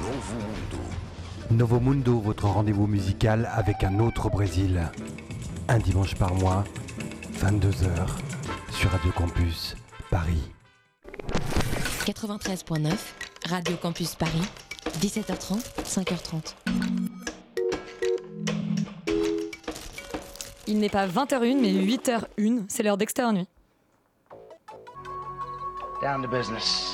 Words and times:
novo 0.00 0.34
mundo. 0.38 0.78
Novo 1.50 1.80
Mundo, 1.80 2.20
votre 2.20 2.46
rendez-vous 2.46 2.86
musical 2.86 3.50
avec 3.52 3.82
un 3.82 3.98
autre 3.98 4.30
Brésil. 4.30 4.88
Un 5.66 5.78
dimanche 5.78 6.14
par 6.14 6.32
mois, 6.34 6.62
22h, 7.40 8.06
sur 8.70 8.90
Radio 8.90 9.10
Campus, 9.12 9.74
Paris. 10.10 10.42
93.9, 12.06 12.92
Radio 13.48 13.76
Campus 13.78 14.14
Paris, 14.14 14.42
17h30, 15.00 15.82
5h30. 15.84 16.54
Il 20.68 20.78
n'est 20.78 20.88
pas 20.88 21.08
20h01, 21.08 21.60
mais 21.60 21.72
8h01. 21.72 22.64
C'est 22.68 22.84
l'heure 22.84 22.96
d'Extérieur 22.96 23.32
Nuit. 23.32 23.48
Down 26.00 26.22
to 26.22 26.28
business. 26.28 26.93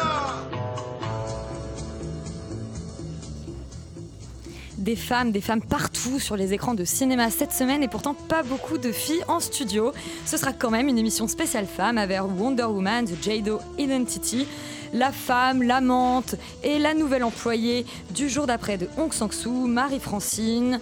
Des 4.81 4.95
femmes, 4.95 5.31
des 5.31 5.41
femmes 5.41 5.61
partout 5.61 6.19
sur 6.19 6.35
les 6.35 6.53
écrans 6.53 6.73
de 6.73 6.83
cinéma 6.85 7.29
cette 7.29 7.51
semaine 7.51 7.83
et 7.83 7.87
pourtant 7.87 8.15
pas 8.15 8.41
beaucoup 8.41 8.79
de 8.79 8.91
filles 8.91 9.23
en 9.27 9.39
studio. 9.39 9.91
Ce 10.25 10.37
sera 10.37 10.53
quand 10.53 10.71
même 10.71 10.87
une 10.87 10.97
émission 10.97 11.27
spéciale 11.27 11.67
femme 11.67 11.99
avec 11.99 12.19
Wonder 12.19 12.63
Woman, 12.63 13.05
The 13.05 13.23
Jado 13.23 13.59
Identity, 13.77 14.47
la 14.91 15.11
femme, 15.11 15.61
l'amante 15.61 16.33
et 16.63 16.79
la 16.79 16.95
nouvelle 16.95 17.23
employée 17.23 17.85
du 18.15 18.27
jour 18.27 18.47
d'après 18.47 18.79
de 18.79 18.87
Hong 18.97 19.13
Sang-soo, 19.13 19.67
Marie-Francine 19.67 20.79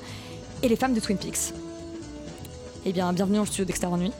et 0.64 0.70
les 0.70 0.77
femmes 0.77 0.94
de 0.94 1.02
Twin 1.02 1.17
Peaks. 1.17 1.53
Eh 2.86 2.94
bien, 2.94 3.11
bienvenue 3.11 3.39
au 3.39 3.45
studio 3.45 3.66
d'Extérieur 3.66 3.97
Nuit. 3.97 4.14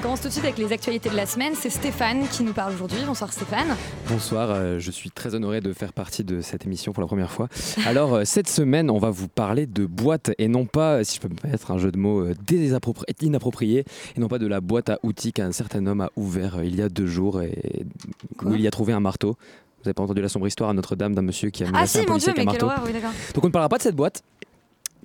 Commence 0.00 0.20
tout 0.20 0.28
de 0.28 0.32
suite 0.32 0.44
avec 0.44 0.58
les 0.58 0.72
actualités 0.72 1.10
de 1.10 1.16
la 1.16 1.26
semaine. 1.26 1.52
C'est 1.54 1.70
Stéphane 1.70 2.26
qui 2.28 2.42
nous 2.42 2.52
parle 2.52 2.72
aujourd'hui. 2.74 2.98
Bonsoir 3.06 3.32
Stéphane. 3.32 3.76
Bonsoir, 4.08 4.50
euh, 4.50 4.78
je 4.78 4.90
suis 4.90 5.10
très 5.10 5.34
honoré 5.34 5.60
de 5.60 5.72
faire 5.72 5.92
partie 5.92 6.24
de 6.24 6.40
cette 6.40 6.64
émission 6.64 6.92
pour 6.92 7.02
la 7.02 7.06
première 7.06 7.30
fois. 7.30 7.48
Alors, 7.86 8.14
euh, 8.14 8.22
cette 8.24 8.48
semaine, 8.48 8.90
on 8.90 8.98
va 8.98 9.10
vous 9.10 9.28
parler 9.28 9.66
de 9.66 9.86
boîte 9.86 10.30
et 10.38 10.48
non 10.48 10.64
pas, 10.66 11.04
si 11.04 11.16
je 11.16 11.20
peux 11.20 11.28
me 11.28 11.34
permettre 11.34 11.70
un 11.70 11.78
jeu 11.78 11.92
de 11.92 11.98
mots 11.98 12.22
euh, 12.22 12.34
inapproprié, 13.20 13.84
et 14.16 14.20
non 14.20 14.28
pas 14.28 14.38
de 14.38 14.46
la 14.46 14.60
boîte 14.60 14.88
à 14.88 14.98
outils 15.02 15.32
qu'un 15.32 15.52
certain 15.52 15.86
homme 15.86 16.00
a 16.00 16.10
ouvert 16.16 16.56
euh, 16.58 16.64
il 16.64 16.76
y 16.76 16.82
a 16.82 16.88
deux 16.88 17.06
jours 17.06 17.42
et 17.42 17.84
Quoi 18.38 18.50
où 18.50 18.54
il 18.54 18.60
y 18.60 18.66
a 18.66 18.70
trouvé 18.70 18.92
un 18.92 19.00
marteau. 19.00 19.30
Vous 19.78 19.84
n'avez 19.84 19.94
pas 19.94 20.02
entendu 20.02 20.20
la 20.22 20.28
sombre 20.28 20.46
histoire 20.46 20.70
à 20.70 20.74
Notre-Dame 20.74 21.14
d'un 21.14 21.22
monsieur 21.22 21.50
qui 21.50 21.62
a 21.64 21.66
Ah 21.68 21.72
menacé 21.72 22.00
si, 22.00 22.04
un 22.06 22.12
mon 22.12 22.18
dieu, 22.18 22.32
mais 22.36 22.44
marteau. 22.44 22.66
horreur, 22.66 22.82
oui 22.86 22.92
d'accord. 22.92 23.10
Donc 23.34 23.44
on 23.44 23.46
ne 23.48 23.52
parlera 23.52 23.68
pas 23.68 23.78
de 23.78 23.82
cette 23.82 23.96
boîte. 23.96 24.22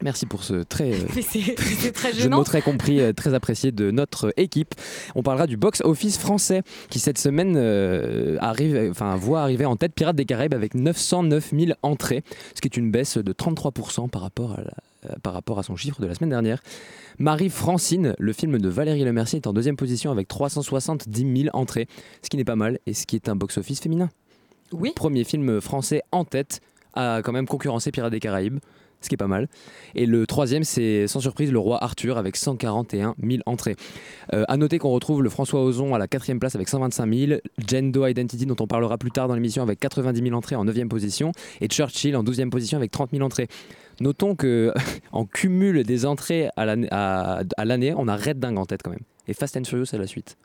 Merci 0.03 0.25
pour 0.25 0.43
ce 0.43 0.55
très 0.63 0.91
euh, 0.93 1.91
très 1.93 2.11
jeu 2.11 2.17
de 2.17 2.21
gênant. 2.23 2.37
mots 2.37 2.43
très 2.43 2.61
compris, 2.61 2.99
euh, 2.99 3.13
très 3.13 3.33
apprécié 3.33 3.71
de 3.71 3.91
notre 3.91 4.33
équipe. 4.37 4.75
On 5.15 5.23
parlera 5.23 5.47
du 5.47 5.55
box-office 5.57 6.17
français 6.17 6.63
qui 6.89 6.99
cette 6.99 7.17
semaine 7.17 7.55
euh, 7.57 8.37
arrive, 8.39 8.87
enfin, 8.91 9.15
voit 9.15 9.41
arriver 9.41 9.65
en 9.65 9.75
tête 9.77 9.93
Pirates 9.93 10.15
des 10.15 10.25
Caraïbes 10.25 10.53
avec 10.53 10.75
909 10.75 11.51
000 11.57 11.71
entrées, 11.81 12.23
ce 12.55 12.61
qui 12.61 12.67
est 12.67 12.77
une 12.77 12.91
baisse 12.91 13.17
de 13.17 13.31
33% 13.33 14.09
par 14.09 14.21
rapport 14.21 14.53
à, 14.53 14.61
la- 14.63 15.15
par 15.23 15.33
rapport 15.33 15.59
à 15.59 15.63
son 15.63 15.75
chiffre 15.75 16.01
de 16.01 16.07
la 16.07 16.15
semaine 16.15 16.31
dernière. 16.31 16.61
Marie-Francine, 17.19 18.15
le 18.19 18.33
film 18.33 18.57
de 18.59 18.69
Valérie 18.69 19.03
Lemercier, 19.03 19.37
est 19.37 19.47
en 19.47 19.53
deuxième 19.53 19.77
position 19.77 20.11
avec 20.11 20.27
370 20.27 21.43
000 21.43 21.49
entrées, 21.55 21.87
ce 22.21 22.29
qui 22.29 22.37
n'est 22.37 22.43
pas 22.43 22.55
mal 22.55 22.79
et 22.85 22.93
ce 22.93 23.05
qui 23.05 23.15
est 23.15 23.29
un 23.29 23.35
box-office 23.35 23.79
féminin. 23.79 24.09
Oui. 24.73 24.91
Premier 24.95 25.23
film 25.23 25.61
français 25.61 26.01
en 26.11 26.25
tête 26.25 26.59
a 26.93 27.21
quand 27.23 27.31
même 27.31 27.47
concurrencé 27.47 27.91
Pirates 27.91 28.11
des 28.11 28.19
Caraïbes, 28.19 28.59
ce 29.05 29.09
qui 29.09 29.15
est 29.15 29.17
pas 29.17 29.27
mal. 29.27 29.47
Et 29.95 30.05
le 30.05 30.27
troisième, 30.27 30.63
c'est 30.63 31.07
sans 31.07 31.19
surprise 31.19 31.51
le 31.51 31.59
roi 31.59 31.81
Arthur 31.83 32.17
avec 32.17 32.35
141 32.35 33.15
000 33.21 33.41
entrées. 33.45 33.75
Euh, 34.33 34.43
à 34.47 34.57
noter 34.57 34.77
qu'on 34.77 34.91
retrouve 34.91 35.23
le 35.23 35.29
François 35.29 35.63
Ozon 35.63 35.95
à 35.95 35.97
la 35.97 36.07
quatrième 36.07 36.39
place 36.39 36.55
avec 36.55 36.67
125 36.67 37.13
000, 37.13 37.39
Gendo 37.65 38.05
Identity 38.05 38.45
dont 38.45 38.55
on 38.59 38.67
parlera 38.67 38.97
plus 38.97 39.11
tard 39.11 39.27
dans 39.27 39.35
l'émission 39.35 39.63
avec 39.63 39.79
90 39.79 40.21
000 40.21 40.35
entrées 40.35 40.55
en 40.55 40.65
neuvième 40.65 40.89
position, 40.89 41.31
et 41.61 41.67
Churchill 41.67 42.15
en 42.15 42.23
douzième 42.23 42.49
position 42.49 42.77
avec 42.77 42.91
30 42.91 43.11
000 43.11 43.23
entrées. 43.23 43.47
Notons 44.01 44.35
que 44.35 44.73
en 45.11 45.25
cumul 45.25 45.83
des 45.83 46.05
entrées 46.05 46.49
à 46.57 46.65
l'année, 46.65 46.87
à, 46.91 47.41
à 47.57 47.65
l'année, 47.65 47.93
on 47.95 48.07
a 48.07 48.15
Red 48.15 48.39
Dingue 48.39 48.57
en 48.57 48.65
tête 48.65 48.81
quand 48.83 48.91
même. 48.91 48.99
Et 49.27 49.33
Fast 49.33 49.57
and 49.57 49.63
Furious 49.63 49.93
à 49.93 49.97
la 49.97 50.07
suite. 50.07 50.37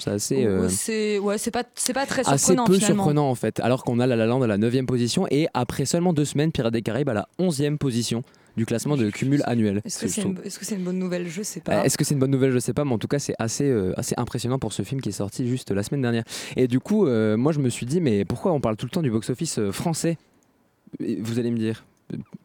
C'est 0.00 0.10
assez. 0.10 0.44
euh, 0.44 0.62
Ouais, 0.62 0.68
C'est 0.68 1.18
ouais, 1.18 1.38
c'est 1.38 1.50
pas, 1.50 1.62
c'est 1.74 1.92
pas 1.92 2.06
très 2.06 2.22
assez 2.28 2.38
surprenant 2.46 2.64
peu 2.64 2.74
finalement. 2.74 3.02
surprenant 3.04 3.30
en 3.30 3.34
fait. 3.34 3.60
Alors 3.60 3.84
qu'on 3.84 4.00
a 4.00 4.06
La 4.06 4.16
La 4.16 4.26
Land 4.26 4.42
à 4.42 4.46
la 4.46 4.58
9 4.58 4.84
position 4.86 5.26
et 5.30 5.46
après 5.54 5.84
seulement 5.84 6.12
deux 6.12 6.24
semaines, 6.24 6.52
Pirates 6.52 6.72
des 6.72 6.82
Caraïbes 6.82 7.08
à 7.10 7.14
la 7.14 7.28
11e 7.38 7.76
position 7.78 8.22
du 8.56 8.66
classement 8.66 8.96
de 8.96 9.08
cumul 9.10 9.42
annuel. 9.46 9.80
Est-ce 9.84 9.98
que 10.00 10.08
c'est 10.08 10.74
une, 10.74 10.82
bonne 10.84 10.98
nouvelle? 10.98 11.28
Je 11.28 11.42
sais 11.42 11.60
Euh, 11.60 11.62
pas. 11.62 11.84
Est-ce 11.84 11.96
que 11.96 12.04
c'est 12.04 12.14
une 12.14 12.20
bonne 12.20 12.32
nouvelle? 12.32 12.50
Je 12.50 12.58
sais 12.58 12.72
pas, 12.74 12.84
mais 12.84 12.92
en 12.92 12.98
tout 12.98 13.06
cas, 13.06 13.20
c'est 13.20 13.34
assez, 13.38 13.64
euh, 13.64 13.92
assez 13.96 14.14
impressionnant 14.18 14.58
pour 14.58 14.72
ce 14.72 14.82
film 14.82 15.00
qui 15.00 15.10
est 15.10 15.12
sorti 15.12 15.46
juste 15.46 15.70
la 15.70 15.82
semaine 15.84 16.02
dernière. 16.02 16.24
Et 16.56 16.66
du 16.66 16.80
coup, 16.80 17.06
euh, 17.06 17.36
moi, 17.36 17.52
je 17.52 17.60
me 17.60 17.68
suis 17.68 17.86
dit, 17.86 18.00
mais 18.00 18.24
pourquoi 18.24 18.52
on 18.52 18.60
parle 18.60 18.76
tout 18.76 18.86
le 18.86 18.90
temps 18.90 19.02
du 19.02 19.10
box-office 19.10 19.58
euh, 19.60 19.70
français? 19.70 20.18
Vous 20.98 21.38
allez 21.38 21.52
me 21.52 21.58
dire, 21.58 21.84
euh, 21.84 21.89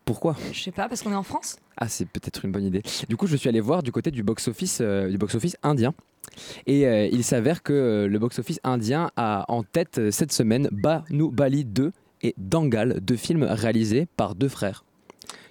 pourquoi 0.05 0.35
Je 0.51 0.59
sais 0.61 0.71
pas 0.71 0.87
parce 0.87 1.01
qu'on 1.01 1.11
est 1.11 1.15
en 1.15 1.23
France? 1.23 1.57
ah, 1.77 1.89
c'est 1.89 2.05
peut-être 2.07 2.45
une 2.45 2.51
bonne 2.51 2.63
idée. 2.63 2.81
Du 3.09 3.17
coup, 3.17 3.27
je 3.27 3.35
suis 3.35 3.49
allé 3.49 3.59
voir 3.59 3.83
du 3.83 3.91
côté 3.91 4.09
du 4.11 4.23
box-office 4.23 4.79
euh, 4.81 5.09
du 5.09 5.17
box-office 5.17 5.57
indien. 5.61 5.93
Et 6.67 6.87
euh, 6.87 7.07
il 7.11 7.23
s'avère 7.23 7.63
que 7.63 7.73
euh, 7.73 8.07
le 8.07 8.17
box-office 8.17 8.59
indien 8.63 9.11
a 9.17 9.45
en 9.49 9.63
tête 9.63 10.09
cette 10.11 10.31
semaine 10.31 10.69
Banu 10.71 11.29
Bali 11.31 11.65
2 11.65 11.91
et 12.21 12.33
Dangal, 12.37 12.99
deux 13.01 13.17
films 13.17 13.43
réalisés 13.43 14.07
par 14.15 14.35
deux 14.35 14.47
frères 14.47 14.85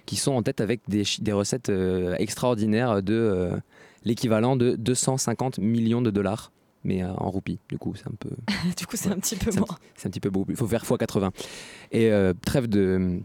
qui 0.05 0.15
sont 0.15 0.33
en 0.33 0.41
tête 0.43 0.61
avec 0.61 0.81
des, 0.87 1.03
des 1.19 1.31
recettes 1.31 1.71
extraordinaires 2.19 3.01
de 3.01 3.51
l'équivalent 4.03 4.55
de 4.55 4.75
250 4.75 5.57
millions 5.59 6.01
de 6.01 6.11
dollars. 6.11 6.51
Mais 6.83 7.03
en 7.03 7.31
roupies, 7.31 7.57
du 7.69 7.79
coup, 7.79 7.93
c'est 7.95 8.07
un 8.07 8.13
peu. 8.19 8.29
du 8.77 8.85
coup, 8.85 8.95
c'est 8.95 9.09
un 9.09 9.17
petit 9.17 9.35
peu 9.35 9.51
moins. 9.57 9.65
c'est 9.95 10.07
un 10.07 10.11
petit 10.11 10.19
peu 10.19 10.29
beaucoup. 10.29 10.51
Il 10.51 10.57
faut 10.57 10.67
faire 10.67 10.83
x80. 10.83 11.31
Et 11.91 12.11
euh, 12.11 12.33
trêve 12.45 12.67
de. 12.67 13.19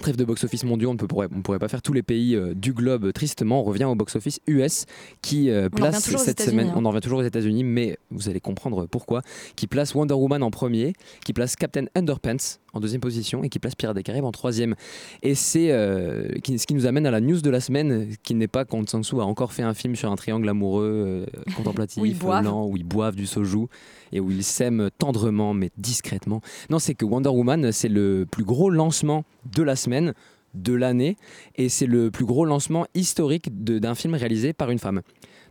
Trêve 0.00 0.16
de 0.16 0.24
box-office 0.24 0.64
mondiaux, 0.64 0.90
on 0.90 0.94
ne 0.94 0.98
pourrait, 0.98 1.28
on 1.34 1.42
pourrait 1.42 1.58
pas 1.58 1.68
faire 1.68 1.82
tous 1.82 1.92
les 1.92 2.02
pays 2.02 2.34
euh, 2.34 2.54
du 2.54 2.72
globe 2.72 3.12
tristement. 3.12 3.60
On 3.60 3.64
revient 3.64 3.84
au 3.84 3.94
box-office 3.94 4.40
US 4.46 4.86
qui 5.20 5.50
euh, 5.50 5.68
place 5.68 6.00
cette 6.16 6.40
semaine, 6.40 6.68
hein. 6.68 6.74
on 6.76 6.86
en 6.86 6.88
revient 6.88 7.02
toujours 7.02 7.18
aux 7.18 7.24
États-Unis, 7.24 7.64
mais 7.64 7.98
vous 8.10 8.30
allez 8.30 8.40
comprendre 8.40 8.86
pourquoi. 8.86 9.20
Qui 9.56 9.66
place 9.66 9.94
Wonder 9.94 10.14
Woman 10.14 10.42
en 10.42 10.50
premier, 10.50 10.94
qui 11.24 11.34
place 11.34 11.54
Captain 11.54 11.84
Underpants 11.94 12.58
en 12.72 12.80
deuxième 12.80 13.00
position 13.00 13.42
et 13.42 13.48
qui 13.48 13.58
place 13.58 13.74
Pirates 13.74 13.96
des 13.96 14.02
Caraïbes 14.02 14.24
en 14.24 14.32
troisième. 14.32 14.74
Et 15.22 15.34
c'est 15.34 15.70
euh, 15.72 16.28
ce 16.44 16.66
qui 16.66 16.74
nous 16.74 16.86
amène 16.86 17.06
à 17.06 17.10
la 17.10 17.20
news 17.20 17.40
de 17.40 17.50
la 17.50 17.60
semaine, 17.60 18.08
qui 18.22 18.34
n'est 18.34 18.48
pas 18.48 18.64
Sang-soo 18.70 19.20
a 19.20 19.24
encore 19.24 19.52
fait 19.52 19.62
un 19.62 19.74
film 19.74 19.94
sur 19.94 20.10
un 20.10 20.16
triangle 20.16 20.48
amoureux 20.48 21.26
euh, 21.36 21.40
contemplatif, 21.56 22.02
Où 22.02 22.06
ils 22.06 22.16
lent, 22.18 22.66
où 22.66 22.76
ils 22.76 22.84
boivent 22.84 23.16
du 23.16 23.26
soju 23.26 23.66
et 24.12 24.20
où 24.20 24.30
ils 24.30 24.44
s'aiment 24.44 24.90
tendrement 24.98 25.54
mais 25.54 25.70
discrètement. 25.76 26.40
Non, 26.70 26.78
c'est 26.78 26.94
que 26.94 27.04
Wonder 27.04 27.28
Woman, 27.28 27.72
c'est 27.72 27.88
le 27.88 28.26
plus 28.30 28.44
gros 28.44 28.70
lancement 28.70 29.24
de 29.54 29.62
la 29.62 29.76
semaine, 29.76 30.14
de 30.54 30.72
l'année, 30.72 31.16
et 31.56 31.68
c'est 31.68 31.86
le 31.86 32.10
plus 32.10 32.24
gros 32.24 32.44
lancement 32.44 32.86
historique 32.94 33.48
d'un 33.64 33.94
film 33.94 34.14
réalisé 34.14 34.52
par 34.52 34.70
une 34.70 34.78
femme. 34.78 35.02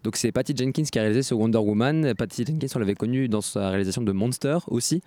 Donc 0.03 0.15
c'est 0.15 0.31
Patty 0.31 0.53
Jenkins 0.55 0.83
qui 0.83 0.97
a 0.99 1.01
réalisé 1.01 1.23
ce 1.23 1.33
Wonder 1.33 1.57
Woman. 1.57 2.13
Patty 2.15 2.45
Jenkins, 2.45 2.67
on 2.75 2.79
l'avait 2.79 2.95
connue 2.95 3.27
dans 3.27 3.41
sa 3.41 3.69
réalisation 3.69 4.01
de 4.01 4.11
Monster 4.11 4.57
aussi. 4.67 5.01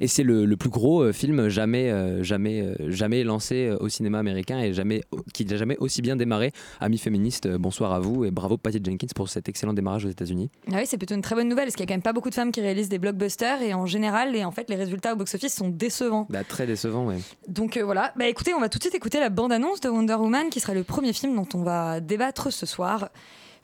Et 0.00 0.08
c'est 0.08 0.24
le, 0.24 0.44
le 0.44 0.56
plus 0.56 0.70
gros 0.70 1.02
euh, 1.02 1.12
film 1.12 1.48
jamais, 1.48 1.90
euh, 1.90 2.22
jamais, 2.22 2.60
euh, 2.62 2.90
jamais 2.90 3.22
lancé 3.22 3.70
au 3.78 3.88
cinéma 3.88 4.18
américain 4.18 4.58
et 4.58 4.72
jamais, 4.72 5.02
qui 5.32 5.44
n'a 5.44 5.56
jamais 5.56 5.76
aussi 5.78 6.02
bien 6.02 6.16
démarré. 6.16 6.52
Amis 6.80 6.98
féministes, 6.98 7.48
bonsoir 7.48 7.92
à 7.92 8.00
vous 8.00 8.24
et 8.24 8.30
bravo 8.30 8.56
Patty 8.56 8.80
Jenkins 8.84 9.06
pour 9.14 9.28
cet 9.28 9.48
excellent 9.48 9.72
démarrage 9.72 10.04
aux 10.04 10.10
États-Unis. 10.10 10.50
Ah 10.72 10.76
oui, 10.76 10.86
c'est 10.86 10.98
plutôt 10.98 11.14
une 11.14 11.22
très 11.22 11.34
bonne 11.34 11.48
nouvelle 11.48 11.66
parce 11.66 11.76
qu'il 11.76 11.84
y 11.84 11.86
a 11.86 11.88
quand 11.88 11.94
même 11.94 12.02
pas 12.02 12.12
beaucoup 12.12 12.30
de 12.30 12.34
femmes 12.34 12.50
qui 12.52 12.60
réalisent 12.60 12.88
des 12.88 12.98
blockbusters 12.98 13.62
et 13.62 13.72
en 13.72 13.86
général, 13.86 14.32
les, 14.32 14.44
en 14.44 14.50
fait, 14.50 14.68
les 14.68 14.76
résultats 14.76 15.12
au 15.12 15.16
box-office 15.16 15.54
sont 15.54 15.68
décevants. 15.68 16.26
Bah, 16.28 16.44
très 16.44 16.66
décevant, 16.66 17.06
ouais. 17.06 17.18
Donc 17.48 17.76
euh, 17.76 17.84
voilà, 17.84 18.12
bah 18.16 18.26
écoutez, 18.26 18.52
on 18.52 18.60
va 18.60 18.68
tout 18.68 18.78
de 18.78 18.82
suite 18.82 18.94
écouter 18.94 19.20
la 19.20 19.30
bande-annonce 19.30 19.80
de 19.80 19.88
Wonder 19.88 20.14
Woman 20.14 20.50
qui 20.50 20.60
sera 20.60 20.74
le 20.74 20.82
premier 20.82 21.12
film 21.12 21.36
dont 21.36 21.48
on 21.54 21.62
va 21.62 22.00
débattre 22.00 22.52
ce 22.52 22.66
soir. 22.66 23.10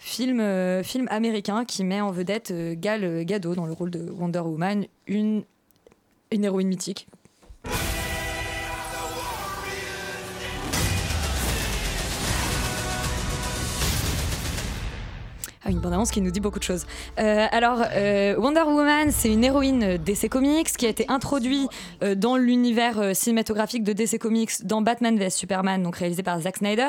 Film, 0.02 0.40
euh, 0.40 0.82
film 0.82 1.06
américain 1.10 1.66
qui 1.66 1.84
met 1.84 2.00
en 2.00 2.10
vedette 2.10 2.52
euh, 2.52 2.74
Gal 2.74 3.22
Gadot 3.26 3.54
dans 3.54 3.66
le 3.66 3.72
rôle 3.72 3.90
de 3.90 4.10
Wonder 4.10 4.38
Woman, 4.38 4.86
une, 5.06 5.44
une 6.32 6.42
héroïne 6.42 6.68
mythique. 6.68 7.06
Une 15.70 15.78
bande-annonce 15.80 16.10
qui 16.10 16.20
nous 16.20 16.30
dit 16.30 16.40
beaucoup 16.40 16.58
de 16.58 16.64
choses. 16.64 16.86
Euh, 17.18 17.46
alors, 17.50 17.82
euh, 17.92 18.36
Wonder 18.36 18.62
Woman, 18.62 19.10
c'est 19.10 19.32
une 19.32 19.44
héroïne 19.44 19.96
DC 19.98 20.28
Comics 20.28 20.68
qui 20.76 20.86
a 20.86 20.88
été 20.88 21.04
introduite 21.08 21.68
euh, 22.02 22.14
dans 22.14 22.36
l'univers 22.36 23.14
cinématographique 23.16 23.84
de 23.84 23.92
DC 23.92 24.18
Comics 24.18 24.64
dans 24.64 24.82
Batman 24.82 25.18
vs 25.18 25.30
Superman, 25.30 25.82
donc 25.82 25.96
réalisé 25.96 26.22
par 26.22 26.40
Zack 26.40 26.58
Snyder. 26.58 26.88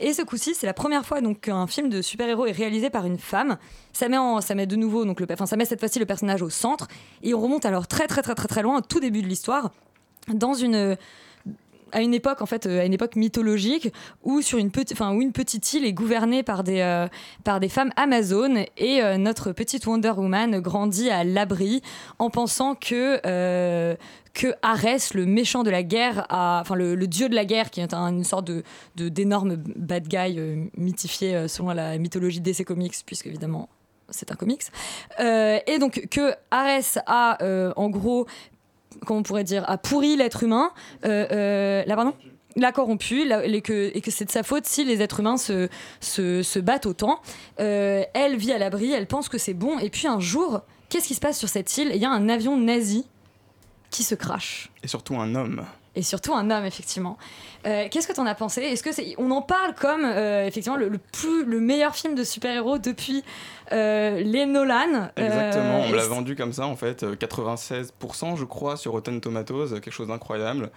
Et 0.00 0.12
ce 0.12 0.22
coup-ci, 0.22 0.54
c'est 0.54 0.66
la 0.66 0.74
première 0.74 1.04
fois 1.04 1.20
donc 1.20 1.40
qu'un 1.40 1.66
film 1.66 1.88
de 1.88 2.02
super-héros 2.02 2.46
est 2.46 2.52
réalisé 2.52 2.90
par 2.90 3.06
une 3.06 3.18
femme. 3.18 3.56
Ça 3.92 4.08
met, 4.08 4.16
en- 4.18 4.40
ça 4.40 4.54
met 4.54 4.66
de 4.66 4.76
nouveau, 4.76 5.04
donc 5.04 5.20
le, 5.20 5.26
enfin, 5.32 5.46
ça 5.46 5.56
met 5.56 5.64
cette 5.64 5.80
fois-ci 5.80 5.98
le 5.98 6.06
personnage 6.06 6.42
au 6.42 6.50
centre. 6.50 6.88
Et 7.22 7.34
on 7.34 7.40
remonte 7.40 7.66
alors 7.66 7.86
très 7.86 8.06
très 8.06 8.22
très 8.22 8.34
très 8.34 8.48
très 8.48 8.62
loin, 8.62 8.78
au 8.78 8.80
tout 8.80 9.00
début 9.00 9.22
de 9.22 9.26
l'histoire, 9.28 9.70
dans 10.32 10.54
une 10.54 10.96
à 11.92 12.00
une 12.02 12.14
époque 12.14 12.42
en 12.42 12.46
fait 12.46 12.66
euh, 12.66 12.80
à 12.80 12.84
une 12.84 12.92
époque 12.92 13.16
mythologique 13.16 13.92
où 14.22 14.40
sur 14.42 14.58
une 14.58 14.70
petite 14.70 15.72
île 15.74 15.84
est 15.84 15.92
gouvernée 15.92 16.42
par 16.42 16.64
des 16.64 16.80
euh, 16.80 17.08
femmes 17.68 17.92
amazones 17.96 18.64
et 18.76 19.02
euh, 19.02 19.16
notre 19.18 19.52
petite 19.52 19.86
Wonder 19.86 20.12
Woman 20.16 20.60
grandit 20.60 21.10
à 21.10 21.24
l'abri 21.24 21.82
en 22.18 22.30
pensant 22.30 22.74
que 22.74 23.20
Arès, 24.62 25.14
le 25.14 25.26
méchant 25.26 25.62
de 25.62 25.70
la 25.70 25.82
guerre, 25.82 26.26
enfin 26.30 26.74
le, 26.74 26.96
dieu 27.06 27.28
de 27.28 27.34
la 27.34 27.44
guerre, 27.44 27.70
qui 27.70 27.80
est 27.80 27.92
un- 27.94 28.08
une 28.08 28.24
sorte 28.24 28.50
d'énorme 28.96 29.56
bad 29.56 30.08
guy 30.08 30.38
mythifié 30.76 31.48
selon 31.48 31.70
la 31.70 31.98
mythologie 31.98 32.40
DC 32.40 32.64
Comics, 32.64 32.94
puisque 33.04 33.26
évidemment 33.26 33.68
c'est 34.08 34.30
un 34.30 34.34
comics, 34.34 34.64
et 35.18 35.78
donc 35.78 36.06
que 36.10 36.34
Arès 36.50 36.98
a 37.06 37.38
en 37.76 37.88
gros 37.90 38.26
comment 39.06 39.20
on 39.20 39.22
pourrait 39.22 39.44
dire, 39.44 39.64
a 39.68 39.78
pourri 39.78 40.16
l'être 40.16 40.42
humain. 40.42 40.70
Euh, 41.04 41.26
euh, 41.32 41.84
là, 41.86 41.96
pardon 41.96 42.14
l'a 42.54 42.70
corrompu 42.70 43.26
la- 43.26 43.46
et 43.46 43.62
que, 43.62 43.90
et 43.96 44.00
que 44.02 44.10
c'est 44.10 44.26
de 44.26 44.30
sa 44.30 44.42
faute 44.42 44.66
si 44.66 44.84
les 44.84 45.00
êtres 45.00 45.20
humains 45.20 45.38
se, 45.38 45.68
se, 46.00 46.42
se 46.42 46.58
battent 46.58 46.84
autant. 46.84 47.18
Euh, 47.60 48.02
elle 48.12 48.36
vit 48.36 48.52
à 48.52 48.58
l'abri, 48.58 48.92
elle 48.92 49.06
pense 49.06 49.30
que 49.30 49.38
c'est 49.38 49.54
bon, 49.54 49.78
et 49.78 49.88
puis 49.88 50.06
un 50.06 50.20
jour, 50.20 50.60
qu'est-ce 50.90 51.08
qui 51.08 51.14
se 51.14 51.20
passe 51.20 51.38
sur 51.38 51.48
cette 51.48 51.74
île? 51.78 51.90
Il 51.94 52.00
y 52.00 52.04
a 52.04 52.10
un 52.10 52.28
avion 52.28 52.58
nazi 52.58 53.06
qui 53.90 54.02
se 54.02 54.14
crache. 54.14 54.70
Et 54.82 54.86
surtout 54.88 55.16
un 55.16 55.34
homme. 55.34 55.64
Et 55.94 56.02
surtout 56.02 56.34
un 56.34 56.50
homme, 56.50 56.64
effectivement. 56.64 57.18
Euh, 57.66 57.86
Qu'est-ce 57.90 58.08
que 58.08 58.14
t'en 58.14 58.24
as 58.26 58.34
pensé? 58.34 58.62
Est-ce 58.62 58.82
que 58.82 58.92
c'est, 58.92 59.14
on 59.18 59.30
en 59.30 59.42
parle 59.42 59.74
comme 59.74 60.04
euh, 60.04 60.46
effectivement 60.46 60.78
le, 60.78 60.88
le 60.88 60.98
plus, 60.98 61.44
le 61.44 61.60
meilleur 61.60 61.94
film 61.94 62.14
de 62.14 62.24
super-héros 62.24 62.78
depuis 62.78 63.22
euh, 63.72 64.20
les 64.20 64.46
Nolan 64.46 65.10
Exactement, 65.16 65.80
on 65.84 65.88
me 65.90 65.96
l'a 65.96 66.06
vendu 66.06 66.34
comme 66.34 66.52
ça 66.54 66.66
en 66.66 66.76
fait, 66.76 67.02
euh, 67.02 67.14
96% 67.14 68.36
je 68.36 68.44
crois 68.44 68.76
sur 68.76 68.92
Rotten 68.92 69.20
Tomatoes, 69.20 69.68
quelque 69.80 69.90
chose 69.90 70.08
d'incroyable. 70.08 70.70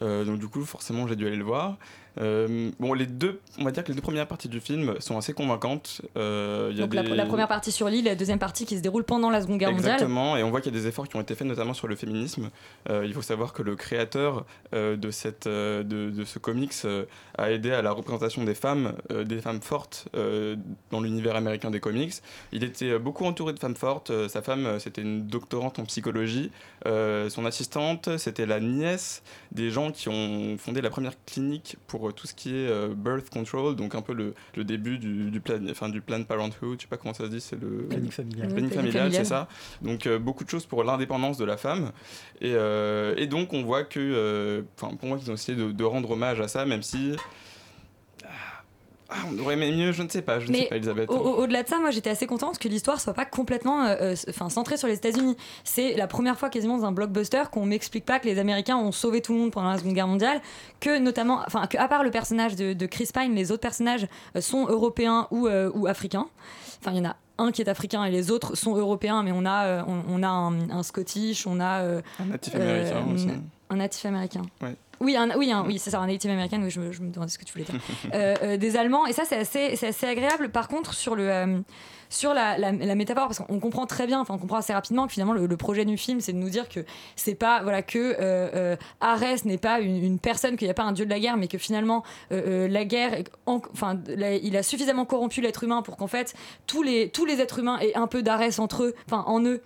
Donc 0.00 0.38
du 0.38 0.46
coup 0.46 0.64
forcément 0.64 1.08
j'ai 1.08 1.16
dû 1.16 1.26
aller 1.26 1.36
le 1.36 1.44
voir. 1.44 1.76
Euh, 2.20 2.70
bon 2.80 2.94
les 2.94 3.06
deux, 3.06 3.40
on 3.58 3.64
va 3.64 3.70
dire 3.70 3.84
que 3.84 3.88
les 3.88 3.94
deux 3.94 4.00
premières 4.02 4.26
parties 4.26 4.48
du 4.48 4.60
film 4.60 4.94
sont 4.98 5.16
assez 5.18 5.32
convaincantes. 5.32 6.02
Euh, 6.16 6.70
y 6.74 6.78
a 6.78 6.86
Donc 6.86 6.94
la, 6.94 7.02
des- 7.02 7.14
la 7.14 7.26
première 7.26 7.48
partie 7.48 7.70
sur 7.70 7.88
l'île, 7.88 8.06
la 8.06 8.14
deuxième 8.16 8.38
partie 8.38 8.66
qui 8.66 8.76
se 8.76 8.82
déroule 8.82 9.04
pendant 9.04 9.30
la 9.30 9.40
Seconde 9.40 9.58
Guerre 9.58 9.70
mondiale. 9.72 9.92
Exactement, 9.94 10.36
et 10.36 10.42
on 10.42 10.50
voit 10.50 10.60
qu'il 10.60 10.74
y 10.74 10.76
a 10.76 10.80
des 10.80 10.86
efforts 10.88 11.08
qui 11.08 11.16
ont 11.16 11.20
été 11.20 11.34
faits 11.34 11.46
notamment 11.46 11.74
sur 11.74 11.86
le 11.86 11.94
féminisme. 11.96 12.50
Euh, 12.90 13.04
il 13.06 13.14
faut 13.14 13.22
savoir 13.22 13.52
que 13.52 13.62
le 13.62 13.76
créateur 13.76 14.44
euh, 14.74 14.96
de, 14.96 15.10
cette, 15.10 15.46
de, 15.46 15.82
de 15.84 16.24
ce 16.24 16.38
comics 16.38 16.72
a 17.36 17.50
aidé 17.50 17.70
à 17.70 17.82
la 17.82 17.92
représentation 17.92 18.42
des 18.44 18.54
femmes, 18.54 18.94
des 19.24 19.40
femmes 19.40 19.60
fortes 19.60 20.08
dans 20.90 21.00
l'univers 21.00 21.36
américain 21.36 21.70
des 21.70 21.80
comics. 21.80 22.14
Il 22.52 22.64
était 22.64 22.98
beaucoup 22.98 23.24
entouré 23.24 23.52
de 23.52 23.58
femmes 23.58 23.76
fortes. 23.76 24.10
Sa 24.28 24.42
femme, 24.42 24.78
c'était 24.80 25.02
une 25.02 25.26
doctorante 25.26 25.78
en 25.78 25.84
psychologie. 25.84 26.50
Son 26.84 27.44
assistante, 27.46 28.16
c'était 28.18 28.46
la 28.46 28.60
nièce 28.60 29.22
des 29.52 29.70
gens 29.70 29.92
qui 29.92 30.08
ont 30.08 30.56
fondé 30.58 30.80
la 30.80 30.90
première 30.90 31.12
clinique 31.26 31.76
pour 31.86 32.07
euh, 32.08 32.12
tout 32.12 32.26
ce 32.26 32.34
qui 32.34 32.50
est 32.50 32.68
euh, 32.68 32.88
birth 32.94 33.30
control, 33.30 33.76
donc 33.76 33.94
un 33.94 34.02
peu 34.02 34.12
le, 34.12 34.34
le 34.56 34.64
début 34.64 34.98
du, 34.98 35.30
du, 35.30 35.40
plan, 35.40 35.56
enfin, 35.70 35.88
du 35.88 36.00
Planned 36.00 36.26
Parenthood, 36.26 36.78
je 36.78 36.82
sais 36.82 36.88
pas 36.88 36.96
comment 36.96 37.14
ça 37.14 37.24
se 37.24 37.30
dit, 37.30 37.40
c'est 37.40 37.60
le... 37.60 37.86
Planning 37.88 38.10
familial. 38.10 38.48
Planning 38.48 38.70
familial, 38.70 39.12
c'est 39.12 39.24
ça. 39.24 39.48
Donc 39.82 40.06
euh, 40.06 40.18
beaucoup 40.18 40.44
de 40.44 40.50
choses 40.50 40.66
pour 40.66 40.84
l'indépendance 40.84 41.38
de 41.38 41.44
la 41.44 41.56
femme. 41.56 41.92
Et, 42.40 42.52
euh, 42.54 43.14
et 43.16 43.26
donc 43.26 43.52
on 43.52 43.62
voit 43.62 43.84
que, 43.84 44.00
euh, 44.00 44.62
enfin 44.76 44.94
pour 44.96 45.08
moi, 45.08 45.18
ils 45.22 45.30
ont 45.30 45.34
essayé 45.34 45.56
de, 45.56 45.72
de 45.72 45.84
rendre 45.84 46.10
hommage 46.10 46.40
à 46.40 46.48
ça, 46.48 46.64
même 46.66 46.82
si... 46.82 47.16
Ah, 49.10 49.14
on 49.32 49.38
aurait 49.38 49.54
aimé 49.54 49.72
mieux, 49.72 49.92
je 49.92 50.02
ne 50.02 50.08
sais 50.10 50.20
pas, 50.20 50.38
je 50.38 50.50
ne 50.50 50.54
sais 50.54 50.64
pas, 50.66 50.76
Elisabeth. 50.76 51.08
au- 51.10 51.14
au- 51.16 51.42
au-delà 51.42 51.62
de 51.62 51.68
ça, 51.68 51.78
moi 51.78 51.90
j'étais 51.90 52.10
assez 52.10 52.26
contente 52.26 52.58
que 52.58 52.68
l'histoire 52.68 53.00
soit 53.00 53.14
pas 53.14 53.24
complètement 53.24 53.84
euh, 53.86 54.14
euh, 54.14 54.48
centrée 54.50 54.76
sur 54.76 54.86
les 54.86 54.96
États-Unis. 54.96 55.34
C'est 55.64 55.94
la 55.94 56.06
première 56.06 56.38
fois 56.38 56.50
quasiment 56.50 56.76
dans 56.76 56.84
un 56.84 56.92
blockbuster 56.92 57.44
qu'on 57.50 57.64
m'explique 57.64 58.04
pas 58.04 58.18
que 58.18 58.26
les 58.26 58.38
Américains 58.38 58.76
ont 58.76 58.92
sauvé 58.92 59.22
tout 59.22 59.32
le 59.32 59.38
monde 59.38 59.50
pendant 59.50 59.70
la 59.70 59.78
Seconde 59.78 59.94
Guerre 59.94 60.08
mondiale, 60.08 60.42
que 60.80 60.98
notamment, 60.98 61.40
enfin, 61.46 61.66
que 61.66 61.78
à 61.78 61.88
part 61.88 62.02
le 62.04 62.10
personnage 62.10 62.54
de, 62.54 62.74
de 62.74 62.86
Chris 62.86 63.08
Pine, 63.14 63.34
les 63.34 63.50
autres 63.50 63.62
personnages 63.62 64.06
euh, 64.36 64.42
sont 64.42 64.66
européens 64.66 65.26
ou, 65.30 65.46
euh, 65.46 65.70
ou 65.74 65.86
africains. 65.86 66.26
Enfin, 66.82 66.90
il 66.92 66.98
y 66.98 67.00
en 67.00 67.08
a 67.08 67.16
un 67.38 67.50
qui 67.50 67.62
est 67.62 67.68
africain 67.70 68.04
et 68.04 68.10
les 68.10 68.30
autres 68.30 68.56
sont 68.56 68.76
européens, 68.76 69.22
mais 69.22 69.32
on 69.32 69.46
a, 69.46 69.84
on, 69.84 70.02
on 70.10 70.22
a 70.22 70.28
un, 70.28 70.68
un 70.70 70.82
Scottish, 70.82 71.46
on 71.46 71.60
a 71.60 71.82
Un 72.20 72.24
natif 72.26 72.54
américain 72.54 73.04
aussi. 73.14 73.28
un 73.70 73.76
natif 73.76 74.04
américain. 74.04 74.42
Ouais. 74.60 74.74
Oui, 75.00 75.16
un, 75.16 75.36
oui, 75.36 75.52
un- 75.52 75.64
oui 75.64 75.78
c'est 75.78 75.90
ça, 75.90 76.00
un 76.00 76.06
native 76.06 76.30
américain, 76.30 76.60
oui, 76.62 76.70
je, 76.70 76.80
me- 76.80 76.92
je 76.92 77.00
me 77.02 77.10
demandais 77.10 77.30
ce 77.30 77.38
que 77.38 77.44
tu 77.44 77.52
voulais 77.52 77.64
dire. 77.64 77.74
Euh, 78.14 78.34
euh, 78.42 78.56
des 78.56 78.76
Allemands, 78.76 79.06
et 79.06 79.12
ça, 79.12 79.24
c'est 79.24 79.36
assez, 79.36 79.84
assez 79.86 80.06
agréable. 80.06 80.48
Par 80.50 80.66
contre, 80.68 80.94
sur, 80.94 81.14
le, 81.14 81.30
euh, 81.30 81.58
sur 82.08 82.32
la, 82.34 82.56
la- 82.58 82.72
la 82.72 82.94
métaphore, 82.94 83.26
parce 83.28 83.38
qu'on 83.38 83.60
comprend 83.60 83.86
très 83.86 84.06
bien, 84.06 84.20
enfin, 84.20 84.34
on 84.34 84.38
comprend 84.38 84.56
assez 84.56 84.72
rapidement 84.72 85.06
que 85.06 85.12
finalement, 85.12 85.34
le, 85.34 85.46
le 85.46 85.56
projet 85.56 85.84
du 85.84 85.96
film, 85.96 86.20
c'est 86.20 86.32
de 86.32 86.38
nous 86.38 86.48
dire 86.50 86.68
que 86.68 86.80
c'est 87.16 87.34
pas, 87.34 87.62
voilà, 87.62 87.82
que 87.82 88.76
Arès 89.00 89.44
n'est 89.44 89.58
pas 89.58 89.80
une, 89.80 90.02
une 90.02 90.18
personne, 90.18 90.56
qu'il 90.56 90.66
n'y 90.66 90.70
a 90.70 90.74
pas 90.74 90.82
un 90.84 90.92
dieu 90.92 91.04
de 91.04 91.10
la 91.10 91.20
guerre, 91.20 91.36
mais 91.36 91.48
que 91.48 91.58
finalement, 91.58 92.02
la 92.30 92.84
guerre, 92.84 93.22
enfin, 93.46 94.00
il 94.42 94.56
a 94.56 94.62
suffisamment 94.62 95.04
corrompu 95.04 95.40
l'être 95.40 95.64
humain 95.64 95.82
pour 95.82 95.96
qu'en 95.96 96.06
fait, 96.08 96.34
tous 96.66 96.82
les, 96.82 97.10
tous 97.10 97.24
les 97.24 97.40
êtres 97.40 97.58
humains 97.60 97.78
aient 97.80 97.94
un 97.96 98.06
peu 98.06 98.22
d'Arès 98.22 98.58
entre 98.58 98.84
eux, 98.84 98.94
enfin, 99.06 99.24
en 99.26 99.42
eux. 99.44 99.60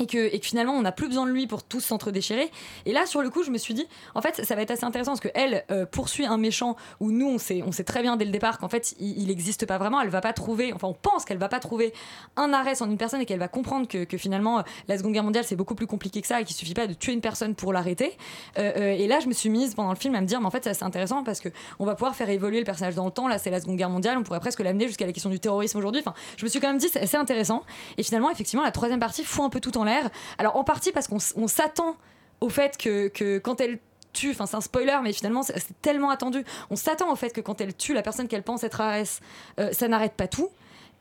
Et 0.00 0.06
que, 0.06 0.36
que 0.36 0.44
finalement 0.44 0.74
on 0.74 0.82
n'a 0.82 0.92
plus 0.92 1.08
besoin 1.08 1.26
de 1.26 1.32
lui 1.32 1.46
pour 1.46 1.62
tous 1.62 1.80
s'entre-déchirer. 1.80 2.50
Et 2.84 2.92
là 2.92 3.06
sur 3.06 3.22
le 3.22 3.30
coup 3.30 3.42
je 3.42 3.50
me 3.50 3.58
suis 3.58 3.74
dit 3.74 3.86
en 4.14 4.20
fait 4.20 4.44
ça 4.44 4.54
va 4.54 4.62
être 4.62 4.70
assez 4.70 4.84
intéressant 4.84 5.16
parce 5.16 5.20
qu'elle 5.20 5.64
poursuit 5.90 6.26
un 6.26 6.36
méchant 6.36 6.76
où 7.00 7.10
nous 7.10 7.28
on 7.28 7.38
sait, 7.38 7.62
on 7.66 7.72
sait 7.72 7.84
très 7.84 8.02
bien 8.02 8.16
dès 8.16 8.24
le 8.24 8.30
départ 8.30 8.58
qu'en 8.58 8.68
fait 8.68 8.94
il 9.00 9.26
n'existe 9.26 9.66
pas 9.66 9.78
vraiment, 9.78 10.00
elle 10.00 10.08
va 10.08 10.20
pas 10.20 10.32
trouver, 10.32 10.72
enfin 10.72 10.88
on 10.88 10.94
pense 10.94 11.24
qu'elle 11.24 11.38
va 11.38 11.48
pas 11.48 11.60
trouver 11.60 11.92
un 12.36 12.52
arrêt 12.52 12.82
en 12.82 12.90
une 12.90 12.98
personne 12.98 13.20
et 13.20 13.26
qu'elle 13.26 13.38
va 13.38 13.48
comprendre 13.48 13.88
que, 13.88 14.04
que 14.04 14.16
finalement 14.16 14.58
euh, 14.58 14.62
la 14.88 14.98
seconde 14.98 15.12
guerre 15.12 15.24
mondiale 15.24 15.44
c'est 15.44 15.56
beaucoup 15.56 15.74
plus 15.74 15.86
compliqué 15.86 16.20
que 16.20 16.26
ça 16.26 16.40
et 16.40 16.44
qu'il 16.44 16.56
suffit 16.56 16.74
pas 16.74 16.86
de 16.86 16.94
tuer 16.94 17.12
une 17.12 17.20
personne 17.20 17.54
pour 17.54 17.72
l'arrêter. 17.72 18.16
Euh, 18.58 18.72
euh, 18.76 18.92
et 18.92 19.06
là 19.06 19.20
je 19.20 19.28
me 19.28 19.32
suis 19.32 19.48
mise 19.48 19.74
pendant 19.74 19.90
le 19.90 19.96
film 19.96 20.14
à 20.14 20.20
me 20.20 20.26
dire 20.26 20.40
mais 20.40 20.46
en 20.46 20.50
fait 20.50 20.64
c'est 20.64 20.70
assez 20.70 20.84
intéressant 20.84 21.24
parce 21.24 21.40
que 21.40 21.48
on 21.78 21.84
va 21.84 21.94
pouvoir 21.94 22.14
faire 22.14 22.28
évoluer 22.28 22.58
le 22.58 22.64
personnage 22.64 22.94
dans 22.94 23.04
le 23.04 23.10
temps, 23.10 23.28
là 23.28 23.38
c'est 23.38 23.50
la 23.50 23.60
seconde 23.60 23.76
guerre 23.76 23.90
mondiale, 23.90 24.18
on 24.18 24.22
pourrait 24.22 24.40
presque 24.40 24.60
l'amener 24.60 24.86
jusqu'à 24.86 25.06
la 25.06 25.12
question 25.12 25.30
du 25.30 25.40
terrorisme 25.40 25.78
aujourd'hui. 25.78 26.02
Enfin 26.04 26.14
je 26.36 26.44
me 26.44 26.50
suis 26.50 26.60
quand 26.60 26.68
même 26.68 26.78
dit 26.78 26.88
c'est 26.90 27.00
assez 27.00 27.16
intéressant. 27.16 27.62
Et 27.98 28.02
finalement 28.02 28.30
effectivement 28.30 28.64
la 28.64 28.72
troisième 28.72 29.00
partie 29.00 29.24
fout 29.24 29.44
un 29.44 29.50
peu 29.50 29.60
tout 29.60 29.76
en 29.78 29.85
Alors 30.38 30.56
en 30.56 30.64
partie 30.64 30.92
parce 30.92 31.08
qu'on 31.08 31.48
s'attend 31.48 31.96
au 32.40 32.48
fait 32.48 32.76
que, 32.76 33.08
que 33.08 33.38
quand 33.38 33.60
elle 33.60 33.78
tue, 34.12 34.30
enfin 34.30 34.46
c'est 34.46 34.56
un 34.56 34.60
spoiler, 34.60 34.96
mais 35.02 35.12
finalement 35.12 35.42
c'est 35.42 35.58
c'est 35.58 35.80
tellement 35.82 36.10
attendu. 36.10 36.44
On 36.70 36.76
s'attend 36.76 37.10
au 37.12 37.16
fait 37.16 37.30
que 37.30 37.40
quand 37.40 37.60
elle 37.60 37.74
tue 37.76 37.94
la 37.94 38.02
personne 38.02 38.28
qu'elle 38.28 38.42
pense 38.42 38.64
être 38.64 38.80
Arès, 38.80 39.20
euh, 39.60 39.72
ça 39.72 39.88
n'arrête 39.88 40.14
pas 40.14 40.28
tout. 40.28 40.48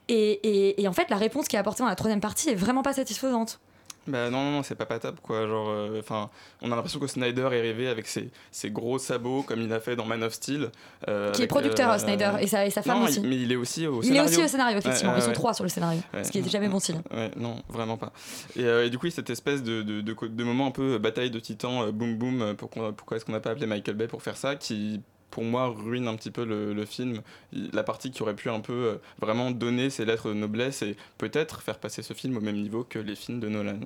Et, 0.07 0.31
et- 0.43 0.81
et 0.83 0.87
en 0.87 0.93
fait, 0.93 1.09
la 1.09 1.15
réponse 1.17 1.47
qui 1.47 1.55
est 1.55 1.59
apportée 1.59 1.81
dans 1.83 1.89
la 1.89 1.95
troisième 1.95 2.21
partie 2.21 2.49
est 2.49 2.55
vraiment 2.55 2.83
pas 2.83 2.93
satisfaisante. 2.93 3.59
Bah 4.07 4.29
non, 4.29 4.43
non, 4.43 4.51
non, 4.51 4.63
c'est 4.63 4.75
pas 4.75 4.85
patable 4.85 5.17
quoi. 5.21 5.47
Genre, 5.47 5.67
euh, 5.69 5.99
enfin, 5.99 6.29
on 6.61 6.71
a 6.71 6.75
l'impression 6.75 6.99
que 6.99 7.07
Snyder 7.07 7.41
est 7.51 7.57
arrivé 7.59 7.87
avec 7.87 8.05
ses, 8.07 8.29
ses 8.51 8.69
gros 8.69 8.99
sabots 8.99 9.41
comme 9.43 9.61
il 9.61 9.73
a 9.73 9.79
fait 9.79 9.95
dans 9.95 10.05
Man 10.05 10.21
of 10.23 10.33
Steel. 10.33 10.69
euh, 11.07 11.31
Qui 11.31 11.41
est 11.43 11.47
producteur, 11.47 11.91
euh, 11.91 11.97
Snyder, 11.97 12.31
et 12.39 12.47
sa- 12.47 12.65
et 12.65 12.69
sa 12.69 12.81
femme 12.83 12.99
non, 12.99 13.05
aussi. 13.05 13.19
il- 13.21 13.27
mais 13.29 13.35
il 13.37 13.51
est 13.51 13.55
aussi 13.55 13.87
au 13.87 14.01
Il 14.01 14.05
est 14.05 14.07
scénario. 14.09 14.29
aussi 14.29 14.43
au 14.43 14.47
scénario, 14.47 14.77
effectivement. 14.77 15.13
Ouais, 15.13 15.19
Ils 15.19 15.23
sont 15.23 15.31
trois 15.33 15.53
sur 15.53 15.63
le 15.63 15.69
scénario, 15.69 15.99
ouais. 16.13 16.23
ce 16.23 16.31
qui 16.31 16.39
est 16.39 16.49
jamais 16.49 16.69
bon 16.69 16.79
signe. 16.79 17.01
Ouais, 17.11 17.31
non, 17.37 17.55
vraiment 17.69 17.97
pas. 17.97 18.11
Et, 18.55 18.61
et 18.63 18.89
du 18.89 18.97
coup, 18.99 19.09
cette 19.09 19.29
espèce 19.29 19.63
de, 19.63 19.81
de, 19.81 20.01
de, 20.01 20.13
de 20.27 20.43
moment 20.43 20.67
un 20.67 20.71
peu 20.71 20.97
bataille 20.99 21.31
de 21.31 21.39
titans, 21.39 21.89
boum 21.91 22.15
boum, 22.17 22.55
pourquoi, 22.57 22.91
pourquoi 22.93 23.17
est-ce 23.17 23.25
qu'on 23.25 23.31
n'a 23.31 23.39
pas 23.39 23.51
appelé 23.51 23.65
Michael 23.65 23.95
Bay 23.95 24.07
pour 24.07 24.21
faire 24.21 24.37
ça, 24.37 24.55
qui 24.55 25.01
pour 25.31 25.43
moi, 25.43 25.67
ruine 25.67 26.07
un 26.07 26.15
petit 26.15 26.31
peu 26.31 26.45
le, 26.45 26.85
film. 26.85 27.21
Il- 27.51 27.69
La 27.73 27.83
partie 27.83 28.11
qui 28.11 28.21
aurait 28.21 28.35
pu 28.35 28.49
un 28.49 28.59
peu 28.61 28.73
euh, 28.73 28.97
vraiment 29.19 29.51
donner 29.51 29.89
ses 29.89 30.05
lettres 30.05 30.29
de 30.29 30.33
noblesse 30.33 30.81
et 30.81 30.95
peut-être 31.17 31.61
faire 31.61 31.79
passer 31.79 32.01
ce 32.03 32.13
film 32.13 32.37
au 32.37 32.41
même 32.41 32.61
niveau 32.61 32.83
que 32.83 32.99
les 32.99 33.15
films 33.15 33.39
de 33.39 33.49
Nolan. 33.49 33.79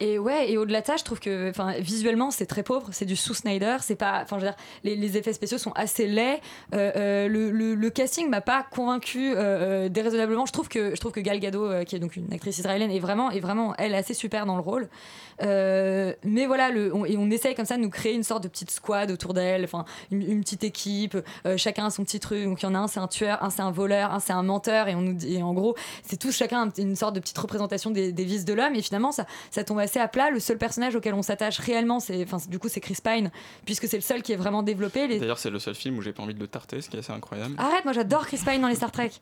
Et 0.00 0.18
ouais, 0.18 0.50
et 0.50 0.56
au-delà 0.58 0.80
de 0.80 0.86
ça, 0.86 0.96
je 0.96 1.04
trouve 1.04 1.20
que 1.20 1.52
visuellement, 1.80 2.30
c'est 2.30 2.46
très 2.46 2.62
pauvre, 2.62 2.88
c'est 2.92 3.04
du 3.04 3.16
sous-Snyder, 3.16 3.76
c'est 3.80 3.96
pas. 3.96 4.20
Enfin, 4.22 4.38
je 4.38 4.44
veux 4.44 4.50
dire, 4.50 4.56
les, 4.84 4.96
les 4.96 5.16
effets 5.16 5.32
spéciaux 5.32 5.58
sont 5.58 5.72
assez 5.72 6.06
laids. 6.06 6.40
Euh, 6.74 6.92
euh, 6.96 7.28
le, 7.28 7.50
le- 7.50 7.74
le 7.74 7.90
casting 7.90 8.28
m'a 8.28 8.40
pas 8.40 8.64
convaincu 8.70 9.32
euh, 9.36 9.88
déraisonnablement. 9.88 10.46
Je 10.46 10.52
trouve 10.52 10.68
que, 10.68 10.94
je 10.94 11.00
trouve 11.00 11.12
que 11.12 11.20
Gal 11.20 11.40
Gadot, 11.40 11.84
qui 11.84 11.96
est 11.96 11.98
donc 11.98 12.16
une 12.16 12.32
actrice 12.32 12.58
israélienne, 12.58 12.90
est 12.90 12.98
vraiment, 12.98 13.30
est 13.30 13.40
vraiment 13.40 13.74
elle, 13.78 13.94
assez 13.94 14.14
super 14.14 14.46
dans 14.46 14.56
le 14.56 14.62
rôle. 14.62 14.88
Mais 16.24 16.46
voilà, 16.46 16.70
le, 16.70 16.94
on, 16.94 17.04
et 17.04 17.16
on 17.16 17.30
essaye 17.30 17.54
comme 17.54 17.64
ça 17.64 17.76
de 17.76 17.82
nous 17.82 17.90
créer 17.90 18.14
une 18.14 18.22
sorte 18.24 18.42
de 18.42 18.48
petite 18.48 18.70
squad 18.70 19.10
autour 19.10 19.34
d'elle, 19.34 19.64
enfin, 19.64 19.84
une, 20.10 20.40
petite 20.40 20.64
équipe, 20.64 21.16
chacun 21.56 21.86
a 21.86 21.90
son 21.90 22.04
petit 22.04 22.20
truc. 22.20 22.44
Donc 22.44 22.62
il 22.62 22.66
y 22.66 22.68
en 22.68 22.74
a 22.74 22.78
un, 22.78 22.88
c'est 22.88 23.00
un 23.00 23.08
tueur, 23.08 23.42
un, 23.42 23.50
c'est 23.50 23.62
un 23.62 23.70
voleur, 23.70 24.12
un, 24.12 24.20
c'est 24.20 24.32
un 24.32 24.42
menteur, 24.42 24.88
et, 24.88 24.94
on 24.94 25.16
et 25.26 25.42
en 25.42 25.54
gros, 25.54 25.74
c'est 26.02 26.16
tous 26.16 26.32
chacun 26.36 26.68
un- 26.68 26.70
une 26.82 26.96
sorte 26.96 27.14
de 27.14 27.20
petite 27.20 27.38
représentation 27.38 27.90
des, 27.90 28.12
vices 28.12 28.44
de 28.44 28.52
l'homme. 28.54 28.74
Et 28.74 28.82
finalement, 28.82 29.12
ça 29.12 29.24
tombe 29.64 29.78
assez 29.78 29.98
à 29.98 30.08
plat. 30.08 30.30
Le 30.30 30.40
seul 30.40 30.58
personnage 30.58 30.94
auquel 30.96 31.14
on 31.14 31.22
s'attache 31.22 31.58
réellement, 31.58 32.00
c'est, 32.00 32.22
enfin, 32.24 32.38
du 32.48 32.58
coup, 32.58 32.68
c'est 32.68 32.80
Chris 32.80 32.98
Pine, 33.02 33.30
puisque 33.64 33.86
c'est 33.88 33.96
le 33.96 34.02
seul 34.02 34.22
qui 34.22 34.32
est 34.32 34.36
vraiment 34.36 34.62
développé. 34.62 35.06
Les... 35.06 35.18
D'ailleurs, 35.18 35.38
c'est 35.38 35.50
le 35.50 35.58
seul 35.58 35.74
film 35.74 35.98
où 35.98 36.02
j'ai 36.02 36.12
pas 36.12 36.22
envie 36.22 36.34
de 36.34 36.40
le 36.40 36.48
tarter, 36.48 36.80
ce 36.80 36.88
qui 36.90 36.96
est 36.96 37.00
assez 37.00 37.12
incroyable. 37.12 37.54
Arrête, 37.58 37.84
moi 37.84 37.92
j'adore 37.92 38.26
Chris 38.26 38.40
Pine 38.44 38.60
dans 38.60 38.68
les 38.68 38.74
Star 38.76 38.92
Trek. 38.92 39.10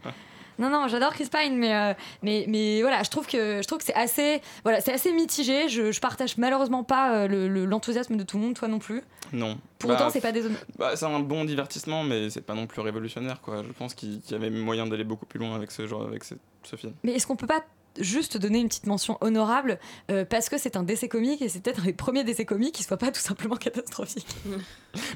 Non, 0.59 0.71
non, 0.71 0.89
j'adore 0.89 1.13
Chris 1.13 1.29
Pine, 1.31 1.55
mais, 1.59 1.75
euh, 1.75 1.93
mais, 2.23 2.47
mais 2.49 2.81
voilà, 2.81 3.03
je 3.03 3.11
trouve 3.11 3.27
que, 3.27 3.61
je 3.61 3.67
trouve 3.67 3.77
que 3.77 3.85
c'est 3.85 3.93
assez, 3.93 4.41
voilà, 4.63 4.81
c'est 4.81 4.91
assez 4.95 5.13
mitigé. 5.13 5.69
Je, 5.69 5.93
je 5.93 6.01
partage 6.01 6.39
malheureusement 6.39 6.83
pas 6.83 7.15
euh, 7.15 7.29
le- 7.29 7.47
le- 7.47 7.67
l'enthousiasme 7.67 8.17
de 8.17 8.23
tout 8.23 8.39
le 8.39 8.45
monde, 8.45 8.55
toi 8.55 8.67
non 8.67 8.79
plus. 8.79 9.03
Non. 9.35 9.59
Pour 9.79 9.91
autant, 9.91 10.09
c'est 10.09 10.23
pas 10.23 10.33
des. 10.33 10.41
bah, 10.79 10.97
c'est 10.97 11.05
un 11.05 11.21
bon 11.21 11.45
divertissement, 11.45 12.05
mais 12.05 12.31
c'est 12.31 12.41
pas 12.41 12.55
non 12.55 12.67
plus 12.67 12.81
révolutionnaire, 12.81 13.43
quoi. 13.43 13.63
Je 13.69 13.73
pense 13.75 13.93
qu'il 13.93 14.23
y 14.31 14.35
avait 14.35 14.49
moyen 14.49 14.87
d'aller 14.87 15.05
beaucoup 15.05 15.27
plus 15.27 15.39
loin 15.39 15.55
avec 15.55 15.71
ce 15.71 15.87
genre, 15.87 16.07
avec 16.07 16.25
ce, 16.25 16.33
ce 16.63 16.77
film. 16.77 16.95
Mais 17.05 17.13
est-ce 17.13 17.27
qu'on 17.27 17.37
peut 17.37 17.47
pas 17.47 17.63
juste 18.01 18.37
donner 18.37 18.59
une 18.61 18.69
petite 18.69 18.87
mention 18.87 19.19
honorable 19.21 19.79
euh, 20.11 20.25
parce 20.25 20.49
que 20.49 20.59
c'est 20.59 20.77
un 20.77 20.83
décès 20.83 21.09
comique 21.09 21.43
et 21.43 21.49
c'est 21.49 21.61
peut-être 21.61 21.81
un 21.81 21.85
des 21.87 21.93
premiers 21.93 22.25
décès 22.25 22.45
comiques 22.45 22.75
qui 22.75 22.83
soit 22.83 22.97
pas 22.97 23.11
tout 23.11 23.21
simplement 23.21 23.57
catastrophique. 23.67 24.27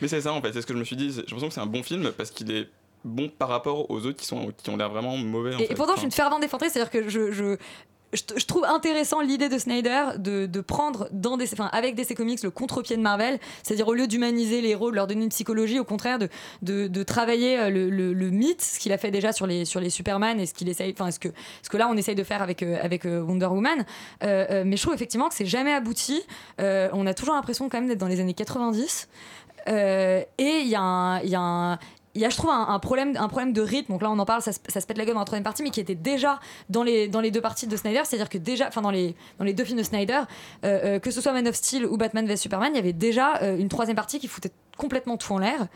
Mais 0.00 0.08
c'est 0.08 0.20
ça 0.20 0.32
en 0.32 0.40
fait, 0.42 0.52
c'est 0.52 0.62
ce 0.62 0.66
que 0.66 0.74
je 0.74 0.78
me 0.78 0.84
suis 0.84 0.96
dit. 0.96 1.10
J'ai 1.10 1.20
l'impression 1.22 1.48
que 1.48 1.54
c'est 1.54 1.60
un 1.60 1.66
bon 1.66 1.82
film 1.82 2.12
parce 2.16 2.30
qu'il 2.30 2.50
est 2.50 2.68
bon 3.04 3.28
par 3.30 3.48
rapport 3.48 3.90
aux 3.90 4.04
autres 4.04 4.18
qui, 4.18 4.26
sont, 4.26 4.52
qui 4.62 4.68
ont 4.70 4.76
l'air 4.76 4.90
vraiment 4.90 5.16
mauvais. 5.16 5.54
en 5.54 5.58
Et, 5.58 5.66
fait. 5.66 5.74
pourtant, 5.74 5.94
je 5.94 6.00
suis 6.00 6.06
une 6.06 6.12
fervente 6.12 6.42
défendrice, 6.42 6.72
c'est-à-dire 6.72 6.90
que 6.90 7.08
je, 7.08 7.32
je, 7.32 7.56
je, 8.12 8.44
trouve 8.44 8.64
intéressant 8.64 9.20
l'idée 9.20 9.48
de 9.48 9.58
Snyder 9.58 10.04
de, 10.18 10.60
prendre 10.60 11.08
dans 11.12 11.36
des, 11.36 11.48
avec 11.72 11.94
DC 11.94 12.14
Comics 12.14 12.42
le 12.42 12.50
contre-pied 12.50 12.96
de 12.96 13.02
Marvel, 13.02 13.38
c'est-à-dire 13.62 13.88
au 13.88 13.94
lieu 13.94 14.06
d'humaniser 14.06 14.60
les 14.60 14.70
héros, 14.70 14.90
de 14.90 14.96
leur 14.96 15.06
donner 15.06 15.24
une 15.24 15.30
psychologie, 15.30 15.78
au 15.78 15.84
contraire 15.84 16.18
de, 16.18 17.02
travailler 17.02 17.58
euh, 17.58 17.70
le, 17.70 18.30
mythe, 18.30 18.62
ce 18.62 18.78
qu'il 18.78 18.92
a 18.92 18.98
fait 18.98 19.10
déjà 19.10 19.32
sur 19.32 19.46
les, 19.46 19.64
sur 19.64 19.80
Superman 19.90 20.38
et 20.40 20.46
ce 20.46 20.54
qu'il 20.54 20.68
essaye, 20.68 20.92
enfin 20.92 21.10
ce 21.10 21.18
que, 21.18 21.76
là 21.76 21.88
on 21.88 21.96
essaye 21.96 22.14
de 22.14 22.24
faire 22.24 22.42
avec, 22.42 22.62
euh, 22.62 22.78
euh, 23.06 23.22
Wonder 23.22 23.46
Woman. 23.46 23.84
Mais 24.22 24.76
je 24.76 24.82
trouve 24.82 24.94
effectivement 24.94 25.28
que 25.28 25.34
c'est 25.34 25.46
jamais 25.46 25.72
abouti. 25.72 26.22
On 26.58 27.06
a 27.06 27.14
toujours 27.14 27.34
l'impression 27.34 27.68
quand 27.68 27.78
même 27.78 27.88
d'être 27.88 27.98
dans 27.98 28.08
les 28.08 28.20
années 28.20 28.34
90. 28.34 29.08
Euh, 29.68 30.22
et 30.38 30.60
il 30.62 30.66
y 30.66 30.70
y 30.70 30.76
un- 30.76 31.78
il 32.14 32.20
y 32.20 32.24
a, 32.24 32.28
je 32.28 32.36
trouve, 32.36 32.50
un, 32.50 32.78
problème, 32.80 33.16
un 33.16 33.28
problème 33.28 33.52
de 33.52 33.60
rythme. 33.60 33.92
Donc 33.92 34.02
là, 34.02 34.10
on 34.10 34.18
en 34.18 34.24
parle, 34.24 34.42
ça, 34.42 34.52
se- 34.52 34.58
pète 34.58 34.98
la 34.98 35.04
gueule 35.04 35.14
dans 35.14 35.20
la 35.20 35.24
troisième 35.26 35.44
partie, 35.44 35.62
mais 35.62 35.70
qui 35.70 35.80
était 35.80 35.94
déjà 35.94 36.40
dans 36.68 36.82
les, 36.82 37.06
dans 37.06 37.20
les 37.20 37.30
deux 37.30 37.40
parties 37.40 37.66
de 37.66 37.76
Snyder. 37.76 38.02
C'est-à-dire 38.04 38.28
que 38.28 38.38
déjà, 38.38 38.66
enfin, 38.66 38.82
dans 38.82 38.90
les, 38.90 39.14
dans 39.38 39.44
les 39.44 39.52
deux 39.54 39.64
films 39.64 39.78
de 39.78 39.84
Snyder, 39.84 40.22
euh, 40.64 40.96
euh, 40.96 40.98
que 40.98 41.10
ce 41.10 41.20
soit 41.20 41.32
Man 41.32 41.46
of 41.46 41.54
Steel 41.54 41.86
ou 41.86 41.96
Batman 41.96 42.26
vs 42.26 42.36
Superman, 42.36 42.72
il 42.72 42.76
y 42.76 42.80
avait 42.80 42.92
déjà 42.92 43.36
euh, 43.42 43.56
une 43.56 43.68
troisième 43.68 43.96
partie 43.96 44.18
qui 44.18 44.26
foutait 44.26 44.50
complètement 44.76 45.16
tout 45.16 45.32
en 45.32 45.38
l'air. 45.38 45.66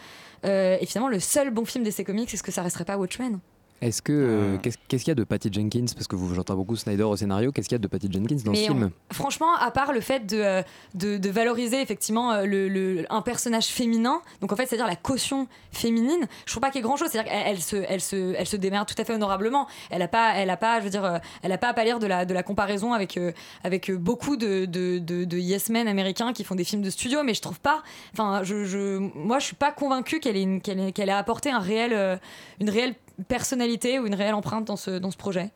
Et 0.44 0.84
finalement, 0.86 1.08
le 1.08 1.20
seul 1.20 1.50
bon 1.50 1.64
film 1.64 1.84
d'essai 1.84 2.04
comics, 2.04 2.32
est-ce 2.34 2.42
que 2.42 2.52
ça 2.52 2.60
resterait 2.60 2.84
pas 2.84 2.98
Watchmen 2.98 3.38
Est-ce 3.84 4.00
que 4.02 4.12
euh, 4.12 4.56
qu'est-ce 4.58 4.78
qu'est-ce 4.88 5.04
qu'il 5.04 5.10
y 5.10 5.12
a 5.12 5.14
de 5.14 5.24
Patty 5.24 5.50
Jenkins? 5.52 5.84
Parce 5.94 6.06
que 6.06 6.16
vous 6.16 6.34
j'entends 6.34 6.54
beaucoup 6.56 6.74
Snyder 6.74 7.02
au 7.02 7.16
scénario 7.16 7.52
qu'est-ce 7.52 7.68
qu'il 7.68 7.74
y 7.76 7.80
a 7.80 7.82
de 7.82 7.86
Patty 7.86 8.08
Jenkins 8.10 8.36
dans 8.44 8.52
Mais 8.52 8.58
ce 8.58 8.62
film? 8.72 8.90
on- 9.10 9.14
franchement, 9.14 9.54
à 9.60 9.70
part 9.70 9.92
le 9.92 10.00
fait 10.00 10.24
de, 10.26 10.38
euh, 10.38 10.62
de, 10.94 11.18
de 11.18 11.30
valoriser 11.30 11.80
effectivement 11.82 12.32
euh, 12.32 12.46
le, 12.46 12.68
le- 12.68 13.04
un 13.10 13.20
personnage 13.20 13.66
féminin, 13.66 14.22
donc 14.40 14.52
en 14.52 14.56
fait, 14.56 14.66
c'est-à-dire 14.66 14.86
la 14.86 14.96
caution 14.96 15.46
féminine, 15.70 16.26
je 16.46 16.52
trouve 16.52 16.60
pas 16.62 16.70
qu'il 16.70 16.78
y 16.78 16.80
ait 16.80 16.82
grand-chose. 16.82 17.08
C'est-à-dire 17.10 17.30
qu'elle 17.30 17.42
elle 17.46 17.60
se, 17.60 17.76
elle, 17.88 18.00
se, 18.00 18.34
elle 18.36 18.46
se 18.46 18.56
démerde 18.56 18.88
tout 18.88 18.94
à 19.00 19.04
fait 19.04 19.12
honorablement. 19.14 19.66
Elle 19.90 20.02
a 20.02 20.08
pas, 20.08 20.32
elle 20.34 20.48
a 20.50 20.56
pas, 20.56 20.78
je 20.80 20.84
veux 20.84 20.90
dire, 20.90 21.04
euh, 21.04 21.18
elle 21.42 21.52
a 21.52 21.58
pas 21.58 21.68
à 21.68 21.74
pâlir 21.74 21.98
de 21.98 22.06
la, 22.06 22.24
de 22.24 22.32
la 22.32 22.42
comparaison 22.42 22.92
avec, 22.94 23.16
euh, 23.18 23.32
avec 23.64 23.90
euh, 23.90 23.96
beaucoup 23.98 24.36
de, 24.36 24.64
de, 24.64 24.98
de, 24.98 25.24
de 25.24 25.36
yes 25.38 25.68
men 25.68 25.88
américains 25.88 26.32
qui 26.32 26.44
font 26.44 26.54
des 26.54 26.64
films 26.64 26.82
de 26.82 26.90
studio, 26.90 27.22
mais 27.22 27.34
je 27.34 27.42
trouve 27.42 27.60
pas. 27.60 27.82
Enfin, 28.14 28.42
je, 28.44 28.64
je, 28.64 28.96
moi, 28.98 29.38
je 29.40 29.44
suis 29.46 29.56
pas 29.56 29.72
convaincue 29.72 30.20
qu'elle 30.20 30.36
ait, 30.36 30.42
une- 30.42 30.60
qu'elle 30.62 30.80
ait, 30.80 30.92
qu'elle 30.92 31.08
ait 31.10 31.12
apporté 31.12 31.50
un 31.50 31.58
réel, 31.58 31.92
euh, 31.92 32.16
une 32.60 32.70
réelle 32.70 32.94
personnalité 33.28 33.98
ou 33.98 34.06
une 34.06 34.14
réelle 34.14 34.34
empreinte 34.34 34.64
dans 34.66 34.76
ce, 34.76 34.90
dans 34.98 35.10
ce 35.10 35.16
projet. 35.16 35.50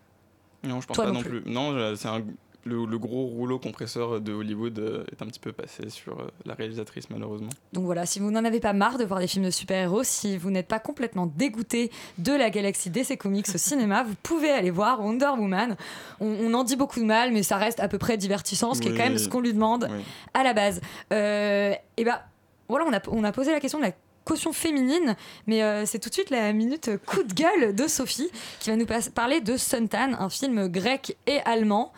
Non, 0.64 0.80
je 0.80 0.86
pense 0.86 0.96
Toi 0.96 1.06
pas 1.06 1.12
non 1.12 1.22
plus. 1.22 1.42
Non, 1.46 1.94
c'est 1.96 2.08
un- 2.08 2.22
le, 2.64 2.84
le 2.84 2.98
gros 2.98 3.24
rouleau 3.24 3.58
compresseur 3.58 4.20
de 4.20 4.32
Hollywood 4.32 4.78
euh, 4.78 5.04
est 5.10 5.22
un 5.22 5.26
petit 5.26 5.38
peu 5.40 5.52
passé 5.52 5.88
sur 5.88 6.20
euh, 6.20 6.26
la 6.44 6.52
réalisatrice, 6.54 7.08
malheureusement. 7.08 7.48
Donc 7.72 7.84
voilà, 7.84 8.04
si 8.04 8.18
vous 8.18 8.30
n'en 8.30 8.44
avez 8.44 8.60
pas 8.60 8.74
marre 8.74 8.98
de 8.98 9.04
voir 9.04 9.20
des 9.20 9.26
films 9.26 9.44
de 9.46 9.50
super-héros, 9.50 10.02
si 10.02 10.36
vous 10.36 10.50
n'êtes 10.50 10.66
pas 10.66 10.80
complètement 10.80 11.26
dégoûté 11.34 11.90
de 12.18 12.32
la 12.32 12.50
galaxie 12.50 12.90
DC 12.90 13.16
Comics 13.16 13.46
au 13.54 13.58
cinéma, 13.58 14.02
vous 14.06 14.16
pouvez 14.22 14.50
aller 14.50 14.70
voir 14.70 15.00
Wonder 15.00 15.30
Woman. 15.38 15.76
On, 16.20 16.26
on 16.26 16.52
en 16.52 16.64
dit 16.64 16.76
beaucoup 16.76 17.00
de 17.00 17.06
mal, 17.06 17.32
mais 17.32 17.42
ça 17.42 17.56
reste 17.56 17.80
à 17.80 17.88
peu 17.88 17.96
près 17.96 18.18
divertissant, 18.18 18.74
ce 18.74 18.82
qui 18.82 18.88
est 18.88 18.92
quand 18.96 19.04
même 19.04 19.18
ce 19.18 19.28
qu'on 19.28 19.40
lui 19.40 19.54
demande 19.54 19.88
Oui. 19.90 20.02
à 20.34 20.42
la 20.42 20.52
base. 20.52 20.82
Euh, 21.12 21.72
et 21.96 22.04
bah 22.04 22.22
voilà, 22.68 22.84
on 22.86 22.92
a, 22.92 23.00
on 23.08 23.24
a 23.24 23.32
posé 23.32 23.50
la 23.52 23.60
question 23.60 23.78
de 23.78 23.84
la 23.84 23.92
caution 24.28 24.52
féminine, 24.52 25.16
mais 25.46 25.62
euh, 25.62 25.86
c'est 25.86 25.98
tout 25.98 26.10
de 26.10 26.14
suite 26.14 26.30
la 26.30 26.52
minute 26.52 26.90
coup 27.06 27.22
de 27.22 27.32
gueule 27.32 27.74
de 27.74 27.86
Sophie 27.88 28.30
qui 28.60 28.70
va 28.70 28.76
nous 28.76 28.86
parler 29.14 29.40
de 29.40 29.56
Suntan, 29.56 30.12
un 30.18 30.28
film 30.28 30.68
grec 30.68 31.16
et 31.26 31.40
allemand. 31.44 31.92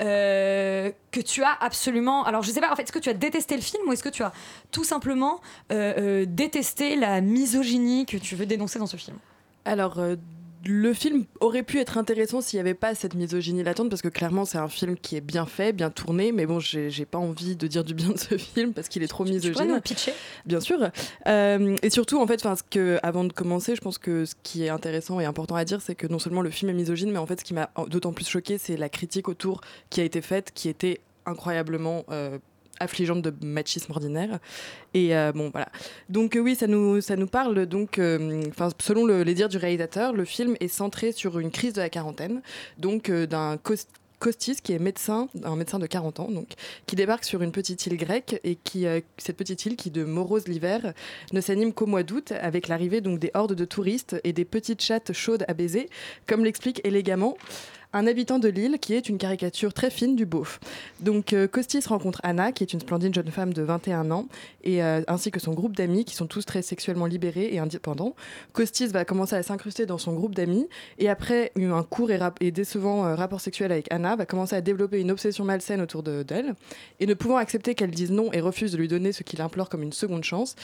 euh, 0.00 0.90
que 1.12 1.20
tu 1.20 1.42
as 1.42 1.56
absolument. 1.60 2.24
Alors, 2.24 2.42
je 2.42 2.50
sais 2.50 2.60
pas, 2.60 2.72
en 2.72 2.76
fait, 2.76 2.82
est-ce 2.82 2.92
que 2.92 2.98
tu 2.98 3.10
as 3.10 3.14
détesté 3.14 3.54
le 3.54 3.62
film 3.62 3.82
ou 3.86 3.92
est-ce 3.92 4.02
que 4.02 4.08
tu 4.08 4.22
as 4.22 4.32
tout 4.72 4.82
simplement 4.82 5.40
euh, 5.70 6.24
détesté 6.26 6.96
la 6.96 7.20
misogynie 7.20 8.04
que 8.04 8.16
tu 8.16 8.34
veux 8.34 8.46
dénoncer 8.46 8.78
dans 8.80 8.88
ce 8.88 8.96
film? 8.96 9.16
Alors, 9.64 10.00
le 10.66 10.94
film 10.94 11.24
aurait 11.40 11.62
pu 11.62 11.78
être 11.78 11.98
intéressant 11.98 12.40
s'il 12.40 12.56
n'y 12.56 12.60
avait 12.60 12.74
pas 12.74 12.94
cette 12.94 13.14
misogynie 13.14 13.62
latente, 13.62 13.90
parce 13.90 14.02
que 14.02 14.08
clairement, 14.08 14.44
c'est 14.44 14.58
un 14.58 14.68
film 14.68 14.96
qui 14.96 15.16
est 15.16 15.20
bien 15.20 15.46
fait, 15.46 15.72
bien 15.72 15.90
tourné, 15.90 16.32
mais 16.32 16.46
bon, 16.46 16.60
j'ai 16.60 17.04
pas 17.04 17.18
envie 17.18 17.56
de 17.56 17.66
dire 17.66 17.84
du 17.84 17.94
bien 17.94 18.10
de 18.10 18.18
ce 18.18 18.36
film 18.38 18.72
parce 18.72 18.88
qu'il 18.88 19.02
est 19.02 19.08
trop 19.08 19.24
Tu 19.24 19.32
misogyne. 19.32 19.68
nous 19.68 19.74
le 19.74 19.80
pitcher 19.80 20.12
Bien 20.46 20.60
sûr. 20.60 20.78
Euh, 21.26 21.76
et 21.82 21.90
surtout, 21.90 22.20
en 22.20 22.26
fait, 22.26 22.40
ce 22.40 22.62
que, 22.70 22.98
avant 23.02 23.24
de 23.24 23.32
commencer, 23.32 23.76
je 23.76 23.80
pense 23.80 23.98
que 23.98 24.24
ce 24.24 24.34
qui 24.42 24.64
est 24.64 24.68
intéressant 24.68 25.20
et 25.20 25.24
important 25.24 25.56
à 25.56 25.64
dire, 25.64 25.80
c'est 25.80 25.94
que 25.94 26.06
non 26.06 26.18
seulement 26.18 26.42
le 26.42 26.50
film 26.50 26.70
est 26.70 26.74
misogyne, 26.74 27.10
mais 27.10 27.18
en 27.18 27.26
fait, 27.26 27.40
ce 27.40 27.44
qui 27.44 27.54
m'a 27.54 27.70
d'autant 27.88 28.12
plus 28.12 28.28
choqué, 28.28 28.58
c'est 28.58 28.76
la 28.76 28.88
critique 28.88 29.28
autour 29.28 29.60
qui 29.90 30.00
a 30.00 30.04
été 30.04 30.20
faite, 30.20 30.52
qui 30.54 30.68
était 30.68 31.00
incroyablement 31.26 32.04
euh, 32.10 32.38
affligeante 32.80 33.22
de 33.22 33.32
machisme 33.44 33.92
ordinaire. 33.92 34.38
Et 34.94 35.16
euh, 35.16 35.32
bon, 35.32 35.50
voilà. 35.50 35.68
Donc 36.08 36.36
euh, 36.36 36.40
oui, 36.40 36.54
ça 36.54 36.66
nous, 36.66 37.00
ça 37.00 37.16
nous 37.16 37.26
parle. 37.26 37.66
Donc, 37.66 37.98
euh, 37.98 38.42
selon 38.80 39.04
le- 39.06 39.22
les 39.22 39.34
dires 39.34 39.48
du 39.48 39.56
réalisateur, 39.56 40.12
le 40.12 40.24
film 40.24 40.56
est 40.60 40.68
centré 40.68 41.12
sur 41.12 41.38
une 41.38 41.50
crise 41.50 41.72
de 41.74 41.80
la 41.80 41.88
quarantaine, 41.90 42.42
donc 42.78 43.10
d'un 43.10 43.56
cos- 43.56 43.86
Costis, 44.20 44.56
qui 44.62 44.72
est 44.72 44.78
médecin, 44.78 45.28
un 45.42 45.54
médecin 45.56 45.78
de 45.78 45.86
40 45.86 46.18
ans, 46.20 46.30
donc, 46.30 46.48
qui 46.86 46.96
débarque 46.96 47.24
sur 47.24 47.42
une 47.42 47.52
petite 47.52 47.84
île 47.86 47.98
grecque 47.98 48.40
et 48.42 48.54
qui, 48.54 48.86
cette 49.18 49.36
petite 49.36 49.66
île 49.66 49.76
qui 49.76 49.90
de 49.90 50.02
morose 50.04 50.48
l'hiver 50.48 50.94
ne 51.34 51.40
s'anime 51.42 51.74
qu'au 51.74 51.84
mois 51.84 52.04
d'août 52.04 52.32
avec 52.40 52.68
l'arrivée 52.68 53.02
donc 53.02 53.18
des 53.18 53.30
hordes 53.34 53.54
de 53.54 53.64
touristes 53.66 54.18
et 54.24 54.32
des 54.32 54.46
petites 54.46 54.80
chattes 54.80 55.12
chaudes 55.12 55.44
à 55.46 55.52
baiser, 55.52 55.90
comme 56.26 56.42
l'explique 56.42 56.80
élégamment 56.84 57.36
un 57.94 58.06
habitant 58.08 58.38
de 58.38 58.48
l'île 58.48 58.78
qui 58.80 58.92
est 58.92 59.08
une 59.08 59.18
caricature 59.18 59.72
très 59.72 59.88
fine 59.88 60.16
du 60.16 60.26
beauf. 60.26 60.60
Donc 61.00 61.32
euh, 61.32 61.46
Costis 61.46 61.86
rencontre 61.86 62.20
Anna, 62.24 62.52
qui 62.52 62.64
est 62.64 62.72
une 62.72 62.80
splendide 62.80 63.14
jeune 63.14 63.30
femme 63.30 63.54
de 63.54 63.62
21 63.62 64.10
ans, 64.10 64.26
et 64.64 64.82
euh, 64.82 65.00
ainsi 65.06 65.30
que 65.30 65.40
son 65.40 65.52
groupe 65.54 65.76
d'amis, 65.76 66.04
qui 66.04 66.16
sont 66.16 66.26
tous 66.26 66.44
très 66.44 66.60
sexuellement 66.60 67.06
libérés 67.06 67.50
et 67.52 67.60
indépendants. 67.60 68.14
Costis 68.52 68.88
va 68.88 69.04
commencer 69.04 69.36
à 69.36 69.42
s'incruster 69.42 69.86
dans 69.86 69.98
son 69.98 70.12
groupe 70.12 70.34
d'amis, 70.34 70.68
et 70.98 71.08
après 71.08 71.52
un 71.56 71.82
court 71.84 72.10
et, 72.10 72.50
décevant 72.50 73.06
euh, 73.06 73.14
rapport 73.14 73.40
sexuel 73.40 73.70
avec 73.70 73.86
Anna, 73.92 74.16
va 74.16 74.26
commencer 74.26 74.56
à 74.56 74.60
développer 74.60 75.00
une 75.00 75.12
obsession 75.12 75.44
malsaine 75.44 75.80
autour 75.80 76.02
de- 76.02 76.24
d'elle, 76.24 76.54
et 76.98 77.06
ne 77.06 77.14
pouvant 77.14 77.36
accepter 77.36 77.76
qu'elle 77.76 77.92
dise 77.92 78.10
non 78.10 78.32
et 78.32 78.40
refuse 78.40 78.72
de 78.72 78.76
lui 78.76 78.88
donner 78.88 79.12
ce 79.12 79.22
qu'il 79.22 79.40
implore 79.40 79.68
comme 79.68 79.82
une 79.82 79.92
seconde 79.92 80.24
chance, 80.24 80.56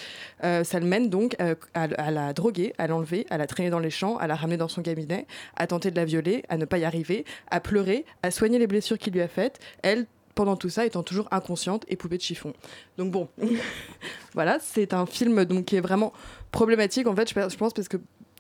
ça 0.43 0.81
le 0.81 0.87
mène 0.87 1.09
donc 1.09 1.37
à 1.75 2.11
la 2.11 2.33
droguer, 2.33 2.73
à 2.79 2.87
l'enlever, 2.87 3.27
à 3.31 3.39
la 3.39 3.47
traîner 3.47 3.71
dans 3.71 3.79
les 3.79 3.91
champs, 3.91 4.17
à 4.17 4.27
la 4.27 4.35
ramener 4.35 4.57
dans 4.57 4.69
son 4.69 4.83
cabinet, 4.83 5.27
à 5.57 5.67
tenter 5.67 5.91
de 5.91 5.97
la 5.97 6.05
violer, 6.05 6.43
à 6.49 6.57
ne 6.57 6.65
pas 6.65 6.79
y 6.79 6.85
arriver, 6.85 7.20
à 7.51 7.61
pleurer, 7.61 8.05
à 8.23 8.31
soigner 8.31 8.59
les 8.59 8.67
blessures 8.67 8.99
qu'il 8.99 9.13
lui 9.13 9.21
a 9.21 9.29
faites, 9.29 9.59
elle 9.83 10.07
pendant 10.35 10.57
tout 10.57 10.69
ça 10.71 10.87
étant 10.87 11.03
toujours 11.03 11.29
inconsciente 11.33 11.85
et 11.89 11.97
poupée 11.97 12.17
de 12.17 12.23
chiffon. 12.23 12.53
Donc 12.99 13.11
bon, 13.11 13.29
voilà, 14.35 14.59
c'est 14.61 14.95
un 14.95 15.07
film 15.07 15.45
donc 15.45 15.67
qui 15.67 15.77
est 15.77 15.81
vraiment 15.81 16.13
problématique 16.51 17.07
en 17.07 17.15
fait, 17.15 17.29
je 17.29 17.57
pense- 17.57 17.73
parce 17.75 17.89
que 17.89 17.99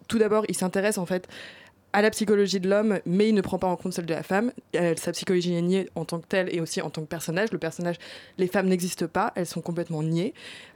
tout 0.08 0.18
d'abord, 0.18 0.44
il 0.48 0.56
s'intéresse 0.56 0.98
en 0.98 1.06
fait 1.06 1.28
à 1.92 2.02
la 2.02 2.10
psychologie 2.10 2.60
de 2.60 2.68
l'homme, 2.70 3.00
mais 3.04 3.28
il 3.28 3.34
ne 3.34 3.40
prend 3.40 3.58
pas 3.58 3.66
en 3.66 3.74
compte 3.76 3.92
celle 3.92 4.06
de 4.06 4.14
la 4.14 4.22
femme. 4.22 4.52
Sa 4.96 5.10
psychologie 5.12 5.54
est 5.54 5.60
niée 5.62 5.90
en 5.96 6.04
tant 6.04 6.20
que 6.20 6.26
telle 6.26 6.54
et 6.54 6.60
aussi 6.60 6.80
en 6.80 6.88
tant 6.88 7.02
que 7.02 7.08
personnage. 7.08 7.50
Le 7.50 7.58
personnage, 7.58 7.96
les 8.38 8.46
femmes 8.46 8.66
n'existent 8.68 9.08
pas, 9.08 9.32
elles 9.34 9.46
sont 9.46 9.60
complètement 9.60 10.00
niées. 10.02 10.32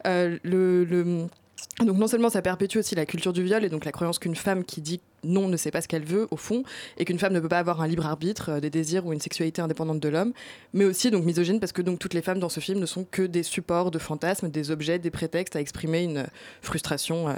Euh, 0.09 0.39
Donc 0.45 1.97
non 1.97 2.07
seulement 2.09 2.31
ça 2.31 2.43
perpétue 2.43 2.79
aussi 2.79 2.95
la 2.97 3.07
culture 3.07 3.33
du 3.33 3.43
viol 3.45 3.65
et 3.65 3.69
donc 3.69 3.85
la 3.85 3.93
croyance 3.93 4.19
qu'une 4.19 4.35
femme 4.37 4.65
qui 4.65 4.81
dit 4.81 5.01
non 5.25 5.49
ne 5.49 5.57
sait 5.57 5.71
pas 5.71 5.81
ce 5.81 5.89
qu'elle 5.89 6.05
veut 6.05 6.27
au 6.31 6.37
fond 6.37 6.63
et 6.99 7.05
qu'une 7.05 7.19
femme 7.19 7.33
ne 7.33 7.41
peut 7.41 7.49
pas 7.49 7.59
avoir 7.59 7.81
un 7.81 7.87
libre 7.87 8.07
arbitre, 8.07 8.51
euh, 8.51 8.61
des 8.61 8.71
désirs 8.71 9.07
ou 9.07 9.13
une 9.13 9.21
sexualité 9.21 9.63
indépendante 9.63 10.01
de 10.01 10.09
l'homme, 10.09 10.33
mais 10.73 10.85
aussi 10.85 11.11
donc 11.11 11.25
misogyne 11.25 11.61
parce 11.61 11.73
que 11.73 11.83
donc 11.83 11.99
toutes 11.99 12.15
les 12.15 12.23
femmes 12.23 12.39
dans 12.39 12.49
ce 12.49 12.61
film 12.61 12.79
ne 12.79 12.87
sont 12.87 13.05
que 13.05 13.23
des 13.23 13.43
supports 13.43 13.91
de 13.91 13.99
fantasmes, 13.99 14.49
des 14.49 14.71
objets, 14.71 14.99
des 14.99 15.11
prétextes 15.11 15.57
à 15.57 15.61
exprimer 15.61 16.03
une 16.03 16.27
frustration 16.63 17.29
euh, 17.29 17.35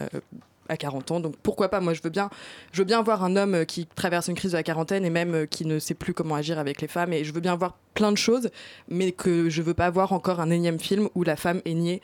à 0.68 0.76
40 0.76 1.10
ans. 1.12 1.20
Donc 1.20 1.36
pourquoi 1.42 1.68
pas? 1.68 1.80
Moi, 1.80 1.94
je 1.94 2.02
veux 2.02 2.10
bien, 2.10 2.30
je 2.72 2.78
veux 2.78 2.84
bien 2.84 3.02
voir 3.02 3.24
un 3.24 3.36
homme 3.36 3.54
euh, 3.54 3.64
qui 3.64 3.86
traverse 3.86 4.28
une 4.28 4.34
crise 4.34 4.52
de 4.52 4.56
la 4.56 4.62
quarantaine 4.62 5.04
et 5.04 5.10
même 5.10 5.46
qui 5.46 5.64
ne 5.64 5.78
sait 5.78 5.94
plus 5.94 6.14
comment 6.14 6.34
agir 6.34 6.58
avec 6.58 6.80
les 6.80 6.88
femmes. 6.88 7.12
Et 7.12 7.24
je 7.24 7.32
veux 7.32 7.40
bien 7.40 7.56
voir 7.56 7.76
plein 7.94 8.12
de 8.12 8.18
choses, 8.18 8.50
mais 8.88 9.12
que 9.12 9.48
je 9.48 9.62
veux 9.62 9.74
pas 9.74 9.90
voir 9.90 10.12
encore 10.12 10.40
un 10.40 10.50
énième 10.50 10.78
film 10.78 11.08
où 11.14 11.22
la 11.22 11.36
femme 11.36 11.60
est 11.64 11.74
niée 11.74 12.02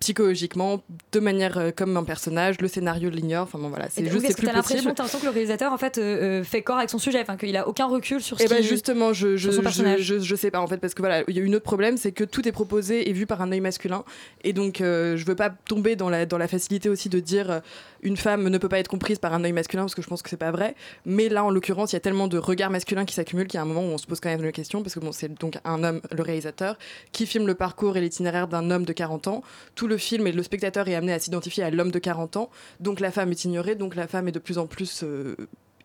psychologiquement 0.00 0.82
de 1.12 1.20
manière 1.20 1.58
euh, 1.58 1.70
comme 1.74 1.96
un 1.96 2.04
personnage 2.04 2.60
le 2.60 2.68
scénario 2.68 3.10
l'ignore 3.10 3.44
enfin 3.44 3.58
bon 3.58 3.68
voilà 3.68 3.88
c'est 3.90 4.04
juste 4.08 4.24
est-ce 4.24 4.34
que 4.36 4.40
plus 4.40 4.46
t'as 4.46 4.52
l'impression, 4.54 4.76
possible 4.76 4.94
t'as 4.94 5.02
l'impression 5.02 5.18
que 5.20 5.24
le 5.24 5.30
réalisateur 5.30 5.72
en 5.72 5.78
fait 5.78 5.98
euh, 5.98 6.40
euh, 6.40 6.44
fait 6.44 6.62
corps 6.62 6.78
avec 6.78 6.90
son 6.90 6.98
sujet, 6.98 7.20
enfin 7.20 7.36
qu'il 7.36 7.56
a 7.56 7.66
aucun 7.68 7.86
recul 7.86 8.20
sur 8.22 8.38
ce 8.38 8.44
et 8.44 8.48
ben 8.48 8.56
qui- 8.58 8.64
justement, 8.64 9.12
je, 9.12 9.36
je, 9.36 9.50
je, 9.50 9.96
je, 9.98 10.18
je 10.20 10.34
sais 10.36 10.50
pas 10.50 10.60
en 10.60 10.66
fait, 10.66 10.78
parce 10.78 10.94
que 10.94 11.02
voilà, 11.02 11.22
il 11.28 11.36
y 11.36 11.40
a 11.40 11.42
une 11.42 11.54
autre 11.54 11.64
problème, 11.64 11.96
c'est 11.96 12.12
que 12.12 12.24
tout 12.24 12.46
est 12.48 12.52
proposé 12.52 13.08
et 13.08 13.12
vu 13.12 13.26
par 13.26 13.40
un 13.42 13.50
œil 13.52 13.60
masculin. 13.60 14.04
Et 14.42 14.52
donc, 14.52 14.80
euh, 14.80 15.16
je 15.16 15.24
veux 15.24 15.34
pas 15.36 15.50
tomber 15.50 15.96
dans 15.96 16.08
la, 16.10 16.26
dans 16.26 16.38
la 16.38 16.48
facilité 16.48 16.88
aussi 16.88 17.08
de 17.08 17.20
dire 17.20 17.60
une 18.02 18.16
femme 18.16 18.48
ne 18.48 18.58
peut 18.58 18.68
pas 18.68 18.78
être 18.78 18.88
comprise 18.88 19.18
par 19.18 19.32
un 19.32 19.42
œil 19.44 19.52
masculin, 19.52 19.82
parce 19.84 19.94
que 19.94 20.02
je 20.02 20.06
pense 20.08 20.22
que 20.22 20.28
c'est 20.28 20.36
pas 20.36 20.50
vrai. 20.50 20.74
Mais 21.06 21.28
là, 21.28 21.42
en 21.44 21.50
l'occurrence, 21.50 21.92
il 21.92 21.96
y 21.96 21.96
a 21.96 22.00
tellement 22.00 22.28
de 22.28 22.36
regards 22.38 22.70
masculins 22.70 23.04
qui 23.06 23.14
s'accumulent 23.14 23.46
qu'il 23.46 23.56
y 23.56 23.60
a 23.60 23.62
un 23.62 23.66
moment 23.66 23.80
où 23.82 23.90
on 23.92 23.98
se 23.98 24.06
pose 24.06 24.20
quand 24.20 24.28
même 24.28 24.42
la 24.42 24.52
question, 24.52 24.82
parce 24.82 24.94
que 24.94 25.00
bon, 25.00 25.12
c'est 25.12 25.32
donc 25.40 25.58
un 25.64 25.82
homme, 25.84 26.00
le 26.10 26.22
réalisateur, 26.22 26.76
qui 27.12 27.26
filme 27.26 27.46
le 27.46 27.54
parcours 27.54 27.96
et 27.96 28.00
l'itinéraire 28.00 28.46
d'un 28.48 28.70
homme 28.70 28.84
de 28.84 28.92
40 28.92 29.28
ans. 29.28 29.42
Tout 29.74 29.83
le 29.86 29.96
film 29.96 30.26
et 30.26 30.32
le 30.32 30.42
spectateur 30.42 30.88
est 30.88 30.94
amené 30.94 31.12
à 31.12 31.18
s'identifier 31.18 31.64
à 31.64 31.70
l'homme 31.70 31.90
de 31.90 31.98
40 31.98 32.36
ans. 32.36 32.50
Donc 32.80 33.00
la 33.00 33.10
femme 33.10 33.30
est 33.30 33.44
ignorée, 33.44 33.74
donc 33.74 33.94
la 33.94 34.06
femme 34.06 34.28
est 34.28 34.32
de 34.32 34.38
plus 34.38 34.58
en 34.58 34.66
plus. 34.66 35.02
euh, 35.02 35.34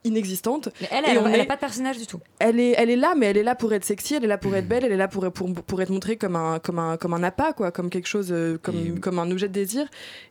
inexistante. 0.06 0.70
Mais 0.80 0.88
elle, 0.92 1.04
elle, 1.08 1.18
on 1.18 1.28
elle 1.28 1.42
a 1.42 1.44
est- 1.44 1.46
pas 1.46 1.56
de 1.56 1.60
personnage 1.60 1.98
du 1.98 2.08
tout. 2.08 2.22
elle 2.40 2.58
est, 2.58 2.74
elle 2.78 2.90
est 2.90 2.96
là, 2.96 3.16
mais 3.18 3.26
elle 3.26 3.38
est 3.38 3.44
là 3.44 3.54
pour 3.54 3.74
être 3.74 3.84
sexy, 3.84 4.16
elle 4.16 4.24
est 4.24 4.28
là 4.28 4.38
pour 4.38 4.56
être 4.56 4.66
belle, 4.68 4.86
elle 4.86 4.94
est 4.94 4.98
là 4.98 5.10
pour, 5.10 5.30
pour, 5.32 5.54
pour 5.54 5.82
être 5.82 5.90
montrée 5.90 6.16
comme 6.16 6.38
un, 6.38 6.60
comme 6.60 6.80
un, 6.80 6.96
comme 6.96 7.14
un 7.14 7.22
appât, 7.22 7.52
quoi, 7.52 7.72
comme 7.72 7.90
quelque 7.90 8.08
chose, 8.08 8.30
euh, 8.32 8.58
comme, 8.62 9.00
comme 9.02 9.20
un 9.20 9.30
objet 9.30 9.50
de 9.50 9.54
désir. 9.54 9.88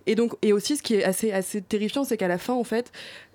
Et 0.06 0.14
donc, 0.14 0.32
et 0.40 0.54
aussi, 0.54 0.78
ce 0.78 0.82
qui 0.82 0.94
est 0.94 1.04
assez, 1.04 1.32
assez 1.32 1.60
terrifiant, 1.60 2.04
c'est 2.04 2.16
qu'à 2.16 2.28
la 2.28 2.38
fin, 2.38 2.54
en 2.54 2.64
fait, 2.64 2.90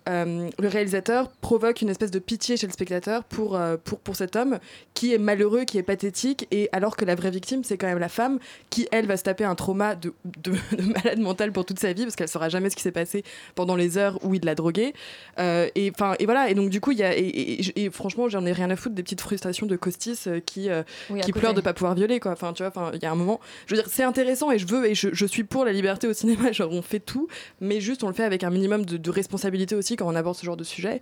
euh, 0.10 0.50
le 0.60 0.68
réalisateur 0.68 1.30
provoque 1.42 1.82
une 1.82 1.90
espèce 1.90 2.12
de 2.12 2.20
pitié 2.20 2.58
chez 2.58 2.68
le 2.68 2.74
spectateur 2.74 3.24
pour, 3.24 3.56
euh, 3.56 3.78
pour, 3.84 4.00
pour 4.00 4.16
cet 4.16 4.36
homme 4.36 4.60
qui 4.94 5.14
est 5.14 5.18
malheureux, 5.18 5.64
qui 5.64 5.78
est 5.78 5.84
pathétique, 5.84 6.48
et 6.52 6.70
alors 6.72 6.96
que 6.96 7.06
la 7.06 7.16
vraie 7.16 7.32
victime, 7.32 7.64
c'est 7.64 7.78
quand 7.78 7.88
même 7.88 8.00
la 8.00 8.10
femme 8.10 8.40
qui, 8.70 8.88
elle, 8.92 9.06
va 9.08 9.18
se 9.18 9.24
taper 9.24 9.44
un 9.46 9.56
trauma 9.56 9.96
de, 9.96 10.14
de, 10.44 10.52
de 10.78 10.84
malade 10.94 11.20
mental 11.20 11.52
pour 11.52 11.66
toute 11.66 11.80
sa 11.80 11.94
vie, 11.94 12.04
parce 12.04 12.16
qu'elle 12.16 12.28
saura 12.28 12.50
jamais 12.50 12.70
ce 12.70 12.76
qui 12.76 12.82
s'est 12.82 12.92
passé 12.92 13.24
pendant 13.56 13.76
les 13.76 13.98
heures 13.98 14.20
où 14.24 14.34
il 14.36 14.44
l'a 14.44 14.56
droguée. 14.56 14.94
Euh, 15.40 15.68
et, 15.76 15.88
et 16.20 16.26
voilà, 16.26 16.50
et 16.50 16.54
donc 16.54 16.70
du 16.70 16.80
coup, 16.82 16.92
il 16.92 16.98
y 17.00 17.04
a, 17.04 17.16
et, 17.18 17.22
et- 17.22 17.62
et- 17.80 17.84
et 17.86 17.90
franchement, 17.90 18.30
j'en 18.30 18.46
ai 18.46 18.52
rien 18.52 18.70
à 18.70 18.76
foutre 18.76 18.96
des 18.96 19.04
petites 19.04 19.22
frustrations 19.22 19.66
de 19.66 19.76
Costis 19.76 20.20
euh, 20.28 20.40
qui, 20.40 20.70
Oui, 21.10 21.22
qui 21.22 21.32
pleure 21.32 21.54
de 21.54 21.62
pas 21.62 21.74
pouvoir 21.74 21.96
violer, 21.96 22.20
quoi. 22.20 22.32
Enfin, 22.34 22.54
tu 22.54 22.64
vois, 22.64 22.92
il 22.94 23.02
y 23.02 23.06
a 23.06 23.12
un 23.12 23.16
moment, 23.16 23.40
je 23.68 23.76
veux 23.76 23.82
dire, 23.82 23.90
c'est 23.92 24.04
intéressant 24.04 24.52
et 24.52 24.60
je 24.60 24.68
veux, 24.68 24.86
et 24.90 24.96
je, 24.96 25.10
je 25.14 25.26
suis 25.26 25.44
pour 25.44 25.66
la 25.66 25.72
liberté 25.72 26.08
au 26.08 26.14
cinéma, 26.14 26.52
genre 26.52 26.72
on 26.72 26.82
fait 26.82 27.00
tout, 27.00 27.28
mais 27.62 27.80
juste 27.82 28.04
on 28.04 28.08
le 28.08 28.14
fait 28.14 28.24
avec 28.24 28.44
un 28.44 28.50
minimum 28.50 28.86
de, 28.86 28.98
de 28.98 29.10
responsabilité 29.10 29.76
aussi 29.76 29.93
quand 29.96 30.08
on 30.08 30.16
aborde 30.16 30.36
ce 30.36 30.46
genre 30.46 30.58
de 30.58 30.64
sujet. 30.64 31.02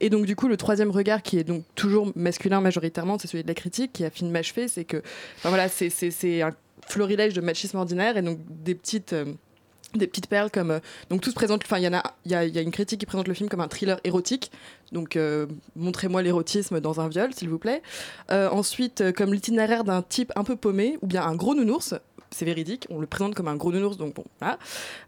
Et 0.00 0.10
donc, 0.10 0.26
du 0.26 0.36
coup, 0.36 0.48
le 0.48 0.56
troisième 0.56 0.90
regard 0.90 1.22
qui 1.22 1.38
est 1.38 1.44
donc 1.44 1.64
toujours 1.74 2.12
masculin 2.16 2.60
majoritairement, 2.60 3.18
c'est 3.18 3.28
celui 3.28 3.42
de 3.42 3.48
la 3.48 3.54
critique 3.54 3.92
qui 3.92 4.04
a 4.04 4.10
fini 4.10 4.30
m'achever, 4.30 4.68
c'est 4.68 4.84
que, 4.84 5.02
voilà, 5.42 5.68
c'est- 5.68 5.90
un 6.42 6.50
florilège 6.88 7.34
de 7.34 7.40
machisme 7.40 7.76
ordinaire 7.78 8.16
et 8.16 8.22
donc 8.22 8.38
des 8.48 8.74
petites. 8.74 9.12
euh, 9.12 9.26
des 9.94 10.06
petites 10.06 10.26
perles 10.26 10.50
comme 10.50 10.70
euh, 10.70 10.78
donc 11.10 11.20
tout 11.20 11.28
se 11.28 11.34
présente 11.34 11.60
enfin 11.66 11.76
il 11.76 11.84
y 11.84 11.86
en 11.86 11.92
a 11.92 12.02
il 12.24 12.30
y, 12.32 12.34
y 12.34 12.58
a 12.58 12.62
une 12.62 12.70
critique 12.70 12.98
qui 13.00 13.04
présente 13.04 13.28
le 13.28 13.34
film 13.34 13.50
comme 13.50 13.60
un 13.60 13.68
thriller 13.68 14.00
érotique 14.04 14.50
donc 14.90 15.16
euh, 15.16 15.44
montrez-moi 15.76 16.22
l'érotisme 16.22 16.80
dans 16.80 16.98
un 17.02 17.08
viol 17.10 17.34
s'il 17.34 17.50
vous 17.50 17.58
plaît 17.58 17.82
ensuite 18.30 19.12
comme 19.12 19.34
l'itinéraire 19.34 19.84
d'un 19.84 20.00
type 20.00 20.32
un 20.34 20.44
peu 20.44 20.56
paumé 20.56 20.96
ou 21.02 21.06
bien 21.06 21.22
un 21.24 21.34
gros 21.34 21.54
nounours 21.54 21.94
c'est 22.32 22.44
véridique, 22.44 22.86
on 22.90 23.00
le 23.00 23.06
présente 23.06 23.34
comme 23.34 23.48
un 23.48 23.56
gros 23.56 23.72
nounours, 23.72 23.96
donc 23.96 24.14
bon, 24.14 24.24
voilà. 24.40 24.58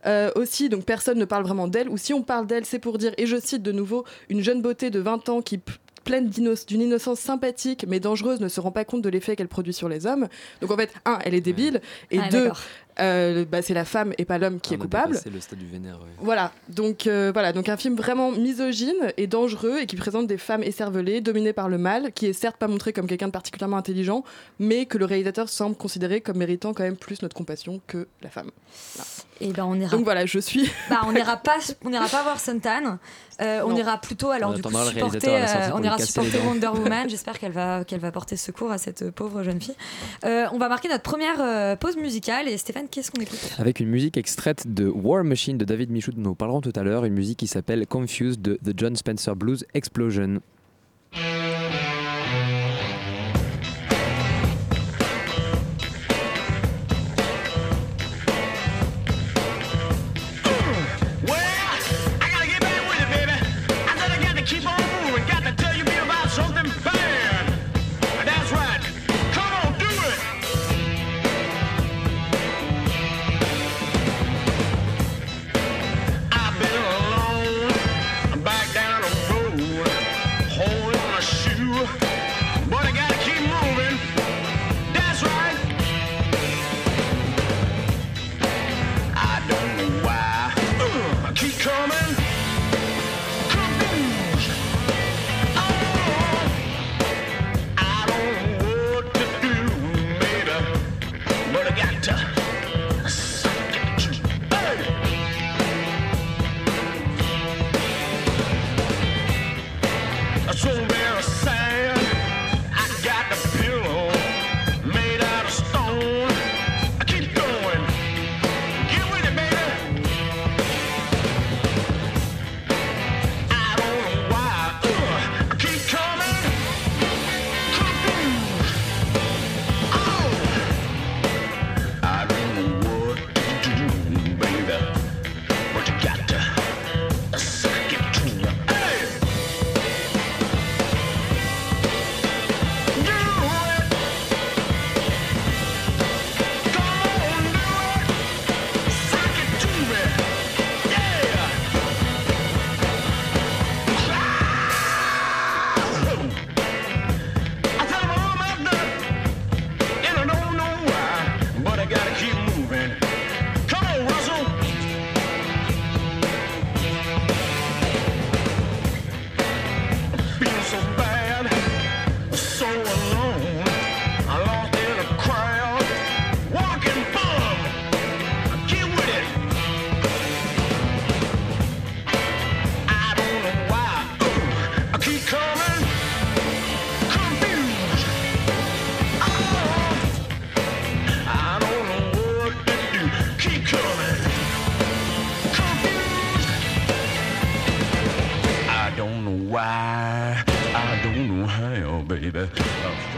Euh, 0.06 0.30
aussi, 0.36 0.68
donc 0.68 0.84
personne 0.84 1.18
ne 1.18 1.24
parle 1.24 1.44
vraiment 1.44 1.68
d'elle, 1.68 1.88
ou 1.88 1.96
si 1.96 2.12
on 2.14 2.22
parle 2.22 2.46
d'elle, 2.46 2.64
c'est 2.64 2.78
pour 2.78 2.98
dire, 2.98 3.12
et 3.18 3.26
je 3.26 3.36
cite 3.40 3.62
de 3.62 3.72
nouveau, 3.72 4.04
une 4.28 4.42
jeune 4.42 4.62
beauté 4.62 4.90
de 4.90 5.00
20 5.00 5.28
ans 5.28 5.42
qui, 5.42 5.60
pleine 6.04 6.28
d'une 6.28 6.80
innocence 6.80 7.18
sympathique 7.18 7.84
mais 7.88 7.98
dangereuse, 7.98 8.40
ne 8.40 8.48
se 8.48 8.60
rend 8.60 8.70
pas 8.70 8.84
compte 8.84 9.02
de 9.02 9.08
l'effet 9.08 9.34
qu'elle 9.34 9.48
produit 9.48 9.72
sur 9.72 9.88
les 9.88 10.06
hommes. 10.06 10.28
Donc 10.60 10.70
en 10.70 10.76
fait, 10.76 10.92
un, 11.04 11.18
elle 11.24 11.34
est 11.34 11.40
débile, 11.40 11.80
et 12.10 12.18
Ah, 12.20 12.28
deux. 12.28 12.50
Euh, 13.00 13.44
bah, 13.44 13.62
c'est 13.62 13.74
la 13.74 13.84
femme 13.84 14.12
et 14.18 14.24
pas 14.24 14.38
l'homme 14.38 14.60
qui 14.60 14.74
est 14.74 14.78
coupable. 14.78 15.18
C'est 15.22 15.30
le 15.30 15.40
stade 15.40 15.58
du 15.58 15.66
vénère. 15.66 15.94
ouais. 16.00 16.10
Voilà, 16.18 16.52
donc 16.68 17.06
euh, 17.06 17.30
voilà, 17.32 17.52
donc 17.52 17.68
un 17.68 17.76
film 17.76 17.96
vraiment 17.96 18.30
misogyne 18.30 19.12
et 19.16 19.26
dangereux 19.26 19.80
et 19.80 19.86
qui 19.86 19.96
présente 19.96 20.26
des 20.26 20.38
femmes 20.38 20.62
écervelées, 20.62 21.20
dominées 21.20 21.52
par 21.52 21.68
le 21.68 21.78
mal, 21.78 22.12
qui 22.12 22.26
est 22.26 22.32
certes 22.32 22.56
pas 22.56 22.68
montré 22.68 22.92
comme 22.92 23.06
quelqu'un 23.06 23.26
de 23.26 23.32
particulièrement 23.32 23.76
intelligent, 23.76 24.24
mais 24.58 24.86
que 24.86 24.98
le 24.98 25.04
réalisateur 25.04 25.48
semble 25.48 25.76
considérer 25.76 26.20
comme 26.20 26.38
méritant 26.38 26.72
quand 26.72 26.84
même 26.84 26.96
plus 26.96 27.22
notre 27.22 27.34
compassion 27.34 27.80
que 27.86 28.06
la 28.22 28.30
femme. 28.30 28.50
Et 29.40 29.52
ben 29.52 29.64
on 29.64 29.74
ira. 29.74 29.90
Donc 29.90 30.04
voilà, 30.04 30.26
je 30.26 30.38
suis. 30.38 30.70
Bah, 30.90 31.00
on 31.06 31.12
n'ira 31.12 31.36
pas, 31.36 31.58
on 31.84 31.90
n'ira 31.90 32.06
pas 32.08 32.22
voir 32.22 32.38
Suntan. 32.38 32.98
Euh, 33.40 33.62
on 33.64 33.74
ira 33.74 33.98
plutôt 34.00 34.30
alors 34.30 34.50
On 34.50 34.54
du 34.54 34.62
coup 34.62 34.70
supporter, 34.70 35.28
euh, 35.28 35.70
on 35.74 35.82
ira 35.82 35.98
supporter. 35.98 36.38
Wonder 36.46 36.68
Woman. 36.68 37.08
J'espère 37.08 37.38
qu'elle 37.38 37.52
va 37.52 37.84
qu'elle 37.84 38.00
va 38.00 38.12
porter 38.12 38.36
secours 38.36 38.70
à 38.70 38.78
cette 38.78 39.10
pauvre 39.10 39.42
jeune 39.42 39.60
fille. 39.60 39.74
Euh, 40.24 40.46
on 40.52 40.58
va 40.58 40.68
marquer 40.68 40.88
notre 40.88 41.02
première 41.02 41.40
euh, 41.40 41.74
pause 41.74 41.96
musicale 41.96 42.48
et 42.48 42.56
Stéphane, 42.58 42.86
qu'est-ce 42.88 43.10
qu'on 43.10 43.20
écoute? 43.20 43.40
Avec 43.58 43.80
une 43.80 43.88
musique 43.88 44.16
extraite 44.16 44.72
de 44.72 44.86
War 44.86 45.24
Machine 45.24 45.58
de 45.58 45.64
David 45.64 45.90
Michaud, 45.90 46.12
dont 46.12 46.20
nous 46.22 46.34
parlerons 46.34 46.60
tout 46.60 46.72
à 46.76 46.82
l'heure, 46.82 47.04
une 47.04 47.14
musique 47.14 47.38
qui 47.38 47.46
s'appelle 47.46 47.86
Confused 47.86 48.40
de 48.40 48.58
The 48.64 48.72
John 48.76 48.94
Spencer 48.94 49.34
Blues 49.34 49.64
Explosion. 49.74 50.40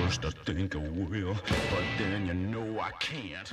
First 0.06 0.24
I 0.24 0.30
think 0.44 0.76
I 0.76 0.78
will, 0.78 1.34
but 1.34 1.84
then 1.98 2.26
you 2.28 2.34
know 2.34 2.78
I 2.78 2.92
can't. 3.00 3.52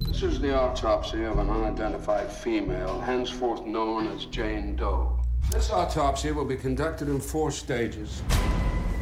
This 0.00 0.22
is 0.22 0.40
the 0.40 0.58
autopsy 0.58 1.24
of 1.24 1.38
an 1.38 1.50
unidentified 1.50 2.32
female, 2.32 3.02
henceforth 3.02 3.66
known 3.66 4.06
as 4.06 4.24
Jane 4.24 4.76
Doe. 4.76 5.20
This 5.52 5.70
autopsy 5.70 6.32
will 6.32 6.46
be 6.46 6.56
conducted 6.56 7.10
in 7.10 7.20
four 7.20 7.50
stages, 7.50 8.22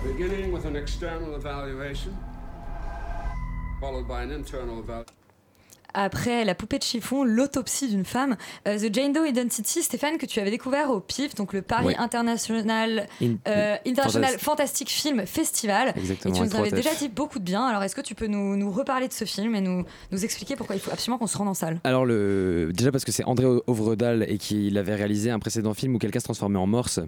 beginning 0.04 0.50
with 0.50 0.64
an 0.64 0.74
external 0.74 1.36
evaluation, 1.36 2.18
followed 3.80 4.08
by 4.08 4.22
an 4.22 4.32
internal 4.32 4.80
evaluation. 4.80 5.15
Après 5.98 6.44
La 6.44 6.54
poupée 6.54 6.78
de 6.78 6.82
chiffon, 6.84 7.24
l'autopsie 7.24 7.88
d'une 7.88 8.04
femme, 8.04 8.36
euh, 8.68 8.78
The 8.78 8.94
Jane 8.94 9.12
Doe 9.12 9.26
Identity, 9.26 9.82
Stéphane, 9.82 10.18
que 10.18 10.26
tu 10.26 10.38
avais 10.40 10.50
découvert 10.50 10.90
au 10.90 11.00
PIF, 11.00 11.34
donc 11.34 11.52
le 11.54 11.62
Paris. 11.62 11.94
International, 11.98 13.06
In- 13.22 13.36
euh, 13.48 13.76
International 13.86 14.34
Fantas- 14.34 14.38
Fantastic 14.38 14.90
Film 14.90 15.26
Festival. 15.26 15.92
Exactement, 15.96 16.34
et 16.34 16.38
tu 16.38 16.44
nous 16.44 16.56
avais 16.56 16.70
déjà 16.70 16.94
dit 16.94 17.08
beaucoup 17.08 17.38
de 17.38 17.44
bien. 17.44 17.64
Alors 17.66 17.82
est-ce 17.82 17.94
que 17.96 18.00
tu 18.02 18.14
peux 18.14 18.26
nous, 18.26 18.56
nous 18.56 18.70
reparler 18.70 19.08
de 19.08 19.12
ce 19.12 19.24
film 19.24 19.54
et 19.54 19.60
nous, 19.60 19.84
nous 20.12 20.24
expliquer 20.24 20.54
pourquoi 20.56 20.76
il 20.76 20.80
faut 20.80 20.90
absolument 20.90 21.18
qu'on 21.18 21.26
se 21.26 21.38
rende 21.38 21.48
en 21.48 21.54
salle? 21.54 21.80
Alors 21.84 22.04
le 22.04 22.70
déjà 22.74 22.92
parce 22.92 23.04
que 23.04 23.12
c'est 23.12 23.24
André 23.24 23.46
Ovredal 23.66 24.24
et 24.28 24.38
qu'il 24.38 24.76
avait 24.78 24.94
réalisé 24.94 25.30
un 25.30 25.38
précédent 25.38 25.72
film 25.74 25.94
où 25.94 25.98
quelqu'un 25.98 26.20
se 26.20 26.24
transformait 26.24 26.58
en 26.58 26.66
morse. 26.66 27.00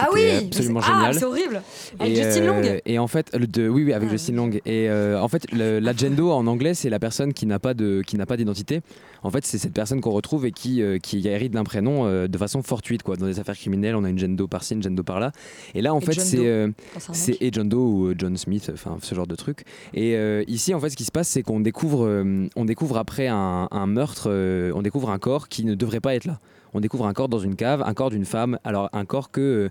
Ah 0.00 0.08
oui 0.12 0.20
absolument 0.46 0.80
c'est- 0.80 0.88
ah, 0.90 0.96
génial. 0.98 1.14
c'est 1.14 1.24
horrible 1.24 1.62
Avec 1.98 2.12
Et, 2.12 2.22
Justine 2.22 2.42
euh, 2.44 2.62
Long 2.62 2.78
Et 2.86 2.98
en 2.98 3.06
fait, 3.06 3.36
le 3.36 3.46
de, 3.46 3.68
oui, 3.68 3.84
oui, 3.84 3.92
avec 3.92 4.08
Justine 4.10 4.36
Long. 4.36 4.50
Et 4.64 4.88
euh, 4.88 5.20
en 5.20 5.28
fait, 5.28 5.46
l'agendo 5.52 6.30
en 6.30 6.46
anglais, 6.46 6.74
c'est 6.74 6.90
la 6.90 6.98
personne 6.98 7.32
qui 7.32 7.46
n'a 7.46 7.58
pas 7.58 7.74
de, 7.74 8.02
qui 8.06 8.16
n'a 8.16 8.26
pas 8.26 8.36
d'identité. 8.36 8.80
En 9.22 9.30
fait, 9.30 9.44
c'est 9.46 9.58
cette 9.58 9.72
personne 9.72 10.00
qu'on 10.00 10.10
retrouve 10.10 10.46
et 10.46 10.52
qui, 10.52 10.82
euh, 10.82 10.98
qui 10.98 11.26
hérite 11.28 11.52
d'un 11.52 11.62
prénom 11.64 12.06
euh, 12.06 12.26
de 12.26 12.38
façon 12.38 12.62
fortuite, 12.62 13.02
quoi. 13.02 13.16
Dans 13.16 13.26
des 13.26 13.38
affaires 13.38 13.56
criminelles, 13.56 13.94
on 13.94 14.04
a 14.04 14.08
une 14.08 14.18
gendo 14.18 14.48
par-ci, 14.48 14.74
une 14.74 14.82
gendo 14.82 15.02
par-là. 15.02 15.32
Et 15.74 15.82
là, 15.82 15.94
en 15.94 16.00
Et 16.00 16.04
fait, 16.04 16.14
c'est, 16.20 16.46
euh, 16.46 16.68
c'est 17.12 17.36
et 17.40 17.50
John 17.52 17.68
Doe 17.68 17.76
ou 17.78 18.06
euh, 18.08 18.14
John 18.18 18.36
Smith, 18.36 18.70
enfin 18.72 18.96
ce 19.00 19.14
genre 19.14 19.26
de 19.26 19.36
truc. 19.36 19.64
Et 19.94 20.16
euh, 20.16 20.42
ici, 20.48 20.74
en 20.74 20.80
fait, 20.80 20.90
ce 20.90 20.96
qui 20.96 21.04
se 21.04 21.12
passe, 21.12 21.28
c'est 21.28 21.42
qu'on 21.42 21.60
découvre, 21.60 22.04
euh, 22.06 22.46
on 22.56 22.64
découvre 22.64 22.96
après 22.98 23.28
un, 23.28 23.68
un 23.70 23.86
meurtre, 23.86 24.24
euh, 24.28 24.72
on 24.74 24.82
découvre 24.82 25.10
un 25.10 25.18
corps 25.18 25.48
qui 25.48 25.64
ne 25.64 25.74
devrait 25.74 26.00
pas 26.00 26.14
être 26.14 26.24
là. 26.24 26.40
On 26.74 26.80
découvre 26.80 27.06
un 27.06 27.12
corps 27.12 27.28
dans 27.28 27.38
une 27.38 27.56
cave, 27.56 27.82
un 27.84 27.94
corps 27.94 28.10
d'une 28.10 28.24
femme. 28.24 28.58
Alors 28.64 28.88
un 28.92 29.04
corps 29.04 29.30
que 29.30 29.40
euh, 29.40 29.70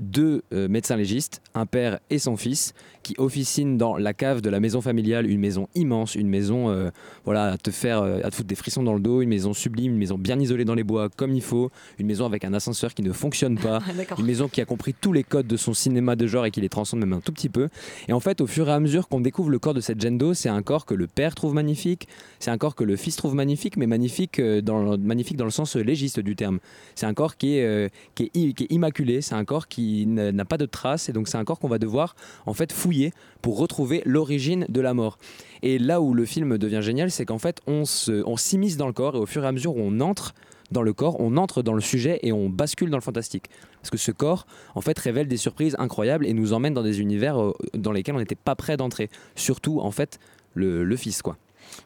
deux 0.00 0.42
euh, 0.52 0.68
médecins 0.68 0.96
légistes, 0.96 1.42
un 1.54 1.66
père 1.66 1.98
et 2.10 2.18
son 2.18 2.36
fils, 2.36 2.74
qui 3.02 3.14
officinent 3.18 3.76
dans 3.78 3.96
la 3.96 4.12
cave 4.12 4.40
de 4.42 4.50
la 4.50 4.60
maison 4.60 4.80
familiale, 4.80 5.26
une 5.30 5.40
maison 5.40 5.68
immense, 5.74 6.14
une 6.14 6.28
maison 6.28 6.68
euh, 6.70 6.90
voilà, 7.24 7.52
à 7.52 7.56
te 7.58 7.70
faire, 7.70 8.02
euh, 8.02 8.20
à 8.22 8.30
te 8.30 8.34
foutre 8.34 8.48
des 8.48 8.54
frissons 8.54 8.82
dans 8.82 8.94
le 8.94 9.00
dos, 9.00 9.22
une 9.22 9.28
maison 9.30 9.54
sublime, 9.54 9.92
une 9.92 9.98
maison 9.98 10.18
bien 10.18 10.38
isolée 10.38 10.64
dans 10.64 10.74
les 10.74 10.84
bois 10.84 11.08
comme 11.16 11.32
il 11.34 11.40
faut, 11.42 11.70
une 11.98 12.06
maison 12.06 12.26
avec 12.26 12.44
un 12.44 12.52
ascenseur 12.52 12.92
qui 12.94 13.02
ne 13.02 13.12
fonctionne 13.12 13.58
pas, 13.58 13.78
une 14.18 14.26
maison 14.26 14.48
qui 14.48 14.60
a 14.60 14.64
compris 14.66 14.94
tous 14.98 15.12
les 15.12 15.24
codes 15.24 15.46
de 15.46 15.56
son 15.56 15.72
cinéma 15.74 16.14
de 16.16 16.26
genre 16.26 16.44
et 16.46 16.50
qui 16.50 16.60
les 16.60 16.68
transcende 16.68 17.00
même 17.00 17.12
un 17.14 17.20
tout 17.20 17.32
petit 17.32 17.48
peu. 17.48 17.68
Et 18.08 18.12
en 18.12 18.20
fait, 18.20 18.40
au 18.42 18.46
fur 18.46 18.68
et 18.68 18.72
à 18.72 18.80
mesure 18.80 19.08
qu'on 19.08 19.20
découvre 19.20 19.50
le 19.50 19.58
corps 19.58 19.74
de 19.74 19.80
cette 19.80 20.00
Jendo, 20.00 20.34
c'est 20.34 20.48
un 20.50 20.62
corps 20.62 20.84
que 20.84 20.94
le 20.94 21.06
père 21.06 21.34
trouve 21.34 21.54
magnifique, 21.54 22.06
c'est 22.38 22.50
un 22.50 22.58
corps 22.58 22.74
que 22.74 22.84
le 22.84 22.96
fils 22.96 23.16
trouve 23.16 23.34
magnifique, 23.34 23.76
mais 23.76 23.86
magnifique 23.86 24.40
dans, 24.40 24.98
magnifique 24.98 25.36
dans 25.38 25.44
le 25.46 25.50
sens 25.50 25.76
légiste 25.76 26.20
du 26.20 26.36
terme. 26.36 26.58
C'est 26.94 27.06
un 27.06 27.14
corps 27.14 27.36
qui 27.38 27.56
est, 27.56 27.90
qui 28.14 28.24
est, 28.24 28.30
i- 28.36 28.54
qui 28.54 28.64
est 28.64 28.72
immaculé, 28.72 29.20
c'est 29.22 29.34
un 29.34 29.44
corps 29.44 29.68
qui 29.68 29.89
n'a 30.06 30.44
pas 30.44 30.58
de 30.58 30.66
traces, 30.66 31.08
et 31.08 31.12
donc 31.12 31.28
c'est 31.28 31.38
un 31.38 31.44
corps 31.44 31.58
qu'on 31.58 31.68
va 31.68 31.78
devoir 31.78 32.14
en 32.46 32.54
fait 32.54 32.72
fouiller 32.72 33.12
pour 33.42 33.58
retrouver 33.58 34.02
l'origine 34.04 34.66
de 34.68 34.80
la 34.80 34.94
mort. 34.94 35.18
Et 35.62 35.78
là 35.78 36.00
où 36.00 36.14
le 36.14 36.24
film 36.24 36.58
devient 36.58 36.80
génial, 36.82 37.10
c'est 37.10 37.24
qu'en 37.24 37.38
fait 37.38 37.60
on 37.66 37.84
se- 37.84 38.22
on 38.26 38.36
s'immisce 38.36 38.76
dans 38.76 38.86
le 38.86 38.92
corps, 38.92 39.16
et 39.16 39.18
au 39.18 39.26
fur 39.26 39.44
et 39.44 39.46
à 39.46 39.52
mesure 39.52 39.76
où 39.76 39.80
on 39.80 40.00
entre 40.00 40.34
dans 40.70 40.82
le 40.82 40.92
corps, 40.92 41.16
on 41.18 41.36
entre 41.36 41.62
dans 41.62 41.74
le 41.74 41.80
sujet 41.80 42.20
et 42.22 42.32
on 42.32 42.48
bascule 42.48 42.90
dans 42.90 42.96
le 42.96 43.02
fantastique. 43.02 43.46
Parce 43.80 43.90
que 43.90 43.98
ce 43.98 44.12
corps, 44.12 44.46
en 44.76 44.80
fait, 44.80 44.96
révèle 45.00 45.26
des 45.26 45.36
surprises 45.36 45.74
incroyables 45.80 46.24
et 46.24 46.32
nous 46.32 46.52
emmène 46.52 46.74
dans 46.74 46.84
des 46.84 47.00
univers 47.00 47.42
euh, 47.42 47.52
dans 47.74 47.90
lesquels 47.90 48.14
on 48.14 48.20
n'était 48.20 48.36
pas 48.36 48.54
prêt 48.54 48.76
d'entrer. 48.76 49.10
Surtout, 49.34 49.80
en 49.80 49.90
fait, 49.90 50.20
le, 50.54 50.84
le 50.84 50.96
fils, 50.96 51.22
quoi. 51.22 51.36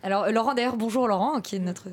Alors 0.03 0.25
euh, 0.25 0.31
Laurent 0.31 0.55
d'ailleurs, 0.55 0.77
bonjour 0.77 1.09
Laurent, 1.09 1.41
qui 1.41 1.57
est 1.57 1.59
notre, 1.59 1.85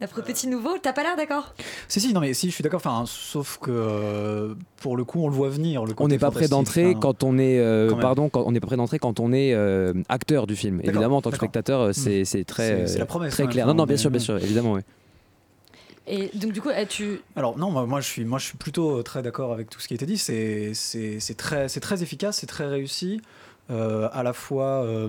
notre 0.00 0.22
petit 0.22 0.46
nouveau. 0.48 0.78
T'as 0.78 0.92
pas 0.92 1.02
l'air 1.02 1.16
d'accord? 1.16 1.54
Si, 1.88 2.00
si, 2.00 2.12
non, 2.12 2.20
mais 2.20 2.34
si, 2.34 2.48
je 2.48 2.54
suis 2.54 2.62
d'accord. 2.62 2.80
Enfin, 2.84 3.04
sauf 3.06 3.58
que 3.60 3.70
euh, 3.70 4.54
pour 4.78 4.96
le 4.96 5.04
coup, 5.04 5.22
on 5.22 5.28
le 5.28 5.34
voit 5.34 5.48
venir. 5.50 5.84
Le 5.84 5.94
On 5.98 6.08
n'est 6.08 6.18
pas 6.18 6.30
prêt 6.30 6.48
d'entrer 6.48 6.90
enfin, 6.90 6.98
quand 7.00 7.22
on 7.24 7.38
est, 7.38 7.58
euh, 7.58 7.90
quand 7.90 7.98
pardon, 7.98 8.28
quand 8.28 8.42
on 8.46 8.52
n'est 8.52 8.60
pas 8.60 8.66
prêt 8.68 8.76
d'entrer 8.76 8.98
quand 8.98 9.20
on 9.20 9.32
est 9.32 9.52
euh, 9.54 9.92
acteur 10.08 10.46
du 10.46 10.56
film. 10.56 10.78
D'accord, 10.78 10.90
Évidemment, 10.90 11.16
en 11.18 11.22
tant 11.22 11.30
que 11.30 11.36
spectateur, 11.36 11.80
euh, 11.80 11.92
c'est 11.92 12.24
c'est 12.24 12.44
très, 12.44 12.68
C'est- 12.68 12.86
c'est 12.86 12.98
la 12.98 13.04
euh, 13.04 13.06
promesse, 13.06 13.32
très 13.32 13.44
hein, 13.44 13.46
clair. 13.48 13.66
Non, 13.66 13.74
non, 13.74 13.84
bien 13.84 13.96
sûr, 13.96 14.10
bien 14.10 14.20
sûr, 14.20 14.36
évidemment, 14.38 14.72
oui. 14.72 14.80
Et 16.08 16.30
donc 16.34 16.50
du 16.52 16.60
coup, 16.60 16.68
euh, 16.70 16.84
tu... 16.88 17.20
Alors 17.36 17.56
non, 17.56 17.70
moi, 17.70 17.86
moi, 17.86 18.00
je 18.00 18.08
suis, 18.08 18.24
moi 18.24 18.38
je 18.40 18.46
suis 18.46 18.56
plutôt 18.58 18.98
euh, 18.98 19.02
très 19.04 19.22
d'accord 19.22 19.52
avec 19.52 19.70
tout 19.70 19.78
ce 19.78 19.86
qui 19.86 19.94
a 19.94 19.96
été 19.96 20.04
dit. 20.06 20.18
C'est, 20.18 20.72
c'est, 20.74 21.20
c'est 21.20 21.34
très, 21.36 21.68
c'est 21.68 21.78
très 21.80 22.02
efficace, 22.02 22.38
c'est 22.38 22.46
très 22.48 22.66
réussi. 22.66 23.20
Euh, 23.70 24.08
à 24.12 24.22
la 24.22 24.32
fois, 24.32 24.84
euh, 24.84 25.08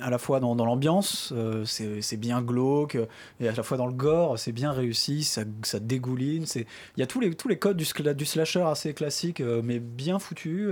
à 0.00 0.08
la 0.10 0.18
fois 0.18 0.40
dans, 0.40 0.54
dans 0.56 0.64
l'ambiance, 0.64 1.32
euh, 1.36 1.64
c'est, 1.64 2.16
bien 2.16 2.40
glauque, 2.42 2.96
et 3.40 3.48
à 3.48 3.52
la 3.52 3.62
fois 3.62 3.76
dans 3.76 3.86
le 3.86 3.92
gore, 3.92 4.38
c'est 4.38 4.52
bien 4.52 4.72
réussi, 4.72 5.24
ça, 5.24 5.42
ça 5.62 5.80
dégouline. 5.80 6.46
C'est, 6.46 6.66
il 6.96 7.00
y 7.00 7.02
a 7.02 7.06
tous 7.06 7.20
les, 7.20 7.34
tous 7.34 7.48
les 7.48 7.58
codes 7.58 7.76
du, 7.76 7.84
du 8.14 8.24
slasher 8.24 8.62
assez 8.62 8.94
classique, 8.94 9.40
euh, 9.40 9.60
mais 9.64 9.78
bien 9.80 10.18
foutu. 10.18 10.70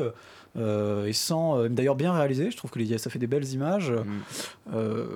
et 0.56 1.12
sans 1.12 1.68
d'ailleurs 1.68 1.96
bien 1.96 2.14
réalisé 2.14 2.50
je 2.50 2.56
trouve 2.56 2.70
que 2.70 2.78
les- 2.78 2.96
ça 2.96 3.10
fait 3.10 3.18
des 3.18 3.26
belles 3.26 3.52
images 3.52 3.92
Euh, 4.72 5.06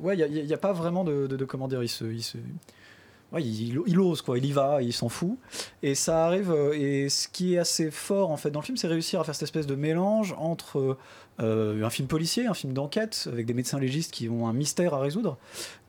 ouais 0.00 0.16
il 0.16 0.44
n'y 0.46 0.52
a, 0.54 0.56
pas 0.58 0.72
vraiment 0.72 1.04
de, 1.04 1.26
de, 1.26 1.36
de- 1.36 1.44
comment 1.44 1.68
dire 1.68 1.82
il 1.82 1.88
se, 1.88 2.04
il 2.04 2.22
se- 2.22 2.38
ouais, 3.32 3.42
il, 3.42 3.78
il 3.86 4.00
ose 4.00 4.22
quoi, 4.22 4.38
il 4.38 4.46
y 4.46 4.52
va, 4.52 4.80
il 4.82 4.92
s'en 4.92 5.08
fout. 5.08 5.36
Et 5.82 5.94
ça 5.94 6.24
arrive. 6.26 6.54
Et 6.74 7.08
ce 7.08 7.28
qui 7.28 7.54
est 7.54 7.58
assez 7.58 7.90
fort 7.90 8.30
en 8.30 8.36
fait 8.36 8.50
dans 8.50 8.60
le 8.60 8.64
film, 8.64 8.76
c'est 8.76 8.86
réussir 8.88 9.20
à 9.20 9.24
faire 9.24 9.34
cette 9.34 9.42
espèce 9.44 9.66
de 9.66 9.74
mélange 9.74 10.34
entre 10.38 10.96
euh, 11.40 11.82
un 11.84 11.90
film 11.90 12.08
policier, 12.08 12.46
un 12.46 12.54
film 12.54 12.72
d'enquête 12.72 13.28
avec 13.32 13.46
des 13.46 13.54
médecins 13.54 13.78
légistes 13.78 14.10
qui 14.12 14.28
ont 14.28 14.48
un 14.48 14.52
mystère 14.52 14.94
à 14.94 15.00
résoudre, 15.00 15.36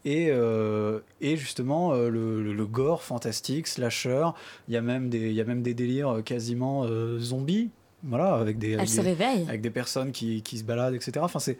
et, 0.05 0.27
euh, 0.29 0.99
et 1.21 1.37
justement 1.37 1.93
euh, 1.93 2.09
le, 2.09 2.43
le- 2.43 2.53
le 2.53 2.65
gore 2.65 3.03
fantastique, 3.03 3.67
slasher. 3.67 4.27
Il 4.67 4.73
y 4.73 4.77
a 4.77 4.81
même 4.81 5.09
des, 5.09 5.31
y 5.31 5.41
a 5.41 5.45
même 5.45 5.61
des 5.63 5.73
délires 5.73 6.21
quasiment 6.25 6.85
zombies. 7.19 7.69
Voilà, 8.03 8.35
avec 8.35 8.59
des, 8.59 8.75
avec 8.75 8.89
des- 8.91 9.01
réveille. 9.01 9.45
avec 9.49 9.61
des 9.61 9.71
personnes 9.71 10.11
qui, 10.11 10.43
qui 10.43 10.59
se 10.59 10.63
baladent, 10.63 10.93
etc. 10.93 11.13
Enfin, 11.21 11.39
c'est, 11.39 11.57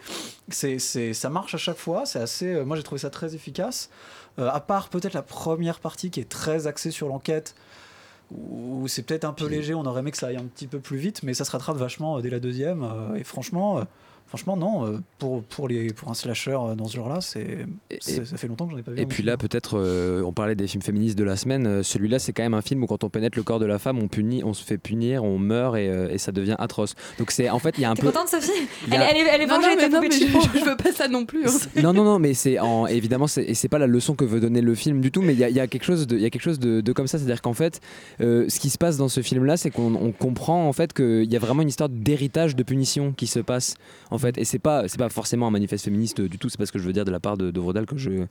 c'est, 0.50 0.78
c'est, 0.78 1.14
ça 1.14 1.30
marche 1.32 1.56
à 1.56 1.58
chaque 1.58 1.78
fois. 1.78 2.06
C'est 2.06 2.20
assez. 2.20 2.64
moi, 2.64 2.78
j'ai 2.78 2.84
trouvé 2.84 3.00
ça 3.00 3.10
très 3.10 3.34
efficace. 3.34 3.90
À 4.38 4.60
part 4.60 4.90
peut-être 4.90 5.16
la 5.16 5.24
première 5.24 5.80
partie 5.80 6.12
qui 6.12 6.20
est 6.20 6.30
très 6.30 6.68
axée 6.68 6.92
sur 6.92 7.08
l'enquête, 7.08 7.56
où 8.32 8.88
c'est 8.88 9.04
peut-être 9.04 9.26
un 9.26 9.34
peu 9.34 9.48
léger. 9.48 9.74
On 9.74 9.86
aurait 9.86 10.02
aimé 10.02 10.12
que 10.12 10.18
ça 10.18 10.28
aille 10.28 10.38
un 10.38 10.46
petit 10.46 10.68
peu 10.68 10.80
plus 10.80 10.98
vite, 10.98 11.24
mais 11.24 11.34
ça 11.34 11.46
se 11.46 11.52
rattrape 11.52 11.78
vachement 11.78 12.18
euh, 12.18 12.22
dès 12.22 12.30
la 12.30 12.40
deuxième. 12.40 12.84
euh, 12.84 13.16
et 13.16 13.24
franchement. 13.24 13.84
Franchement, 14.28 14.58
non, 14.58 14.86
euh, 14.86 14.98
pour, 15.20 15.42
pour, 15.44 15.68
les, 15.70 15.94
pour 15.94 16.10
un 16.10 16.14
slasher 16.14 16.52
euh, 16.60 16.76
dans 16.76 16.86
ce 16.88 16.96
genre-là, 16.98 17.22
c'est, 17.22 17.66
c'est- 18.02 18.26
ça 18.26 18.36
fait 18.38 18.48
longtemps 18.48 18.66
que 18.66 18.74
j'en 18.74 18.78
ai 18.78 18.84
pas 18.84 18.92
vu. 18.92 19.00
Et 19.00 19.06
puis 19.06 19.18
film. 19.18 19.28
là, 19.28 19.38
peut-être, 19.38 19.80
euh, 19.80 20.22
on 20.24 20.34
parlait 20.34 20.56
des 20.56 20.68
films 20.68 20.82
féministes 20.82 21.18
de 21.18 21.24
la 21.24 21.38
semaine. 21.38 21.82
Celui-là, 21.82 22.20
c'est 22.20 22.34
quand 22.34 22.44
même 22.44 22.54
un 22.54 22.62
film 22.62 22.84
où 22.84 22.88
quand 22.88 23.04
on 23.06 23.10
pénètre 23.10 23.38
le 23.38 23.44
corps 23.44 23.60
de 23.60 23.66
la 23.66 23.80
femme, 23.80 24.00
on 24.00 24.08
punit, 24.10 24.44
on 24.44 24.54
se 24.54 24.64
fait 24.66 24.78
punir, 24.78 25.24
on 25.24 25.38
meurt 25.40 25.78
et, 25.78 25.88
euh, 25.90 26.10
et 26.10 26.18
ça 26.18 26.32
devient 26.34 26.56
atroce. 26.60 26.94
Donc 27.20 27.32
c'est, 27.32 27.50
en 27.50 27.60
fait, 27.60 27.76
il 27.78 27.82
y 27.82 27.86
a 27.86 27.90
un 27.92 27.94
T'es 27.96 28.02
peu. 28.02 28.12
contente 28.12 28.28
Sophie 28.28 28.52
elle, 28.92 29.02
a- 29.02 29.12
elle 29.12 29.18
est, 29.18 29.30
elle 29.34 29.42
est 29.42 29.46
Non, 29.48 29.56
vengée, 29.56 29.68
non, 29.70 29.76
mais 29.82 29.90
non, 29.90 30.02
mais 30.02 30.12
je, 30.12 30.60
je 30.60 30.66
veux 30.66 30.76
pas 30.78 30.92
ça 30.92 31.08
non 31.08 31.26
plus. 31.26 31.46
hein. 31.48 31.82
non, 31.82 31.94
non, 31.94 32.04
non, 32.04 32.20
mais 32.20 32.34
c'est 32.34 32.60
en, 32.60 32.86
évidemment, 32.88 33.28
c'est, 33.28 33.44
et 33.44 33.54
c'est 33.54 33.70
pas 33.70 33.80
la 33.80 33.88
leçon 33.88 34.14
que 34.16 34.26
veut 34.26 34.40
donner 34.42 34.60
le 34.62 34.76
film 34.76 35.00
du 35.00 35.10
tout, 35.12 35.22
mais 35.22 35.34
il 35.34 35.40
y 35.40 35.44
a, 35.46 35.50
il 35.50 35.56
y 35.56 35.60
a 35.62 35.68
quelque 35.68 35.86
chose, 35.86 36.06
de, 36.06 36.16
il 36.18 36.22
y 36.22 36.26
a 36.26 36.30
quelque 36.30 36.42
chose 36.42 36.60
de, 36.60 36.82
de 36.82 36.92
comme 36.92 37.08
ça, 37.08 37.18
c'est-à-dire 37.18 37.42
qu'en 37.42 37.54
fait, 37.54 37.80
euh, 38.20 38.46
ce 38.50 38.60
qui 38.60 38.70
se 38.70 38.78
passe 38.78 38.98
dans 38.98 39.08
ce 39.08 39.22
film-là, 39.22 39.56
c'est 39.58 39.70
qu'on 39.72 39.96
on 39.96 40.12
comprend 40.12 40.68
en 40.68 40.74
fait 40.74 40.92
qu'il 40.94 41.32
y 41.32 41.36
a 41.36 41.40
vraiment 41.40 41.62
une 41.62 41.70
histoire 41.70 41.90
d'héritage 41.90 42.56
de 42.56 42.64
punition 42.64 43.14
qui 43.14 43.28
se 43.28 43.40
passe, 43.40 43.76
en 44.12 44.17
fait, 44.18 44.38
et 44.38 44.46
c'est 44.46 44.60
pas, 44.60 44.88
c'est 44.88 44.98
pas 44.98 45.10
forcément 45.10 45.48
un 45.48 45.52
manifeste 45.52 45.86
féministe 45.86 46.22
du 46.22 46.38
tout, 46.38 46.50
c'est 46.50 46.58
pas 46.58 46.66
ce 46.66 46.72
que 46.72 46.80
je 46.80 46.86
veux 46.86 46.94
dire 46.94 47.06
de 47.06 47.12
la 47.12 47.20
part 47.20 47.38
de, 47.38 47.52
de 47.52 47.60
Vrodal 47.60 47.86
que 47.86 47.98
je 47.98 48.26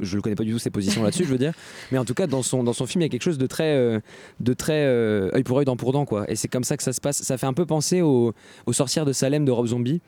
je 0.00 0.16
ne 0.16 0.22
connais 0.22 0.36
pas 0.36 0.44
du 0.44 0.52
tout 0.52 0.58
ses 0.58 0.70
positions 0.70 1.02
là-dessus, 1.02 1.24
je 1.24 1.30
veux 1.30 1.38
dire. 1.38 1.52
Mais 1.92 1.98
en 1.98 2.04
tout 2.04 2.14
cas, 2.14 2.26
dans 2.26 2.42
son, 2.42 2.64
dans 2.64 2.72
son 2.72 2.86
film, 2.86 3.02
il 3.02 3.04
y 3.04 3.06
a 3.06 3.08
quelque 3.08 3.22
chose 3.22 3.38
de 3.38 3.46
très, 3.46 3.76
euh, 3.76 4.00
de 4.40 4.52
très 4.54 4.84
euh, 4.86 5.30
œil 5.34 5.42
pour 5.42 5.58
œil, 5.58 5.64
dent 5.64 5.76
pour 5.76 5.92
dent, 5.92 6.04
quoi. 6.04 6.30
Et 6.30 6.36
c'est 6.36 6.48
comme 6.48 6.64
ça 6.64 6.76
que 6.76 6.82
ça 6.82 6.92
se 6.92 7.00
passe. 7.00 7.22
Ça 7.22 7.36
fait 7.36 7.46
un 7.46 7.52
peu 7.52 7.66
penser 7.66 8.00
aux, 8.00 8.32
aux 8.66 8.72
sorcières 8.72 9.04
de 9.04 9.12
Salem 9.12 9.44
de 9.44 9.50
Rob 9.50 9.66
Zombie 9.66 10.00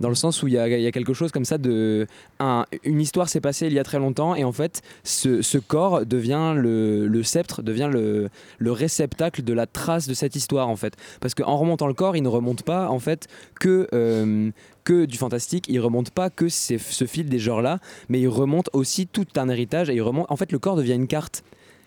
dans 0.00 0.08
le 0.08 0.14
sens 0.14 0.42
où 0.42 0.48
il 0.48 0.54
y 0.54 0.58
a, 0.58 0.90
quelque 0.92 1.12
chose 1.12 1.32
comme 1.32 1.44
ça 1.44 1.58
de 1.58 2.06
un- 2.38 2.64
une 2.84 3.00
histoire 3.00 3.28
s'est 3.28 3.40
passée 3.40 3.66
il 3.66 3.72
y 3.72 3.78
a 3.78 3.84
très 3.84 3.98
longtemps 3.98 4.34
et 4.34 4.44
en 4.44 4.52
fait 4.52 4.82
ce, 5.04 5.58
corps 5.58 6.06
devient 6.06 6.54
le, 6.56 7.06
le 7.06 7.22
sceptre 7.22 7.62
devient 7.62 7.90
le, 7.92 8.28
le 8.58 8.72
réceptacle 8.72 9.42
de 9.42 9.52
la 9.52 9.66
trace 9.66 10.06
de 10.08 10.14
cette 10.14 10.36
histoire 10.36 10.68
en 10.68 10.76
fait. 10.76 10.94
Parce 11.20 11.34
qu'en 11.34 11.56
remontant 11.56 11.86
le 11.86 11.94
corps 11.94 12.16
il 12.16 12.22
ne 12.22 12.28
remonte 12.28 12.62
pas 12.62 12.88
en 12.88 12.98
fait 12.98 13.26
que 13.60 13.88
euh, 13.92 14.50
que 14.84 15.04
du 15.04 15.18
fantastique 15.18 15.66
il 15.68 15.80
remonte 15.80 16.10
pas 16.10 16.30
que 16.30 16.48
ce 16.48 17.04
fil 17.06 17.28
des 17.28 17.38
genres 17.38 17.62
là 17.62 17.78
mais 18.08 18.20
il 18.20 18.28
remonte 18.28 18.70
aussi 18.72 19.06
tout 19.06 19.26
un 19.36 19.48
héritage 19.48 19.90
et 19.90 19.94
il 19.94 20.02
remonte 20.02 20.26
en 20.30 20.36
fait 20.36 20.52
le 20.52 20.58
corps 20.58 20.76
devient 20.76 20.94
une 20.94 21.08
carte 21.08 21.42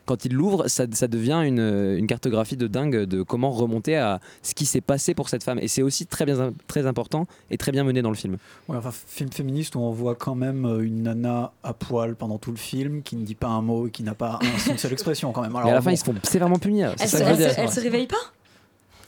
quand 0.05 0.25
il 0.25 0.33
l'ouvre, 0.33 0.67
ça, 0.67 0.85
ça 0.91 1.07
devient 1.07 1.41
une, 1.45 1.59
une 1.97 2.07
cartographie 2.07 2.57
de 2.57 2.67
dingue 2.67 3.03
de 3.05 3.21
comment 3.23 3.51
remonter 3.51 3.97
à 3.97 4.19
ce 4.41 4.53
qui 4.53 4.65
s'est 4.65 4.81
passé 4.81 5.13
pour 5.13 5.29
cette 5.29 5.43
femme. 5.43 5.59
Et 5.59 5.67
c'est 5.67 5.81
aussi 5.81 6.05
très, 6.05 6.25
bien, 6.25 6.53
très 6.67 6.85
important 6.87 7.27
et 7.49 7.57
très 7.57 7.71
bien 7.71 7.83
mené 7.83 8.01
dans 8.01 8.09
le 8.09 8.15
film. 8.15 8.37
Ouais, 8.67 8.77
enfin, 8.77 8.91
film 8.91 9.31
féministe 9.31 9.75
où 9.75 9.79
on 9.79 9.91
voit 9.91 10.15
quand 10.15 10.35
même 10.35 10.65
euh, 10.65 10.81
une 10.85 11.03
nana 11.03 11.51
à 11.63 11.73
poil 11.73 12.15
pendant 12.15 12.37
tout 12.37 12.51
le 12.51 12.57
film, 12.57 13.01
qui 13.03 13.15
ne 13.15 13.23
dit 13.23 13.35
pas 13.35 13.47
un 13.47 13.61
mot 13.61 13.87
et 13.87 13.91
qui 13.91 14.03
n'a 14.03 14.15
pas 14.15 14.39
un- 14.41 14.71
une 14.71 14.77
seule 14.77 14.93
expression 14.93 15.31
quand 15.31 15.41
même. 15.41 15.53
Mais 15.53 15.69
à 15.69 15.73
la 15.75 15.81
fin, 15.81 15.91
ils 15.91 15.97
se 15.97 16.03
font 16.03 16.15
sévèrement 16.23 16.57
punir. 16.59 16.93
C'est 16.97 17.21
Elle, 17.21 17.37
se- 17.37 17.59
elle 17.59 17.69
se 17.71 17.79
réveille 17.79 18.07
pas? 18.07 18.15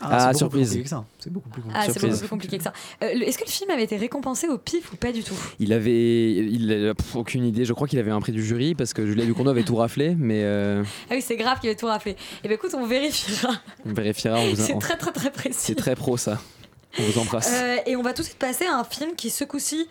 Ah, 0.03 0.09
Ah, 0.29 0.33
c'est 0.33 0.45
beaucoup 0.45 0.57
surprise. 0.57 0.69
plus 0.69 0.77
compliqué 0.79 0.83
que 0.83 0.89
ça. 0.89 1.05
C'est 1.19 1.29
beaucoup 1.33 1.49
plus 1.49 1.61
compliqué. 1.61 1.79
Ah, 1.79 1.83
Surprise. 1.85 2.57
que 2.57 2.63
ça. 2.63 2.73
Euh, 3.03 3.07
Est-ce 3.25 3.37
que 3.37 3.45
le 3.45 3.49
film 3.51 3.69
avait 3.71 3.83
été 3.83 3.95
récompensé 3.97 4.47
au 4.47 4.57
pif 4.57 4.91
ou 4.93 4.95
pas 4.97 5.11
du 5.11 5.23
tout? 5.23 5.37
Il 5.59 5.73
avait, 5.73 6.33
il 6.35 6.71
a- 6.89 6.93
pff, 6.93 7.15
aucune 7.15 7.45
idée. 7.45 7.65
Je 7.65 7.73
crois 7.73 7.87
qu'il 7.87 7.99
avait 7.99 8.11
un 8.11 8.19
prix 8.21 8.31
du 8.31 8.43
jury 8.43 8.75
parce 8.75 8.93
que 8.93 9.05
Julia 9.05 9.25
Ducournau 9.25 9.51
avait 9.51 9.63
tout 9.63 9.75
raflé, 9.75 10.15
mais 10.17 10.41
euh, 10.43 10.83
Ah 11.09 11.13
oui, 11.15 11.21
c'est 11.21 11.37
grave 11.37 11.59
qu'il 11.59 11.69
avait 11.69 11.77
tout 11.77 11.85
rappelé. 11.87 12.15
Et 12.43 12.47
ben 12.47 12.53
écoute, 12.55 12.71
on 12.73 12.85
vérifiera. 12.85 13.53
on 13.85 13.93
vérifiera. 13.93 14.39
On 14.39 14.49
vous 14.49 14.55
C'est 14.55 14.77
très 14.79 14.97
très 14.97 15.11
très 15.11 15.31
précis. 15.31 15.57
c'est 15.59 15.75
très 15.75 15.95
pro 15.95 16.17
ça. 16.17 16.39
On 16.99 17.03
vous 17.03 17.19
embrasse. 17.19 17.49
Euh, 17.51 17.77
et 17.85 17.95
on 17.95 18.01
va 18.03 18.13
tout 18.13 18.21
de 18.21 18.27
suite 18.27 18.37
passer 18.39 18.65
à 18.65 18.77
un 18.77 18.83
film 18.83 19.15
qui, 19.15 19.29
ce 19.31 19.43
coup-ci, 19.43 19.87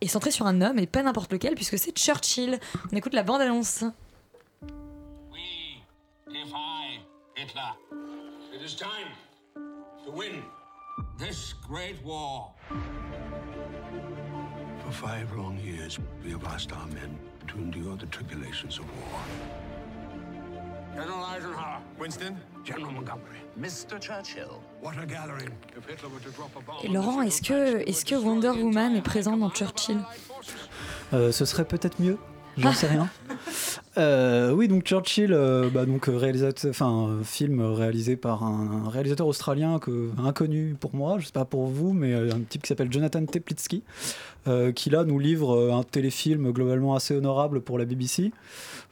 est 0.00 0.06
centré 0.08 0.30
sur 0.30 0.46
un 0.46 0.60
homme 0.60 0.78
et 0.78 0.86
pas 0.86 1.02
n'importe 1.02 1.32
lequel, 1.32 1.54
puisque 1.54 1.78
c'est 1.78 1.96
Churchill. 1.96 2.58
On 2.92 2.96
écoute 2.96 3.14
la 3.14 3.22
bande-annonce. 3.22 3.84
If 6.28 6.50
I, 6.52 7.00
Hitler, 7.36 7.60
it 7.83 7.83
is 8.64 8.74
time 8.74 9.08
to 10.04 10.10
win 10.10 10.42
this 11.18 11.52
great 11.68 12.02
war. 12.02 12.50
For 14.84 14.92
five 14.92 15.30
long 15.36 15.58
years, 15.58 15.98
we 16.24 16.30
have 16.30 16.44
asked 16.46 16.72
our 16.72 16.86
men 16.86 17.18
to 17.48 17.58
endure 17.58 17.96
the 17.96 18.06
tribulations 18.06 18.78
of 18.78 18.86
war. 18.96 19.20
General 20.94 21.24
Eisenhower. 21.24 21.82
Winston? 21.98 22.36
General 22.64 22.92
Montgomery. 22.92 23.40
Mr. 23.60 24.00
Churchill. 24.00 24.62
What 24.80 24.96
a 24.96 25.04
gathering. 25.04 25.50
If 25.76 25.84
Hitler 25.86 26.08
were 26.08 26.20
to 26.20 26.30
drop 26.30 26.56
a 26.56 26.60
bomb. 26.60 26.76
Et 26.84 26.88
Laurent, 26.88 27.20
est-ce 27.20 27.42
que, 27.42 27.80
est 27.86 28.08
que 28.08 28.14
Wonder 28.14 28.50
Woman 28.50 28.96
est 28.96 29.02
présent 29.02 29.36
dans 29.36 29.50
Churchill 29.50 30.00
Euh, 31.12 31.32
ce 31.32 31.44
serait 31.44 31.66
peut-être 31.66 32.00
mieux. 32.00 32.18
J'en 32.58 32.72
sais 32.72 32.88
rien. 32.88 33.08
Euh, 33.96 34.50
oui, 34.50 34.66
donc 34.66 34.82
Churchill, 34.82 35.32
euh, 35.32 35.70
bah, 35.70 35.86
donc 35.86 36.08
euh, 36.08 36.18
euh, 36.20 37.22
film 37.22 37.60
réalisé 37.60 38.16
par 38.16 38.42
un, 38.42 38.88
réalisateur 38.90 39.26
australien 39.26 39.78
que, 39.78 40.10
inconnu 40.18 40.74
pour 40.78 40.96
moi, 40.96 41.18
je 41.20 41.26
sais 41.26 41.32
pas 41.32 41.44
pour 41.44 41.66
vous, 41.66 41.92
mais 41.92 42.12
un 42.12 42.40
type 42.40 42.62
qui 42.62 42.68
s'appelle 42.68 42.92
Jonathan 42.92 43.24
Teplitsky, 43.24 43.84
qui 44.74 44.90
là 44.90 45.04
nous 45.04 45.18
livre 45.18 45.72
un 45.72 45.84
téléfilm 45.84 46.50
globalement 46.50 46.96
assez 46.96 47.14
honorable 47.14 47.60
pour 47.60 47.78
la 47.78 47.84
BBC, 47.84 48.32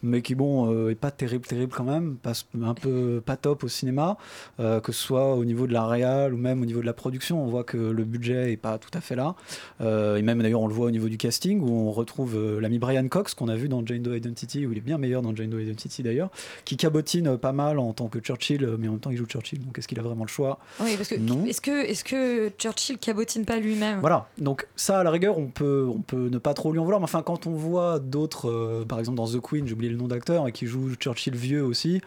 mais 0.02 0.22
qui 0.22 0.34
bon 0.34 0.72
euh, 0.72 0.90
est 0.90 0.94
pas 0.94 1.10
terrible, 1.10 1.46
terrible 1.46 1.72
quand 1.76 1.84
même, 1.84 2.16
passe 2.16 2.46
un 2.62 2.74
peu 2.74 3.22
pas 3.24 3.36
top 3.36 3.64
au 3.64 3.68
cinéma, 3.68 4.16
euh, 4.60 4.80
que 4.80 4.92
ce 4.92 5.00
soit 5.02 5.34
au 5.34 5.44
niveau 5.44 5.66
de 5.66 5.72
la 5.72 5.86
réal 5.86 6.34
ou 6.34 6.36
même 6.36 6.60
au 6.62 6.64
niveau 6.64 6.80
de 6.80 6.86
la 6.86 6.92
production, 6.92 7.42
on 7.42 7.46
voit 7.48 7.64
que 7.64 7.76
le 7.76 8.04
budget 8.04 8.52
est 8.52 8.56
pas 8.56 8.78
tout 8.78 8.90
à 8.94 9.00
fait 9.00 9.16
là, 9.16 9.34
Euh, 9.80 10.16
et 10.16 10.22
même 10.22 10.40
d'ailleurs 10.42 10.60
on 10.60 10.66
le 10.68 10.74
voit 10.74 10.86
au 10.86 10.90
niveau 10.90 11.08
du 11.08 11.16
casting 11.18 11.60
où 11.60 11.70
on 11.70 11.90
retrouve 11.92 12.36
euh, 12.36 12.60
l'ami 12.60 12.78
Brian 12.78 13.06
Cox 13.08 13.34
qu'on 13.34 13.48
a 13.48 13.56
vu 13.56 13.68
dans 13.68 13.84
Jane 13.84 14.02
Doe 14.02 14.16
Identity, 14.16 14.66
où 14.66 14.72
il 14.72 14.78
est 14.78 14.82
bien 14.82 14.98
meilleur 14.98 15.22
dans 15.22 15.34
Jane 15.34 15.50
Doe 15.50 15.60
Identity 15.62 16.02
d'ailleurs, 16.02 16.30
qui 16.64 16.76
cabotine 16.76 17.36
pas 17.38 17.52
mal 17.52 17.78
en 17.78 17.92
tant 17.92 18.08
que 18.08 18.18
Churchill, 18.18 18.66
mais 18.78 18.88
en 18.88 18.92
même 18.92 19.00
temps 19.00 19.10
il 19.10 19.16
joue 19.16 19.26
Churchill, 19.26 19.60
donc 19.64 19.78
est-ce 19.78 19.88
qu'il 19.88 19.98
a 19.98 20.02
vraiment 20.02 20.24
le 20.24 20.28
choix? 20.28 20.58
Oui, 20.80 20.96
parce 20.96 21.08
que 21.08 21.14
Non. 21.16 21.44
est-ce 21.46 21.60
que, 21.60 21.84
est 21.84 22.02
que 22.02 22.50
Churchill 22.58 22.98
cabotine 22.98 23.44
pas 23.44 23.58
lui-même? 23.58 24.00
Voilà, 24.00 24.28
donc 24.38 24.66
ça 24.76 25.00
à 25.00 25.04
la 25.04 25.10
rigueur 25.10 25.38
on 25.38 25.46
peut, 25.46 25.86
on 25.88 26.00
peut 26.00 26.28
ne 26.28 26.38
pas 26.38 26.54
trop 26.54 26.72
lui 26.72 26.78
en 26.78 26.84
vouloir, 26.84 27.00
mais 27.00 27.04
enfin 27.04 27.22
quand 27.22 27.46
on 27.46 27.52
voit 27.52 27.98
d'autres, 27.98 28.84
par 28.88 28.98
exemple 28.98 29.16
dans 29.16 29.26
The 29.28 29.40
Queen, 29.40 29.66
j'ai 29.66 29.74
oublié 29.74 29.91
le 29.92 29.98
nom 29.98 30.08
d'acteur, 30.08 30.48
et 30.48 30.52
qui 30.52 30.66
joue 30.66 30.94
Churchill 30.96 31.36
vieux 31.36 31.62
aussi, 31.64 32.00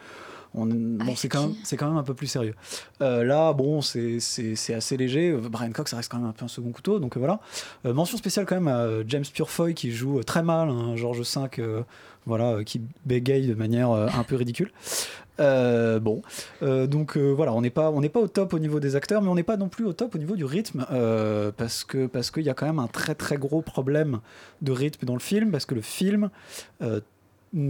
on, 0.54 0.64
bon, 0.66 1.14
c'est 1.16 1.28
quand, 1.28 1.48
même- 1.48 1.56
c'est 1.64 1.76
quand 1.76 1.88
même 1.88 1.98
un 1.98 2.02
peu 2.02 2.14
plus 2.14 2.28
sérieux. 2.28 2.54
Euh, 3.02 3.24
là, 3.24 3.52
bon, 3.52 3.82
c'est- 3.82 4.18
assez 4.74 4.96
léger. 4.96 5.32
Brian 5.32 5.70
Cox, 5.72 5.90
ça 5.90 5.98
reste 5.98 6.10
quand 6.10 6.18
même 6.18 6.28
un 6.28 6.32
peu 6.32 6.44
un 6.46 6.48
second 6.48 6.70
couteau, 6.70 6.98
donc 6.98 7.16
euh, 7.16 7.20
voilà. 7.20 7.40
Euh, 7.84 7.92
mention 7.92 8.16
spéciale 8.16 8.46
quand 8.46 8.54
même 8.54 8.68
à 8.68 8.88
James 9.06 9.24
Purefoy 9.34 9.74
qui 9.74 9.90
joue 9.92 10.22
très 10.22 10.42
mal, 10.42 10.70
hein, 10.70 10.96
George 10.96 11.20
V, 11.20 11.82
voilà, 12.24 12.64
qui 12.64 12.80
bégaye 13.04 13.46
de 13.48 13.54
manière 13.54 13.90
un 13.90 14.22
peu 14.24 14.34
ridicule. 14.36 14.70
Bon, 15.38 16.22
donc 16.62 17.16
voilà, 17.18 17.52
on 17.52 17.60
n'est 17.60 17.68
pas, 17.70 17.90
on 17.90 18.00
n'est 18.00 18.08
pas 18.08 18.20
au 18.20 18.26
top 18.28 18.54
au 18.54 18.58
niveau 18.58 18.80
des 18.80 18.96
acteurs, 18.96 19.20
mais 19.20 19.28
on 19.28 19.34
n'est 19.34 19.42
pas 19.42 19.58
non 19.58 19.68
plus 19.68 19.84
au 19.84 19.92
top 19.92 20.14
au 20.14 20.18
niveau 20.18 20.36
du 20.36 20.44
rythme, 20.46 20.86
parce 21.58 21.84
que 21.84 22.06
parce 22.06 22.30
qu'il 22.30 22.44
y 22.44 22.50
a 22.50 22.54
quand 22.54 22.66
même 22.66 22.78
un 22.78 22.86
très 22.88 23.14
très 23.14 23.36
gros 23.36 23.60
problème 23.60 24.20
de 24.62 24.72
rythme 24.72 25.04
dans 25.04 25.12
le 25.14 25.20
film, 25.20 25.50
parce 25.50 25.66
que 25.66 25.74
le 25.74 25.82
film 25.82 26.30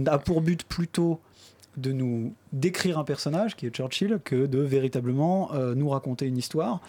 a 0.07 0.17
pour 0.19 0.41
but 0.41 0.63
plutôt 0.63 1.19
de 1.77 1.91
nous 1.91 2.33
décrire 2.53 2.97
un 2.97 3.03
personnage 3.03 3.55
qui 3.55 3.67
est 3.67 3.69
Churchill 3.69 4.19
que 4.23 4.47
de 4.47 4.59
véritablement 4.59 5.53
euh, 5.53 5.75
nous 5.75 5.89
raconter 5.89 6.25
une 6.25 6.37
histoire. 6.37 6.81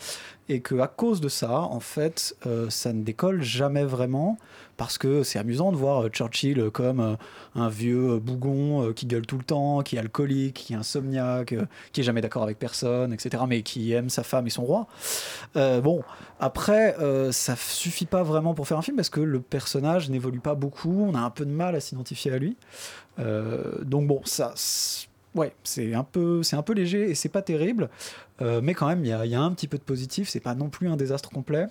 Et 0.51 0.61
que 0.61 0.79
à 0.79 0.87
cause 0.87 1.21
de 1.21 1.29
ça 1.29 1.61
en 1.61 1.81
fait 1.81 2.35
euh, 2.47 2.71
ça 2.71 2.95
ne 2.95 3.03
décolle 3.03 3.43
jamais 3.43 3.85
vraiment. 3.85 4.39
Parce 4.79 4.97
que 4.97 5.25
c'est 5.25 5.41
amusant 5.41 5.73
de 5.73 5.77
voir 5.77 6.05
euh, 6.05 6.09
Churchill 6.09 6.71
comme 6.71 7.19
un 7.55 7.69
vieux 7.69 8.19
bougon 8.19 8.93
qui 8.95 9.07
gueule 9.07 9.27
tout 9.27 9.37
le 9.37 9.45
temps 9.45 9.83
qui 9.83 9.97
est 9.97 9.99
alcoolique 9.99 10.55
qui 10.55 10.73
est 10.73 10.77
insomniaque 10.77 11.55
qui 11.93 12.01
est 12.01 12.05
jamais 12.05 12.23
d'accord 12.23 12.45
avec 12.45 12.59
personne 12.59 13.13
etc 13.13 13.45
mais 13.47 13.63
qui 13.63 13.93
aime 13.93 14.09
sa 14.09 14.23
femme 14.23 14.47
et 14.47 14.51
son 14.51 14.65
roi. 14.65 14.87
Bon 15.55 16.03
après 16.41 16.97
ça 17.33 17.57
suffit 17.57 18.07
pas 18.07 18.23
vraiment 18.23 18.55
pour 18.55 18.67
faire 18.67 18.79
un 18.79 18.83
film 18.83 18.97
parce 18.97 19.11
que 19.11 19.21
le 19.21 19.41
personnage 19.41 20.09
n'évolue 20.09 20.41
pas 20.41 20.55
beaucoup. 20.55 21.05
On 21.09 21.15
a 21.15 21.21
un 21.21 21.31
peu 21.31 21.45
de 21.45 21.51
mal 21.51 21.75
à 21.75 21.81
s'identifier 21.81 22.33
à 22.33 22.39
lui 22.39 22.57
donc 23.19 24.07
bon, 24.07 24.21
ça, 24.25 24.55
ouais, 25.35 25.53
c'est 25.65 25.95
un 25.95 26.05
peu, 26.05 26.43
c'est 26.43 26.57
un 26.57 26.63
peu 26.63 26.73
léger 26.73 27.11
et 27.11 27.15
c'est 27.15 27.29
pas 27.29 27.43
terrible, 27.43 27.89
Euh, 28.41 28.61
mais 28.63 28.73
quand 28.73 28.87
même, 28.87 29.05
il 29.05 29.09
y 29.09 29.35
a, 29.35 29.41
un 29.41 29.53
petit 29.53 29.67
peu 29.67 29.79
de 29.79 29.83
positif. 29.83 30.29
C'est 30.29 30.39
pas 30.39 30.55
non 30.55 30.69
plus 30.69 30.89
un 30.89 30.97
désastre 30.97 31.31
complet. 31.31 31.67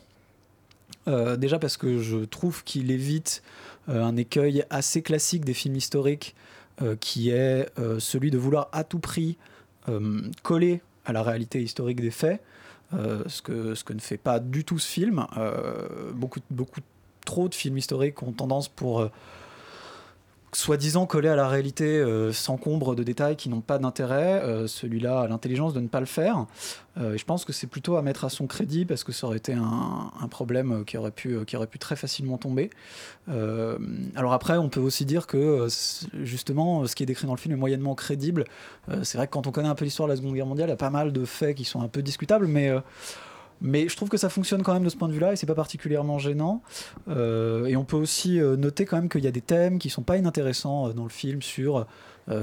Euh, 1.07 1.37
déjà 1.37 1.59
parce 1.59 1.77
que 1.77 1.99
je 1.99 2.17
trouve 2.25 2.63
qu'il 2.65 2.91
évite 2.91 3.41
euh, 3.87 4.03
un 4.03 4.17
écueil 4.17 4.65
assez 4.69 5.01
classique 5.01 5.45
des 5.45 5.53
films 5.53 5.77
historiques, 5.77 6.35
euh, 6.81 6.97
qui 6.99 7.29
est 7.29 7.69
euh, 7.79 7.99
celui 7.99 8.31
de 8.31 8.37
vouloir 8.37 8.67
à 8.73 8.83
tout 8.83 8.99
prix 8.99 9.37
euh, 9.87 10.21
coller 10.43 10.81
à 11.05 11.13
la 11.13 11.23
réalité 11.23 11.61
historique 11.61 12.01
des 12.01 12.11
faits, 12.11 12.41
euh, 12.93 13.23
ce, 13.27 13.41
que, 13.41 13.73
ce 13.73 13.85
que 13.85 13.93
ne 13.93 13.99
fait 14.01 14.17
pas 14.17 14.39
du 14.39 14.65
tout 14.65 14.79
ce 14.79 14.87
film. 14.87 15.25
Euh, 15.37 16.11
beaucoup, 16.13 16.41
beaucoup 16.51 16.81
trop 17.25 17.47
de 17.47 17.55
films 17.55 17.77
historiques 17.77 18.21
ont 18.23 18.33
tendance 18.33 18.67
pour 18.67 18.99
euh, 18.99 19.09
soi-disant 20.57 21.05
collé 21.05 21.29
à 21.29 21.35
la 21.35 21.47
réalité 21.47 21.85
euh, 21.85 22.33
s'encombre 22.33 22.95
de 22.95 23.03
détails 23.03 23.35
qui 23.35 23.47
n'ont 23.47 23.61
pas 23.61 23.77
d'intérêt. 23.77 24.41
Euh, 24.41 24.65
Celui-là 24.65 25.21
a 25.21 25.27
l'intelligence 25.27 25.71
de 25.71 25.79
ne 25.79 25.87
pas 25.87 25.99
le 25.99 26.07
faire. 26.07 26.47
Euh, 26.97 27.15
je 27.15 27.23
pense 27.25 27.45
que 27.45 27.53
c'est 27.53 27.67
plutôt 27.67 27.95
à 27.95 28.01
mettre 28.01 28.25
à 28.25 28.29
son 28.29 28.47
crédit 28.47 28.83
parce 28.83 29.03
que 29.03 29.11
ça 29.11 29.27
aurait 29.27 29.37
été 29.37 29.53
un, 29.53 30.27
problème 30.31 30.71
euh, 30.71 30.83
qui 30.83 30.97
aurait, 30.97 31.11
pu, 31.11 31.45
qui 31.45 31.55
aurait 31.55 31.67
pu 31.67 31.77
très 31.77 31.95
facilement 31.95 32.39
tomber. 32.39 32.71
Alors 33.27 34.33
après, 34.33 34.57
on 34.57 34.69
peut 34.69 34.79
aussi 34.79 35.05
dire 35.05 35.27
que 35.27 35.67
justement, 36.23 36.87
ce 36.87 36.95
qui 36.95 37.03
est 37.03 37.05
décrit 37.05 37.27
dans 37.27 37.35
le 37.35 37.39
film 37.39 37.53
est 37.53 37.57
moyennement 37.57 37.93
crédible. 37.93 38.45
C'est 39.03 39.17
vrai 39.17 39.27
que 39.27 39.33
quand 39.33 39.47
on 39.47 39.51
connaît 39.51 39.67
un 39.67 39.75
peu 39.75 39.83
l'histoire 39.83 40.07
de 40.07 40.13
la 40.13 40.17
Seconde 40.17 40.33
Guerre 40.33 40.45
mondiale, 40.45 40.69
il 40.69 40.71
y 40.71 40.73
a 40.73 40.77
pas 40.77 40.89
mal 40.89 41.11
de 41.11 41.25
faits 41.25 41.55
qui 41.55 41.65
sont 41.65 41.81
un 41.81 41.89
peu 41.89 42.01
discutables, 42.01 42.47
mais... 42.47 42.71
mais 43.61 43.89
je 43.89 43.95
trouve 43.95 44.09
que 44.09 44.17
ça 44.17 44.29
fonctionne 44.29 44.63
quand 44.63 44.73
même 44.73 44.83
de 44.83 44.89
ce 44.89 44.97
point 44.97 45.07
de 45.07 45.13
vue-là 45.13 45.33
et 45.33 45.35
c'est 45.35 45.45
pas 45.45 45.55
particulièrement 45.55 46.19
gênant. 46.19 46.61
Euh, 47.07 47.65
et 47.65 47.75
on 47.75 47.85
peut 47.85 47.97
aussi 47.97 48.39
euh, 48.39 48.55
noter 48.55 48.85
quand 48.85 48.97
même 48.97 49.09
qu'il 49.09 49.23
y 49.23 49.27
a 49.27 49.31
des 49.31 49.41
thèmes 49.41 49.79
qui 49.79 49.89
sont 49.89 50.03
pas 50.03 50.17
inintéressants 50.17 50.89
euh, 50.89 50.93
dans 50.93 51.03
le 51.03 51.09
film 51.09 51.41
sur 51.41 51.85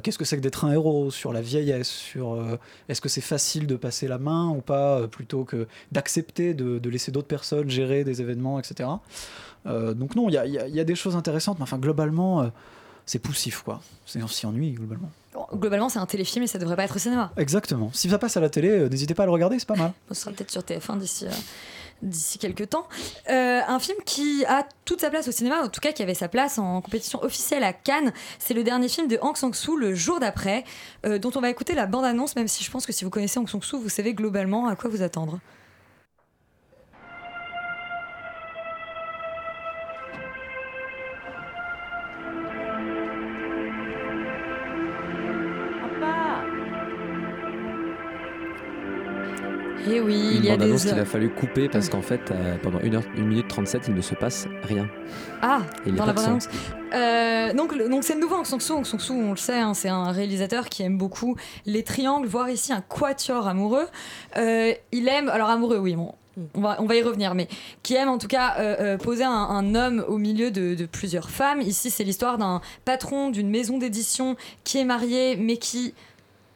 qu'est-ce 0.03 0.16
que 0.16 0.24
c'est 0.24 0.38
que 0.38 0.40
d'être 0.40 0.64
un 0.64 0.72
héros, 0.72 1.11
sur 1.11 1.31
la 1.31 1.42
vieillesse, 1.42 1.90
sur 1.90 2.42
est-ce 2.88 3.03
que 3.03 3.11
c'est 3.11 3.20
facile 3.20 3.66
de 3.66 3.77
passer 3.77 4.09
la 4.09 4.16
main 4.16 4.48
ou 4.48 4.62
pas, 4.62 5.07
plutôt 5.09 5.44
que 5.44 5.68
d'accepter 5.92 6.55
de, 6.55 6.88
laisser 6.88 7.12
d'autres 7.12 7.29
personnes 7.29 7.68
gérer 7.68 8.03
des 8.03 8.22
événements, 8.22 8.59
etc. 8.59 8.88
Donc 9.66 10.16
non, 10.16 10.31
il 10.31 10.33
y 10.33 10.81
a, 10.81 10.85
des 10.85 10.94
choses 10.94 11.16
intéressantes, 11.16 11.59
mais 11.59 11.64
enfin 11.64 11.77
globalement, 11.77 12.50
c'est 13.06 13.18
poussif 13.18 13.62
quoi. 13.62 13.80
On 14.16 14.28
s'y 14.28 14.46
ennuie 14.46 14.72
globalement. 14.72 15.10
Globalement, 15.52 15.88
c'est 15.88 15.98
un 15.98 16.06
téléfilm 16.06 16.44
et 16.44 16.46
ça 16.46 16.58
devrait 16.58 16.76
pas 16.76 16.84
être 16.84 16.94
au 16.96 16.98
cinéma. 17.00 17.32
Exactement. 17.36 17.90
Si 17.92 18.08
ça 18.08 18.18
passe 18.18 18.36
à 18.36 18.40
la 18.40 18.48
télé, 18.50 18.68
euh, 18.68 18.88
n'hésitez 18.88 19.14
pas 19.14 19.24
à 19.24 19.26
le 19.26 19.32
regarder, 19.32 19.58
c'est 19.58 19.66
pas 19.68 19.74
mal. 19.74 19.92
Ce 20.08 20.14
sera 20.14 20.30
peut-être 20.30 20.50
sur 20.50 20.62
TF1 20.62 20.96
d'ici. 20.98 21.26
euh, 21.26 21.30
D'ici 22.02 22.38
quelques 22.38 22.68
temps. 22.70 22.86
Euh, 23.30 23.60
un 23.66 23.78
film 23.78 23.96
qui 24.04 24.44
a 24.46 24.66
toute 24.84 25.00
sa 25.00 25.10
place 25.10 25.26
au 25.26 25.32
cinéma, 25.32 25.62
en 25.62 25.68
tout 25.68 25.80
cas 25.80 25.92
qui 25.92 26.02
avait 26.02 26.14
sa 26.14 26.28
place 26.28 26.58
en 26.58 26.80
compétition 26.82 27.22
officielle 27.22 27.64
à 27.64 27.72
Cannes, 27.72 28.12
c'est 28.38 28.52
le 28.54 28.62
dernier 28.62 28.88
film 28.88 29.08
de 29.08 29.18
Hang 29.22 29.36
Sang-soo, 29.36 29.76
Le 29.76 29.94
jour 29.94 30.20
d'après, 30.20 30.64
dont 31.04 31.30
on 31.34 31.40
va 31.40 31.48
écouter 31.50 31.74
la 31.74 31.86
bande-annonce, 31.86 32.36
même 32.36 32.48
si 32.48 32.62
je 32.62 32.70
pense 32.70 32.84
que 32.84 32.92
si 32.92 33.04
vous 33.04 33.10
connaissez 33.10 33.38
Hang 33.38 33.48
Sang-soo, 33.48 33.78
vous 33.80 33.88
savez 33.88 34.12
globalement 34.12 34.66
à 34.68 34.76
quoi 34.76 34.90
vous 34.90 35.02
attendre. 35.02 35.38
Et 49.87 50.01
oui, 50.01 50.37
Une 50.37 50.37
il 50.37 50.44
y 50.47 50.51
a 50.51 50.57
des 50.57 50.75
qu'il 50.75 50.99
a 50.99 51.05
fallu 51.05 51.29
couper 51.29 51.68
parce 51.68 51.88
qu'en 51.88 52.01
fait, 52.01 52.31
euh, 52.31 52.57
pendant 52.62 52.79
1, 52.79 52.94
heure, 52.94 53.03
1 53.16 53.20
minute 53.20 53.49
37, 53.49 53.83
il 53.88 53.94
ne 53.94 54.01
se 54.01 54.14
passe 54.14 54.47
rien. 54.62 54.88
Ah, 55.42 55.61
il 55.85 55.94
dans 55.94 56.07
la 56.07 56.12
de 56.12 56.18
son. 56.18 56.25
bande-annonce. 56.25 56.49
Euh, 56.94 57.53
donc, 57.53 57.77
donc 57.77 58.05
c'est 58.05 58.14
le 58.14 58.20
nouveau 58.20 58.37
Aung 58.37 58.47
San 58.47 58.61
Suu. 58.61 58.73
Aung 58.73 58.85
San 58.87 58.99
Suu, 58.99 59.12
on 59.12 59.33
le 59.33 59.37
sait, 59.37 59.59
hein, 59.59 59.75
c'est 59.75 59.90
un 59.90 60.11
réalisateur 60.11 60.68
qui 60.68 60.83
aime 60.83 60.97
beaucoup 60.97 61.37
les 61.66 61.83
triangles, 61.83 62.27
voire 62.27 62.49
ici 62.49 62.73
un 62.73 62.81
quatuor 62.81 63.47
amoureux. 63.47 63.87
Euh, 64.37 64.73
il 64.92 65.09
aime, 65.09 65.29
alors 65.29 65.51
amoureux, 65.51 65.79
oui, 65.79 65.97
bon. 65.97 66.14
On 66.55 66.61
va, 66.61 66.77
on 66.81 66.87
va 66.87 66.97
y 66.97 67.03
revenir, 67.03 67.33
mais 67.37 67.47
qui 67.85 67.94
aime 67.94 68.09
en 68.09 68.18
tout 68.18 68.27
cas 68.27 68.57
euh, 68.59 68.97
poser 68.97 69.23
un, 69.23 69.31
un 69.31 69.77
homme 69.77 70.05
au 70.09 70.18
milieu 70.18 70.51
de, 70.51 70.75
de 70.75 70.85
plusieurs 70.85 71.31
femmes. 71.31 71.61
Ici, 71.61 71.90
c'est 71.90 72.03
l'histoire 72.03 72.38
d'un 72.38 72.61
patron 72.85 73.31
d'une 73.31 73.49
maison 73.49 73.79
d'édition 73.79 74.35
qui 74.64 74.79
est 74.79 74.85
marié, 74.85 75.37
mais 75.37 75.59
qui 75.59 75.94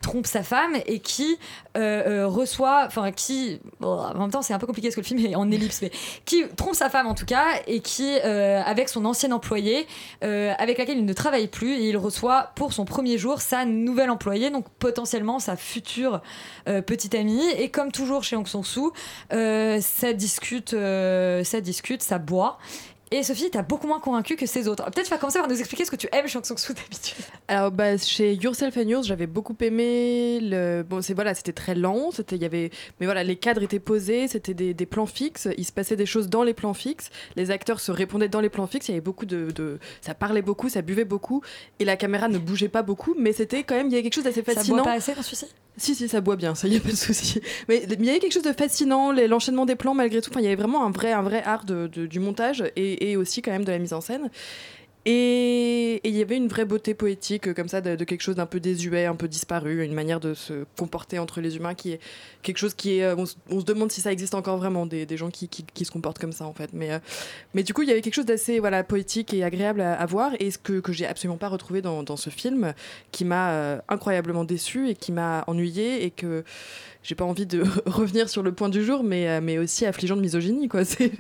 trompe 0.01 0.27
sa 0.27 0.43
femme 0.43 0.77
et 0.87 1.01
qui 1.01 1.39
euh, 1.77 2.23
euh, 2.23 2.27
reçoit, 2.27 2.85
enfin 2.87 3.13
qui, 3.13 3.61
en 3.83 4.15
même 4.15 4.31
temps 4.31 4.43
c'est 4.43 4.55
un 4.55 4.59
peu 4.59 4.67
compliqué 4.67 4.89
parce 4.89 4.95
que 4.95 5.01
le 5.01 5.07
film 5.07 5.19
est 5.25 5.35
en 5.35 5.51
ellipse, 5.51 5.83
mais 5.83 5.91
qui 6.25 6.45
trompe 6.57 6.75
sa 6.75 6.89
femme 6.89 7.07
en 7.07 7.15
tout 7.15 7.27
cas 7.27 7.47
et 7.67 7.81
qui, 7.81 8.17
euh, 8.25 8.63
avec 8.65 8.89
son 8.89 9.05
ancien 9.05 9.33
employé, 9.33 9.87
avec 10.21 10.79
laquelle 10.79 10.99
il 10.99 11.05
ne 11.05 11.13
travaille 11.13 11.49
plus, 11.49 11.75
et 11.75 11.89
il 11.89 11.97
reçoit 11.97 12.53
pour 12.55 12.73
son 12.73 12.85
premier 12.85 13.19
jour 13.19 13.41
sa 13.41 13.65
nouvelle 13.65 14.11
employée, 14.11 14.51
donc 14.51 14.67
potentiellement 14.79 15.39
sa 15.39 15.57
future 15.57 16.21
petite 16.65 17.15
amie. 17.15 17.47
Et 17.59 17.71
comme 17.71 17.93
toujours 17.93 18.23
chez 18.23 18.37
San 18.47 18.65
Suu, 18.65 18.91
euh, 19.33 19.81
ça 19.81 20.13
discute, 20.13 20.71
ça 20.71 21.61
discute, 21.61 22.03
ça 22.03 22.19
boit. 22.19 22.59
Et 23.11 23.23
Sophie, 23.23 23.49
t'as 23.51 23.63
beaucoup 23.63 23.87
moins 23.87 24.01
convaincu 24.01 24.37
que 24.37 24.45
ces 24.45 24.69
autres. 24.69 24.85
Peut-être 24.85 25.05
tu 25.07 25.11
vas 25.11 25.17
commencer 25.17 25.39
par 25.39 25.49
nous 25.49 25.59
expliquer 25.59 25.85
ce 25.87 25.91
que 25.91 25.97
tu 25.97 26.09
aimes 26.13 26.27
chez 26.27 26.37
Aung 26.37 26.45
San 26.45 26.59
Suu 26.59 26.75
d'habitude. 26.75 27.25
Alors 27.49 27.71
bah, 27.71 27.97
chez 27.97 28.35
Yourself 28.35 28.77
and 28.77 28.83
Yours, 28.89 29.05
j'avais 29.05 29.27
beaucoup 29.27 29.57
aimé 29.61 30.41
le 30.43 30.83
bon 30.83 31.01
c'est 31.01 31.15
voilà, 31.15 31.33
c'était 31.35 31.53
très 31.55 31.75
lent, 31.75 32.11
c'était 32.13 32.37
y 32.37 32.45
avait 32.45 32.71
mais 33.01 33.07
voilà, 33.07 33.25
les 33.25 33.37
cadres 33.37 33.63
étaient 33.63 33.79
posés, 33.79 34.29
c'était 34.29 34.53
des, 34.53 34.75
des 34.75 34.87
plans 34.87 35.07
fixes, 35.07 35.49
il 35.57 35.65
se 35.65 35.73
passait 35.73 35.97
des 35.97 36.05
choses 36.07 36.29
dans 36.29 36.43
les 36.43 36.53
plans 36.55 36.75
fixes, 36.75 37.09
les 37.37 37.51
acteurs 37.51 37.81
se 37.81 37.91
répondaient 37.93 38.29
dans 38.29 38.41
les 38.41 38.51
plans 38.51 38.67
fixes, 38.67 38.89
il 38.89 38.93
y 38.93 38.95
avait 38.95 39.01
beaucoup 39.01 39.25
de, 39.27 39.51
de- 39.53 39.79
ça 40.03 40.15
parlait 40.15 40.43
beaucoup, 40.43 40.69
ça 40.69 40.83
buvait 40.83 41.05
beaucoup 41.07 41.41
et 41.79 41.87
la 41.87 41.97
caméra 41.97 42.29
ne 42.29 42.37
bougeait 42.39 42.69
pas 42.69 42.83
beaucoup, 42.83 43.15
mais 43.19 43.33
c'était 43.33 43.63
quand 43.63 43.75
même 43.75 43.87
il 43.87 43.93
y 43.93 43.95
avait 43.95 44.03
quelque 44.03 44.15
chose 44.17 44.25
d'assez 44.25 44.45
Ça 44.45 44.53
fascinant. 44.55 44.77
boit 44.79 44.85
pas 44.85 44.93
assez 44.93 45.15
dans 45.15 45.23
celui-ci 45.23 45.47
Si, 45.79 45.95
si, 45.95 46.09
ça 46.09 46.21
boit 46.21 46.37
bien, 46.37 46.55
ça 46.57 46.67
y 46.69 46.77
a 46.77 46.81
pas 46.81 46.91
de 46.91 46.97
souci. 46.97 47.41
Mais 47.69 47.85
il 47.89 48.05
y 48.05 48.11
avait 48.11 48.19
quelque 48.19 48.33
chose 48.33 48.43
de 48.43 48.53
fascinant, 48.53 49.13
l'enchaînement 49.13 49.65
des 49.65 49.77
plans 49.77 49.95
malgré 49.95 50.21
tout. 50.21 50.29
Enfin, 50.31 50.41
il 50.41 50.45
y 50.45 50.49
avait 50.49 50.57
vraiment 50.57 50.85
un 50.85 50.91
vrai, 50.91 51.13
un 51.13 51.23
vrai 51.23 51.41
art 51.45 51.65
de- 51.65 51.87
de- 51.87 52.07
du 52.07 52.19
montage 52.19 52.65
et, 52.75 52.98
et 53.01 53.17
aussi 53.17 53.43
quand 53.43 53.53
même 53.53 53.65
de 53.65 53.73
la 53.73 53.79
mise 53.79 53.93
en 53.93 54.01
scène. 54.01 54.31
Et 55.11 56.07
il 56.07 56.15
y 56.15 56.21
avait 56.21 56.37
une 56.37 56.49
vraie 56.49 56.67
beauté 56.67 56.93
poétique 56.93 57.49
euh, 57.49 57.55
comme 57.55 57.69
ça 57.69 57.81
de, 57.81 58.05
quelque 58.05 58.21
chose 58.21 58.37
d'un 58.37 58.45
peu 58.45 58.61
désuet, 58.61 59.07
un 59.07 59.15
peu 59.15 59.27
disparu, 59.27 59.83
une 59.83 59.95
manière 59.95 60.21
de 60.21 60.35
se 60.35 60.65
comporter 60.77 61.19
entre 61.19 61.41
les 61.41 61.57
humains 61.57 61.75
qui 61.75 61.93
est 61.93 62.01
quelque 62.43 62.59
chose 62.59 62.75
qui 62.75 62.99
est... 62.99 63.05
euh, 63.05 63.17
on, 63.17 63.25
se- 63.25 63.65
demande 63.65 63.91
si 63.91 64.03
ça 64.03 64.13
existe 64.13 64.35
encore 64.35 64.59
vraiment, 64.59 64.85
des, 64.85 65.07
gens 65.17 65.31
qui, 65.31 65.49
qui- 65.49 65.85
se 65.85 65.91
comportent 65.91 66.19
comme 66.19 66.33
ça 66.33 66.45
en 66.45 66.53
fait. 66.53 66.75
Mais, 66.75 66.93
euh, 66.93 66.99
mais 67.55 67.63
du 67.63 67.73
coup, 67.73 67.83
il 67.83 67.89
y 67.89 67.93
avait 67.93 68.03
quelque 68.03 68.17
chose 68.17 68.27
d'assez 68.27 68.59
voilà, 68.59 68.85
poétique 68.85 69.33
et 69.33 69.45
agréable 69.45 69.81
à, 69.81 70.05
voir 70.05 70.33
et 70.41 70.51
ce 70.51 70.59
que, 70.59 70.81
que 70.81 70.93
j'ai 70.93 71.07
absolument 71.07 71.39
pas 71.39 71.49
retrouvé 71.49 71.81
dans, 71.81 72.17
ce 72.17 72.29
film 72.29 72.75
qui 73.11 73.25
m'a 73.25 73.81
incroyablement 73.89 74.45
déçu 74.45 74.91
et 74.91 74.95
qui 74.95 75.13
m'a 75.13 75.45
ennuyé 75.47 76.05
et 76.05 76.11
que 76.11 76.45
j'ai 77.09 77.15
pas 77.15 77.25
envie 77.25 77.47
de 77.47 77.65
revenir 77.87 78.29
sur 78.29 78.43
le 78.43 78.53
point 78.53 78.69
du 78.69 78.85
jour, 78.85 79.03
mais, 79.03 79.27
euh, 79.31 79.41
mais 79.43 79.57
aussi 79.57 79.87
affligeant 79.87 80.15
de 80.15 80.21
misogynie, 80.21 80.69
quoi. 80.69 80.85
C'est 80.85 81.11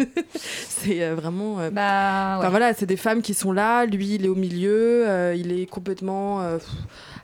c'est, 0.69 1.03
euh, 1.03 1.15
vraiment. 1.15 1.61
euh, 1.61 1.71
Bah, 1.71 2.35
Enfin 2.39 2.51
voilà, 2.51 2.75
c'est 2.75 2.85
des 2.85 2.99
femmes 2.99 3.23
qui 3.23 3.33
sont 3.33 3.53
là, 3.53 3.87
lui 3.87 4.17
il 4.17 4.27
est 4.27 4.29
au 4.29 4.35
milieu, 4.35 5.07
il 5.35 5.51
est 5.59 5.65
complètement 5.65 6.43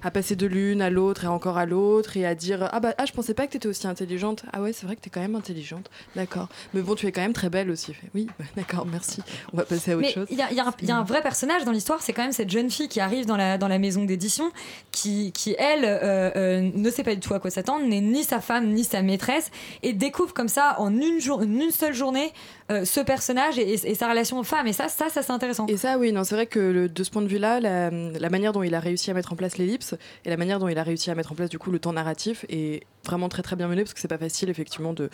à 0.05 0.11
passer 0.13 0.37
de 0.37 0.47
l'une 0.47 0.81
à 0.83 0.91
l'autre 0.91 1.25
et 1.25 1.27
encore 1.27 1.59
à 1.59 1.67
l'autre 1.67 2.17
et 2.17 2.25
à 2.27 2.35
dire 2.37 2.69
ah 2.71 2.79
bah 2.79 2.95
ah 2.99 3.07
je 3.07 3.13
pensais 3.13 3.35
pas 3.35 3.47
que 3.47 3.53
t'étais 3.53 3.67
aussi 3.69 3.87
intelligente. 3.89 4.45
Ah 4.53 4.61
ouais 4.63 4.73
c'est 4.73 4.87
vrai 4.87 4.95
que 4.95 5.01
t'es 5.01 5.11
quand 5.11 5.21
même 5.21 5.35
intelligente. 5.35 5.91
D'accord. 6.15 6.49
Mais 6.75 6.83
bon 6.83 6.95
tu 6.95 7.07
es 7.07 7.13
quand 7.13 7.23
même 7.23 7.33
très 7.33 7.51
belle 7.51 7.71
aussi. 7.71 7.95
Fait, 7.95 8.07
oui 8.15 8.29
bah, 8.39 8.45
d'accord 8.57 8.87
merci. 8.87 9.23
On 9.53 9.57
va 9.57 9.65
passer 9.65 9.93
à 9.93 9.97
autre 9.97 10.07
Mais 10.07 10.13
chose. 10.13 10.27
il 10.31 10.39
y, 10.39 10.43
a- 10.43 10.53
y 10.53 10.61
un- 10.61 10.73
il 10.83 10.89
y 10.89 10.93
a 10.93 10.97
un 10.97 11.03
vrai 11.05 11.23
personnage 11.23 11.65
dans 11.65 11.73
l'histoire, 11.73 12.03
c'est 12.03 12.13
quand 12.13 12.23
même 12.23 12.33
cette 12.33 12.51
jeune 12.51 12.71
fille 12.71 12.89
qui 12.89 13.01
arrive 13.01 13.27
dans 13.27 13.37
la, 13.37 13.59
dans 13.59 13.69
la 13.69 13.79
maison 13.79 14.05
d'édition, 14.05 14.51
qui, 14.93 15.33
qui 15.33 15.57
elle 15.59 15.85
euh, 15.85 16.31
euh, 16.37 16.71
ne 16.75 16.91
sait 16.91 17.03
pas 17.03 17.15
du 17.15 17.21
tout 17.21 17.33
à 17.35 17.41
quoi 17.41 17.51
s'attendre, 17.51 17.87
n'est 17.87 18.01
ni 18.03 18.25
sa 18.25 18.41
femme 18.41 18.73
ni 18.73 18.85
sa 18.85 19.01
maîtresse, 19.03 19.51
et 19.83 19.93
découvre 19.95 20.35
comme 20.35 20.49
ça 20.49 20.77
en 20.81 20.95
une, 20.95 21.21
jour, 21.21 21.39
en 21.39 21.43
une 21.45 21.71
seule 21.71 21.95
journée 21.95 22.33
euh, 22.71 22.85
ce 22.85 23.01
personnage 23.01 23.59
et, 23.59 23.95
sa 23.95 24.09
relation 24.09 24.39
aux 24.39 24.43
femmes. 24.43 24.67
Et 24.67 24.73
ça, 24.73 24.89
ça, 24.89 25.09
ça 25.09 25.23
c'est 25.23 25.33
intéressant. 25.33 25.67
Et 25.67 25.77
ça, 25.77 25.99
oui, 25.99 26.13
non, 26.13 26.25
c'est 26.25 26.35
vrai 26.35 26.47
que 26.47 26.87
de 26.87 27.05
ce 27.05 27.11
point 27.11 27.23
de 27.23 27.29
vue-là, 27.29 27.61
la, 27.61 27.91
la 27.91 28.31
manière 28.31 28.53
dont 28.53 28.63
il 28.63 28.75
a 28.75 28.81
réussi 28.81 29.11
à 29.11 29.15
mettre 29.15 29.33
en 29.33 29.37
place 29.37 29.59
l'ellipse 29.59 29.95
et 30.25 30.31
la 30.31 30.37
manière 30.37 30.59
dont 30.59 30.69
il 30.69 30.79
a 30.79 30.83
réussi 30.83 31.11
à 31.11 31.15
mettre 31.15 31.33
en 31.33 31.35
place 31.35 31.51
du 31.51 31.59
coup 31.59 31.71
le 31.71 31.79
temps 31.79 31.93
narratif 31.93 32.47
est 32.49 32.83
vraiment 33.05 33.29
très 33.29 33.43
très 33.43 33.57
bien 33.57 33.69
mené 33.69 33.83
parce 33.83 33.95
que 33.95 34.01
c'est 34.01 34.09
pas 34.09 34.19
facile 34.19 34.51
effectivement 34.51 34.93
de, 34.93 35.11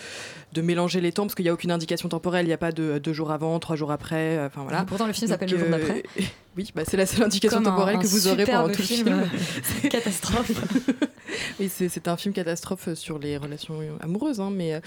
de 0.52 0.62
mélanger 0.62 1.00
les 1.00 1.12
temps 1.12 1.24
parce 1.24 1.34
qu'il 1.34 1.44
n'y 1.44 1.50
a 1.50 1.54
aucune 1.54 1.70
indication 1.70 2.08
temporelle, 2.08 2.44
il 2.46 2.48
n'y 2.48 2.54
a 2.54 2.58
pas 2.58 2.72
de 2.72 2.98
deux 2.98 3.12
jours 3.12 3.30
avant, 3.30 3.58
trois 3.58 3.76
jours 3.76 3.92
après, 3.92 4.36
euh, 4.38 4.46
enfin 4.46 4.62
voilà. 4.62 4.82
Et 4.82 4.86
pourtant, 4.86 5.06
le 5.06 5.12
film 5.12 5.28
s'appelle 5.30 5.50
Le 5.50 5.58
jour 5.58 5.66
euh, 5.68 5.70
d'après. 5.70 6.02
Oui, 6.56 6.68
bah, 6.74 6.82
c'est 6.84 6.96
la 6.96 7.06
seule 7.06 7.22
indication 7.22 7.58
Comme 7.58 7.66
temporelle 7.66 7.96
un 7.96 8.00
que 8.00 8.06
vous 8.08 8.26
aurez 8.26 8.44
pendant 8.44 8.64
tout 8.68 8.78
le 8.80 8.84
film, 8.84 9.06
film. 9.06 9.20
euh, 9.84 9.88
catastrophe. 9.88 10.50
oui, 11.60 11.70
c'est 11.70 12.08
un 12.08 12.16
film 12.16 12.34
catastrophe 12.34 12.92
sur 12.94 13.20
les 13.20 13.36
relations 13.36 13.78
amoureuses, 14.00 14.40
hein, 14.40 14.50
mais 14.52 14.74
euh, 14.74 14.80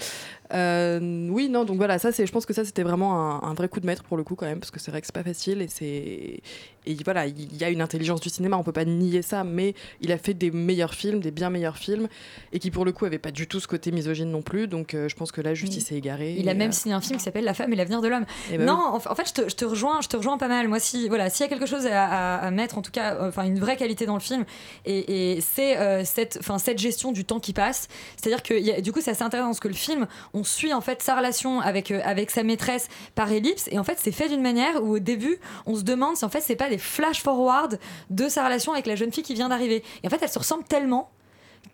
euh, 0.52 1.28
oui, 1.30 1.48
non, 1.48 1.64
donc 1.64 1.78
voilà, 1.78 1.98
ça, 1.98 2.12
c'est, 2.12 2.26
je 2.26 2.32
pense 2.32 2.44
que 2.44 2.52
ça, 2.52 2.66
c'était 2.66 2.82
vraiment 2.82 3.42
un, 3.42 3.48
un 3.48 3.54
vrai 3.54 3.68
coup 3.68 3.80
de 3.80 3.86
maître 3.86 4.04
pour 4.04 4.18
le 4.18 4.24
coup 4.24 4.34
quand 4.34 4.44
même, 4.44 4.60
parce 4.60 4.70
que 4.70 4.78
c'est 4.78 4.90
vrai 4.90 5.00
que 5.00 5.06
c'est 5.06 5.14
pas 5.14 5.22
facile 5.22 5.62
et 5.62 5.68
c'est 5.68 6.42
et 6.86 6.96
voilà, 7.02 7.26
il 7.26 7.56
y 7.56 7.64
a 7.64 7.70
une 7.70 7.80
intelligence 7.80 8.20
du 8.20 8.28
cinéma, 8.28 8.58
on 8.58 8.62
peut 8.62 8.72
pas 8.72 8.84
nier 8.84 9.22
ça, 9.22 9.42
mais 9.42 9.74
il 10.02 10.12
a 10.12 10.18
fait 10.18 10.34
des 10.34 10.50
meilleurs 10.50 10.92
films, 10.92 11.20
des 11.20 11.30
bien 11.30 11.48
meilleurs 11.48 11.78
films, 11.78 12.08
et 12.52 12.58
qui 12.58 12.70
pour 12.70 12.84
le 12.84 12.92
coup 12.94 13.04
avait 13.04 13.18
pas 13.18 13.30
du 13.30 13.46
tout 13.46 13.60
ce 13.60 13.66
côté 13.68 13.90
misogyne 13.92 14.30
non 14.30 14.42
plus, 14.42 14.66
donc 14.68 14.94
euh, 14.94 15.08
je 15.08 15.14
pense 15.16 15.32
que 15.32 15.40
là, 15.40 15.52
juste, 15.54 15.74
il 15.76 15.80
s'est 15.82 15.94
égaré. 15.96 16.34
Il 16.38 16.48
a 16.48 16.54
même 16.54 16.70
euh, 16.70 16.72
signé 16.72 16.94
un 16.94 17.00
film 17.00 17.18
qui 17.18 17.24
s'appelle 17.24 17.44
La 17.44 17.54
femme 17.54 17.72
et 17.72 17.76
l'avenir 17.76 18.00
de 18.00 18.08
l'homme. 18.08 18.24
Eh 18.52 18.58
ben 18.58 18.66
non, 18.66 18.74
en, 18.74 18.96
en 18.96 19.14
fait, 19.14 19.28
je 19.28 19.32
te, 19.42 19.48
je 19.48 19.54
te 19.56 19.64
rejoins, 19.64 20.00
je 20.00 20.08
te 20.08 20.16
rejoins 20.16 20.38
pas 20.38 20.48
mal. 20.48 20.68
Moi, 20.68 20.78
si 20.80 21.08
voilà, 21.08 21.28
s'il 21.30 21.44
y 21.44 21.46
a 21.46 21.48
quelque 21.48 21.66
chose 21.66 21.86
à, 21.86 22.04
à- 22.04 22.46
à 22.46 22.50
mettre, 22.50 22.78
en 22.78 22.82
tout 22.82 22.90
cas, 22.92 23.14
euh, 23.14 23.28
enfin 23.28 23.44
une 23.44 23.58
vraie 23.58 23.76
qualité 23.76 24.06
dans 24.06 24.14
le 24.14 24.20
film, 24.20 24.44
et, 24.86 25.34
et 25.36 25.40
c'est 25.40 25.76
cette, 26.04 26.38
gestion 26.78 27.12
du 27.12 27.24
temps 27.24 27.40
qui 27.40 27.52
passe. 27.52 27.88
C'est-à-dire 28.16 28.42
que 28.42 28.54
il 28.54 28.64
y 28.64 28.72
a- 28.72 28.80
du 28.80 28.92
coup, 28.92 29.00
c'est 29.00 29.10
assez 29.10 29.22
intéressant 29.22 29.48
parce 29.48 29.60
que 29.60 29.68
le 29.68 29.74
film, 29.74 30.06
on 30.32 30.44
suit 30.44 30.72
en 30.72 30.80
fait 30.80 31.02
sa 31.02 31.16
relation 31.16 31.60
avec 31.60 31.90
avec 31.90 32.30
sa 32.30 32.42
maîtresse 32.42 32.88
par 33.14 33.30
ellipse, 33.32 33.68
et 33.70 33.78
en 33.78 33.84
fait, 33.84 33.98
c'est 34.00 34.12
fait 34.12 34.28
d'une 34.28 34.42
manière 34.42 34.82
où 34.82 34.94
au 34.96 34.98
début, 34.98 35.38
on 35.66 35.74
se 35.74 35.82
demande 35.82 36.16
si 36.16 36.24
en 36.24 36.28
fait 36.28 36.40
c'est 36.40 36.56
pas 36.56 36.68
des 36.68 36.78
flash 36.78 37.22
forward 37.22 37.78
de 38.10 38.28
sa 38.28 38.44
relation 38.44 38.72
avec 38.72 38.86
la 38.86 38.94
jeune 38.96 39.12
fille 39.12 39.24
qui 39.24 39.34
vient 39.34 39.48
d'arriver. 39.48 39.82
Et 40.02 40.06
en 40.06 40.10
fait, 40.10 40.18
elles 40.22 40.28
se 40.28 40.38
ressemblent 40.38 40.64
tellement 40.64 41.10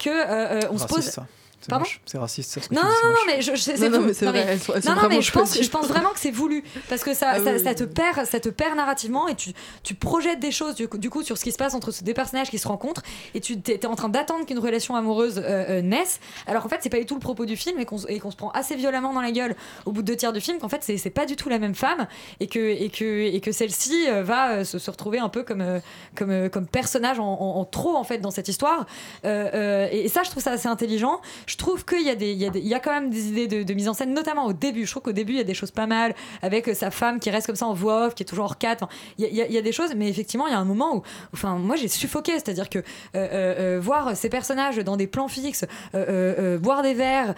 que 0.01 0.11
euh, 0.11 0.61
euh, 0.65 0.69
on 0.71 0.79
se 0.79 0.87
Raciste, 0.87 1.17
pose. 1.17 1.27
C'est 1.61 1.69
Pardon 1.69 1.85
moche. 1.85 2.01
C'est 2.07 2.17
raciste, 2.19 2.51
ça. 2.53 2.61
ce 2.63 2.69
que 2.71 2.75
Non, 2.75 2.83
non, 2.83 2.89
non, 2.89 3.15
mais 3.27 3.43
je, 3.43 3.53
je- 3.55 3.61
c'est 3.61 3.77
Non, 3.79 3.91
non, 3.91 4.01
vous- 4.01 4.07
mais 4.07 4.15
c'est 4.15 4.25
non, 4.25 4.33
vrai, 4.33 4.45
mais- 4.47 4.53
elles 4.53 4.61
sont- 4.61 4.73
elles 4.75 4.83
sont 4.83 4.89
non, 4.89 4.95
non, 4.97 5.03
mais 5.03 5.09
vraiment 5.09 5.21
je 5.21 5.33
pense, 5.33 5.49
choisies. 5.51 5.63
je 5.65 5.71
pense 5.71 5.87
vraiment 5.89 6.09
que 6.11 6.19
c'est 6.19 6.31
voulu 6.31 6.65
parce 6.89 7.05
que 7.05 7.13
ça, 7.13 7.33
Ah 7.33 7.39
ça, 7.39 7.53
oui, 7.53 7.63
ça 7.63 7.71
oui. 7.71 7.75
te 7.77 7.85
perd, 7.85 8.25
ça 8.27 8.41
te 8.41 8.49
perd 8.49 8.77
narrativement 8.77 9.29
et 9.29 9.35
tu, 9.35 9.51
tu 9.83 9.95
projettes 9.95 10.41
des 10.41 10.53
choses 10.53 10.75
du 10.75 10.89
coup, 10.89 10.97
du 10.97 11.11
coup 11.11 11.23
sur 11.23 11.37
ce 11.37 11.45
qui 11.45 11.53
se 11.53 11.59
passe 11.59 11.75
entre 11.75 11.91
ces 11.91 12.03
deux 12.05 12.15
personnages 12.15 12.49
qui 12.51 12.59
se 12.59 12.67
rencontrent 12.67 13.03
et 13.35 13.41
tu 13.41 13.59
es, 13.69 13.85
en 13.87 13.95
train 13.95 14.09
d'attendre 14.09 14.47
qu'une 14.47 14.59
relation 14.59 14.97
amoureuse 14.97 15.37
euh, 15.39 15.43
euh, 15.69 15.83
naisse. 15.83 16.21
Alors 16.47 16.65
en 16.65 16.69
fait, 16.71 16.79
c'est 16.81 16.89
pas 16.89 16.99
du 16.99 17.05
tout 17.07 17.15
le 17.15 17.21
propos 17.21 17.45
du 17.45 17.57
film 17.57 17.79
et 17.79 17.85
qu'on 17.85 17.99
se- 17.99 18.09
et 18.09 18.19
qu'on 18.21 18.31
se 18.31 18.37
prend 18.37 18.51
assez 18.53 18.75
violemment 18.77 19.13
dans 19.13 19.21
la 19.21 19.31
gueule 19.33 19.55
au 19.85 19.93
bout 19.93 20.01
de 20.01 20.07
deux 20.07 20.17
tiers 20.17 20.33
du 20.33 20.41
film 20.41 20.59
qu'en 20.61 20.69
fait 20.71 20.83
c'est 20.83 20.97
c'est 20.97 21.11
pas 21.11 21.27
du 21.27 21.37
tout 21.37 21.51
la 21.51 21.59
même 21.59 21.75
femme 21.75 22.07
et 22.41 22.47
que 22.47 22.59
et 22.59 22.89
que 22.89 23.05
et 23.05 23.41
que 23.41 23.53
celle-ci 23.53 24.07
euh, 24.09 24.23
va 24.23 24.51
euh, 24.53 24.65
se, 24.65 24.79
se 24.79 24.91
retrouver 24.91 25.19
un 25.19 25.29
peu 25.29 25.43
comme 25.43 25.81
comme 26.17 26.49
comme 26.49 26.67
personnage 26.67 27.19
en, 27.21 27.25
en- 27.27 27.61
en 27.61 27.65
trop 27.67 27.97
en 27.97 28.05
fait 28.05 28.19
dans 28.19 28.31
cette 28.31 28.49
histoire. 28.49 28.87
Euh, 29.27 29.51
euh, 29.53 29.89
et, 29.93 30.07
et 30.07 30.09
ça, 30.09 30.23
je 30.23 30.31
trouve 30.31 30.43
ça 30.43 30.53
assez 30.53 30.69
intelligent. 30.69 31.21
Je 31.51 31.57
trouve 31.57 31.85
qu'il 31.85 32.03
y 32.03 32.11
a 32.11 32.15
des 32.15 32.31
il 32.31 32.39
y, 32.39 32.47
a 32.47 32.51
des- 32.51 32.61
il 32.61 32.69
y 32.69 32.75
a 32.75 32.79
quand 32.81 32.93
même 32.93 33.11
des 33.11 33.27
idées 33.29 33.49
de, 33.49 33.63
de 33.65 33.75
mise 33.75 33.89
en 33.89 33.95
scène, 33.95 34.15
notamment 34.15 34.47
au 34.47 34.53
début. 34.53 34.87
Je 34.87 34.91
trouve 34.93 35.03
qu'au 35.03 35.13
début 35.13 35.33
il 35.33 35.39
y 35.39 35.41
a 35.41 35.45
des 35.45 35.55
choses 35.55 35.73
pas 35.73 35.87
mal 35.87 36.15
avec 36.43 36.69
sa 36.77 36.91
femme 36.93 37.19
qui 37.19 37.29
reste 37.31 37.47
comme 37.49 37.57
ça 37.57 37.67
en 37.67 37.75
voix 37.75 38.07
off, 38.07 38.15
qui 38.15 38.23
est 38.23 38.27
toujours 38.27 38.45
hors 38.45 38.59
cadre. 38.59 38.85
Enfin, 38.85 38.95
Il 39.19 39.25
y, 39.35 39.43
a- 39.43 39.47
il 39.49 39.55
y 39.55 39.61
des 39.61 39.73
choses, 39.73 39.95
mais 39.97 40.09
effectivement 40.09 40.47
il 40.47 40.53
y 40.53 40.55
a 40.55 40.59
un 40.61 40.65
moment 40.65 40.95
où, 40.97 41.03
enfin 41.35 41.57
moi 41.57 41.75
j'ai 41.77 41.89
suffoqué, 41.89 42.33
c'est-à-dire 42.35 42.69
que 42.69 42.79
euh, 42.79 42.83
euh, 43.15 43.77
euh, 43.77 43.81
voir 43.81 44.17
ces 44.17 44.29
personnages 44.29 44.77
dans 44.79 44.97
des 44.97 45.07
plans 45.09 45.27
fixes, 45.29 45.65
euh, 45.97 46.57
boire 46.59 46.83
des 46.83 46.95
verres, 46.95 47.35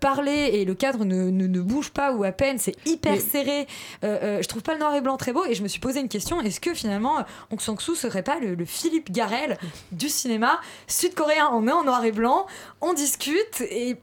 parler 0.00 0.50
et 0.54 0.64
le 0.64 0.74
cadre 0.74 1.04
ne, 1.04 1.30
ne- 1.30 1.46
ne 1.46 1.60
bouge 1.60 1.90
pas 1.90 2.12
ou 2.12 2.24
à 2.24 2.32
peine, 2.32 2.58
c'est 2.58 2.74
hyper 2.86 3.12
Mais- 3.12 3.20
serré. 3.20 3.66
Je 4.02 4.46
trouve 4.48 4.62
pas 4.62 4.72
le 4.72 4.80
noir 4.80 4.94
et 4.94 5.00
blanc 5.00 5.16
très 5.16 5.32
beau 5.32 5.44
et 5.44 5.54
je 5.54 5.62
me 5.62 5.68
suis 5.68 5.80
posé 5.80 6.00
une 6.00 6.08
question 6.08 6.40
est-ce 6.40 6.60
que 6.60 6.72
finalement 6.74 7.16
Aung 7.50 7.60
San 7.60 7.78
Suu 7.78 7.94
serait 7.94 8.22
pas 8.22 8.38
le, 8.40 8.54
le 8.54 8.64
Philippe 8.64 9.10
Garel 9.12 9.58
du 9.92 10.08
cinéma 10.08 10.60
sud-coréen? 10.86 11.50
On 11.52 11.60
met 11.60 11.72
en 11.72 11.84
noir 11.84 12.04
et 12.04 12.12
blanc, 12.12 12.46
on 12.80 12.92
discute 12.94 13.33
et 13.70 13.94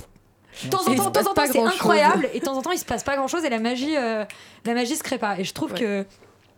de 0.63 0.69
temps 0.69 0.79
en 0.87 0.95
temps, 0.95 1.11
temps 1.11 1.23
temps, 1.33 1.43
c'est 1.51 1.59
incroyable 1.59 2.27
et 2.33 2.39
de 2.39 2.45
temps 2.45 2.57
en 2.57 2.61
temps 2.61 2.71
il 2.71 2.77
se 2.79 2.85
passe 2.85 3.03
pas 3.03 3.15
grand 3.15 3.27
chose 3.27 3.45
et 3.45 3.49
la 3.49 3.59
magie, 3.59 3.95
euh, 3.97 4.25
la 4.65 4.73
magie 4.73 4.95
se 4.95 5.03
crée 5.03 5.17
pas. 5.17 5.39
Et 5.39 5.43
je 5.43 5.53
trouve 5.53 5.71
Ouais. 5.73 5.79
que 5.79 6.05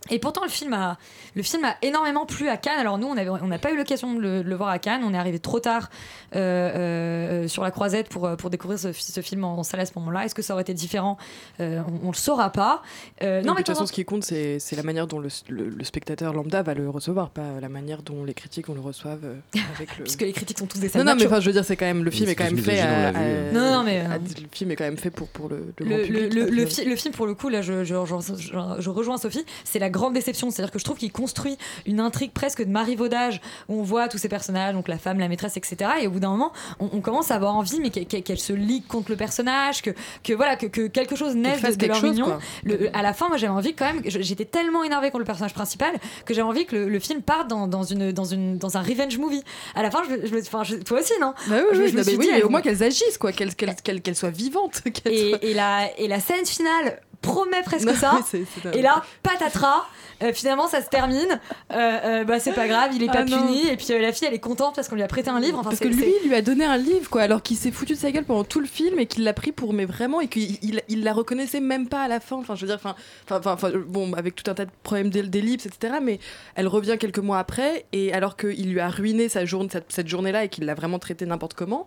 Et 0.10 0.20
pourtant, 0.20 0.44
le 0.44 0.50
film, 0.50 0.74
a, 0.74 0.98
le 1.34 1.44
film 1.44 1.64
a 1.64 1.76
énormément 1.82 2.26
plu 2.26 2.50
à 2.50 2.58
Cannes. 2.58 2.78
Alors, 2.80 2.98
nous, 2.98 3.08
on 3.08 3.16
avait- 3.16 3.30
on 3.30 3.48
n'a 3.48 3.58
pas 3.58 3.72
eu 3.72 3.78
l'occasion 3.78 4.14
de 4.14 4.20
le, 4.20 4.44
de 4.44 4.50
le 4.50 4.56
voir 4.56 4.68
à 4.70 4.78
Cannes. 4.78 5.02
On 5.06 5.14
est 5.14 5.18
arrivé 5.18 5.40
trop 5.40 5.60
tard 5.62 5.90
euh, 6.36 7.44
euh, 7.44 7.48
sur 7.48 7.64
la 7.64 7.72
croisette 7.72 8.10
pour, 8.10 8.26
euh, 8.26 8.36
pour 8.36 8.50
découvrir 8.50 8.78
ce, 8.80 8.92
ce 8.92 9.22
film 9.22 9.44
en, 9.46 9.58
en 9.60 9.64
salle 9.64 9.80
à 9.80 9.86
ce 9.86 9.94
moment-là. 9.98 10.26
Est-ce 10.26 10.36
que 10.36 10.42
ça 10.42 10.54
aurait 10.54 10.64
été 10.64 10.74
différent? 10.74 11.18
Euh, 11.62 11.82
On 12.04 12.08
ne 12.08 12.12
le 12.12 12.18
saura 12.18 12.50
pas. 12.52 12.82
Euh, 13.22 13.42
Non, 13.42 13.48
non, 13.48 13.54
mais 13.54 13.58
mais 13.60 13.62
de 13.62 13.66
toute 13.68 13.76
façon, 13.76 13.86
ce 13.86 13.94
qui 13.94 14.04
compte, 14.04 14.24
c'est 14.24 14.60
c'est 14.60 14.76
la 14.76 14.84
manière 14.84 15.08
dont 15.08 15.20
le, 15.20 15.30
le- 15.50 15.70
le 15.70 15.84
spectateur 15.84 16.34
lambda 16.34 16.64
va 16.64 16.74
le 16.74 16.90
recevoir, 16.90 17.30
pas 17.30 17.60
la 17.62 17.70
manière 17.70 18.02
dont 18.04 18.24
les 18.26 18.34
critiques 18.34 18.68
vont 18.68 18.74
le 18.74 18.82
reçoivent 18.82 19.24
avec 19.78 19.98
le. 19.98 20.04
Puisque 20.04 20.22
les 20.22 20.34
critiques 20.34 20.60
sont 20.60 20.68
tous 20.68 20.80
des 20.80 20.88
Non, 20.88 20.94
salles 20.94 21.06
non, 21.06 21.16
mais 21.18 21.26
enfin, 21.28 21.40
je 21.40 21.46
veux 21.48 21.54
dire, 21.54 21.64
c'est 21.66 21.78
quand 21.78 21.86
même 21.86 22.04
le 22.04 22.12
film 22.12 22.30
est 22.30 22.36
quand 22.36 22.44
même 22.44 22.58
fait. 22.58 22.82
on 22.82 22.86
À, 22.86 23.08
à- 23.20 23.52
Non, 23.54 23.72
non, 23.78 23.84
mais, 23.84 24.00
à- 24.02 24.18
le 24.18 24.24
film 24.52 24.72
est 24.72 24.76
quand 24.76 24.84
même 24.84 24.98
fait 24.98 25.12
pour 25.12 25.30
pour 25.30 25.48
le, 25.50 25.74
le 25.80 25.86
Le, 25.86 25.86
grand 25.86 25.98
le- 25.98 26.04
public. 26.04 26.34
le- 26.34 26.42
donc, 26.46 26.52
le 26.52 26.66
fi- 26.66 26.86
le 26.86 26.96
film, 26.98 27.14
pour 27.14 27.26
le 27.26 27.36
coup, 27.36 27.48
là, 27.50 27.62
je, 27.62 27.84
je- 27.84 27.96
je- 28.06 28.36
je- 28.38 28.82
je 28.82 28.90
rejoins 28.90 29.18
Sophie, 29.18 29.46
c'est 29.64 29.80
la 29.80 29.90
grande 29.94 30.14
déception. 30.14 30.50
C'est-à-dire 30.52 30.72
que 30.74 30.80
je 30.80 30.84
trouve 30.84 30.98
qu'il 30.98 31.12
construit 31.12 31.58
une 31.86 32.02
intrigue 32.02 32.32
presque 32.34 32.62
de 32.64 32.70
marivaudage 32.70 33.40
où 33.70 33.80
on 33.80 33.84
voit 33.84 34.10
tous 34.10 34.18
ces 34.18 34.28
personnages, 34.30 34.74
donc 34.74 34.88
la 34.90 34.98
femme, 34.98 35.20
la 35.20 35.30
maîtresse, 35.30 35.56
etc. 35.56 35.78
Et 36.02 36.08
au 36.08 36.12
bout 36.12 36.20
d'un 36.20 36.30
moment, 36.32 36.52
on, 36.80 36.90
on 36.92 37.00
commence 37.02 37.32
à 37.32 37.36
avoir 37.36 37.56
envie, 37.56 37.80
mais 37.80 37.90
qu'elle 37.92 38.40
se 38.40 38.52
ligue 38.54 38.86
contre 38.88 39.10
le 39.12 39.16
personnage, 39.18 39.82
que, 39.82 39.92
que 40.24 40.34
voilà, 40.34 40.56
que, 40.58 40.66
que 40.66 40.88
quelque 40.88 41.16
chose 41.16 41.36
naisse 41.36 41.62
de, 41.62 41.76
de 41.76 41.86
leur 41.88 41.96
chose, 41.96 42.12
union. 42.18 42.38
Le- 42.66 42.90
à 42.96 43.02
la 43.02 43.14
fin, 43.14 43.30
moi, 43.30 43.38
j'avais 43.38 43.54
envie 43.54 43.74
quand 43.74 43.86
même. 43.86 44.02
J'étais 44.06 44.46
tellement 44.46 44.84
énervée 44.84 45.08
contre 45.08 45.20
le 45.20 45.26
personnage 45.26 45.54
principal 45.54 45.94
que 46.26 46.34
j'avais 46.34 46.48
envie 46.48 46.66
que 46.66 46.76
le, 46.76 46.90
le 46.90 47.00
film 47.00 47.22
parte 47.22 47.48
dans, 47.48 47.68
dans 47.68 47.84
une, 47.84 48.12
dans, 48.12 48.26
une, 48.26 48.58
dans 48.58 48.76
un 48.78 48.82
revenge 48.82 49.18
movie. 49.18 49.44
À 49.76 49.84
la 49.84 49.92
fin, 49.92 50.02
je, 50.08 50.16
me- 50.16 50.26
je 50.28 50.36
enfin, 50.48 50.64
je- 50.64 50.76
toi 50.78 51.00
aussi, 51.00 51.14
non? 51.22 51.34
Bah 51.48 51.56
oui, 51.72 51.78
oui, 51.80 51.88
je 51.90 51.98
me 51.98 52.04
mais 52.04 52.16
oui, 52.16 52.26
dit, 52.26 52.32
mais 52.34 52.44
au 52.44 52.50
moins 52.50 52.62
qu'elles 52.62 52.84
agissent, 52.84 53.18
quoi, 53.20 53.32
qu'elles 53.32 53.56
qu'elles- 53.56 54.02
qu'elles 54.02 54.16
soient 54.16 54.30
vivantes. 54.30 54.82
et 55.06 55.54
la, 55.54 55.90
et 55.98 56.08
la 56.08 56.20
scène 56.20 56.46
finale 56.46 57.00
promet 57.24 57.64
presque 57.64 57.88
Non, 57.88 57.96
ça. 57.96 58.12
mais 58.18 58.22
c'est- 58.28 58.46
c'est 58.54 58.64
dingue. 58.66 58.76
et 58.76 58.82
là, 58.84 59.04
patatras. 59.24 59.86
euh, 60.22 60.32
finalement, 60.32 60.68
ça 60.68 60.82
se 60.82 60.88
termine. 60.90 61.40
Euh, 61.72 61.76
euh, 61.76 62.24
bah, 62.24 62.40
c'est 62.40 62.54
pas 62.54 62.68
grave, 62.68 62.92
il 62.94 63.04
est 63.04 63.08
pas 63.08 63.20
Ah 63.22 63.26
puni. 63.26 63.68
Et 63.68 63.76
puis 63.76 63.88
euh, 63.92 64.00
la 64.00 64.14
fille, 64.14 64.28
elle 64.28 64.34
est 64.36 64.40
contente 64.40 64.76
parce 64.76 64.88
qu'on 64.88 64.96
lui 64.96 65.02
a 65.04 65.08
prêté 65.08 65.30
un 65.30 65.40
livre. 65.40 65.60
Enfin, 65.60 65.70
Parce 65.70 65.82
que 65.82 65.88
lui, 65.88 66.06
il 66.24 66.30
lui 66.30 66.36
a 66.36 66.42
donné 66.42 66.64
un 66.66 66.78
livre, 66.78 67.10
quoi, 67.10 67.24
alors 67.24 67.42
qu'il 67.42 67.58
s'est 67.58 67.72
foutu 67.72 67.94
de 67.94 67.98
sa 67.98 68.12
gueule 68.12 68.24
pendant 68.24 68.44
tout 68.44 68.60
le 68.60 68.66
film 68.68 69.00
et 69.00 69.06
qu'il 69.06 69.24
l'a 69.24 69.34
pris 69.34 69.52
pour, 69.52 69.74
mais 69.74 69.86
vraiment, 69.86 70.22
et 70.22 70.28
qu'il 70.28 70.58
il, 70.62 70.82
il 70.88 71.04
la 71.04 71.12
reconnaissait 71.14 71.60
même 71.60 71.88
pas 71.90 72.04
à 72.04 72.08
la 72.08 72.20
fin. 72.20 72.36
Enfin, 72.38 72.56
je 72.56 72.62
veux 72.62 72.68
dire, 72.68 72.76
enfin, 72.82 72.96
enfin, 73.32 73.70
bon, 73.88 74.14
avec 74.14 74.36
tout 74.36 74.50
un 74.50 74.54
tas 74.54 74.66
de 74.66 74.72
problèmes 74.84 75.10
d'ell- 75.10 75.30
d'ellipse, 75.30 75.66
etc. 75.66 75.96
Mais 76.02 76.20
elle 76.56 76.68
revient 76.68 76.98
quelques 77.00 77.20
mois 77.20 77.40
après, 77.40 77.86
et 77.92 78.14
alors 78.14 78.38
qu'il 78.38 78.72
lui 78.72 78.80
a 78.80 78.90
ruiné 78.90 79.28
sa 79.30 79.44
journée, 79.46 79.70
cette, 79.72 79.92
cette 79.92 80.08
journée-là 80.08 80.46
et 80.46 80.50
qu'il 80.50 80.66
l'a 80.66 80.74
vraiment 80.76 81.00
traité 81.00 81.26
n'importe 81.26 81.54
comment. 81.56 81.86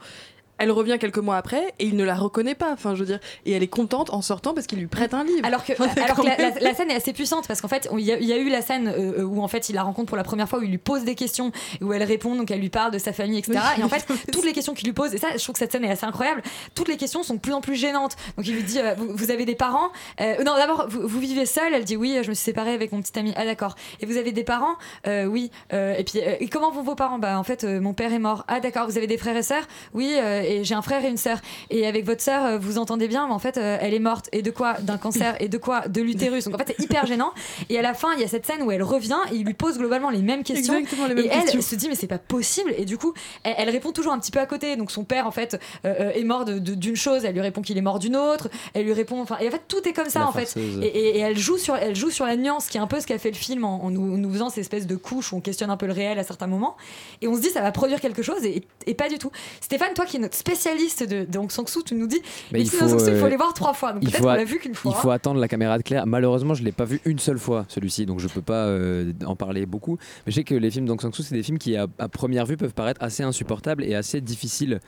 Elle 0.59 0.71
revient 0.71 0.97
quelques 0.99 1.19
mois 1.19 1.37
après 1.37 1.75
et 1.79 1.87
il 1.87 1.97
ne 1.97 2.05
la 2.05 2.15
reconnaît 2.15 2.55
pas. 2.55 2.73
Enfin, 2.73 2.95
je 2.95 3.01
veux 3.01 3.07
dire, 3.07 3.21
et 3.45 3.53
elle 3.53 3.63
est 3.63 3.67
contente 3.69 4.11
en 4.11 4.23
sortant 4.23 4.55
parce 4.55 4.67
qu'il 4.67 4.79
lui 4.79 4.87
prête 4.87 5.13
un 5.15 5.25
livre. 5.25 5.45
Alors 5.47 5.65
que, 5.65 5.73
alors 6.03 6.23
la, 6.25 6.37
même- 6.37 6.55
la- 6.55 6.61
la 6.71 6.75
scène 6.75 6.91
est 6.91 6.95
assez 6.97 7.13
puissante 7.13 7.47
parce 7.47 7.61
qu'en 7.61 7.69
fait, 7.69 7.89
il 7.93 8.01
y, 8.01 8.13
a- 8.13 8.19
il 8.19 8.27
y 8.27 8.33
a 8.33 8.37
eu 8.39 8.49
la 8.49 8.63
scène 8.63 8.89
euh, 8.89 9.23
où 9.23 9.43
en 9.43 9.49
fait 9.49 9.69
il 9.69 9.75
la 9.75 9.83
rencontre 9.83 10.09
pour 10.09 10.17
la 10.17 10.25
première 10.25 10.49
fois, 10.49 10.59
où 10.59 10.63
il 10.63 10.71
lui 10.71 10.79
pose 10.79 11.05
des 11.05 11.15
questions, 11.15 11.53
où 11.83 11.93
elle 11.93 12.03
répond, 12.03 12.35
donc 12.37 12.51
elle 12.51 12.61
lui 12.61 12.71
parle 12.71 12.91
de 12.91 12.99
sa 12.99 13.13
famille, 13.13 13.39
etc. 13.39 13.59
Et 13.79 13.83
en 13.83 13.89
fait, 13.89 14.07
toutes 14.33 14.45
les 14.45 14.53
questions 14.53 14.75
qu'il 14.75 14.87
lui 14.87 14.93
pose, 14.95 15.15
et 15.15 15.19
ça, 15.19 15.29
je 15.37 15.43
trouve 15.43 15.53
que 15.53 15.59
cette 15.59 15.73
scène 15.73 15.85
est 15.85 15.91
assez 15.91 16.07
incroyable, 16.07 16.43
toutes 16.75 16.89
les 16.89 16.97
questions 16.97 17.23
sont 17.23 17.35
de 17.35 17.41
plus 17.41 17.53
en 17.53 17.61
plus 17.61 17.75
gênantes. 17.77 18.17
Donc 18.37 18.47
il 18.47 18.55
lui 18.55 18.63
dit, 18.63 18.79
euh, 18.81 18.95
vous, 18.97 19.09
vous 19.15 19.31
avez 19.31 19.45
des 19.45 19.55
parents 19.57 19.89
Euh, 20.21 20.43
Non, 20.45 20.55
d'abord, 20.57 20.87
vous, 20.89 21.07
vous 21.07 21.21
vivez 21.21 21.47
seul? 21.47 21.75
Elle 21.75 21.85
dit, 21.85 21.97
oui, 21.97 22.13
je 22.23 22.29
me 22.31 22.35
suis 22.35 22.45
séparée 22.45 22.73
avec 22.73 22.93
mon 22.93 23.03
petit 23.03 23.19
ami. 23.19 23.33
Ah 23.37 23.45
d'accord. 23.45 23.75
Et 24.01 24.07
vous 24.07 24.17
avez 24.17 24.33
des 24.33 24.45
parents? 24.45 24.75
Euh, 25.07 25.27
Oui. 25.27 25.51
Euh, 25.73 25.95
et 25.97 26.05
puis, 26.05 26.21
euh, 26.21 26.35
et 26.41 26.49
comment 26.49 26.71
vont 26.71 26.83
vos 26.83 26.95
parents? 26.95 27.19
Bah 27.19 27.39
en 27.39 27.43
fait, 27.45 27.65
euh, 27.65 27.81
mon 27.81 27.93
père 27.93 28.13
est 28.13 28.19
mort. 28.19 28.45
Ah 28.49 28.61
d'accord. 28.61 28.87
Vous 28.89 28.97
avez 28.97 29.07
des 29.07 29.19
frères 29.19 29.37
et 29.37 29.43
sœurs? 29.43 29.65
Oui. 29.93 30.15
Et 30.47 30.65
j'ai 30.65 30.75
un 30.75 30.83
frère 30.83 31.05
et 31.05 31.09
une 31.09 31.17
sœur. 31.17 31.39
Et 31.71 31.87
avec 31.87 32.05
votre 32.07 32.21
sœur, 32.23 32.45
euh, 32.45 32.59
vous 32.59 32.79
entendez 32.79 33.09
bien, 33.09 33.27
mais 33.27 33.33
en 33.35 33.39
fait, 33.39 33.57
euh, 33.59 33.79
elle 33.81 33.95
est 33.95 33.99
morte. 33.99 34.29
Et 34.33 34.43
de 34.43 34.51
quoi 34.51 34.75
D'un 34.81 34.99
cancer. 34.99 35.37
Et 35.41 35.49
de 35.49 35.59
quoi 35.59 35.89
De 35.89 36.01
l'utérus. 36.03 36.45
Donc 36.45 36.55
en 36.55 36.59
fait, 36.59 36.75
c'est 36.77 36.85
hyper 36.85 37.07
gênant. 37.07 37.33
Et 37.69 37.79
à 37.79 37.83
la 37.83 37.95
fin, 37.95 38.13
il 38.15 38.21
y 38.21 38.25
a 38.25 38.29
cette 38.29 38.47
scène 38.47 38.63
où 38.63 38.71
elle 38.71 38.83
revient 38.83 39.19
et 39.33 39.37
il 39.37 39.45
lui 39.45 39.55
pose 39.55 39.79
globalement 39.79 40.11
les 40.11 40.23
mêmes 40.23 40.43
questions. 40.45 40.75
Exactement 40.75 41.07
les 41.07 41.15
mêmes 41.15 41.25
et 41.25 41.29
elle 41.33 41.43
questions. 41.43 41.61
se 41.61 41.75
dit, 41.75 41.89
mais 41.89 41.95
c'est 41.95 42.07
pas 42.07 42.19
possible. 42.19 42.73
Et 42.79 42.85
du 42.85 42.97
coup, 42.99 43.13
elle, 43.43 43.55
elle 43.59 43.71
répond 43.71 43.93
toujours 43.93 44.13
un 44.13 44.19
petit 44.19 44.31
peu 44.33 44.39
à 44.41 44.47
côté. 44.47 44.77
Donc 44.77 44.91
son 44.91 45.05
père, 45.05 45.27
en 45.27 45.31
fait, 45.33 45.59
euh, 45.85 46.11
est 46.13 46.25
mort 46.25 46.45
d'une 46.45 46.97
chose. 46.97 47.25
Elle 47.25 47.35
lui 47.35 47.41
répond 47.41 47.63
qu'il 47.63 47.77
est 47.79 47.83
mort 47.83 47.99
d'une 47.99 48.17
autre. 48.17 48.49
Elle 48.75 48.85
lui 48.85 48.93
répond. 48.93 49.21
Enfin, 49.21 49.39
et 49.41 49.49
en 49.49 49.51
fait, 49.51 49.63
tout 49.69 49.87
est 49.89 49.93
comme 49.93 50.09
ça, 50.09 50.21
La 50.21 50.29
en 50.29 50.33
fait. 50.33 50.55
Et, 50.57 50.87
et- 50.87 51.17
et 51.17 51.21
elle 51.21 51.39
joue 51.39 51.57
sur, 51.59 51.77
elle 51.77 51.97
joue 51.97 52.11
sur 52.11 52.27
la 52.27 52.37
nuance, 52.37 52.67
qui 52.69 52.77
est 52.77 52.81
un 52.81 52.87
peu 52.87 53.01
ce 53.01 53.07
qu'a 53.07 53.19
fait 53.19 53.31
le 53.31 53.37
film 53.37 53.65
en, 53.65 53.85
en 53.85 53.91
nous, 53.91 54.17
nous 54.17 54.33
faisant 54.33 54.51
ces 54.51 54.61
espèces 54.61 54.87
de 54.87 54.97
couches 54.97 55.33
où 55.33 55.37
on 55.37 55.41
questionne 55.41 55.71
un 55.71 55.77
peu 55.77 55.87
le 55.87 55.93
réel 55.93 56.19
à 56.19 56.25
certains 56.25 56.47
moments. 56.47 56.77
Et 57.23 57.29
on 57.29 57.35
se 57.37 57.41
dit, 57.41 57.49
ça 57.51 57.61
va 57.63 57.73
produire 57.73 58.01
quelque 58.01 58.23
chose, 58.23 58.45
et, 58.45 58.63
et 58.87 58.95
pas 58.95 59.09
du 59.09 59.19
tout. 59.19 59.31
Stéphane, 59.61 59.95
toi 59.95 60.05
qui 60.05 60.17
es 60.17 60.21
notre 60.21 60.36
spécialiste 60.37 61.03
de, 61.09 61.25
de 61.25 61.39
Hong 61.39 61.51
Sang-soo, 61.51 61.83
tu 61.83 61.95
nous 61.95 62.07
dis, 62.07 62.21
Mais 62.53 62.61
il 62.61 62.71
faut, 62.71 62.87
il 62.87 63.09
euh, 63.09 63.29
les 63.29 63.37
voir 63.37 63.55
trois 63.55 63.75
fois. 63.75 63.93
Donc 63.93 64.03
il 64.03 64.11
faut 64.11 64.27
l'a 64.27 64.45
vu 64.45 64.59
qu'une 64.59 64.75
fois. 64.75 64.93
Il 64.95 65.01
faut 65.01 65.11
attendre 65.11 65.41
la 65.41 65.49
caméra 65.49 65.79
de 65.79 65.83
Claire. 65.83 66.07
Malheureusement, 66.07 66.55
je 66.55 66.63
l'ai 66.63 66.73
pas 66.73 66.85
vu 66.85 67.01
une 67.05 67.19
seule 67.19 67.39
fois 67.39 67.65
celui-ci, 67.69 68.07
donc 68.07 68.21
je 68.21 68.29
peux 68.29 68.43
pas 68.43 68.67
euh, 68.67 69.13
en 69.25 69.37
parler 69.37 69.67
beaucoup. 69.67 69.99
Mais 70.25 70.33
je 70.33 70.37
sais 70.37 70.45
que 70.45 70.55
les 70.55 70.71
films 70.71 70.87
d'Ong 70.87 71.01
Sang-soo, 71.01 71.23
c'est 71.23 71.35
des 71.35 71.43
films 71.43 71.59
qui, 71.59 71.77
à, 71.77 71.87
à 71.99 72.09
première 72.09 72.47
vue, 72.47 72.57
peuvent 72.57 72.75
paraître 72.75 73.03
assez 73.03 73.23
insupportables 73.23 73.85
et 73.85 73.95
assez 73.95 74.21
difficiles. 74.21 74.81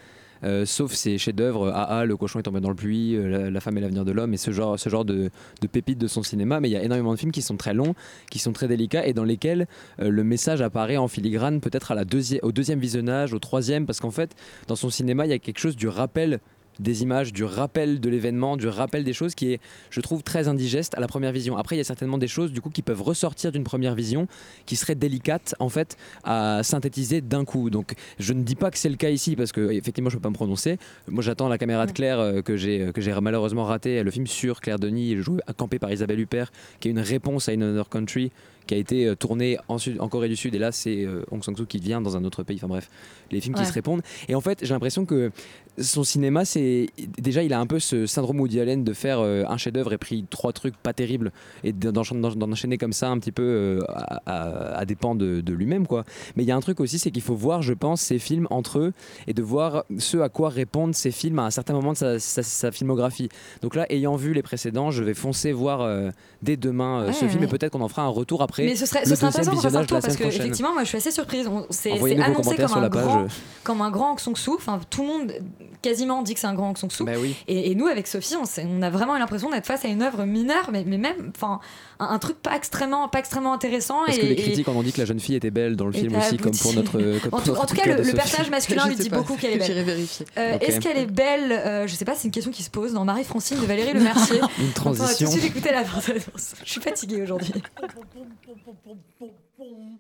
Euh, 0.45 0.67
sauf 0.67 0.93
ces 0.93 1.19
chefs-d'œuvre, 1.19 1.69
AA, 1.69 2.05
Le 2.05 2.17
cochon 2.17 2.39
est 2.39 2.43
tombé 2.43 2.61
dans 2.61 2.71
le 2.71 2.75
puits, 2.75 3.17
euh, 3.17 3.51
la, 3.51 3.61
femme 3.61 3.79
et 3.79 3.81
l'avenir 3.81 4.05
de 4.05 4.13
l'homme, 4.13 4.35
et 4.35 4.37
ce 4.37 4.51
genre, 4.51 4.77
de, 5.05 5.31
de 5.61 5.67
pépites 5.67 5.99
de 5.99 6.09
son 6.09 6.23
cinéma. 6.23 6.61
Mais 6.61 6.69
il 6.69 6.73
y 6.73 6.77
a 6.77 6.83
énormément 6.83 7.13
de 7.13 7.19
films 7.19 7.33
qui 7.33 7.43
sont 7.43 7.57
très 7.57 7.75
longs, 7.75 7.95
qui 8.31 8.39
sont 8.39 8.53
très 8.53 8.69
délicats 8.69 9.07
et 9.07 9.13
dans 9.13 9.25
lesquels 9.25 9.67
euh, 10.01 10.11
le 10.11 10.25
message 10.25 10.61
apparaît 10.61 10.97
en 10.97 11.09
filigrane, 11.09 11.61
peut-être 11.61 11.93
à 11.93 11.95
la 11.95 12.05
au 12.43 12.53
deuxième 12.53 12.79
visionnage, 12.79 13.35
au 13.35 13.39
troisième, 13.39 13.87
parce 13.87 14.01
qu'en 14.01 14.11
fait, 14.11 14.35
dans 14.67 14.77
son 14.77 14.91
cinéma, 14.91 15.27
il 15.27 15.31
y 15.31 15.35
a 15.35 15.39
quelque 15.39 15.59
chose 15.59 15.77
du 15.77 15.89
rappel 15.89 16.41
des 16.79 17.03
images, 17.03 17.33
du 17.33 17.45
rappel 17.45 18.01
de 18.01 18.09
l'événement, 18.09 18.57
du 18.57 18.69
rappel 18.69 19.05
des 19.05 19.13
choses 19.13 19.35
qui 19.35 19.53
est, 19.53 19.61
je 19.91 20.01
trouve, 20.01 20.23
très 20.23 20.49
indigeste 20.49 20.95
à 20.97 21.01
la 21.01 21.09
première 21.09 21.33
vision. 21.33 21.57
Après, 21.57 21.77
il 21.77 21.79
y 21.79 21.81
a 21.81 21.85
certainement 21.85 22.19
des 22.19 22.29
choses 22.29 22.53
du 22.53 22.61
coup 22.61 22.71
qui 22.71 22.83
peuvent 22.83 23.03
ressortir 23.03 23.53
d'une 23.53 23.65
première 23.65 23.95
vision, 23.95 24.27
qui 24.67 24.77
seraient 24.77 24.95
délicates 24.95 25.55
en 25.59 25.69
fait 25.69 25.97
à 26.25 26.63
synthétiser 26.63 27.21
d'un 27.21 27.45
coup. 27.45 27.71
Donc, 27.71 27.95
je 28.19 28.33
ne 28.33 28.43
dis 28.43 28.55
pas 28.55 28.71
que 28.71 28.79
c'est 28.79 28.89
le 28.89 28.97
cas 28.97 29.11
ici 29.11 29.37
parce 29.37 29.53
que 29.53 29.73
effectivement, 29.73 30.11
je 30.11 30.17
peux 30.17 30.23
pas 30.23 30.31
me 30.31 30.35
prononcer. 30.35 30.79
Moi, 31.09 31.23
j'attends 31.23 31.49
la 31.49 31.59
caméra 31.59 31.87
de 31.87 31.93
Claire 31.93 32.21
euh, 32.21 32.43
que 32.43 32.57
j'ai 32.57 32.91
que 32.93 33.01
j'ai 33.01 33.13
malheureusement 33.21 33.65
raté. 33.65 34.03
Le 34.03 34.11
film 34.11 34.27
sur 34.27 34.61
Claire 34.61 34.79
Denis, 34.79 35.17
joué 35.17 35.41
campé 35.57 35.79
par 35.79 35.93
Isabelle 35.93 36.21
Huppert, 36.21 36.51
qui 36.81 36.89
est 36.89 36.91
une 36.91 37.01
réponse 37.01 37.49
à 37.49 37.53
In 37.53 37.61
Another 37.61 37.89
Country 37.89 38.31
qui 38.69 38.75
a 38.75 38.77
été 38.77 39.07
euh, 39.07 39.17
tourné 39.17 39.59
en, 39.67 39.79
Sud- 39.79 40.01
en 40.01 40.09
Corée 40.09 40.29
du 40.29 40.37
Sud 40.37 40.55
et 40.55 40.59
là 40.61 40.71
c'est 40.71 41.05
euh, 41.05 41.25
Hong 41.33 41.43
Sang-soo 41.43 41.67
qui 41.67 41.79
vient 41.79 42.01
dans 42.01 42.17
un 42.17 42.23
autre 42.23 42.45
pays. 42.45 42.57
Enfin 42.59 42.69
bref 42.69 42.89
les 43.33 43.41
films 43.41 43.57
Ouais. 43.57 43.63
qui 43.63 43.67
se 43.67 43.73
répondent. 43.73 44.03
Et 44.29 44.35
en 44.37 44.41
fait 44.41 44.61
j'ai 44.63 44.73
l'impression 44.75 45.05
que 45.07 45.33
son 45.79 46.03
cinéma 46.05 46.45
c'est 46.45 46.89
déjà 47.19 47.43
il 47.43 47.53
a 47.53 47.61
un 47.61 47.67
peu 47.67 47.79
ce 47.79 48.07
syndrome 48.07 48.41
Woody 48.41 48.61
Allen 48.61 48.85
de 48.85 48.93
faire 48.93 49.21
euh, 49.21 49.45
un 49.49 49.57
chef-d'œuvre 49.57 49.93
et 49.93 49.99
pris 49.99 50.25
trois 50.29 50.53
trucs 50.53 50.77
pas 50.77 50.93
terribles 50.93 51.33
et 51.65 51.73
d'en- 51.73 51.93
d'en- 51.93 52.31
d'en 52.35 52.53
enchaîner 52.53 52.79
comme 52.79 52.93
ça 52.93 53.09
un 53.11 53.19
petit 53.19 53.33
peu 53.33 53.43
euh, 53.43 53.81
à, 53.89 54.21
à- 54.27 54.79
à 54.79 54.85
dépens 54.85 55.15
de, 55.15 55.41
de 55.41 55.53
lui-même 55.53 55.87
quoi. 55.87 56.05
Mais 56.37 56.43
il 56.43 56.47
y 56.47 56.53
a 56.53 56.57
un 56.57 56.61
truc 56.61 56.81
aussi 56.81 56.99
c'est 56.99 57.11
qu'il 57.11 57.23
faut 57.23 57.35
voir 57.37 57.63
je 57.63 57.73
pense 57.75 58.01
ces 58.03 58.19
films 58.19 58.47
entre 58.51 58.79
eux 58.81 58.93
et 59.27 59.35
de 59.35 59.43
voir 59.43 59.85
ce 59.99 60.19
à 60.19 60.29
quoi 60.29 60.49
répondent 60.51 60.95
ces 60.95 61.11
films 61.11 61.39
à 61.39 61.45
un 61.47 61.51
certain 61.51 61.73
moment 61.75 61.93
de 61.93 61.97
sa, 61.99 62.19
sa- 62.19 62.43
sa 62.43 62.71
filmographie. 62.73 63.29
Donc 63.63 63.75
là 63.75 63.87
ayant 63.91 64.17
vu 64.17 64.33
les 64.35 64.43
précédents 64.43 64.91
je 64.91 65.03
vais 65.05 65.15
foncer 65.15 65.53
voir 65.53 65.81
euh, 65.81 66.11
dès 66.43 66.57
demain 66.57 67.07
Ouais, 67.07 67.13
ce 67.13 67.27
film 67.29 67.43
et 67.45 67.47
peut-être 67.47 67.73
qu'on 67.73 67.81
en 67.81 67.89
fera 67.89 68.03
un 68.03 68.09
retour 68.09 68.43
après 68.43 68.58
Mais 68.59 68.77
ce 68.77 68.87
serait, 68.87 69.05
ce 69.05 69.15
serait 69.15 69.27
intéressant 69.27 69.53
qu'on 69.53 69.57
fasse 69.61 69.75
un 69.75 69.81
visionnage 69.81 69.87
de 69.89 69.95
retour 69.95 69.97
la 69.97 70.03
parce 70.03 70.17
que 70.17 70.23
prochaine. 70.23 70.41
effectivement 70.43 70.73
moi 70.73 70.83
je 70.85 70.89
suis 70.89 70.99
assez 70.99 71.11
surprise. 71.11 71.49
C'est 71.71 71.93
annoncé 71.93 72.57
comme 72.57 72.73
un, 72.85 72.89
grand, 72.89 73.27
comme 73.65 73.81
un 73.83 73.91
grand. 73.91 74.17
Enfin 74.57 74.81
tout 74.91 75.03
le 75.03 75.09
monde 75.09 75.33
quasiment 75.81 76.23
dit 76.23 76.35
que 76.35 76.41
c'est 76.41 76.47
un 76.47 76.55
grand 76.55 76.71
Hong 76.71 76.77
Sang-soo. 76.79 77.05
Bah 77.05 77.13
oui. 77.21 77.37
et, 77.47 77.71
et 77.71 77.75
nous 77.75 77.87
avec 77.87 78.07
Sophie 78.09 78.35
on, 78.37 78.45
on 78.69 78.83
a 78.83 78.91
vraiment 78.91 79.15
eu 79.17 79.21
l'impression 79.21 79.49
d'être 79.51 79.67
face 79.67 79.85
à 79.85 79.89
une 79.89 80.03
œuvre 80.03 80.25
mineure 80.25 80.71
mais, 80.73 80.83
mais 80.85 80.99
même 80.99 81.31
enfin 81.37 81.61
un, 82.01 82.07
un 82.07 82.19
truc 82.19 82.37
pas 82.43 82.57
extrêmement 82.57 83.09
pas 83.09 83.21
extrêmement 83.21 83.53
intéressant. 83.53 84.01
Parce 84.05 84.19
et, 84.19 84.21
que 84.21 84.27
les 84.27 84.37
critiques 84.37 84.69
en 84.69 84.75
ont 84.75 84.83
dit 84.83 84.93
que 84.93 84.99
la 85.01 85.05
jeune 85.05 85.21
fille 85.21 85.37
était 85.37 85.51
belle 85.51 85.77
dans 85.77 85.87
le 85.87 85.93
film 85.93 86.13
t'as 86.13 86.27
aussi, 86.27 86.37
comme 86.37 86.57
pour 86.57 86.75
notre. 86.75 86.93
comme 86.93 87.03
En 87.33 87.37
pour 87.37 87.43
tout, 87.43 87.49
notre 87.51 87.63
en 87.63 87.67
tout 87.67 87.75
coup 87.77 87.81
cas, 87.81 87.97
le, 87.97 88.13
personnage 88.13 88.51
masculin 88.51 88.87
lui 88.89 88.97
dit 88.97 89.11
pas, 89.11 89.19
beaucoup 89.19 89.37
qu'elle 89.37 89.53
est 89.53 89.59
belle. 89.59 89.85
vérifier. 89.85 90.27
Euh. 90.37 90.59
Est-ce 90.61 90.81
qu'elle 90.81 90.97
est 90.97 91.07
belle 91.07 91.53
Euh, 91.53 91.87
Je 91.87 91.95
sais 91.95 92.05
pas, 92.05 92.15
c'est 92.15 92.25
une 92.27 92.33
question 92.33 92.51
qui 92.51 92.63
se 92.63 92.71
pose 92.71 92.93
dans 92.93 93.05
Marie-Francine 93.05 93.61
de 93.61 93.67
Valérie 93.67 93.93
Le 93.95 94.01
Mercier. 94.01 94.39
Une 94.41 94.41
On 94.41 94.47
va 94.47 94.51
tout 94.51 94.69
de 94.69 94.75
transition. 94.75 95.31
suite 95.31 95.45
écouter 95.45 95.71
la 95.71 95.83
réponse. 95.83 96.55
Je 96.65 96.71
suis 96.71 96.81
fatiguée 96.81 97.23
aujourd'hui. 97.23 97.53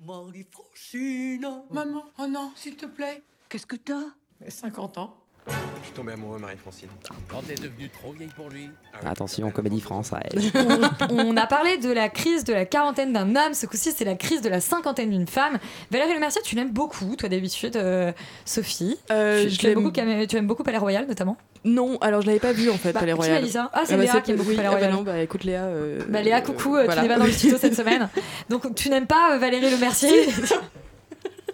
Marie-Francine 0.06 1.62
Maman, 1.70 2.04
oh 2.18 2.26
non, 2.26 2.52
s'il 2.56 2.76
te 2.76 2.86
plaît. 2.86 3.22
Qu'est-ce 3.48 3.66
que 3.66 3.76
t'as? 3.76 4.14
50 4.48 4.98
ans. 4.98 5.16
Je 5.48 5.84
suis 5.86 5.92
tombé 5.94 6.12
amoureux, 6.12 6.38
Marie-Francine. 6.38 6.88
Quand 7.28 7.40
t'es 7.46 7.54
devenue 7.54 7.88
trop 7.88 8.12
vieille 8.12 8.28
pour 8.36 8.48
lui. 8.50 8.68
Attention, 9.06 9.50
comédie 9.50 9.80
française. 9.80 10.52
on 11.10 11.36
a 11.36 11.46
parlé 11.46 11.78
de 11.78 11.90
la 11.90 12.08
crise 12.08 12.44
de 12.44 12.52
la 12.52 12.66
quarantaine 12.66 13.12
d'un 13.12 13.34
homme. 13.34 13.54
Ce 13.54 13.66
coup-ci, 13.66 13.92
c'est 13.96 14.04
la 14.04 14.14
crise 14.14 14.42
de 14.42 14.48
la 14.48 14.60
cinquantaine 14.60 15.10
d'une 15.10 15.26
femme. 15.26 15.58
Valérie 15.90 16.12
Le 16.14 16.20
Mercier, 16.20 16.42
tu 16.44 16.54
l'aimes 16.56 16.72
beaucoup, 16.72 17.16
toi 17.16 17.28
d'habitude, 17.28 17.76
euh, 17.76 18.12
Sophie. 18.44 18.98
Euh, 19.10 19.44
tu, 19.44 19.50
je 19.50 19.58
tu 19.58 19.66
l'aime- 19.66 19.74
beaucoup, 19.82 19.90
tu 20.28 20.36
aimes 20.36 20.46
beaucoup 20.46 20.62
Palais 20.64 20.78
Royal, 20.78 21.06
notamment 21.06 21.36
Non, 21.64 21.96
alors 22.00 22.20
je 22.20 22.26
l'avais 22.26 22.40
pas 22.40 22.52
vu 22.52 22.68
en 22.70 22.76
fait, 22.76 22.92
Bah, 22.92 23.00
Palais 23.00 23.12
Royal. 23.14 23.42
dit 23.42 23.50
ça 23.50 23.70
Ah, 23.72 23.82
c'est 23.84 23.96
bah, 23.96 24.02
Léa 24.02 24.20
qui 24.20 24.30
aime 24.32 24.36
beaucoup 24.36 24.50
oui, 24.50 24.56
Palais 24.56 24.68
ah 24.68 24.72
bah 24.72 24.76
Royal. 24.78 24.94
non, 24.94 25.02
bah 25.02 25.18
écoute 25.20 25.44
Léa. 25.44 25.62
euh, 25.64 26.00
Bah, 26.08 26.20
Léa, 26.22 26.38
euh, 26.38 26.40
coucou, 26.40 26.76
euh, 26.76 26.84
voilà. 26.84 27.02
tu 27.02 27.08
n'es 27.08 27.14
pas 27.14 27.18
dans 27.20 27.26
le 27.26 27.32
studio 27.32 27.56
cette 27.60 27.74
semaine. 27.74 28.08
Donc, 28.50 28.74
tu 28.74 28.90
n'aimes 28.90 29.06
pas 29.06 29.34
euh, 29.34 29.38
Valérie 29.38 29.70
Le 29.70 29.78
Mercier 29.78 30.28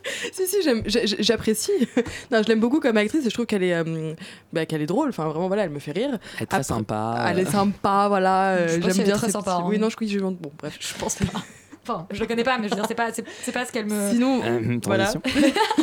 si 0.33 0.47
si 0.47 0.57
j'apprécie 1.21 1.73
non 2.31 2.43
je 2.43 2.49
l'aime 2.49 2.61
beaucoup 2.61 2.81
comme 2.81 2.97
actrice 2.97 3.25
et 3.27 3.31
je 3.31 3.35
trouve 3.35 3.47
qu'elle 3.47 3.63
est 3.63 3.75
euh, 3.75 4.15
bah, 4.53 4.67
qu'elle 4.67 4.83
est 4.83 4.87
drôle 4.87 5.09
enfin 5.09 5.27
vraiment 5.29 5.49
voilà 5.49 5.65
elle 5.65 5.71
me 5.71 5.79
fait 5.79 5.93
rire 5.93 6.19
Elle 6.37 6.43
est 6.43 6.47
très 6.47 6.57
Après- 6.59 6.63
sympa. 6.63 7.27
elle 7.29 7.39
est 7.39 7.45
sympa 7.51 8.07
voilà 8.09 8.51
euh, 8.51 8.69
Je 8.69 8.75
pense 8.75 8.83
j'aime 8.85 8.93
qu'elle 8.93 9.01
est 9.01 9.05
bien 9.05 9.17
très 9.17 9.27
ses 9.29 9.33
sympa, 9.33 9.53
petits- 9.53 9.63
hein. 9.63 9.67
oui 9.69 9.79
non 9.79 9.89
je 9.91 9.97
oui 10.01 10.09
je 10.09 10.19
bon 10.19 10.53
bref 10.59 10.77
Je 10.81 10.95
pense 10.99 11.17
pas. 11.17 11.43
Enfin, 11.87 12.07
je 12.11 12.19
le 12.21 12.27
connais 12.27 12.45
pas, 12.45 12.57
mais 12.57 12.65
je 12.65 12.71
veux 12.71 12.77
dire, 12.77 12.87
c'est 12.89 12.95
pas, 12.95 13.11
c'est, 13.13 13.53
pas 13.53 13.67
ce 13.67 13.71
qu'elle 13.71 13.85
me. 13.85 14.11
Sinon, 14.11 14.41
Euh, 14.43 14.79
voilà. 14.87 15.13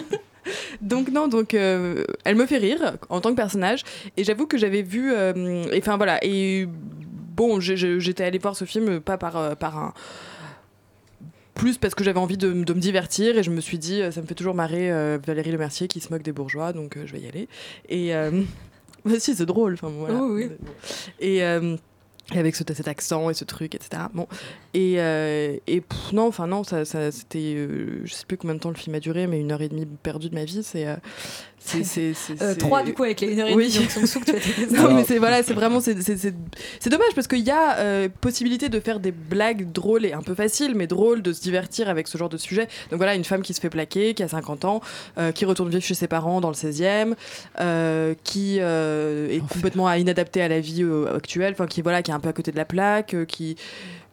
donc 0.81 1.09
non, 1.11 1.27
donc 1.27 1.53
euh, 1.53 2.03
elle 2.23 2.35
me 2.35 2.47
fait 2.47 2.57
rire 2.57 2.93
en 3.09 3.21
tant 3.21 3.29
que 3.29 3.35
personnage, 3.35 3.83
et 4.17 4.23
j'avoue 4.23 4.47
que 4.47 4.57
j'avais 4.57 4.81
vu, 4.81 5.11
euh, 5.13 5.65
et 5.71 5.77
enfin 5.77 5.97
voilà, 5.97 6.17
et 6.23 6.67
bon, 7.35 7.59
j'étais 7.59 8.23
allée 8.23 8.39
voir 8.39 8.55
ce 8.55 8.65
film 8.65 8.99
pas 8.99 9.17
par 9.19 9.37
euh, 9.37 9.53
par 9.53 9.77
un 9.77 9.93
plus 11.53 11.77
parce 11.77 11.95
que 11.95 12.03
j'avais 12.03 12.19
envie 12.19 12.37
de, 12.37 12.51
de 12.51 12.73
me 12.73 12.79
divertir 12.79 13.37
et 13.37 13.43
je 13.43 13.51
me 13.51 13.61
suis 13.61 13.77
dit 13.77 14.01
euh, 14.01 14.11
ça 14.11 14.21
me 14.21 14.25
fait 14.27 14.35
toujours 14.35 14.55
marrer 14.55 14.91
euh, 14.91 15.17
Valérie 15.25 15.51
Lemercier 15.51 15.87
qui 15.87 15.99
se 15.99 16.11
moque 16.11 16.23
des 16.23 16.31
bourgeois 16.31 16.73
donc 16.73 16.97
euh, 16.97 17.03
je 17.05 17.11
vais 17.13 17.19
y 17.19 17.27
aller 17.27 17.47
et 17.89 18.15
euh, 18.15 18.41
bah 19.05 19.19
si 19.19 19.35
c'est 19.35 19.45
drôle 19.45 19.73
enfin 19.73 19.89
voilà 19.89 20.21
oui. 20.23 20.49
et 21.19 21.41
et 22.33 22.39
avec 22.39 22.55
ce, 22.55 22.63
cet 22.73 22.87
accent 22.87 23.29
et 23.29 23.33
ce 23.33 23.43
truc, 23.43 23.75
etc. 23.75 24.03
Bon. 24.13 24.27
Et, 24.73 24.95
euh, 24.99 25.57
et 25.67 25.81
pff, 25.81 26.13
non, 26.13 26.27
enfin 26.27 26.47
non, 26.47 26.63
ça, 26.63 26.85
ça, 26.85 27.11
c'était. 27.11 27.55
euh, 27.57 28.01
je 28.05 28.13
sais 28.13 28.25
plus 28.25 28.37
combien 28.37 28.55
de 28.55 28.59
temps 28.61 28.69
le 28.69 28.75
film 28.75 28.95
a 28.95 28.99
duré, 29.01 29.27
mais 29.27 29.39
une 29.39 29.51
heure 29.51 29.61
et 29.61 29.67
demie 29.67 29.85
perdue 29.85 30.29
de 30.29 30.35
ma 30.35 30.45
vie, 30.45 30.63
c'est. 30.63 30.87
euh, 30.87 30.95
c'est- 31.63 32.13
Euh, 32.41 32.55
du 32.83 32.93
coup, 32.93 33.03
avec 33.03 33.21
les 33.21 33.53
Oui. 33.53 33.69
tu. 33.69 33.79
Non, 34.75 34.93
mais 34.93 35.03
c'est 35.03 35.17
voilà, 35.19 35.43
c'est 35.43 35.53
vraiment 35.53 35.79
c'est 35.79 36.89
dommage 36.89 37.13
parce 37.15 37.27
qu'il 37.27 37.39
y 37.45 37.51
a 37.51 37.77
euh, 37.77 38.09
possibilité 38.21 38.67
de 38.69 38.79
faire 38.79 38.99
des 38.99 39.11
blagues 39.11 39.71
drôles 39.71 40.05
et 40.05 40.13
un 40.13 40.21
peu 40.21 40.33
faciles, 40.35 40.73
mais 40.75 40.87
drôles, 40.87 41.21
de 41.21 41.31
se 41.33 41.41
divertir 41.41 41.89
avec 41.89 42.07
ce 42.07 42.17
genre 42.17 42.29
de 42.29 42.37
sujet. 42.37 42.67
Donc 42.89 42.97
voilà, 42.97 43.15
une 43.15 43.23
femme 43.23 43.41
qui 43.41 43.53
se 43.53 43.61
fait 43.61 43.69
plaquer, 43.69 44.13
qui 44.13 44.23
a 44.23 44.27
50 44.27 44.65
ans, 44.65 44.81
euh, 45.17 45.31
qui 45.31 45.45
retourne 45.45 45.69
vivre 45.69 45.83
chez 45.83 45.93
ses 45.93 46.07
parents 46.07 46.41
dans 46.41 46.49
le 46.49 46.55
16e, 46.55 47.15
euh, 47.59 48.13
qui 48.23 48.57
est 48.57 49.41
complètement 49.53 49.91
inadaptée 49.93 50.41
à 50.41 50.47
la 50.47 50.59
vie 50.59 50.85
actuelle, 51.13 51.53
enfin 51.53 51.67
qui 51.67 51.81
voilà, 51.81 52.01
qui 52.01 52.11
est 52.11 52.13
un 52.13 52.19
peu 52.19 52.29
à 52.29 52.33
côté 52.33 52.51
de 52.51 52.57
la 52.57 52.65
plaque, 52.65 53.15
qui 53.27 53.55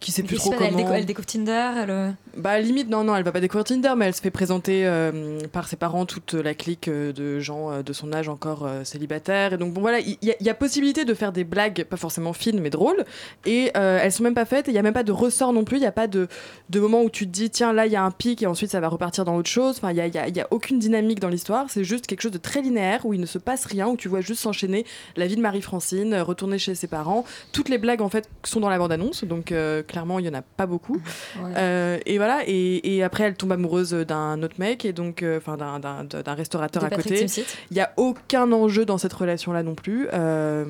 qui 0.01 0.13
sait 0.13 0.23
plus 0.23 0.37
trop 0.37 0.53
Elle 0.61 0.73
comment. 0.73 0.93
elle 0.95 1.07
découvre 1.07 1.27
Tinder, 1.27 1.71
elle. 1.83 1.91
euh, 1.91 2.11
Bah 2.37 2.61
limite 2.61 2.89
non 2.89 3.03
non 3.03 3.17
elle 3.17 3.25
va 3.25 3.33
pas 3.33 3.41
découvrir 3.41 3.65
Tinder 3.65 3.95
mais 3.97 4.07
elle 4.07 4.15
se 4.15 4.21
fait 4.21 4.31
présenter 4.31 4.87
euh, 4.87 5.41
par 5.53 5.67
ses 5.67 5.75
parents 5.75 6.07
toute 6.07 6.35
la 6.35 6.55
clique 6.55 6.87
euh, 6.87 7.13
de 7.13 7.41
gens 7.41 7.73
euh, 7.73 7.83
de 7.83 7.93
son 7.93 8.13
âge 8.13 8.29
encore 8.29 8.65
euh, 8.65 8.85
célibataires 8.85 9.55
et 9.55 9.57
donc 9.57 9.73
bon 9.75 9.81
voilà 9.81 9.99
il 9.99 10.17
y, 10.23 10.31
a- 10.31 10.37
il 10.39 10.47
y 10.47 10.51
a 10.51 10.55
possibilité 10.55 11.05
de 11.05 11.15
faire 11.15 11.33
des 11.33 11.43
blagues 11.43 11.83
pas 11.85 11.97
forcément 11.97 12.33
fines 12.33 12.61
mais 12.61 12.71
drôles 12.71 13.05
et 13.45 13.73
euh, 13.77 13.99
elles 14.01 14.13
sont 14.13 14.23
même 14.23 14.35
pas 14.35 14.45
faites 14.45 14.69
et 14.69 14.71
il 14.71 14.75
y 14.75 14.79
a 14.79 14.83
même 14.83 14.95
pas 14.95 15.03
de 15.03 15.11
ressort 15.11 15.53
non 15.53 15.65
plus 15.65 15.79
il 15.79 15.83
y 15.83 15.87
a 15.87 15.91
pas 15.93 16.07
de, 16.07 16.29
de 16.71 16.79
moment 16.81 17.03
où 17.03 17.11
tu 17.11 17.27
te 17.27 17.33
dis 17.33 17.51
tiens 17.51 17.73
là 17.73 17.87
il 17.87 17.93
y 17.93 17.97
a 17.97 18.03
un 18.05 18.13
pic 18.13 18.41
et 18.43 18.47
ensuite 18.47 18.71
ça 18.71 18.79
va 18.79 18.87
repartir 18.89 19.25
dans 19.25 19.35
autre 19.37 19.51
chose 19.51 19.79
enfin 19.79 19.91
il 19.91 19.97
y 19.97 20.01
a, 20.01 20.07
y 20.07 20.17
a- 20.19 20.29
il 20.29 20.37
y 20.37 20.41
a 20.41 20.47
aucune 20.53 20.79
dynamique 20.79 21.19
dans 21.19 21.29
l'histoire 21.29 21.67
c'est 21.71 21.83
juste 21.83 22.07
quelque 22.07 22.21
chose 22.23 22.31
de 22.33 22.39
très 22.39 22.63
linéaire 22.63 23.05
où 23.05 23.15
il 23.15 23.21
ne 23.21 23.27
se 23.27 23.39
passe 23.39 23.65
rien 23.65 23.89
où 23.89 23.97
tu 23.97 24.09
vois 24.09 24.21
juste 24.21 24.43
s'enchaîner 24.43 24.87
la 25.17 25.27
vie 25.27 25.35
de 25.35 25.41
Marie-Francine 25.43 26.15
euh, 26.15 26.23
retourner 26.23 26.59
chez 26.59 26.77
ses 26.77 26.87
parents 26.87 27.25
toutes 27.51 27.69
les 27.69 27.79
blagues 27.79 28.01
en 28.01 28.09
fait 28.09 28.29
sont 28.45 28.61
dans 28.61 28.69
la 28.69 28.79
bande 28.79 28.93
annonce 28.93 29.25
donc 29.25 29.51
euh, 29.51 29.83
clairement 29.89 30.19
il 30.21 30.27
y 30.27 30.29
en 30.29 30.35
a 30.35 30.43
pas 30.43 30.67
beaucoup 30.67 31.01
Ouais. 31.43 31.53
euh, 31.57 31.99
et 32.07 32.17
voilà, 32.19 32.41
et, 32.47 32.97
et 32.97 33.03
après 33.03 33.25
elle 33.25 33.35
tombe 33.35 33.53
amoureuse 33.53 33.93
d'un 33.93 34.43
autre 34.43 34.57
mec, 34.59 34.85
et 34.85 34.93
donc, 34.93 35.23
euh, 35.23 35.39
enfin 35.39 35.57
d'un- 35.57 36.35
restaurateur 36.35 36.83
De 36.83 36.87
à 36.87 36.91
Patrick 36.91 37.27
côté. 37.27 37.43
Il 37.71 37.75
n'y 37.75 37.81
a 37.81 37.91
aucun 37.97 38.51
enjeu 38.53 38.85
dans 38.85 38.99
cette 38.99 39.13
relation-là 39.13 39.63
non 39.63 39.75
plus. 39.75 40.09
Euh, 40.13 40.65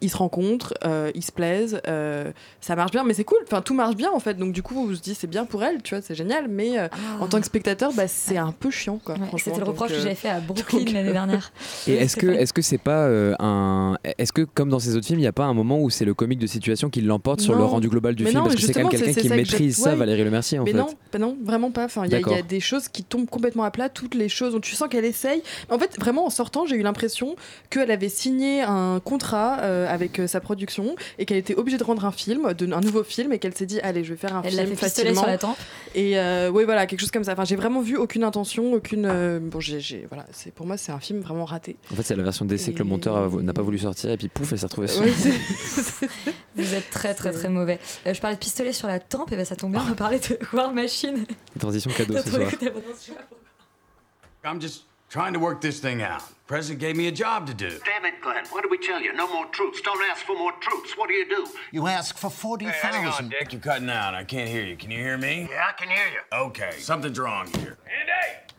ils 0.00 0.10
se 0.10 0.16
rencontrent, 0.16 0.74
euh, 0.84 1.10
ils 1.14 1.22
se 1.24 1.32
plaisent, 1.32 1.80
euh, 1.88 2.30
ça 2.60 2.76
marche 2.76 2.90
bien, 2.92 3.04
mais 3.04 3.14
c'est 3.14 3.24
cool. 3.24 3.38
Enfin, 3.44 3.62
tout 3.62 3.74
marche 3.74 3.96
bien 3.96 4.10
en 4.12 4.20
fait. 4.20 4.34
Donc 4.34 4.52
du 4.52 4.62
coup, 4.62 4.74
on 4.88 4.94
se 4.94 5.00
dit 5.00 5.14
c'est 5.14 5.26
bien 5.26 5.44
pour 5.44 5.62
elle, 5.64 5.82
tu 5.82 5.94
vois, 5.94 6.02
c'est 6.02 6.14
génial. 6.14 6.48
Mais 6.48 6.78
euh, 6.78 6.88
en 7.20 7.26
tant 7.26 7.40
que 7.40 7.46
spectateur, 7.46 7.92
bah, 7.92 8.08
c'est 8.08 8.36
un 8.36 8.52
peu 8.52 8.70
chiant, 8.70 8.98
quoi. 9.02 9.14
Ah. 9.20 9.26
C'était 9.38 9.50
le 9.58 9.64
Donc, 9.66 9.68
reproche 9.68 9.90
que 9.90 9.98
j'avais 9.98 10.14
fait 10.14 10.28
à 10.28 10.40
Brooklyn 10.46 10.78
donc, 10.80 10.92
l'année 10.92 11.12
dernière. 11.12 11.52
Et 11.86 11.94
est-ce 11.94 12.16
que 12.16 12.26
est-ce 12.26 12.52
que 12.52 12.62
c'est 12.62 12.78
pas 12.78 13.06
euh, 13.06 13.34
un 13.38 13.96
est-ce 14.18 14.32
que 14.32 14.42
comme 14.42 14.68
dans 14.68 14.78
ces 14.78 14.96
autres 14.96 15.06
films, 15.06 15.18
il 15.18 15.22
n'y 15.22 15.28
a 15.28 15.32
pas 15.32 15.44
un 15.44 15.54
moment 15.54 15.80
où 15.80 15.90
c'est 15.90 16.04
le 16.04 16.14
comique 16.14 16.38
de 16.38 16.46
situation 16.46 16.90
qui 16.90 17.00
l'emporte 17.00 17.40
sur 17.40 17.54
le 17.54 17.64
rendu 17.64 17.88
global 17.88 18.14
du 18.14 18.24
Mais 18.24 18.31
film 18.32 18.42
non, 18.42 18.48
parce 18.48 18.60
que 18.60 18.66
c'est 18.66 18.72
quand 18.72 18.80
même 18.80 18.88
quelqu'un 18.90 19.20
qui 19.20 19.28
maîtrise 19.28 19.76
ça, 19.76 19.90
ouais. 19.90 19.96
Valérie 19.96 20.24
Le 20.24 20.30
Mercier 20.30 20.58
en 20.58 20.64
mais 20.64 20.72
fait. 20.72 20.78
non, 20.78 20.88
bah 21.12 21.18
non, 21.18 21.36
vraiment 21.44 21.70
pas. 21.70 21.84
Enfin, 21.84 22.04
il 22.06 22.12
y, 22.12 22.14
a- 22.14 22.38
y 22.38 22.42
des 22.42 22.60
choses 22.60 22.88
qui 22.88 23.04
tombent 23.04 23.28
complètement 23.28 23.64
à 23.64 23.70
plat, 23.70 23.88
toutes 23.88 24.14
les 24.14 24.28
choses. 24.28 24.52
Donc 24.52 24.62
tu 24.62 24.74
sens 24.74 24.88
qu'elle 24.88 25.04
essaye. 25.04 25.42
En 25.70 25.78
fait, 25.78 25.96
vraiment 25.98 26.26
en 26.26 26.30
sortant, 26.30 26.66
j'ai 26.66 26.76
eu 26.76 26.82
l'impression 26.82 27.36
qu'elle 27.70 27.90
avait 27.90 28.08
signé 28.08 28.62
un 28.62 29.00
contrat 29.04 29.58
euh, 29.60 29.86
avec 29.88 30.18
euh, 30.18 30.26
sa 30.26 30.40
production 30.40 30.96
et 31.18 31.24
qu'elle 31.26 31.36
était 31.38 31.54
obligée 31.54 31.78
de 31.78 31.84
rendre 31.84 32.04
un 32.04 32.12
film, 32.12 32.52
de, 32.54 32.72
un 32.72 32.80
nouveau 32.80 33.02
film, 33.04 33.32
et 33.32 33.38
qu'elle 33.38 33.54
s'est 33.54 33.66
dit 33.66 33.80
allez, 33.80 34.04
je 34.04 34.10
vais 34.14 34.16
faire 34.18 34.36
un 34.36 34.42
Elle 34.42 34.56
l'a 34.56 34.64
film 34.64 34.76
fait 34.76 34.86
facilement. 34.88 35.20
sur 35.20 35.26
la 35.26 35.38
tempe. 35.38 35.56
Et 35.94 36.18
euh, 36.18 36.50
oui, 36.52 36.64
voilà, 36.64 36.86
quelque 36.86 37.00
chose 37.00 37.10
comme 37.10 37.24
ça. 37.24 37.32
Enfin, 37.32 37.44
j'ai 37.44 37.56
vraiment 37.56 37.80
vu 37.82 37.96
aucune 37.96 38.24
intention, 38.24 38.72
aucune. 38.72 39.06
euh, 39.06 39.38
bon, 39.40 39.60
j'ai, 39.60 40.06
voilà, 40.08 40.26
c'est 40.32 40.52
pour 40.52 40.66
moi, 40.66 40.76
c'est 40.76 40.92
un 40.92 41.00
film 41.00 41.20
vraiment 41.20 41.44
raté. 41.44 41.76
En 41.92 41.96
fait, 41.96 42.02
c'est 42.02 42.16
la 42.16 42.22
version 42.22 42.44
d'essai 42.44 42.72
que 42.72 42.78
le 42.78 42.84
monteur 42.84 43.30
n'a 43.42 43.52
pas 43.52 43.62
voulu 43.62 43.78
sortir 43.78 44.10
et 44.10 44.16
puis 44.16 44.28
pouf, 44.28 44.52
elle 44.52 44.58
s'est 44.58 44.66
retrouvée 44.66 44.88
sur. 44.88 45.02
Ouais, 45.02 45.12
Vous 46.56 46.74
êtes 46.74 46.90
très 46.90 47.14
très 47.14 47.32
très 47.32 47.48
mauvais. 47.48 47.78
Euh, 48.06 48.12
je 48.14 48.20
parlais 48.22 48.36
de 48.36 48.40
pistolet 48.40 48.72
sur 48.72 48.88
la 48.88 49.00
tempe, 49.00 49.32
et 49.32 49.36
ben 49.36 49.44
ça 49.44 49.56
tombe 49.56 49.72
bien, 49.72 49.82
on 49.82 49.86
va 49.86 49.94
parler 49.94 50.20
de 50.20 50.38
War 50.52 50.72
Machine. 50.72 51.26
Transition 51.58 51.90
cadeau 51.90 52.16
ce 52.22 52.30
soir. 52.30 52.50
I'm 54.44 54.60
just 54.60 54.84
trying 55.10 55.34
to 55.34 55.40
work 55.40 55.60
this 55.60 55.80
thing 55.80 56.02
out. 56.02 56.22
President 56.46 56.80
gave 56.80 56.96
me 56.96 57.08
a 57.08 57.12
job 57.12 57.46
to 57.46 57.54
do. 57.54 57.70
Damn 57.84 58.04
it, 58.04 58.20
Glenn. 58.22 58.44
What 58.50 58.62
did 58.62 58.70
we 58.70 58.78
tell 58.78 59.00
you? 59.00 59.12
No 59.12 59.26
more 59.28 59.46
troops. 59.52 59.80
Don't 59.82 60.02
ask 60.10 60.24
for 60.24 60.36
more 60.36 60.52
troops. 60.60 60.96
What 60.96 61.08
do 61.08 61.14
you 61.14 61.28
do? 61.28 61.46
You 61.72 61.86
ask 61.86 62.16
for 62.16 62.30
40,000. 62.30 62.72
hang 62.72 63.06
on, 63.06 63.28
Dick. 63.28 63.52
You're 63.52 63.60
cutting 63.60 63.90
out. 63.90 64.14
I 64.14 64.24
can't 64.24 64.48
hear 64.48 64.64
you. 64.64 64.76
Can 64.76 64.90
you 64.90 64.98
hear 64.98 65.16
me? 65.18 65.48
Yeah, 65.50 65.68
I 65.68 65.72
can 65.72 65.88
hear 65.88 66.06
you. 66.06 66.20
Okay. 66.46 66.72
Something's 66.78 67.18
wrong 67.18 67.48
here. 67.58 67.78
Right. 67.86 68.51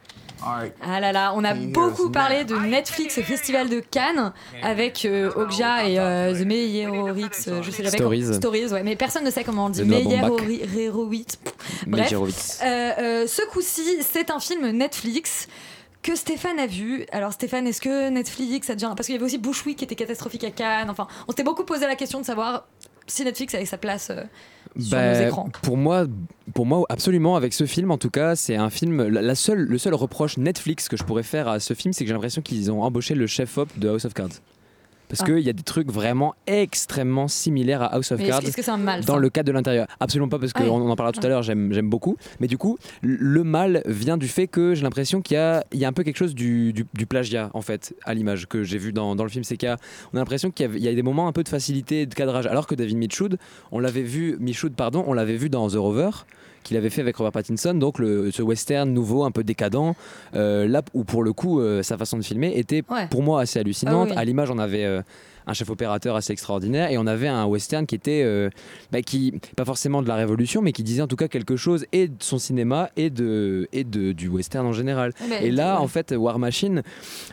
Ah 0.81 0.99
là 0.99 1.11
là, 1.11 1.33
on 1.35 1.43
a 1.43 1.53
beaucoup 1.53 2.09
parlé 2.09 2.43
de 2.45 2.55
Netflix 2.55 3.17
au 3.17 3.21
Festival 3.23 3.69
de 3.69 3.79
Cannes 3.79 4.33
avec 4.61 5.05
euh, 5.05 5.31
Okja 5.35 5.87
et 5.87 5.99
euh, 5.99 6.33
The 6.33 6.45
Meyerowitz, 6.45 7.47
euh, 7.47 7.61
je 7.63 7.71
sais 7.71 7.83
jamais 7.83 7.97
Stories. 7.97 8.21
comment- 8.23 8.33
Stories, 8.33 8.67
ouais, 8.73 8.83
mais 8.83 8.95
personne 8.95 9.23
ne 9.23 9.31
sait 9.31 9.43
comment 9.43 9.65
on 9.65 9.67
le 9.69 9.73
dit. 9.73 9.83
Meyerowitz. 9.83 11.37
Bref, 11.87 12.09
Meyerowitz. 12.11 12.59
euh, 12.63 12.91
euh, 12.99 13.27
ce 13.27 13.41
coup-ci, 13.49 13.83
c'est 14.01 14.29
un 14.31 14.39
film 14.39 14.69
Netflix 14.71 15.47
que 16.01 16.15
Stéphane 16.15 16.59
a 16.59 16.67
vu. 16.67 17.05
Alors 17.11 17.31
Stéphane, 17.33 17.65
est-ce 17.67 17.79
que 17.81 18.09
Netflix, 18.09 18.67
ça 18.67 18.75
devient... 18.75 18.91
Parce 18.95 19.05
qu'il 19.07 19.15
y 19.15 19.17
avait 19.17 19.25
aussi 19.25 19.37
Bushwick 19.37 19.77
qui 19.77 19.85
était 19.85 19.95
catastrophique 19.95 20.43
à 20.43 20.51
Cannes. 20.51 20.89
Enfin, 20.89 21.07
on 21.27 21.31
s'était 21.31 21.43
beaucoup 21.43 21.63
posé 21.63 21.85
la 21.87 21.95
question 21.95 22.19
de 22.19 22.25
savoir 22.25 22.65
si 23.07 23.23
Netflix 23.23 23.55
avait 23.55 23.65
sa 23.65 23.77
place 23.77 24.09
euh, 24.09 24.23
sur 24.79 24.91
Bah, 24.91 25.13
nos 25.19 25.27
écrans. 25.27 25.49
Pour 25.61 25.77
moi, 25.77 26.05
pour 26.53 26.65
moi, 26.65 26.83
absolument, 26.89 27.35
avec 27.35 27.53
ce 27.53 27.65
film, 27.65 27.91
en 27.91 27.97
tout 27.97 28.09
cas, 28.09 28.35
c'est 28.35 28.55
un 28.55 28.69
film. 28.69 29.07
La, 29.07 29.21
la 29.21 29.35
seule, 29.35 29.59
le 29.59 29.77
seul 29.77 29.93
reproche 29.93 30.37
Netflix 30.37 30.87
que 30.89 30.97
je 30.97 31.03
pourrais 31.03 31.23
faire 31.23 31.47
à 31.47 31.59
ce 31.59 31.73
film, 31.73 31.93
c'est 31.93 32.03
que 32.03 32.07
j'ai 32.07 32.13
l'impression 32.13 32.41
qu'ils 32.41 32.71
ont 32.71 32.83
embauché 32.83 33.15
le 33.15 33.27
chef-op 33.27 33.69
de 33.77 33.89
House 33.89 34.05
of 34.05 34.13
Cards. 34.13 34.29
Parce 35.13 35.29
Ah. 35.29 35.33
qu'il 35.35 35.43
y 35.45 35.49
a 35.49 35.53
des 35.53 35.61
trucs 35.61 35.91
vraiment 35.91 36.33
extrêmement 36.47 37.27
similaires 37.27 37.83
à 37.83 37.93
House 37.93 38.11
of 38.11 38.19
Mais 38.19 38.27
Cards 38.29 38.43
est-ce 38.43 38.55
que 38.57 38.63
c'est 38.63 38.71
un 38.71 38.77
mal, 38.77 39.05
dans 39.05 39.17
le 39.17 39.29
cadre 39.29 39.45
de 39.47 39.51
l'intérieur. 39.51 39.85
Absolument 39.99 40.27
pas, 40.27 40.39
parce 40.39 40.53
Ah 40.55 40.63
qu'on 40.63 40.89
en 40.89 40.95
parlera 40.95 41.11
tout 41.11 41.23
à 41.25 41.29
l'heure, 41.29 41.43
j'aime 41.43 41.89
beaucoup. 41.89 42.17
Mais 42.39 42.47
du 42.47 42.57
coup, 42.57 42.77
le 43.01 43.43
mal 43.43 43.83
vient 43.85 44.17
du 44.17 44.27
fait 44.27 44.47
que 44.47 44.73
j'ai 44.73 44.81
l'impression 44.81 45.21
qu'il 45.21 45.35
y 45.35 45.39
a, 45.39 45.63
il 45.71 45.79
y 45.79 45.85
a 45.85 45.87
un 45.87 45.93
peu 45.93 46.01
quelque 46.03 46.17
chose 46.17 46.33
du, 46.33 46.73
du- 46.73 46.85
du 46.93 47.05
plagiat, 47.05 47.51
en 47.53 47.61
fait, 47.61 47.93
à 48.05 48.13
l'image 48.15 48.47
que 48.47 48.63
j'ai 48.63 48.77
vu 48.79 48.91
dans, 48.91 49.15
dans 49.15 49.23
le 49.23 49.29
film. 49.29 49.43
C'est 49.43 49.61
y 49.61 49.67
a, 49.67 49.77
on 50.13 50.17
a 50.17 50.19
l'impression 50.19 50.49
qu'il 50.49 50.65
y, 50.65 50.69
a- 50.69 50.75
il 50.77 50.83
y 50.83 50.87
a 50.87 50.93
des 50.95 51.03
moments 51.03 51.27
un 51.27 51.31
peu 51.31 51.43
de 51.43 51.49
facilité 51.49 52.05
de 52.07 52.13
cadrage. 52.15 52.47
Alors 52.47 52.65
que 52.65 52.73
David 52.75 52.97
Michoud, 52.97 53.37
on 53.71 53.79
l'avait 53.79 54.01
vu, 54.01 54.35
Michoud, 54.39 54.73
pardon, 54.73 55.03
on 55.07 55.13
l'avait 55.13 55.37
vu 55.37 55.49
dans 55.49 55.69
The 55.69 55.75
Rover 55.75 56.09
qu'il 56.63 56.77
avait 56.77 56.89
fait 56.89 57.01
avec 57.01 57.15
Robert 57.17 57.31
Pattinson, 57.33 57.73
donc 57.73 57.99
le, 57.99 58.31
ce 58.31 58.41
western 58.41 58.89
nouveau, 58.91 59.23
un 59.25 59.31
peu 59.31 59.43
décadent, 59.43 59.93
euh, 60.35 60.67
là 60.67 60.81
où 60.93 61.03
pour 61.03 61.23
le 61.23 61.33
coup 61.33 61.59
euh, 61.59 61.83
sa 61.83 61.97
façon 61.97 62.17
de 62.17 62.23
filmer 62.23 62.53
était 62.57 62.83
Ouais. 62.89 63.07
pour 63.09 63.21
moi 63.23 63.41
assez 63.41 63.59
hallucinante. 63.59 64.07
Ah 64.11 64.13
oui. 64.15 64.17
À 64.21 64.25
l'image, 64.25 64.49
on 64.51 64.57
avait 64.57 64.85
euh, 64.85 65.01
un 65.47 65.53
chef 65.53 65.69
opérateur 65.69 66.15
assez 66.15 66.31
extraordinaire 66.33 66.91
et 66.91 66.97
on 66.97 67.07
avait 67.07 67.27
un 67.27 67.45
western 67.45 67.85
qui 67.85 67.95
était 67.95 68.21
euh, 68.23 68.49
bah, 68.91 69.01
qui 69.01 69.33
pas 69.55 69.65
forcément 69.65 70.01
de 70.01 70.07
la 70.07 70.15
révolution, 70.15 70.61
mais 70.61 70.71
qui 70.71 70.83
disait 70.83 71.01
en 71.01 71.07
tout 71.07 71.15
cas 71.15 71.27
quelque 71.27 71.55
chose 71.55 71.85
et 71.91 72.07
de 72.07 72.15
son 72.19 72.37
cinéma 72.39 72.89
et 72.97 73.09
de 73.09 73.67
et 73.73 73.83
de 73.83 74.11
du 74.11 74.27
western 74.27 74.65
en 74.65 74.73
général. 74.73 75.13
Ouais, 75.21 75.27
mais- 75.29 75.47
et 75.47 75.51
là, 75.51 75.75
ouais. 75.77 75.81
en 75.83 75.87
fait, 75.87 76.11
War 76.17 76.39
Machine, 76.39 76.83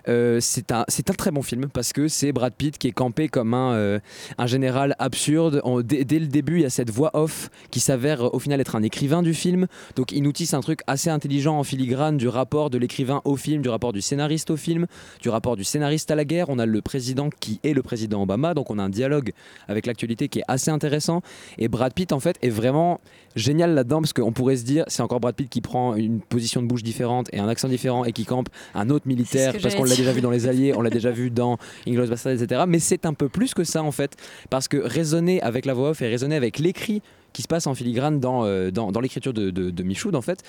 euh, 0.08 0.38
c'est 0.40 0.72
un 0.72 0.84
c'est 0.88 1.10
un 1.10 1.14
très 1.14 1.30
bon 1.30 1.42
film 1.42 1.68
parce 1.72 1.92
que 1.92 2.08
c'est 2.08 2.32
Brad 2.32 2.54
Pitt 2.54 2.78
qui 2.78 2.88
est 2.88 2.92
campé 2.92 3.28
comme 3.28 3.54
un 3.54 3.72
euh, 3.74 3.98
un 4.38 4.46
général 4.46 4.94
absurde. 4.98 5.60
On- 5.64 5.80
dès, 5.80 6.04
dès 6.04 6.18
le 6.18 6.26
début, 6.26 6.56
il 6.56 6.62
y 6.62 6.66
a 6.66 6.70
cette 6.70 6.90
voix 6.90 7.10
off 7.14 7.50
qui 7.70 7.80
s'avère 7.80 8.34
au 8.34 8.38
final 8.38 8.60
être 8.60 8.76
un 8.76 8.82
écrivain 8.82 9.22
du 9.22 9.34
film. 9.34 9.66
Donc 9.96 10.12
il 10.12 10.22
nous 10.22 10.32
tisse 10.32 10.54
un 10.54 10.60
truc 10.60 10.80
assez 10.86 11.10
intelligent 11.10 11.58
en 11.58 11.64
filigrane 11.64 12.16
du 12.16 12.28
rapport 12.28 12.70
de 12.70 12.78
l'écrivain 12.78 13.20
au 13.24 13.36
film, 13.36 13.62
du 13.62 13.68
rapport 13.68 13.92
du 13.92 14.00
scénariste 14.00 14.50
au 14.50 14.56
film, 14.56 14.86
du 15.22 15.28
rapport 15.28 15.56
du 15.56 15.64
scénariste 15.64 16.10
à 16.10 16.14
la 16.14 16.24
guerre. 16.24 16.48
On 16.48 16.58
a 16.58 16.66
le 16.66 16.80
président 16.82 17.30
qui 17.40 17.60
est 17.62 17.72
le 17.74 17.82
président 17.82 17.99
Obama, 18.22 18.54
donc 18.54 18.70
on 18.70 18.78
a 18.78 18.82
un 18.82 18.88
dialogue 18.88 19.32
avec 19.68 19.86
l'actualité 19.86 20.28
qui 20.28 20.40
est 20.40 20.44
assez 20.48 20.70
intéressant. 20.70 21.22
Et 21.58 21.68
Brad 21.68 21.92
Pitt, 21.92 22.12
en 22.12 22.20
fait, 22.20 22.36
est 22.42 22.50
vraiment 22.50 23.00
génial 23.36 23.74
là-dedans 23.74 24.00
parce 24.00 24.12
qu'on 24.12 24.32
pourrait 24.32 24.56
se 24.56 24.64
dire 24.64 24.84
c'est 24.88 25.02
encore 25.02 25.20
Brad 25.20 25.34
Pitt 25.34 25.48
qui 25.48 25.60
prend 25.60 25.94
une 25.94 26.20
position 26.20 26.62
de 26.62 26.66
bouche 26.66 26.82
différente 26.82 27.28
et 27.32 27.38
un 27.38 27.48
accent 27.48 27.68
différent 27.68 28.04
et 28.04 28.12
qui 28.12 28.24
campe 28.24 28.48
un 28.74 28.90
autre 28.90 29.06
militaire 29.06 29.54
parce 29.62 29.74
qu'on 29.74 29.84
l'a 29.84 29.96
déjà 29.96 30.12
vu 30.12 30.20
dans 30.20 30.30
Les 30.30 30.46
Alliés, 30.46 30.72
on 30.76 30.82
l'a 30.82 30.90
déjà 30.90 31.10
vu 31.10 31.30
dans 31.30 31.58
Inglourious 31.86 32.10
Basterds, 32.10 32.42
etc. 32.42 32.64
Mais 32.66 32.78
c'est 32.78 33.06
un 33.06 33.14
peu 33.14 33.28
plus 33.28 33.54
que 33.54 33.64
ça 33.64 33.82
en 33.82 33.92
fait 33.92 34.16
parce 34.50 34.68
que 34.68 34.76
raisonner 34.76 35.40
avec 35.42 35.64
la 35.66 35.74
voix 35.74 35.90
off 35.90 36.02
et 36.02 36.08
raisonner 36.08 36.36
avec 36.36 36.58
l'écrit 36.58 37.02
qui 37.32 37.42
se 37.42 37.48
passe 37.48 37.66
en 37.66 37.74
filigrane 37.74 38.18
dans, 38.18 38.44
euh, 38.44 38.70
dans, 38.72 38.90
dans 38.90 39.00
l'écriture 39.00 39.32
de, 39.32 39.50
de, 39.50 39.70
de 39.70 39.82
Michoud 39.84 40.16
en 40.16 40.22
fait, 40.22 40.42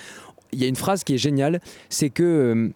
il 0.52 0.60
y 0.60 0.64
a 0.64 0.66
une 0.66 0.76
phrase 0.76 1.04
qui 1.04 1.14
est 1.14 1.18
géniale, 1.18 1.60
c'est 1.88 2.10
que 2.10 2.72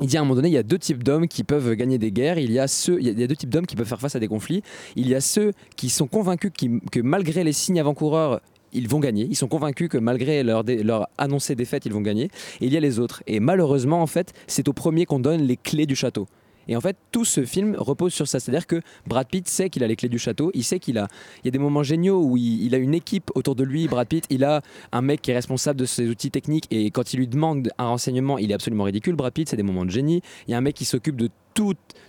il 0.00 0.06
dit 0.06 0.16
à 0.16 0.20
un 0.20 0.24
moment 0.24 0.34
donné, 0.36 0.48
il 0.48 0.54
y 0.54 0.58
a 0.58 0.62
deux 0.62 0.78
types 0.78 1.02
d'hommes 1.04 1.28
qui 1.28 1.44
peuvent 1.44 1.74
gagner 1.74 1.98
des 1.98 2.10
guerres. 2.10 2.38
Il 2.38 2.50
y 2.52 2.58
a 2.58 2.68
ceux, 2.68 2.98
il 3.00 3.06
y 3.06 3.10
a- 3.10 3.12
y 3.12 3.22
a 3.22 3.26
deux 3.26 3.36
types 3.36 3.50
d'hommes 3.50 3.66
qui 3.66 3.76
peuvent 3.76 3.86
faire 3.86 4.00
face 4.00 4.16
à 4.16 4.20
des 4.20 4.28
conflits. 4.28 4.62
Il 4.96 5.08
y 5.08 5.14
a 5.14 5.20
ceux 5.20 5.52
qui 5.76 5.90
sont 5.90 6.06
convaincus 6.06 6.52
que 6.90 7.00
malgré 7.00 7.44
les 7.44 7.52
signes 7.52 7.80
avant-coureurs, 7.80 8.40
ils 8.72 8.88
vont 8.88 9.00
gagner. 9.00 9.26
Ils 9.28 9.36
sont 9.36 9.48
convaincus 9.48 9.88
que 9.88 9.98
malgré 9.98 10.42
leur, 10.42 10.62
leur 10.64 11.08
annoncée 11.18 11.54
défaite, 11.54 11.86
ils 11.86 11.92
vont 11.92 12.00
gagner. 12.00 12.30
Et 12.60 12.66
il 12.66 12.72
y 12.72 12.76
a 12.76 12.80
les 12.80 12.98
autres. 12.98 13.22
Et 13.26 13.40
malheureusement, 13.40 14.00
en 14.00 14.06
fait, 14.06 14.32
c'est 14.46 14.68
au 14.68 14.72
premier 14.72 15.06
qu'on 15.06 15.18
donne 15.20 15.42
les 15.42 15.56
clés 15.56 15.86
du 15.86 15.96
château. 15.96 16.28
Et 16.68 16.76
en 16.76 16.80
fait, 16.80 16.96
tout 17.12 17.24
ce 17.24 17.44
film 17.44 17.74
repose 17.78 18.12
sur 18.12 18.28
ça. 18.28 18.40
C'est-à-dire 18.40 18.66
que 18.66 18.80
Brad 19.06 19.26
Pitt 19.26 19.48
sait 19.48 19.70
qu'il 19.70 19.82
a 19.84 19.86
les 19.86 19.96
clés 19.96 20.08
du 20.08 20.18
château. 20.18 20.50
Il 20.54 20.64
sait 20.64 20.78
qu'il 20.78 20.98
a. 20.98 21.08
Il 21.42 21.46
y 21.46 21.48
a 21.48 21.50
des 21.50 21.58
moments 21.58 21.82
géniaux 21.82 22.22
où 22.22 22.36
il, 22.36 22.74
a 22.74 22.78
une 22.78 22.94
équipe 22.94 23.30
autour 23.34 23.54
de 23.54 23.64
lui. 23.64 23.88
Brad 23.88 24.08
Pitt, 24.08 24.24
il 24.30 24.44
a 24.44 24.62
un 24.92 25.02
mec 25.02 25.22
qui 25.22 25.30
est 25.30 25.34
responsable 25.34 25.78
de 25.80 25.86
ses 25.86 26.08
outils 26.08 26.30
techniques. 26.30 26.66
Et 26.70 26.90
quand 26.90 27.12
il 27.12 27.18
lui 27.18 27.28
demande 27.28 27.70
un 27.78 27.88
renseignement, 27.88 28.38
il 28.38 28.50
est 28.50 28.54
absolument 28.54 28.84
ridicule. 28.84 29.16
Brad 29.16 29.32
Pitt, 29.32 29.48
c'est 29.48 29.56
des 29.56 29.62
moments 29.62 29.84
de 29.84 29.90
génie. 29.90 30.22
Il 30.46 30.52
y 30.52 30.54
a 30.54 30.58
un 30.58 30.62
mec 30.62 30.74
qui 30.74 30.84
s'occupe 30.84 31.16
de 31.16 31.28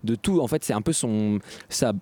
de 0.04 0.16
tout. 0.16 0.40
En 0.42 0.48
fait, 0.48 0.64
c'est 0.64 0.74
un 0.74 0.82
peu 0.82 0.94
son 0.94 1.40
sa, 1.70 1.94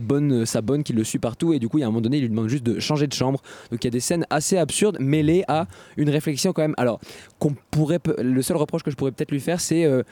bonne 0.00 0.46
sa 0.46 0.60
bonne 0.60 0.82
qui 0.82 0.92
le 0.92 1.04
suit 1.04 1.18
partout. 1.18 1.52
Et 1.52 1.58
du 1.58 1.68
coup, 1.68 1.78
il 1.78 1.82
y 1.82 1.84
a 1.84 1.86
un 1.86 1.90
moment 1.90 2.00
donné, 2.00 2.18
il 2.18 2.22
lui 2.22 2.28
demande 2.28 2.48
juste 2.48 2.64
de 2.64 2.78
changer 2.80 3.06
de 3.06 3.12
chambre. 3.12 3.42
Donc 3.70 3.82
il 3.84 3.86
y 3.86 3.88
a 3.88 3.90
des 3.90 4.00
scènes 4.00 4.26
assez 4.30 4.58
absurdes 4.58 4.98
mêlées 5.00 5.44
à 5.48 5.66
une 5.96 6.10
réflexion 6.10 6.52
quand 6.52 6.62
même. 6.62 6.74
Alors 6.76 7.00
qu'on 7.38 7.54
pourrait, 7.70 8.00
le 8.18 8.42
seul 8.42 8.56
reproche 8.56 8.82
que 8.82 8.90
je 8.90 8.96
pourrais 8.96 9.12
peut-être 9.12 9.30
lui 9.30 9.40
faire, 9.40 9.60
c'est 9.60 9.84
euh, 9.84 10.02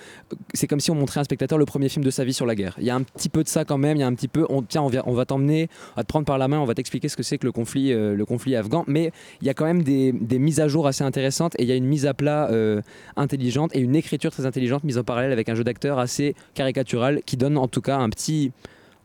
c'est 0.55 0.67
comme 0.67 0.81
si 0.81 0.91
on 0.91 0.95
montrait 0.95 1.19
à 1.19 1.23
un 1.23 1.25
spectateur 1.25 1.59
le 1.59 1.67
premier 1.67 1.89
film 1.89 2.05
de 2.05 2.11
sa 2.11 2.25
vie 2.25 2.33
sur 2.33 2.47
la 2.47 2.55
guerre. 2.55 2.75
Il 2.79 2.85
y 2.85 2.91
a 2.91 2.95
un 2.95 3.03
petit 3.03 3.29
peu 3.29 3.43
de 3.43 3.49
ça 3.49 3.65
quand 3.65 3.79
même. 3.79 3.97
Il 3.97 4.01
y 4.01 4.05
a 4.05 4.07
un 4.07 4.15
petit 4.15 4.29
peu, 4.29 4.47
on, 4.49 4.63
tiens, 4.63 4.83
on, 4.83 4.91
on 5.07 5.15
va 5.15 5.25
t'emmener, 5.25 5.69
te 5.97 6.03
prendre 6.03 6.27
par 6.27 6.39
la 6.39 6.49
main, 6.49 6.59
on 6.59 6.65
va 6.65 6.75
t'expliquer 6.75 7.09
ce 7.09 7.17
que 7.17 7.23
c'est 7.23 7.39
que 7.39 7.47
le 7.47 7.53
conflit, 7.53 7.93
euh, 7.93 8.15
le 8.15 8.25
conflit 8.25 8.57
afghan. 8.57 8.85
Mais 8.87 9.13
il 9.41 9.47
y 9.47 9.51
a 9.51 9.55
quand 9.55 9.65
même 9.65 9.83
des, 9.83 10.13
des 10.13 10.39
mises 10.39 10.61
à 10.61 10.69
jour 10.69 10.87
assez 10.87 11.05
intéressantes 11.05 11.55
et 11.59 11.63
il 11.63 11.69
y 11.69 11.73
a 11.73 11.77
une 11.77 11.87
mise 11.87 12.07
à 12.07 12.15
plat 12.15 12.49
euh, 12.51 12.81
intelligente 13.17 13.75
et 13.75 13.81
une 13.81 13.97
écriture 13.97 14.31
très 14.31 14.47
intelligente 14.47 14.85
mise 14.85 14.99
en 14.99 15.05
parallèle 15.05 15.33
avec 15.33 15.49
un 15.49 15.55
jeu 15.55 15.65
d'acteur 15.65 15.99
assez 15.99 16.35
caricatural 16.55 17.21
qui 17.25 17.37
donne 17.37 17.57
en 17.59 17.69
tout 17.69 17.81
cas 17.81 17.97
un 17.99 18.09
petit 18.11 18.53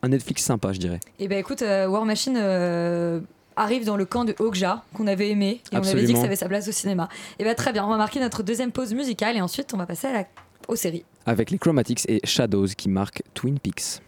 un 0.04 0.10
Netflix 0.10 0.44
sympa, 0.44 0.72
je 0.74 0.80
dirais. 0.80 1.00
Et 1.20 1.28
ben 1.28 1.38
écoute, 1.40 1.62
euh, 1.64 1.88
War 1.88 2.06
Machine 2.06 2.38
euh, 2.38 3.20
arrive 3.56 3.86
dans 3.86 3.98
le 3.98 4.06
camp 4.06 4.24
de 4.26 4.36
Okja 4.40 4.84
qu'on 4.94 5.08
avait 5.08 5.30
aimé 5.30 5.62
et 5.72 5.76
on 5.76 5.78
avait 5.78 5.84
dit 5.84 5.92
que 5.92 5.98
Absolument. 5.98 6.20
ça 6.20 6.26
avait 6.26 6.36
sa 6.36 6.48
place 6.48 6.68
au 6.68 6.72
cinéma. 6.72 7.10
Et 7.40 7.44
ben 7.44 7.56
très 7.56 7.74
bien, 7.74 7.86
on 7.86 7.90
va 7.90 7.98
marquer 7.98 8.20
notre 8.20 8.44
deuxième 8.44 8.72
pause 8.72 8.94
musicale 8.94 9.36
et 9.38 9.42
ensuite 9.42 9.74
on 9.74 9.78
va 9.78 9.86
passer 9.86 10.08
à 10.08 10.14
la- 10.14 10.26
aux 10.68 10.76
séries. 10.76 11.06
Avec 11.26 11.50
les 11.52 11.58
Chromatics 11.58 12.02
et 12.08 12.20
Shadows 12.24 12.68
qui 12.78 12.88
marquent 12.90 13.24
Twin 13.34 13.58
Peaks. 13.60 14.02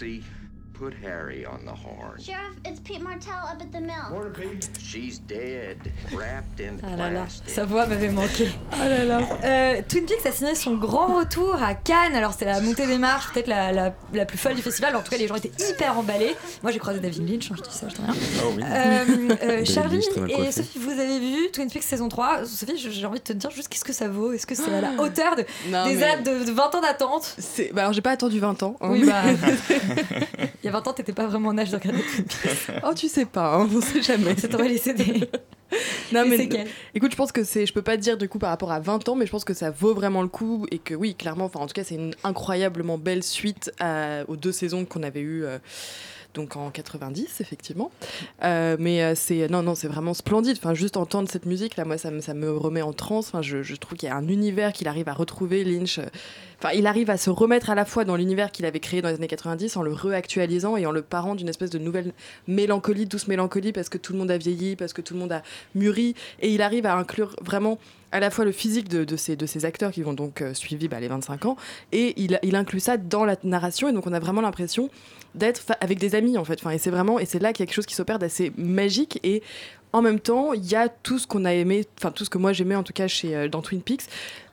Lucy, 0.00 0.24
put 0.72 0.94
Harry 0.94 1.44
on 1.44 1.64
the 1.66 1.74
horn. 1.74 2.18
Sheriff, 2.20 2.56
it's 2.64 2.80
Pete 2.80 3.02
Martell 3.02 3.46
up 3.46 3.60
at 3.60 3.70
the 3.70 3.80
mill. 3.80 4.08
Morning, 4.10 4.32
Pete. 4.32 4.70
She's 4.80 5.18
dead, 5.18 5.92
wrapped 6.12 6.60
in 6.60 6.80
Ah 6.82 6.96
là 6.96 7.10
là, 7.10 7.26
plastic. 7.26 7.50
sa 7.50 7.64
voix 7.66 7.86
m'avait 7.86 8.10
manqué. 8.10 8.48
Oh 8.82 8.88
là 8.88 9.04
là. 9.04 9.20
Euh, 9.44 9.80
Twin 9.88 10.04
Peaks 10.06 10.24
a 10.26 10.32
signé 10.32 10.54
son 10.54 10.74
grand 10.76 11.16
retour 11.18 11.56
à 11.62 11.74
Cannes. 11.74 12.14
Alors 12.14 12.32
c'était 12.32 12.46
la 12.46 12.60
montée 12.60 12.86
des 12.86 12.98
marches, 12.98 13.32
peut-être 13.32 13.46
la, 13.48 13.72
la, 13.72 13.92
la 14.14 14.24
plus 14.24 14.38
folle 14.38 14.54
du 14.54 14.62
festival. 14.62 14.96
En 14.96 15.02
tout 15.02 15.10
cas, 15.10 15.16
les 15.18 15.26
gens 15.28 15.34
étaient 15.36 15.52
hyper 15.70 15.98
emballés. 15.98 16.34
Moi, 16.62 16.72
j'ai 16.72 16.78
croisé 16.78 17.00
David 17.00 17.28
Lynch, 17.28 17.50
hein, 17.50 17.54
je 17.58 17.62
dis 17.62 17.76
ça, 17.76 17.86
je 17.88 17.94
dis 17.94 18.00
rien. 18.02 18.14
Oh 18.44 18.52
oui. 18.56 18.62
Euh, 18.64 19.04
euh, 19.42 19.64
Charlie 19.72 19.96
Lynch, 20.16 20.30
et. 20.30 20.52
Sophie, 20.52 20.78
vous 20.78 20.90
avez 20.98 21.18
vu 21.18 21.50
Twin 21.52 21.70
Peaks 21.70 21.82
saison 21.82 22.08
3 22.08 22.44
Sophie, 22.46 22.76
j'ai 22.76 23.06
envie 23.06 23.18
de 23.20 23.24
te 23.24 23.32
dire 23.32 23.50
juste 23.50 23.68
qu'est-ce 23.68 23.84
que 23.84 23.92
ça 23.92 24.08
vaut? 24.08 24.32
Est-ce 24.32 24.46
que 24.46 24.54
c'est 24.54 24.72
à 24.74 24.80
la 24.80 24.90
hauteur 25.02 25.36
de, 25.36 25.44
Non, 25.70 25.84
des 25.86 25.94
mais- 25.96 26.16
de, 26.22 26.44
de 26.44 26.50
20 26.52 26.74
ans 26.74 26.80
d'attente? 26.80 27.34
C'est- 27.38 27.72
Bah 27.72 27.82
alors 27.82 27.92
j'ai 27.92 28.00
pas 28.02 28.10
attendu 28.12 28.38
20 28.40 28.62
ans. 28.62 28.76
hein. 28.80 28.88
Oui, 28.90 29.04
bah. 29.04 29.22
Il 30.62 30.66
y 30.66 30.68
a 30.68 30.72
20 30.72 30.86
ans, 30.88 30.92
t'étais 30.92 31.12
pas 31.12 31.26
vraiment 31.26 31.48
en 31.50 31.58
âge 31.58 31.70
de 31.70 31.76
regarder 31.76 32.02
Twin 32.02 32.24
Peaks. 32.24 32.76
Oh 32.84 32.94
tu 32.94 33.08
sais 33.08 33.24
pas, 33.26 33.54
hein, 33.56 33.68
on 33.74 33.80
sait 33.80 34.02
jamais. 34.02 34.36
Ça 34.36 34.48
t'aurait 34.48 34.68
laissé 34.68 34.92
des. 34.94 35.28
Non, 36.12 36.24
mais 36.26 36.36
écoute, 36.94 37.12
je 37.12 37.16
pense 37.16 37.30
que 37.32 37.44
c'est, 37.44 37.66
je 37.66 37.72
peux 37.72 37.82
pas 37.82 37.96
te 37.96 38.02
dire 38.02 38.16
du 38.18 38.28
coup 38.28 38.38
par 38.38 38.50
rapport 38.50 38.72
à 38.72 38.80
20 38.80 39.08
ans, 39.08 39.14
mais 39.14 39.26
je 39.26 39.30
pense 39.30 39.44
que 39.44 39.54
ça 39.54 39.70
vaut 39.70 39.94
vraiment 39.94 40.22
le 40.22 40.28
coup 40.28 40.66
et 40.70 40.78
que 40.78 40.94
oui, 40.94 41.14
clairement, 41.14 41.44
enfin 41.44 41.60
en 41.60 41.66
tout 41.66 41.72
cas, 41.74 41.84
c'est 41.84 41.94
une 41.94 42.14
incroyablement 42.24 42.98
belle 42.98 43.22
suite 43.22 43.70
à- 43.78 44.22
aux 44.28 44.36
deux 44.36 44.52
saisons 44.52 44.84
qu'on 44.84 45.02
avait 45.02 45.20
eues. 45.20 45.44
euh, 45.44 45.58
donc 46.34 46.56
en 46.56 46.70
90 46.70 47.40
effectivement. 47.40 47.90
Euh, 48.42 48.76
mais 48.78 49.02
euh, 49.02 49.14
c'est 49.14 49.48
non 49.48 49.62
non 49.62 49.74
c'est 49.74 49.88
vraiment 49.88 50.14
splendide. 50.14 50.56
Enfin 50.58 50.74
juste 50.74 50.96
entendre 50.96 51.28
cette 51.28 51.46
musique 51.46 51.76
là 51.76 51.84
moi 51.84 51.98
ça 51.98 52.10
me, 52.10 52.20
ça 52.20 52.34
me 52.34 52.50
remet 52.50 52.82
en 52.82 52.92
transe. 52.92 53.28
Enfin 53.28 53.42
je, 53.42 53.74
trouve 53.76 53.98
qu'il 53.98 54.08
y 54.08 54.12
a 54.12 54.16
un 54.16 54.28
univers 54.28 54.72
qu'il 54.72 54.88
arrive 54.88 55.08
à 55.08 55.12
retrouver 55.12 55.64
Lynch. 55.64 56.00
Enfin 56.58 56.72
il 56.74 56.86
arrive 56.86 57.10
à 57.10 57.16
se 57.16 57.30
remettre 57.30 57.70
à 57.70 57.74
la 57.74 57.84
fois 57.84 58.04
dans 58.04 58.16
l'univers 58.16 58.52
qu'il 58.52 58.64
avait 58.66 58.80
créé 58.80 59.02
dans 59.02 59.08
les 59.08 59.14
années 59.14 59.26
90 59.26 59.76
en 59.76 59.82
le 59.82 59.92
réactualisant 59.92 60.76
et 60.76 60.86
en 60.86 60.92
le 60.92 61.02
parant 61.02 61.34
d'une 61.34 61.48
espèce 61.48 61.70
de 61.70 61.78
nouvelle 61.78 62.12
mélancolie 62.46 63.06
douce 63.06 63.28
mélancolie 63.28 63.72
parce 63.72 63.88
que 63.88 63.98
tout 63.98 64.12
le 64.12 64.18
monde 64.18 64.30
a 64.30 64.38
vieilli 64.38 64.76
parce 64.76 64.92
que 64.92 65.02
tout 65.02 65.14
le 65.14 65.20
monde 65.20 65.32
a 65.32 65.42
mûri. 65.74 66.14
Et 66.40 66.52
il 66.52 66.62
arrive 66.62 66.86
à 66.86 66.94
inclure 66.94 67.34
vraiment 67.42 67.78
à 68.12 68.20
la 68.20 68.30
fois 68.30 68.44
le 68.44 68.52
physique 68.52 68.88
de, 68.88 69.04
de 69.04 69.16
ces, 69.16 69.36
de 69.36 69.46
ces 69.46 69.64
acteurs 69.64 69.92
qui 69.92 70.02
vont 70.02 70.12
donc 70.12 70.42
euh, 70.42 70.52
bah, 70.90 71.00
les 71.00 71.08
25 71.08 71.46
ans 71.46 71.56
et 71.92 72.20
il 72.20 72.56
inclut 72.56 72.80
ça 72.80 72.96
dans 72.96 73.24
la 73.24 73.36
narration. 73.44 73.88
Et 73.88 73.92
donc 73.92 74.06
on 74.06 74.12
a 74.12 74.18
vraiment 74.18 74.40
l'impression 74.40 74.90
d'être 75.34 75.62
avec 75.80 75.98
des 75.98 76.14
amis 76.14 76.36
en 76.38 76.44
fait. 76.44 76.54
Enfin, 76.60 76.70
et 76.70 76.78
c'est 76.78 76.90
vraiment 76.90 77.18
et 77.18 77.26
c'est 77.26 77.38
là 77.40 77.52
qu'il 77.52 77.62
y 77.62 77.64
a 77.64 77.66
quelque 77.66 77.74
chose 77.76 77.86
qui 77.86 77.94
s'opère 77.94 78.18
d'assez 78.18 78.52
magique. 78.56 79.18
Et 79.22 79.42
en 79.92 80.02
même 80.02 80.20
temps 80.20 80.52
il 80.52 80.64
y 80.70 80.74
a 80.76 80.88
tout 80.88 81.18
ce 81.18 81.26
qu'on 81.26 81.44
a 81.44 81.52
aimé 81.52 81.84
enfin 81.98 82.10
tout 82.12 82.24
ce 82.24 82.30
que 82.30 82.38
moi 82.38 82.52
j'aimais 82.52 82.76
en 82.76 82.82
tout 82.84 82.92
cas 82.92 83.08
chez 83.08 83.34
euh, 83.36 83.48
dans 83.48 83.60
Twin 83.62 83.82
Peaks. 83.82 84.02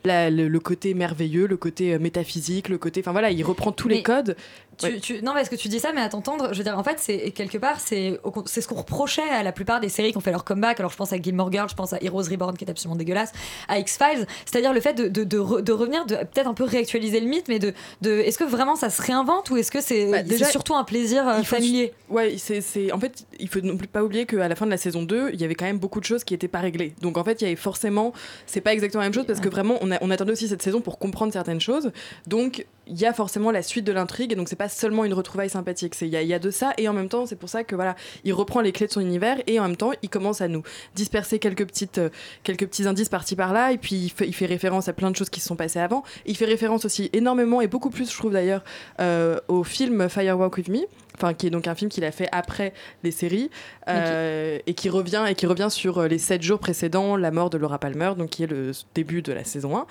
La- 0.04 0.30
le, 0.30 0.48
le 0.48 0.60
côté 0.60 0.94
merveilleux 0.94 1.46
le 1.46 1.56
côté 1.56 1.94
euh, 1.94 1.98
métaphysique 1.98 2.68
le 2.68 2.78
côté 2.78 3.00
enfin 3.00 3.12
voilà 3.12 3.30
il 3.30 3.42
reprend 3.44 3.70
tous 3.72 3.88
les 3.88 4.02
codes 4.02 4.36
Tu, 4.78 5.00
tu- 5.00 5.22
non, 5.22 5.32
parce 5.34 5.48
que 5.48 5.56
tu 5.56 5.68
dis 5.68 5.80
ça, 5.80 5.92
mais 5.92 6.00
à 6.00 6.08
t'entendre, 6.08 6.48
je 6.52 6.58
veux 6.58 6.64
dire, 6.64 6.78
en 6.78 6.84
fait, 6.84 6.96
c'est 6.98 7.30
quelque 7.32 7.58
part, 7.58 7.80
c'est 7.80 8.18
ce 8.46 8.66
qu'on 8.68 8.76
reprochait 8.76 9.28
à 9.28 9.42
la 9.42 9.52
plupart 9.52 9.80
des 9.80 9.88
séries 9.88 10.12
qui 10.12 10.16
ont 10.18 10.20
fait 10.22 10.30
leur 10.30 10.44
comeback. 10.44 10.78
Alors, 10.78 10.90
je 10.92 10.96
pense 10.96 11.12
à 11.12 11.20
Gilmore 11.20 11.50
Girls, 11.52 11.68
je 11.68 11.74
pense 11.74 11.92
à 11.92 11.98
Heroes 12.02 12.22
Reborn, 12.30 12.56
qui 12.56 12.64
est 12.64 12.70
absolument 12.70 12.96
dégueulasse, 12.96 13.32
à 13.68 13.78
X-Files, 13.78 14.26
c'est-à-dire 14.46 14.72
le 14.72 14.80
fait 14.80 14.94
de, 14.94 15.08
de, 15.08 15.24
de 15.24 15.38
re- 15.38 15.62
de 15.62 15.72
revenir, 15.72 16.06
de 16.06 16.14
peut-être 16.16 16.46
un 16.46 16.54
peu 16.54 16.64
réactualiser 16.64 17.20
le 17.20 17.26
mythe, 17.26 17.48
mais 17.48 17.58
de, 17.58 17.72
de 18.02 18.10
est-ce 18.20 18.38
que 18.38 18.44
vraiment 18.44 18.76
ça 18.76 18.90
se 18.90 19.02
réinvente 19.02 19.50
ou 19.50 19.56
est-ce 19.56 19.70
que 19.70 19.80
c'est 19.80 20.10
Bah, 20.10 20.22
déjà, 20.22 20.46
surtout 20.46 20.74
un 20.76 20.84
plaisir 20.84 21.26
euh, 21.28 21.34
il 21.38 21.44
faut- 21.44 21.56
familier 21.56 21.92
Ouais, 22.08 22.36
c'est, 22.38 22.60
c'est- 22.60 22.92
en 22.92 23.00
fait, 23.00 23.24
il 23.40 23.48
faut 23.48 23.60
non 23.60 23.76
plus 23.76 23.88
pas 23.88 24.02
oublier 24.04 24.26
qu'à 24.26 24.48
la 24.48 24.54
fin 24.54 24.64
de 24.66 24.70
la 24.70 24.76
saison 24.76 25.02
2, 25.02 25.30
il 25.32 25.40
y 25.40 25.44
avait 25.44 25.54
quand 25.54 25.64
même 25.66 25.78
beaucoup 25.78 26.00
de 26.00 26.04
choses 26.04 26.24
qui 26.24 26.34
n'étaient 26.34 26.48
pas 26.48 26.60
réglées. 26.60 26.94
Donc 27.02 27.18
en 27.18 27.24
fait, 27.24 27.40
il 27.40 27.44
y 27.44 27.46
avait 27.48 27.56
forcément, 27.56 28.12
c'est 28.46 28.60
pas 28.60 28.72
exactement 28.72 29.02
la 29.02 29.06
même 29.08 29.14
chose 29.14 29.26
parce 29.26 29.40
que 29.40 29.48
vraiment, 29.48 29.76
on, 29.80 29.90
a- 29.90 29.98
on 30.02 30.10
attendait 30.10 30.32
aussi 30.32 30.48
cette 30.48 30.62
saison 30.62 30.80
pour 30.80 30.98
comprendre 30.98 31.32
certaines 31.32 31.60
choses. 31.60 31.90
Donc 32.26 32.64
il 32.88 32.98
y 32.98 33.06
a 33.06 33.12
forcément 33.12 33.50
la 33.50 33.62
suite 33.62 33.84
de 33.84 33.92
l'intrigue 33.92 34.32
et 34.32 34.34
donc 34.34 34.48
c'est 34.48 34.56
pas 34.56 34.68
seulement 34.68 35.04
une 35.04 35.12
retrouvaille 35.12 35.50
sympathique. 35.50 35.94
Il 36.00 36.08
y 36.08 36.34
a, 36.34 36.38
de 36.38 36.50
ça 36.50 36.72
et 36.78 36.88
en 36.88 36.92
même 36.92 37.08
temps, 37.08 37.26
c'est 37.26 37.36
pour 37.36 37.48
ça 37.48 37.64
que 37.64 37.74
voilà, 37.74 37.96
il 38.24 38.32
reprend 38.32 38.60
les 38.60 38.72
clés 38.72 38.86
de 38.86 38.92
son 38.92 39.00
univers 39.00 39.38
et 39.46 39.60
en 39.60 39.64
même 39.64 39.76
temps, 39.76 39.92
il 40.02 40.08
commence 40.08 40.40
à 40.40 40.48
nous 40.48 40.62
disperser 40.94 41.38
quelques 41.38 41.66
petites, 41.66 41.98
euh, 41.98 42.10
quelques 42.42 42.66
petits 42.66 42.86
indices 42.86 43.08
par-ci 43.08 43.36
par-là 43.36 43.72
et 43.72 43.78
puis 43.78 43.96
il 43.96 44.10
fait, 44.10 44.26
il 44.26 44.34
fait 44.34 44.46
référence 44.46 44.88
à 44.88 44.92
plein 44.92 45.10
de 45.10 45.16
choses 45.16 45.30
qui 45.30 45.40
se 45.40 45.48
sont 45.48 45.56
passées 45.56 45.80
avant. 45.80 46.02
Il 46.26 46.36
fait 46.36 46.44
référence 46.44 46.84
aussi 46.84 47.10
énormément 47.12 47.60
et 47.60 47.66
beaucoup 47.66 47.90
plus, 47.90 48.10
je 48.10 48.16
trouve 48.16 48.32
d'ailleurs, 48.32 48.64
euh, 49.00 49.38
au 49.48 49.64
film 49.64 50.08
Firewalk 50.08 50.56
with 50.56 50.68
Me. 50.68 50.86
Enfin 51.20 51.34
qui 51.34 51.46
est 51.46 51.50
donc 51.50 51.66
un 51.66 51.74
film 51.74 51.90
qu'il 51.90 52.04
a 52.04 52.12
fait 52.12 52.28
après 52.32 52.72
les 53.02 53.10
séries 53.10 53.50
euh, 53.88 54.58
et 54.66 54.74
qui 54.74 54.88
revient 54.88 55.24
et 55.28 55.34
qui 55.34 55.46
revient 55.46 55.68
sur 55.70 55.98
euh, 55.98 56.08
les 56.08 56.18
sept 56.18 56.42
jours 56.42 56.58
précédents 56.58 57.16
la 57.16 57.30
mort 57.30 57.50
de 57.50 57.58
Laura 57.58 57.78
Palmer, 57.78 58.12
donc 58.16 58.30
qui 58.30 58.44
est 58.44 58.46
le 58.46 58.72
début 58.94 59.22
de 59.22 59.32
la 59.32 59.44
saison 59.44 59.76
1. 59.76 59.86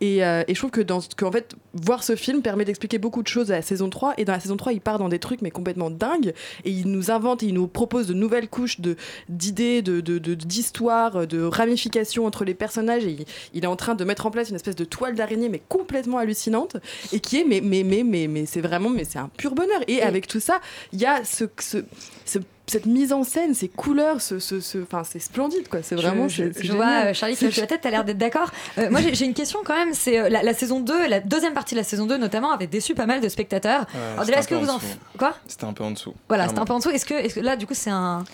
Et, 0.00 0.24
euh, 0.24 0.42
et 0.48 0.54
je 0.54 0.58
trouve 0.60 0.70
que 0.70 0.80
dans 0.80 1.00
qu'en 1.16 1.30
fait 1.30 1.54
voir 1.74 2.02
ce 2.02 2.16
film 2.16 2.42
permet 2.42 2.64
d'expliquer 2.64 2.98
beaucoup 2.98 3.22
de 3.22 3.28
choses 3.28 3.52
à 3.52 3.56
la 3.56 3.62
saison 3.62 3.88
3 3.90 4.14
et 4.18 4.24
dans 4.24 4.32
la 4.32 4.40
saison 4.40 4.56
3 4.56 4.72
il 4.72 4.80
part 4.80 4.98
dans 4.98 5.08
des 5.08 5.18
trucs 5.18 5.42
mais 5.42 5.50
complètement 5.50 5.90
dingues 5.90 6.32
et 6.64 6.70
il 6.70 6.88
nous 6.88 7.10
invente 7.10 7.42
et 7.42 7.46
il 7.46 7.54
nous 7.54 7.68
propose 7.68 8.06
de 8.06 8.14
nouvelles 8.14 8.48
couches 8.48 8.80
de 8.80 8.96
d'idées 9.28 9.82
de 9.82 10.00
de- 10.00 10.18
de- 10.18 10.34
d'histoires 10.34 11.26
de, 11.26 11.42
ramifications 11.42 12.26
entre 12.26 12.44
les 12.44 12.54
personnages 12.54 13.04
et 13.04 13.10
il, 13.10 13.24
il 13.54 13.64
est 13.64 13.68
en 13.68 13.76
train 13.76 13.94
de 13.94 14.04
mettre 14.04 14.26
en 14.26 14.30
place 14.30 14.50
une 14.50 14.56
espèce 14.56 14.76
de 14.76 14.84
toile 14.84 15.14
d'araignée 15.14 15.48
mais 15.48 15.62
complètement 15.68 16.18
hallucinante 16.18 16.76
et 17.12 17.20
qui 17.20 17.38
est 17.40 17.44
mais 17.44 17.60
mais 17.60 17.82
mais 17.84 18.02
mais, 18.02 18.26
mais 18.28 18.46
c'est 18.46 18.60
vraiment 18.60 18.88
mais 18.88 19.04
c'est 19.04 19.18
un 19.18 19.28
pur 19.36 19.54
bonheur 19.54 19.80
et, 19.88 20.02
avec 20.02 20.26
tout 20.26 20.40
ça 20.40 20.60
il 20.92 21.00
y 21.00 21.06
a 21.06 21.24
ce, 21.24 21.44
ce, 21.58 21.78
ce- 22.24 22.38
cette 22.66 22.86
mise 22.86 23.12
en 23.12 23.24
scène 23.24 23.54
ces 23.54 23.68
couleurs 23.68 24.20
ce 24.20 24.38
ce 24.38 24.60
c'est 25.04 25.18
splendide 25.18 25.68
quoi 25.68 25.82
c'est 25.82 25.96
vraiment 25.96 26.28
je, 26.28 26.44
je- 26.52 26.62
je 26.62 26.72
vois 26.72 27.06
euh, 27.06 27.12
Charlie 27.14 27.36
qui 27.36 27.44
la 27.44 27.66
tête, 27.66 27.80
t'as 27.82 27.90
l'air 27.90 28.04
d'être 28.04 28.18
d'accord. 28.18 28.50
Euh, 28.78 28.88
moi 28.90 29.00
j'ai 29.00 29.14
j'ai 29.14 29.24
une 29.24 29.34
question 29.34 29.58
quand 29.64 29.74
même, 29.74 29.92
c'est 29.94 30.18
euh, 30.18 30.28
la, 30.28 30.42
la 30.42 30.54
saison 30.54 30.80
2, 30.80 31.08
la 31.08 31.20
deuxième 31.20 31.54
partie 31.54 31.74
de 31.74 31.80
la 31.80 31.84
saison 31.84 32.06
2 32.06 32.16
notamment 32.18 32.52
avait 32.52 32.66
déçu 32.68 32.94
pas 32.94 33.06
mal 33.06 33.20
de 33.20 33.28
spectateurs. 33.28 33.86
Ouais, 33.94 34.00
Alors 34.14 34.24
c'était 34.24 34.26
déjà 34.26 34.36
un 34.36 34.40
est-ce 34.40 34.48
que 34.48 34.54
peu 34.54 34.60
vous 34.60 34.70
en 34.70 34.74
en... 34.74 34.78
dessous. 34.78 34.96
Quoi? 35.18 35.34
C'était 35.48 35.64
un 35.64 35.72
peu 35.72 35.84
en 35.84 35.90
dessous. 35.90 36.14
Voilà, 36.28 36.48
c'était 36.48 36.60
un 36.60 36.64
peu 36.64 36.72
en 36.72 36.78
dessous. 36.78 36.90
Est-ce 36.90 37.04
que, 37.04 37.14
est-ce 37.14 37.34
que 37.34 37.40
là 37.40 37.56
du 37.56 37.66
coup 37.66 37.74
c'est 37.74 37.90
un... 37.90 38.24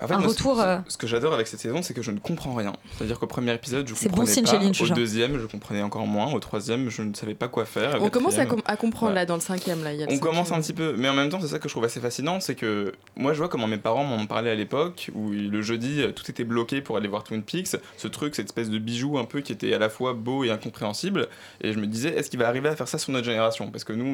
En 0.00 0.06
fait, 0.08 0.14
un 0.14 0.18
moi, 0.18 0.28
retour... 0.28 0.56
ce, 0.56 0.62
euh, 0.62 0.78
ce 0.88 0.96
que 0.96 1.06
j'adore 1.06 1.32
avec 1.34 1.46
cette 1.46 1.60
saison, 1.60 1.82
c'est 1.82 1.94
que 1.94 2.02
je 2.02 2.10
ne 2.10 2.18
comprends 2.18 2.54
rien. 2.54 2.72
C'est-à-dire 2.96 3.18
qu'au 3.18 3.26
premier 3.26 3.54
épisode, 3.54 3.88
je 3.88 3.94
C'est 3.94 4.08
bon 4.08 4.16
comprenais 4.16 4.32
signe 4.34 4.44
pas. 4.44 4.58
Lynch, 4.58 4.80
Au 4.80 4.88
deuxième, 4.88 5.38
je 5.40 5.46
comprenais 5.46 5.82
encore 5.82 6.06
moins. 6.06 6.32
Au 6.32 6.38
troisième, 6.40 6.90
je 6.90 7.02
ne 7.02 7.14
savais 7.14 7.34
pas 7.34 7.48
quoi 7.48 7.64
faire. 7.64 7.96
On 8.02 8.10
commence 8.10 8.34
à, 8.34 8.44
quatrième, 8.44 8.62
com- 8.62 8.72
à 8.72 8.76
comprendre 8.76 9.08
ouais. 9.12 9.14
là 9.16 9.26
dans 9.26 9.34
le 9.36 9.40
cinquième 9.40 9.82
là 9.82 9.92
y 9.94 10.02
a 10.02 10.06
le 10.06 10.12
On 10.12 10.18
commence 10.18 10.52
un 10.52 10.60
petit 10.60 10.72
peu, 10.74 10.94
mais 10.98 11.08
en 11.08 11.14
même 11.14 11.28
temps, 11.30 11.40
c'est 11.40 11.48
ça 11.48 11.58
que 11.58 11.68
je 11.68 11.72
trouve 11.74 11.84
assez 11.84 12.00
fascinant, 12.00 12.40
c'est 12.40 12.54
que 12.54 12.92
moi, 13.16 13.32
je 13.32 13.38
vois 13.38 13.48
comment 13.48 13.66
mes 13.66 13.78
parents 13.78 14.04
m'en 14.04 14.26
parlaient 14.26 14.50
à 14.50 14.54
l'époque, 14.54 15.10
où 15.14 15.30
le 15.30 15.62
jeudi, 15.62 16.02
euh, 16.02 16.12
tout 16.12 16.30
était 16.30 16.44
bloqué 16.44 16.80
pour 16.82 16.96
aller 16.96 17.08
voir 17.08 17.24
Twin 17.24 17.42
Peaks, 17.42 17.76
ce 17.96 18.08
truc, 18.08 18.34
cette 18.34 18.46
espèce 18.46 18.70
de 18.70 18.78
bijou 18.78 19.18
un 19.18 19.24
peu 19.24 19.40
qui 19.40 19.52
était 19.52 19.72
à 19.72 19.78
la 19.78 19.88
fois 19.88 20.12
beau 20.12 20.44
et 20.44 20.50
incompréhensible, 20.50 21.28
et 21.62 21.72
je 21.72 21.78
me 21.78 21.86
disais, 21.86 22.10
est-ce 22.10 22.28
qu'il 22.30 22.38
va 22.38 22.48
arriver 22.48 22.68
à 22.68 22.76
faire 22.76 22.88
ça 22.88 22.98
sur 22.98 23.12
notre 23.12 23.24
génération? 23.24 23.70
Parce 23.70 23.84
que 23.84 23.92
nous, 23.94 24.04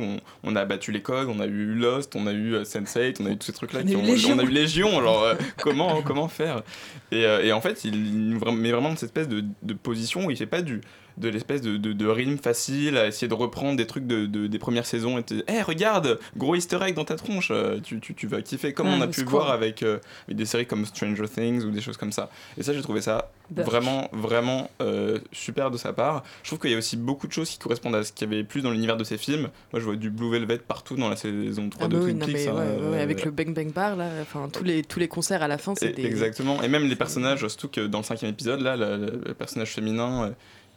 on, 0.44 0.50
on 0.50 0.54
a 0.56 0.64
battu 0.64 0.92
les 0.92 1.02
codes, 1.02 1.28
on 1.28 1.40
a 1.40 1.46
eu 1.46 1.74
Lost, 1.74 2.14
on 2.14 2.26
a 2.26 2.32
eu 2.32 2.54
euh, 2.54 2.62
Sense8, 2.64 3.16
on 3.20 3.26
a 3.26 3.30
eu 3.30 3.36
tous 3.36 3.46
ces 3.46 3.52
trucs-là, 3.52 3.80
On 3.80 3.82
a 3.82 3.86
qui 3.86 3.92
eu 3.94 3.96
ont- 3.96 4.02
Légion. 4.04 4.34
on 4.36 4.38
a 4.38 4.42
eu 4.44 4.48
Légion, 4.50 5.02
genre, 5.02 5.22
euh, 5.24 5.34
comment, 6.04 6.28
faire. 6.28 6.62
Et, 7.10 7.24
euh, 7.24 7.44
et 7.44 7.52
en 7.52 7.60
fait, 7.60 7.84
il, 7.84 7.94
il 7.94 8.34
met 8.36 8.70
vraiment 8.70 8.90
dans 8.90 8.96
cette 8.96 9.10
espèce 9.10 9.28
de, 9.28 9.44
de 9.62 9.74
position 9.74 10.26
où 10.26 10.30
il 10.30 10.36
fait 10.36 10.46
pas 10.46 10.62
du 10.62 10.80
de 11.18 11.28
l'espèce 11.28 11.60
de, 11.62 11.76
de, 11.76 11.92
de 11.92 12.06
rime 12.06 12.38
facile 12.38 12.96
à 12.96 13.06
essayer 13.06 13.28
de 13.28 13.34
reprendre 13.34 13.76
des 13.76 13.86
trucs 13.86 14.06
de, 14.06 14.26
de- 14.26 14.46
des 14.46 14.58
premières 14.58 14.86
saisons 14.86 15.18
et 15.18 15.22
te 15.22 15.34
Eh 15.48 15.62
regarde 15.62 16.18
gros 16.36 16.54
easter 16.54 16.78
egg 16.82 16.94
dans 16.94 17.04
ta 17.04 17.16
tronche. 17.16 17.48
Euh, 17.50 17.78
tu, 17.82 18.00
tu, 18.00 18.14
tu 18.14 18.26
vas 18.26 18.42
kiffer 18.42 18.72
comme 18.72 18.88
Ouais, 18.88 18.94
on 18.98 19.00
a 19.02 19.06
pu 19.08 19.22
voir 19.24 19.50
avec, 19.50 19.82
euh, 19.82 19.98
avec 20.26 20.36
des 20.36 20.44
séries 20.46 20.66
comme 20.66 20.84
Stranger 20.86 21.28
Things 21.28 21.64
ou 21.64 21.70
des 21.70 21.80
choses 21.80 21.96
comme 21.96 22.12
ça. 22.12 22.30
Et 22.58 22.62
ça 22.62 22.72
j'ai 22.72 22.82
trouvé 22.82 23.00
ça 23.00 23.30
Burk. 23.50 23.66
vraiment 23.68 24.08
vraiment 24.12 24.70
euh, 24.80 25.18
super 25.32 25.70
de 25.70 25.76
sa 25.76 25.92
part. 25.92 26.22
Je 26.42 26.48
trouve 26.48 26.58
qu'il 26.60 26.70
y 26.70 26.74
a 26.74 26.78
aussi 26.78 26.96
beaucoup 26.96 27.26
de 27.26 27.32
choses 27.32 27.50
qui 27.50 27.58
correspondent 27.58 27.96
à 27.96 28.02
ce 28.04 28.12
qu'il 28.12 28.30
y 28.30 28.34
avait 28.34 28.44
plus 28.44 28.62
dans 28.62 28.70
l'univers 28.70 28.96
de 28.96 29.04
ces 29.04 29.18
films. 29.18 29.48
Moi 29.72 29.80
je 29.80 29.84
vois 29.84 29.96
du 29.96 30.10
Blue 30.10 30.30
Velvet 30.30 30.58
partout 30.58 30.96
dans 30.96 31.08
la 31.08 31.16
saison 31.16 31.68
3 31.68 31.84
Ah 31.84 31.88
de 31.88 31.94
bah 31.96 32.02
oui, 32.04 32.10
Twin 32.12 32.18
non, 32.18 32.26
Peaks 32.26 32.34
mais 32.36 32.48
hein, 32.48 32.54
ouais, 32.54 32.84
ouais, 32.84 32.90
ouais, 32.92 33.00
avec 33.00 33.24
le 33.24 33.30
Bang 33.30 33.54
Bang 33.54 33.72
Bar 33.72 33.96
là, 33.96 34.08
enfin 34.22 34.48
tous 34.52 34.64
les 34.64 34.82
tous 34.82 34.98
les 34.98 35.08
concerts 35.08 35.42
à 35.42 35.48
la 35.48 35.58
fin 35.58 35.72
des 35.74 35.94
Exactement. 36.04 36.62
Et 36.62 36.68
même 36.68 36.86
les 36.88 36.96
personnages, 36.96 37.40
surtout 37.46 37.68
que 37.68 37.86
dans 37.86 37.98
le 37.98 38.04
cinquième 38.04 38.30
épisode, 38.30 38.60
là, 38.60 38.76
le, 38.76 39.34
personnage 39.34 39.70
féminin 39.70 40.32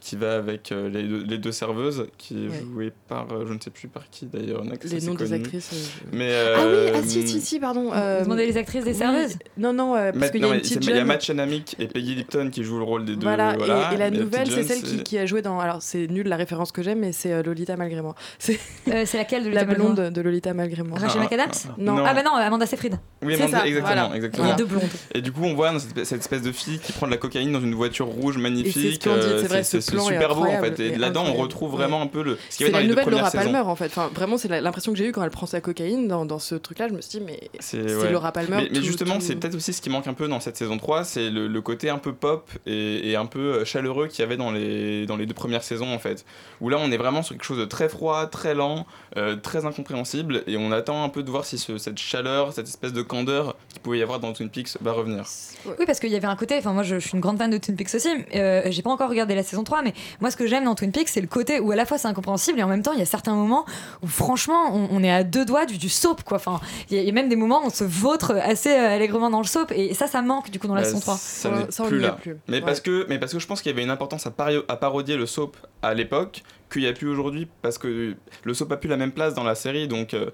qui 0.06 0.14
va 0.14 0.36
avec 0.36 0.70
euh, 0.70 0.88
les, 0.88 1.02
deux, 1.02 1.24
les 1.24 1.36
deux 1.38 1.50
serveuses, 1.50 2.06
qui 2.16 2.44
est 2.44 2.48
Ouais. 2.48 2.60
joué 2.72 2.92
par, 3.08 3.26
euh, 3.32 3.44
je 3.48 3.52
ne 3.52 3.58
sais 3.58 3.70
plus 3.70 3.88
par 3.88 4.08
qui 4.08 4.26
d'ailleurs. 4.26 4.62
les 4.62 5.00
noms 5.00 5.14
des 5.14 5.32
actrices. 5.32 5.70
euh, 5.72 6.06
Mais, 6.12 6.30
Ah 6.32 6.58
oui, 6.60 6.64
euh, 6.68 6.92
ah 6.94 6.98
si 7.04 7.26
si 7.26 7.40
si 7.40 7.58
pardon. 7.58 7.90
euh, 7.92 8.18
Vous 8.20 8.24
demandez 8.26 8.46
les 8.46 8.56
actrices 8.56 8.84
des 8.84 8.92
oui, 8.92 8.96
serveuses 8.96 9.34
Non 9.58 9.72
non 9.72 9.96
euh, 9.96 10.12
parce 10.12 10.30
qu'il 10.30 10.40
y 10.40 10.44
a 10.44 10.46
une 10.54 10.60
petite 10.60 10.84
c'est- 10.84 10.90
Il 10.90 10.96
y 10.96 11.00
a. 11.00 11.04
Matt 11.04 11.22
Chanamick 11.24 11.74
et 11.80 11.88
Peggy 11.88 12.14
Lipton 12.14 12.50
qui 12.52 12.62
jouent 12.62 12.78
le 12.78 12.84
rôle 12.84 13.04
des 13.04 13.16
deux. 13.16 13.22
Voilà, 13.22 13.54
et- 13.54 13.58
voilà, 13.58 13.92
et, 13.92 13.96
la 13.96 14.10
mais 14.12 14.18
nouvelle, 14.18 14.48
c'est 14.48 14.62
celle 14.62 14.80
qui, 14.82 15.02
qui 15.02 15.18
a 15.18 15.26
joué 15.26 15.42
dans. 15.42 15.58
Alors, 15.58 15.82
c'est 15.82 16.06
nul 16.06 16.28
la 16.28 16.36
référence 16.36 16.70
que 16.70 16.82
j'aime, 16.84 17.00
mais 17.00 17.10
c'est 17.10 17.32
euh, 17.32 17.42
Lolita 17.42 17.76
malgré 17.76 18.00
moi. 18.00 18.14
C'est 18.38 18.60
Euh, 18.88 19.02
c'est 19.06 19.18
laquelle 19.18 19.42
de 19.42 19.48
Lolita 19.48 19.60
la 19.62 19.66
malgré 19.66 19.82
moi 19.84 19.94
blonde 19.94 20.12
de 20.12 20.20
Lolita 20.20 20.54
malgré 20.54 20.82
moi. 20.84 20.98
Rachel 21.00 21.20
Ah, 21.20 21.24
McAdams 21.24 21.72
Non. 21.78 22.04
Ah 22.06 22.14
bah 22.14 22.22
non, 22.22 22.34
Amanda 22.34 22.66
Seyfried. 22.66 22.94
Oui, 23.22 23.34
C'est 23.36 23.42
Amanda- 23.42 23.66
exactement, 23.66 24.14
exactement. 24.14 24.50
Les 24.50 24.54
deux 24.56 24.64
blondes. 24.66 24.82
Et 25.14 25.20
du 25.20 25.32
coup, 25.32 25.42
on 25.42 25.54
voit 25.54 25.72
cette, 25.80 26.12
espèce 26.20 26.42
de 26.42 26.52
fille 26.52 26.78
qui 26.78 26.92
prend 26.92 27.06
de 27.06 27.10
la 27.10 27.16
cocaïne 27.16 27.50
dans 27.52 27.60
une 27.60 27.74
voiture 27.74 28.06
rouge 28.06 28.38
magnifique. 28.38 29.04
euh, 29.08 29.40
c'est 29.42 29.48
vrai, 29.48 29.64
ce 29.64 29.80
c'est 30.00 30.12
super 30.12 30.34
beau 30.34 30.44
en 30.46 30.60
fait. 30.60 30.80
Et 30.80 30.86
et 30.88 30.96
là-dedans, 30.96 31.24
on 31.26 31.34
retrouve 31.34 31.72
vraiment 31.72 32.00
un 32.02 32.06
peu 32.06 32.22
le. 32.22 32.38
Ce 32.50 32.56
qu'il 32.58 32.66
y 32.66 32.70
C'est 32.70 32.72
avait 32.72 32.72
dans 32.72 32.78
la 32.78 32.82
les 32.82 32.88
deux 32.88 32.94
nouvelle 33.00 33.14
Laura 33.18 33.30
saisons. 33.30 33.44
Palmer 33.44 33.58
en 33.68 33.76
fait. 33.76 33.86
Enfin, 33.86 34.10
vraiment, 34.14 34.38
c'est 34.38 34.48
l'impression 34.48 34.92
que 34.92 34.98
j'ai 34.98 35.06
eue 35.08 35.12
quand 35.12 35.22
elle 35.22 35.30
prend 35.30 35.46
sa 35.46 35.60
cocaïne 35.60 36.08
dans, 36.08 36.24
dans 36.26 36.38
ce 36.38 36.54
truc-là. 36.54 36.88
Je 36.88 36.94
me 36.94 37.00
suis 37.00 37.18
dit, 37.18 37.24
mais 37.26 37.40
c'est 37.60 37.82
ouais. 37.96 38.10
Laura 38.12 38.32
Palmer. 38.32 38.68
Mais, 38.72 38.82
justement, 38.82 39.14
tout- 39.16 39.20
c'est 39.22 39.36
peut-être 39.36 39.54
aussi 39.54 39.72
ce 39.72 39.80
qui 39.82 39.90
manque 39.90 40.06
un 40.06 40.14
peu 40.14 40.28
dans 40.28 40.40
cette 40.40 40.56
saison 40.56 40.78
3, 40.78 41.04
c'est 41.04 41.30
le, 41.30 41.46
le 41.48 41.60
côté 41.60 41.90
un 41.90 41.98
peu 41.98 42.12
pop 42.12 42.48
et, 42.66 43.10
et 43.10 43.16
un 43.16 43.26
peu 43.26 43.38
euh, 43.38 43.64
chaleureux 43.64 44.06
qu'il 44.08 44.20
y 44.20 44.22
avait 44.22 44.36
dans 44.36 44.50
les, 44.50 45.06
dans 45.06 45.16
les 45.16 45.26
deux 45.26 45.34
premières 45.34 45.62
saisons 45.62 45.92
en 45.92 45.98
fait. 45.98 46.24
Où 46.60 46.68
là, 46.68 46.78
on 46.80 46.90
est 46.90 46.96
vraiment 46.96 47.22
sur 47.22 47.34
quelque 47.34 47.44
chose 47.44 47.58
de 47.58 47.64
très 47.64 47.88
froid, 47.88 48.26
très 48.26 48.54
lent, 48.54 48.86
euh, 49.16 49.36
très 49.36 49.66
incompréhensible 49.66 50.42
et 50.46 50.56
on 50.56 50.72
attend 50.72 51.04
un 51.04 51.08
peu 51.08 51.22
de 51.22 51.30
voir 51.30 51.44
si 51.44 51.58
ce- 51.58 51.78
cette 51.78 51.98
chaleur, 51.98 52.52
cette 52.52 52.68
espèce 52.68 52.92
de 52.92 53.02
candeur 53.02 53.56
qu'il 53.72 53.80
pouvait 53.80 53.98
y 53.98 54.02
avoir 54.02 54.20
dans 54.20 54.32
Twin 54.32 54.48
Peaks 54.48 54.76
va 54.80 54.92
revenir. 54.92 55.24
Oui, 55.66 55.84
parce 55.86 56.00
qu'il 56.00 56.10
y 56.10 56.16
avait 56.16 56.26
un 56.26 56.36
côté, 56.36 56.56
enfin 56.58 56.72
moi 56.72 56.82
je, 56.82 56.98
je 56.98 57.06
suis 57.08 57.14
une 57.14 57.20
grande 57.20 57.38
fan 57.38 57.50
de 57.50 57.58
Twin 57.58 57.76
Peaks 57.76 57.94
aussi, 57.94 58.08
euh, 58.34 58.62
j'ai 58.66 58.82
pas 58.82 58.90
encore 58.90 59.08
regardé 59.10 59.34
la 59.34 59.42
saison 59.42 59.64
3, 59.64 59.75
mais 59.82 59.94
moi 60.20 60.30
ce 60.30 60.36
que 60.36 60.46
j'aime 60.46 60.64
dans 60.64 60.74
Twin 60.74 60.92
Peaks 60.92 61.08
c'est 61.08 61.20
le 61.20 61.26
côté 61.26 61.60
où 61.60 61.70
à 61.72 61.76
la 61.76 61.86
fois 61.86 61.98
c'est 61.98 62.08
incompréhensible 62.08 62.58
et 62.58 62.62
en 62.62 62.68
même 62.68 62.82
temps 62.82 62.92
il 62.92 62.98
y 62.98 63.02
a 63.02 63.06
certains 63.06 63.34
moments 63.34 63.64
où 64.02 64.06
franchement 64.06 64.74
on, 64.74 64.88
on 64.90 65.02
est 65.02 65.10
à 65.12 65.24
deux 65.24 65.44
doigts 65.44 65.66
du, 65.66 65.78
du 65.78 65.88
soap 65.88 66.22
quoi, 66.24 66.36
enfin 66.36 66.60
il 66.90 66.96
y, 66.96 66.98
a- 66.98 67.02
il 67.02 67.06
y 67.06 67.10
a 67.10 67.12
même 67.12 67.28
des 67.28 67.36
moments 67.36 67.62
où 67.62 67.66
on 67.66 67.70
se 67.70 67.84
vautre 67.84 68.34
assez 68.42 68.70
euh, 68.70 68.94
allègrement 68.94 69.30
dans 69.30 69.40
le 69.40 69.46
soap 69.46 69.72
et 69.72 69.94
ça 69.94 70.06
ça 70.06 70.22
manque 70.22 70.50
du 70.50 70.58
coup 70.58 70.66
dans 70.66 70.74
la 70.74 70.82
Bah, 70.82 70.86
saison 70.88 71.00
3. 71.00 71.16
Ça 71.16 71.50
n'est 71.50 71.88
plus 71.88 71.98
est 71.98 72.02
là. 72.02 72.12
plus. 72.12 72.36
Mais, 72.48 72.56
Ouais. 72.58 72.62
parce 72.62 72.80
que, 72.80 73.06
mais 73.08 73.18
parce 73.18 73.32
que 73.32 73.38
je 73.38 73.46
pense 73.46 73.60
qu'il 73.62 73.70
y 73.70 73.74
avait 73.74 73.82
une 73.84 73.90
importance 73.90 74.26
à, 74.26 74.30
parodier 74.30 75.16
le 75.16 75.26
soap 75.26 75.56
à 75.82 75.94
l'époque 75.94 76.42
qu'il 76.72 76.82
n'y 76.82 76.88
a 76.88 76.92
plus 76.92 77.08
aujourd'hui 77.08 77.46
parce 77.62 77.78
que 77.78 78.14
le 78.44 78.54
soap 78.54 78.72
a 78.72 78.76
plus 78.76 78.88
la 78.88 78.96
même 78.96 79.12
place 79.12 79.34
dans 79.34 79.44
la 79.44 79.54
série 79.54 79.88
donc 79.88 80.14
euh, 80.14 80.30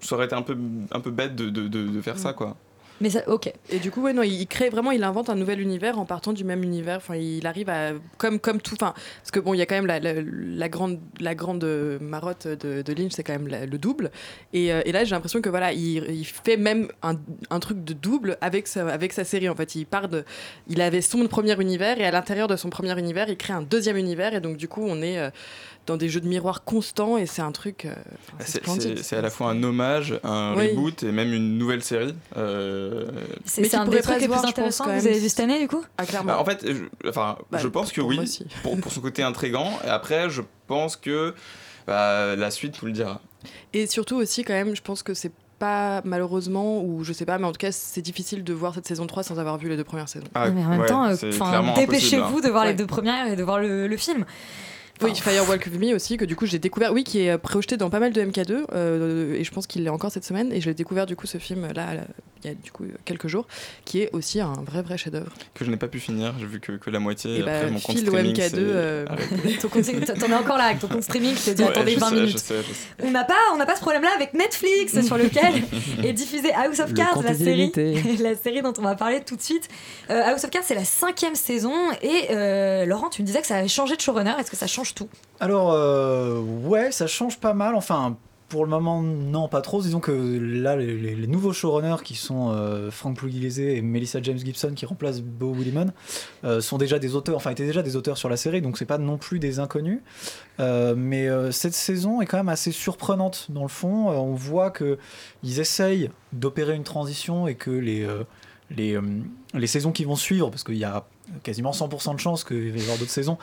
ça 0.00 0.14
aurait 0.16 0.26
été 0.26 0.34
un 0.34 0.42
peu, 0.42 0.56
un 0.92 1.00
peu 1.00 1.10
bête 1.10 1.34
de, 1.36 1.48
de, 1.50 1.68
de- 1.68 1.88
de 1.88 2.00
faire 2.02 2.18
ça 2.18 2.32
quoi. 2.32 2.56
Mais 3.00 3.10
ça, 3.10 3.28
ok. 3.28 3.52
Et 3.70 3.78
du 3.80 3.90
coup, 3.90 4.02
ouais, 4.02 4.12
non, 4.12 4.22
il 4.22 4.46
crée 4.46 4.68
vraiment, 4.68 4.92
il 4.92 5.02
invente 5.02 5.28
un 5.28 5.34
nouvel 5.34 5.60
univers 5.60 5.98
en 5.98 6.04
partant 6.04 6.32
du 6.32 6.44
même 6.44 6.62
univers. 6.62 6.98
Enfin, 6.98 7.16
il 7.16 7.46
arrive 7.46 7.68
à, 7.68 7.90
comme, 8.18 8.38
comme 8.38 8.60
tout, 8.60 8.74
enfin, 8.74 8.94
parce 9.20 9.30
que 9.32 9.40
bon, 9.40 9.52
il 9.52 9.58
y 9.58 9.62
a 9.62 9.66
quand 9.66 9.74
même 9.74 9.86
la, 9.86 9.98
la, 9.98 10.68
grande, 10.68 11.00
la 11.20 11.34
grande 11.34 11.64
marotte 12.00 12.46
de, 12.46 12.82
de 12.82 12.92
Lynch, 12.92 13.12
c'est 13.12 13.24
quand 13.24 13.32
même 13.32 13.48
le 13.48 13.78
double. 13.78 14.10
Et, 14.52 14.72
euh, 14.72 14.82
et 14.84 14.92
là, 14.92 15.04
j'ai 15.04 15.10
l'impression 15.10 15.40
que 15.40 15.48
voilà, 15.48 15.72
il, 15.72 16.04
il 16.10 16.24
fait 16.24 16.56
même 16.56 16.88
un, 17.02 17.16
un 17.50 17.60
truc 17.60 17.84
de 17.84 17.94
double 17.94 18.38
avec 18.40 18.68
sa, 18.68 18.86
avec 18.88 19.12
sa 19.12 19.24
série. 19.24 19.48
En 19.48 19.56
fait, 19.56 19.74
il 19.74 19.86
part 19.86 20.08
de, 20.08 20.24
il 20.68 20.80
avait 20.80 21.00
son 21.00 21.26
premier 21.26 21.60
univers 21.60 22.00
et 22.00 22.04
à 22.04 22.10
l'intérieur 22.10 22.46
de 22.46 22.56
son 22.56 22.70
premier 22.70 22.96
univers, 22.98 23.28
il 23.28 23.36
crée 23.36 23.52
un 23.52 23.62
deuxième 23.62 23.96
univers. 23.96 24.34
Et 24.34 24.40
donc, 24.40 24.56
du 24.56 24.68
coup, 24.68 24.84
on 24.86 25.02
est 25.02 25.18
euh, 25.18 25.30
dans 25.86 25.96
des 25.96 26.08
jeux 26.08 26.20
de 26.20 26.28
miroir 26.28 26.64
constants 26.64 27.16
et 27.18 27.26
c'est 27.26 27.42
un 27.42 27.52
truc. 27.52 27.84
euh, 27.84 27.94
c'est 28.40 29.16
à 29.16 29.20
la 29.20 29.30
fois 29.30 29.50
un 29.50 29.62
hommage, 29.62 30.18
un 30.24 30.54
Oui. 30.56 30.70
reboot 30.70 31.02
et 31.02 31.12
même 31.12 31.32
une 31.32 31.58
nouvelle 31.58 31.82
série. 31.82 32.14
Euh, 32.36 33.06
C'est 33.44 33.74
un 33.74 33.84
des 33.86 34.00
trucs 34.00 34.20
les 34.20 34.28
plus 34.28 34.44
intéressants 34.44 34.84
que 34.84 34.98
vous 34.98 35.06
avez 35.06 35.18
vu 35.18 35.28
cette 35.28 35.40
année 35.40 35.60
du 35.60 35.68
coup? 35.68 35.84
Ah, 35.98 36.06
clairement. 36.06 36.32
bah, 36.32 36.40
en 36.40 36.44
fait, 36.44 36.64
je, 36.66 37.08
enfin, 37.08 37.36
Bah, 37.50 37.58
je 37.58 37.68
pense 37.68 37.92
que 37.92 38.00
oui, 38.00 38.18
pour, 38.62 38.78
pour 38.80 38.92
son 38.92 39.00
côté 39.00 39.22
intrigant. 39.22 39.70
Et 39.84 39.88
après, 39.88 40.30
je 40.30 40.42
pense 40.66 40.96
que 40.96 41.34
bah, 41.86 42.34
la 42.36 42.50
suite 42.50 42.80
nous 42.82 42.86
le 42.86 42.92
dira. 42.94 43.20
Et 43.72 43.86
surtout 43.86 44.16
aussi, 44.16 44.42
quand 44.44 44.54
même, 44.54 44.74
je 44.74 44.82
pense 44.82 45.02
que 45.02 45.12
c'est 45.14 45.32
pas 45.58 46.00
malheureusement, 46.04 46.82
ou 46.82 47.04
je 47.04 47.12
sais 47.12 47.26
pas, 47.26 47.38
mais 47.38 47.46
en 47.46 47.52
tout 47.52 47.58
cas, 47.58 47.70
c'est 47.72 48.02
difficile 48.02 48.42
de 48.42 48.52
voir 48.52 48.74
cette 48.74 48.88
saison 48.88 49.06
3 49.06 49.22
sans 49.22 49.38
avoir 49.38 49.56
vu 49.58 49.68
les 49.68 49.76
deux 49.76 49.84
premières 49.84 50.08
saisons. 50.08 50.26
Ah, 50.34 50.50
mais 50.50 50.64
en 50.64 50.68
même 50.70 50.80
ouais, 50.80 50.86
temps, 50.86 51.04
euh, 51.04 51.10
impossible, 51.10 51.74
dépêchez-vous 51.76 52.38
hein. 52.38 52.40
de 52.40 52.48
voir 52.48 52.62
Ouais. 52.64 52.70
les 52.70 52.74
deux 52.74 52.86
premières 52.86 53.26
et 53.28 53.36
de 53.36 53.42
voir 53.44 53.60
le, 53.60 53.86
le 53.86 53.96
film. 53.96 54.24
Oui, 55.02 55.14
Firewalk 55.14 55.66
with 55.66 55.80
Me 55.80 55.94
aussi, 55.94 56.16
que 56.16 56.24
du 56.24 56.36
coup 56.36 56.46
j'ai 56.46 56.58
découvert, 56.58 56.92
oui, 56.92 57.04
qui 57.04 57.20
est 57.20 57.30
euh, 57.30 57.38
projeté 57.38 57.76
dans 57.76 57.90
pas 57.90 57.98
mal 58.00 58.12
de 58.12 58.22
MK2, 58.22 58.64
euh, 58.72 59.34
et 59.34 59.44
je 59.44 59.50
pense 59.50 59.66
qu'il 59.66 59.82
l'est 59.82 59.90
encore 59.90 60.10
cette 60.12 60.24
semaine, 60.24 60.52
et 60.52 60.60
je 60.60 60.66
l'ai 60.68 60.74
découvert 60.74 61.06
du 61.06 61.16
coup 61.16 61.26
ce 61.26 61.38
film 61.38 61.66
là, 61.74 61.94
là, 61.94 62.02
il 62.44 62.48
y 62.48 62.50
a 62.50 62.54
du 62.54 62.70
coup 62.70 62.84
quelques 63.04 63.26
jours, 63.26 63.46
qui 63.84 64.02
est 64.02 64.10
aussi 64.12 64.40
un 64.40 64.52
vrai 64.64 64.82
vrai 64.82 64.96
chef-d'œuvre. 64.98 65.32
Que 65.54 65.64
je 65.64 65.70
n'ai 65.70 65.76
pas 65.78 65.88
pu 65.88 65.98
finir, 65.98 66.34
j'ai 66.38 66.46
vu 66.46 66.60
que, 66.60 66.72
que 66.72 66.90
la 66.90 67.00
moitié. 67.00 67.38
Et 67.38 67.40
après, 67.40 67.64
bah, 67.64 67.70
mon 67.70 67.80
compte 67.80 67.98
streaming, 67.98 68.34
MK2, 68.36 68.48
c'est 68.50 68.54
euh. 68.58 69.04
Ton 69.62 69.68
compte- 69.68 70.18
T'en 70.20 70.26
es 70.28 70.34
encore 70.34 70.58
là 70.58 70.64
avec 70.64 70.78
ton 70.78 70.88
compte 70.88 71.02
streaming 71.02 71.34
qui 71.34 71.42
te 71.44 71.50
dit 71.52 71.62
Ouais, 71.62 71.68
attendez 71.70 71.94
je 71.94 72.00
20 72.00 72.08
sais, 72.10 72.14
minutes. 72.14 72.32
Je 72.32 72.36
sais, 72.38 72.54
je 72.62 72.72
sais. 72.74 72.88
On 73.02 73.10
n'a 73.10 73.24
pas, 73.24 73.34
on 73.54 73.56
n'a 73.56 73.66
pas 73.66 73.74
ce 73.76 73.80
problème-là 73.80 74.10
avec 74.14 74.34
Netflix 74.34 75.00
sur 75.06 75.16
lequel 75.18 75.62
est 76.04 76.12
diffusé 76.12 76.52
House 76.52 76.80
of 76.80 76.92
Cards, 76.94 77.22
la 77.22 77.34
série, 77.34 77.72
la 78.20 78.36
série 78.36 78.62
dont 78.62 78.74
on 78.78 78.82
va 78.82 78.94
parler 78.94 79.22
tout 79.24 79.36
de 79.36 79.42
suite. 79.42 79.68
Euh, 80.10 80.22
House 80.24 80.44
of 80.44 80.50
Cards, 80.50 80.64
c'est 80.64 80.74
la 80.74 80.84
cinquième 80.84 81.34
saison 81.34 81.72
et 82.02 82.26
euh, 82.30 82.84
Laurent, 82.84 83.08
tu 83.08 83.22
me 83.22 83.26
disais 83.26 83.40
que 83.40 83.46
ça 83.46 83.56
avait 83.56 83.68
changé 83.68 83.96
de 83.96 84.00
showrunner. 84.02 84.34
Est-ce 84.38 84.50
que 84.50 84.56
ça 84.56 84.66
change 84.66 84.83
tout 84.92 85.08
Alors, 85.40 85.72
euh, 85.72 86.40
ouais, 86.40 86.92
ça 86.92 87.06
change 87.06 87.38
pas 87.38 87.54
mal. 87.54 87.74
Enfin, 87.74 88.16
pour 88.48 88.64
le 88.64 88.70
moment, 88.70 89.00
non, 89.00 89.48
pas 89.48 89.62
trop. 89.62 89.80
Disons 89.80 90.00
que 90.00 90.12
là, 90.12 90.76
les, 90.76 91.26
nouveaux 91.26 91.52
showrunners 91.52 92.02
qui 92.04 92.14
sont 92.14 92.50
euh, 92.50 92.90
Frank 92.90 93.16
Pugliese 93.16 93.60
et 93.60 93.80
Melissa 93.80 94.20
James 94.20 94.36
Gibson 94.36 94.72
qui 94.74 94.84
remplacent 94.84 95.22
Bo 95.22 95.52
Willimon 95.52 95.92
euh, 96.44 96.60
sont 96.60 96.76
déjà 96.76 96.98
des 96.98 97.14
auteurs, 97.14 97.36
enfin 97.36 97.50
étaient 97.50 97.66
déjà 97.66 97.82
des 97.82 97.96
auteurs 97.96 98.18
sur 98.18 98.28
la 98.28 98.36
série, 98.36 98.60
donc 98.60 98.76
c'est 98.76 98.84
pas 98.84 98.98
non 98.98 99.16
plus 99.16 99.38
des 99.38 99.60
inconnus. 99.60 100.00
Mais 100.58 101.28
cette 101.50 101.74
saison 101.74 102.20
est 102.20 102.26
quand 102.26 102.36
même 102.36 102.50
assez 102.50 102.72
surprenante 102.72 103.46
dans 103.48 103.62
le 103.62 103.68
fond. 103.68 104.08
On 104.10 104.34
voit 104.34 104.70
que 104.70 104.98
ils 105.42 105.60
essayent 105.60 106.10
d'opérer 106.32 106.74
une 106.74 106.84
transition 106.84 107.48
et 107.48 107.54
que 107.54 107.70
les 107.70 108.06
les, 108.70 108.98
les 109.52 109.66
saisons 109.66 109.92
qui 109.92 110.04
vont 110.04 110.16
suivre, 110.16 110.50
parce 110.50 110.64
qu'il 110.64 110.76
y 110.76 110.84
a 110.84 111.04
quasiment 111.42 111.70
100% 111.70 112.14
de 112.14 112.20
chances 112.20 112.44
qu'il 112.44 112.70
va 112.70 112.78
y 112.78 112.82
avoir 112.82 112.98
d'autres 112.98 113.10
saisons, 113.10 113.38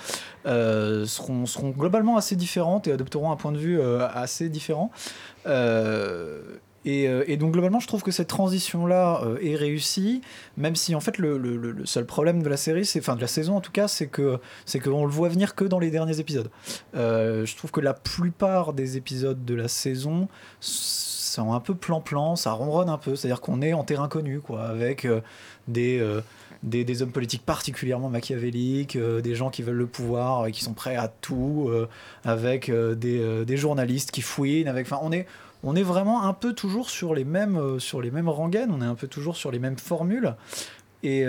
euh, 0.46 1.06
seront, 1.06 1.46
globalement 1.70 2.18
assez 2.18 2.36
différentes 2.36 2.88
et 2.88 2.92
adopteront 2.92 3.32
un 3.32 3.36
point 3.36 3.52
de 3.52 3.58
vue 3.58 3.80
euh, 3.80 4.08
assez 4.14 4.50
différent. 4.50 4.92
Euh, 5.48 6.58
et, 6.84 7.38
donc 7.38 7.52
globalement, 7.52 7.80
je 7.80 7.86
trouve 7.86 8.02
que 8.02 8.10
cette 8.10 8.28
transition-là 8.28 9.22
est 9.40 9.56
réussie, 9.56 10.22
même 10.58 10.76
si 10.76 10.96
en 10.96 11.00
fait 11.00 11.20
le, 11.20 11.76
seul 11.86 12.08
problème 12.08 12.42
de 12.42 12.50
la 12.50 12.58
série, 12.58 12.86
c'est 12.86 12.98
enfin 12.98 13.16
de 13.16 13.22
la 13.22 13.28
saison 13.28 13.56
en 13.56 13.62
tout 13.62 13.72
cas, 13.72 13.88
c'est 13.88 14.08
que 14.08 14.40
c'est 14.66 14.80
qu'on 14.80 15.06
le 15.06 15.12
voit 15.12 15.30
venir 15.30 15.54
que 15.54 15.64
dans 15.64 15.78
les 15.78 15.92
derniers 15.92 16.20
épisodes. 16.20 16.50
Je 16.96 17.56
trouve 17.56 17.70
que 17.70 17.82
la 17.82 17.94
plupart 17.94 18.74
des 18.74 18.98
épisodes 18.98 19.46
de 19.46 19.54
la 19.54 19.68
saison 19.68 20.28
sont 20.60 21.54
un 21.54 21.60
peu 21.60 21.76
plan-plan, 21.76 22.36
ça 22.36 22.52
ronronne 22.52 22.90
un 22.90 22.98
peu, 22.98 23.16
c'est-à-dire 23.16 23.42
qu'on 23.42 23.62
est 23.62 23.74
en 23.74 23.84
terrain 23.84 24.08
connu, 24.08 24.40
quoi, 24.40 24.64
avec 24.64 25.08
des, 25.68 26.02
des, 26.64 27.02
hommes 27.02 27.12
politiques 27.12 27.46
particulièrement 27.46 28.10
machiavéliques, 28.10 28.96
euh, 28.96 29.22
des 29.22 29.36
gens 29.36 29.50
qui 29.50 29.64
veulent 29.64 29.76
le 29.76 29.88
pouvoir 29.88 30.48
et 30.48 30.52
qui 30.52 30.64
sont 30.64 30.74
prêts 30.74 30.96
à 30.96 31.08
tout, 31.08 31.68
euh, 31.70 31.88
avec 32.24 32.70
euh, 32.70 32.96
des, 32.96 33.58
journalistes 33.58 34.12
qui 34.12 34.22
fouinent, 34.22 34.68
avec, 34.68 34.88
on 35.02 35.12
est, 35.12 35.26
on 35.64 35.76
est 35.76 35.84
vraiment 35.84 36.24
un 36.24 36.34
peu 36.34 36.54
toujours 36.54 36.90
sur 36.90 37.14
les 37.14 37.24
mêmes, 37.24 37.80
sur 37.80 38.02
les 38.02 38.12
mêmes 38.12 38.30
rengaines, 38.30 38.72
on 38.72 38.82
est 38.82 38.86
un 38.86 38.96
peu 38.96 39.08
toujours 39.08 39.36
sur 39.36 39.52
les 39.52 39.60
mêmes 39.60 39.78
formules. 39.78 40.36
Et, 41.04 41.26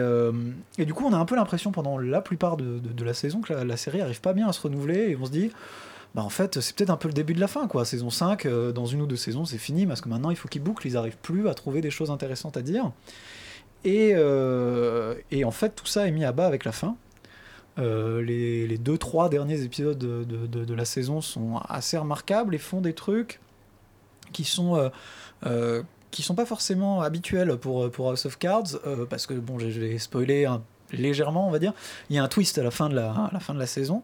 et 0.77 0.85
du 0.85 0.93
coup, 0.93 1.07
on 1.07 1.15
a 1.15 1.17
un 1.17 1.25
peu 1.25 1.35
l'impression 1.35 1.73
pendant 1.73 1.97
la 1.97 2.21
plupart 2.21 2.59
de, 2.59 2.79
de- 2.79 3.05
la 3.05 3.15
saison 3.15 3.41
que 3.41 3.55
la, 3.55 3.77
série 3.79 4.03
arrive 4.03 4.21
pas 4.21 4.35
bien 4.35 4.47
à 4.47 4.53
se 4.53 4.61
renouveler 4.61 5.11
et 5.11 5.17
on 5.17 5.25
se 5.25 5.31
dit, 5.31 5.51
bah 6.15 6.23
en 6.23 6.29
fait, 6.29 6.61
c'est 6.61 6.77
peut-être 6.77 6.91
un 6.91 6.97
peu 6.97 7.09
le 7.09 7.15
début 7.15 7.33
de 7.33 7.41
la 7.41 7.49
fin, 7.49 7.67
quoi. 7.67 7.85
Saison 7.85 8.11
5, 8.11 8.45
euh, 8.45 8.73
dans 8.73 8.85
une 8.85 9.01
ou 9.01 9.07
deux 9.07 9.17
saisons, 9.17 9.45
c'est 9.45 9.59
fini 9.59 9.87
parce 9.87 10.01
que 10.01 10.09
maintenant 10.09 10.31
il 10.31 10.37
faut 10.37 10.49
qu'ils 10.49 10.63
bouclent, 10.63 10.87
ils 10.87 10.97
arrivent 10.97 11.17
plus 11.23 11.49
à 11.49 11.55
trouver 11.55 11.81
des 11.81 11.91
choses 11.91 12.11
intéressantes 12.11 12.57
à 12.57 12.63
dire. 12.63 12.91
Et, 13.85 14.13
euh, 14.15 15.15
et 15.31 15.45
en 15.45 15.51
fait, 15.51 15.71
tout 15.71 15.87
ça 15.87 16.07
est 16.07 16.11
mis 16.13 16.25
à 16.25 16.33
bas 16.33 16.47
avec 16.47 16.65
la 16.65 16.73
fin. 16.73 16.97
Euh, 17.79 18.23
les, 18.23 18.67
les 18.67 18.79
deux, 18.79 18.99
trois 18.99 19.29
derniers 19.29 19.63
épisodes 19.63 19.99
de, 19.99 20.75
la 20.75 20.85
saison 20.85 21.21
sont 21.21 21.57
assez 21.69 21.97
remarquables 21.97 22.55
et 22.55 22.59
font 22.59 22.81
des 22.81 22.93
trucs 22.93 23.41
qui 24.33 24.45
sont 24.45 24.91
euh, 25.47 25.83
qui 26.11 26.23
sont 26.23 26.35
pas 26.35 26.45
forcément 26.47 27.01
habituels 27.01 27.57
pour 27.57 27.91
pour 27.91 28.11
House 28.11 28.27
of 28.27 28.39
Cards 28.39 28.79
parce 29.09 29.27
que 29.27 29.35
bon, 29.35 29.59
j'ai- 29.59 29.99
un- 30.47 30.63
légèrement, 30.93 31.49
on 31.49 31.51
va 31.51 31.59
dire. 31.59 31.73
Il 32.11 32.17
y 32.17 32.19
a 32.19 32.23
un 32.23 32.29
twist 32.29 32.59
à 32.59 32.63
la 32.63 32.71
fin 32.71 32.89
de 32.91 32.95
à 32.99 33.31
la 33.33 33.41
fin 33.41 33.55
de 33.55 33.59
la 33.59 33.67
saison. 33.67 34.03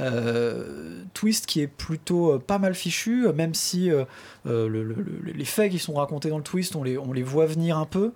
Euh, 0.00 1.02
twist 1.14 1.46
qui 1.46 1.60
est 1.60 1.66
plutôt 1.66 2.34
euh, 2.34 2.38
pas 2.38 2.58
mal 2.58 2.74
fichu, 2.74 3.26
euh, 3.26 3.32
même 3.32 3.52
si 3.54 3.90
euh, 3.90 4.04
le- 4.44 4.68
le- 4.68 4.82
le- 4.84 5.32
les 5.32 5.44
faits 5.44 5.72
qui 5.72 5.78
sont 5.80 5.94
racontés 5.94 6.28
dans 6.30 6.36
le 6.38 6.44
twist, 6.44 6.76
on 6.76 6.84
les, 6.84 6.96
on 6.98 7.12
les 7.12 7.22
voit 7.24 7.46
venir 7.46 7.76
un 7.78 7.84
peu. 7.86 8.12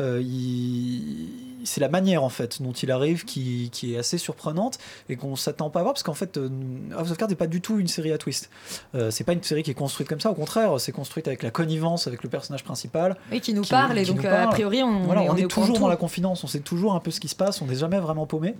Euh, 0.00 0.22
il- 0.22 1.28
C'est 1.64 1.80
la 1.80 1.88
manière 1.88 2.22
en 2.22 2.28
fait 2.28 2.62
dont 2.62 2.72
il 2.72 2.90
arrive 2.90 3.24
qui, 3.24 3.68
qui 3.72 3.92
est 3.94 3.98
assez 3.98 4.16
surprenante 4.16 4.78
et 5.08 5.16
qu'on 5.16 5.34
s'attend 5.36 5.70
pas 5.70 5.80
à 5.80 5.82
voir 5.82 5.92
parce 5.94 6.04
qu'en 6.04 6.14
fait 6.14 6.36
euh, 6.38 6.48
House 6.96 7.10
of 7.10 7.16
Cards 7.18 7.28
n'est 7.28 7.34
pas 7.34 7.48
du 7.48 7.60
tout 7.60 7.78
une 7.78 7.88
série 7.88 8.12
à 8.12 8.16
twist. 8.18 8.48
Euh, 8.94 9.10
c'est 9.10 9.24
pas 9.24 9.32
une 9.32 9.42
série 9.42 9.62
qui 9.64 9.72
est 9.72 9.74
construite 9.74 10.08
comme 10.08 10.20
ça, 10.20 10.30
au 10.30 10.34
contraire, 10.34 10.78
c'est 10.80 10.92
construite 10.92 11.26
avec 11.26 11.42
la 11.42 11.50
connivence 11.50 12.06
avec 12.06 12.22
le 12.22 12.28
personnage 12.30 12.64
principal. 12.64 13.16
Oui, 13.32 13.40
qui 13.40 13.52
nous 13.52 13.62
parle, 13.62 13.98
et 13.98 14.04
donc, 14.04 14.24
a 14.24 14.46
priori, 14.46 14.82
on- 14.82 15.02
Voilà, 15.02 15.22
on 15.22 15.36
est- 15.36 15.44
on 15.44 15.48
toujours 15.48 15.78
dans 15.80 15.88
la 15.88 15.96
confidence, 15.96 16.42
on 16.44 16.46
sait 16.46 16.60
toujours 16.60 16.94
un 16.94 17.00
peu 17.00 17.10
ce 17.10 17.20
qui 17.20 17.28
se 17.28 17.34
passe, 17.36 17.60
on 17.60 17.66
n'est 17.66 17.74
jamais 17.74 17.98
vraiment 18.00 18.24
paumé. 18.26 18.54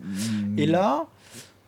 Et 0.58 0.66
là, 0.66 1.06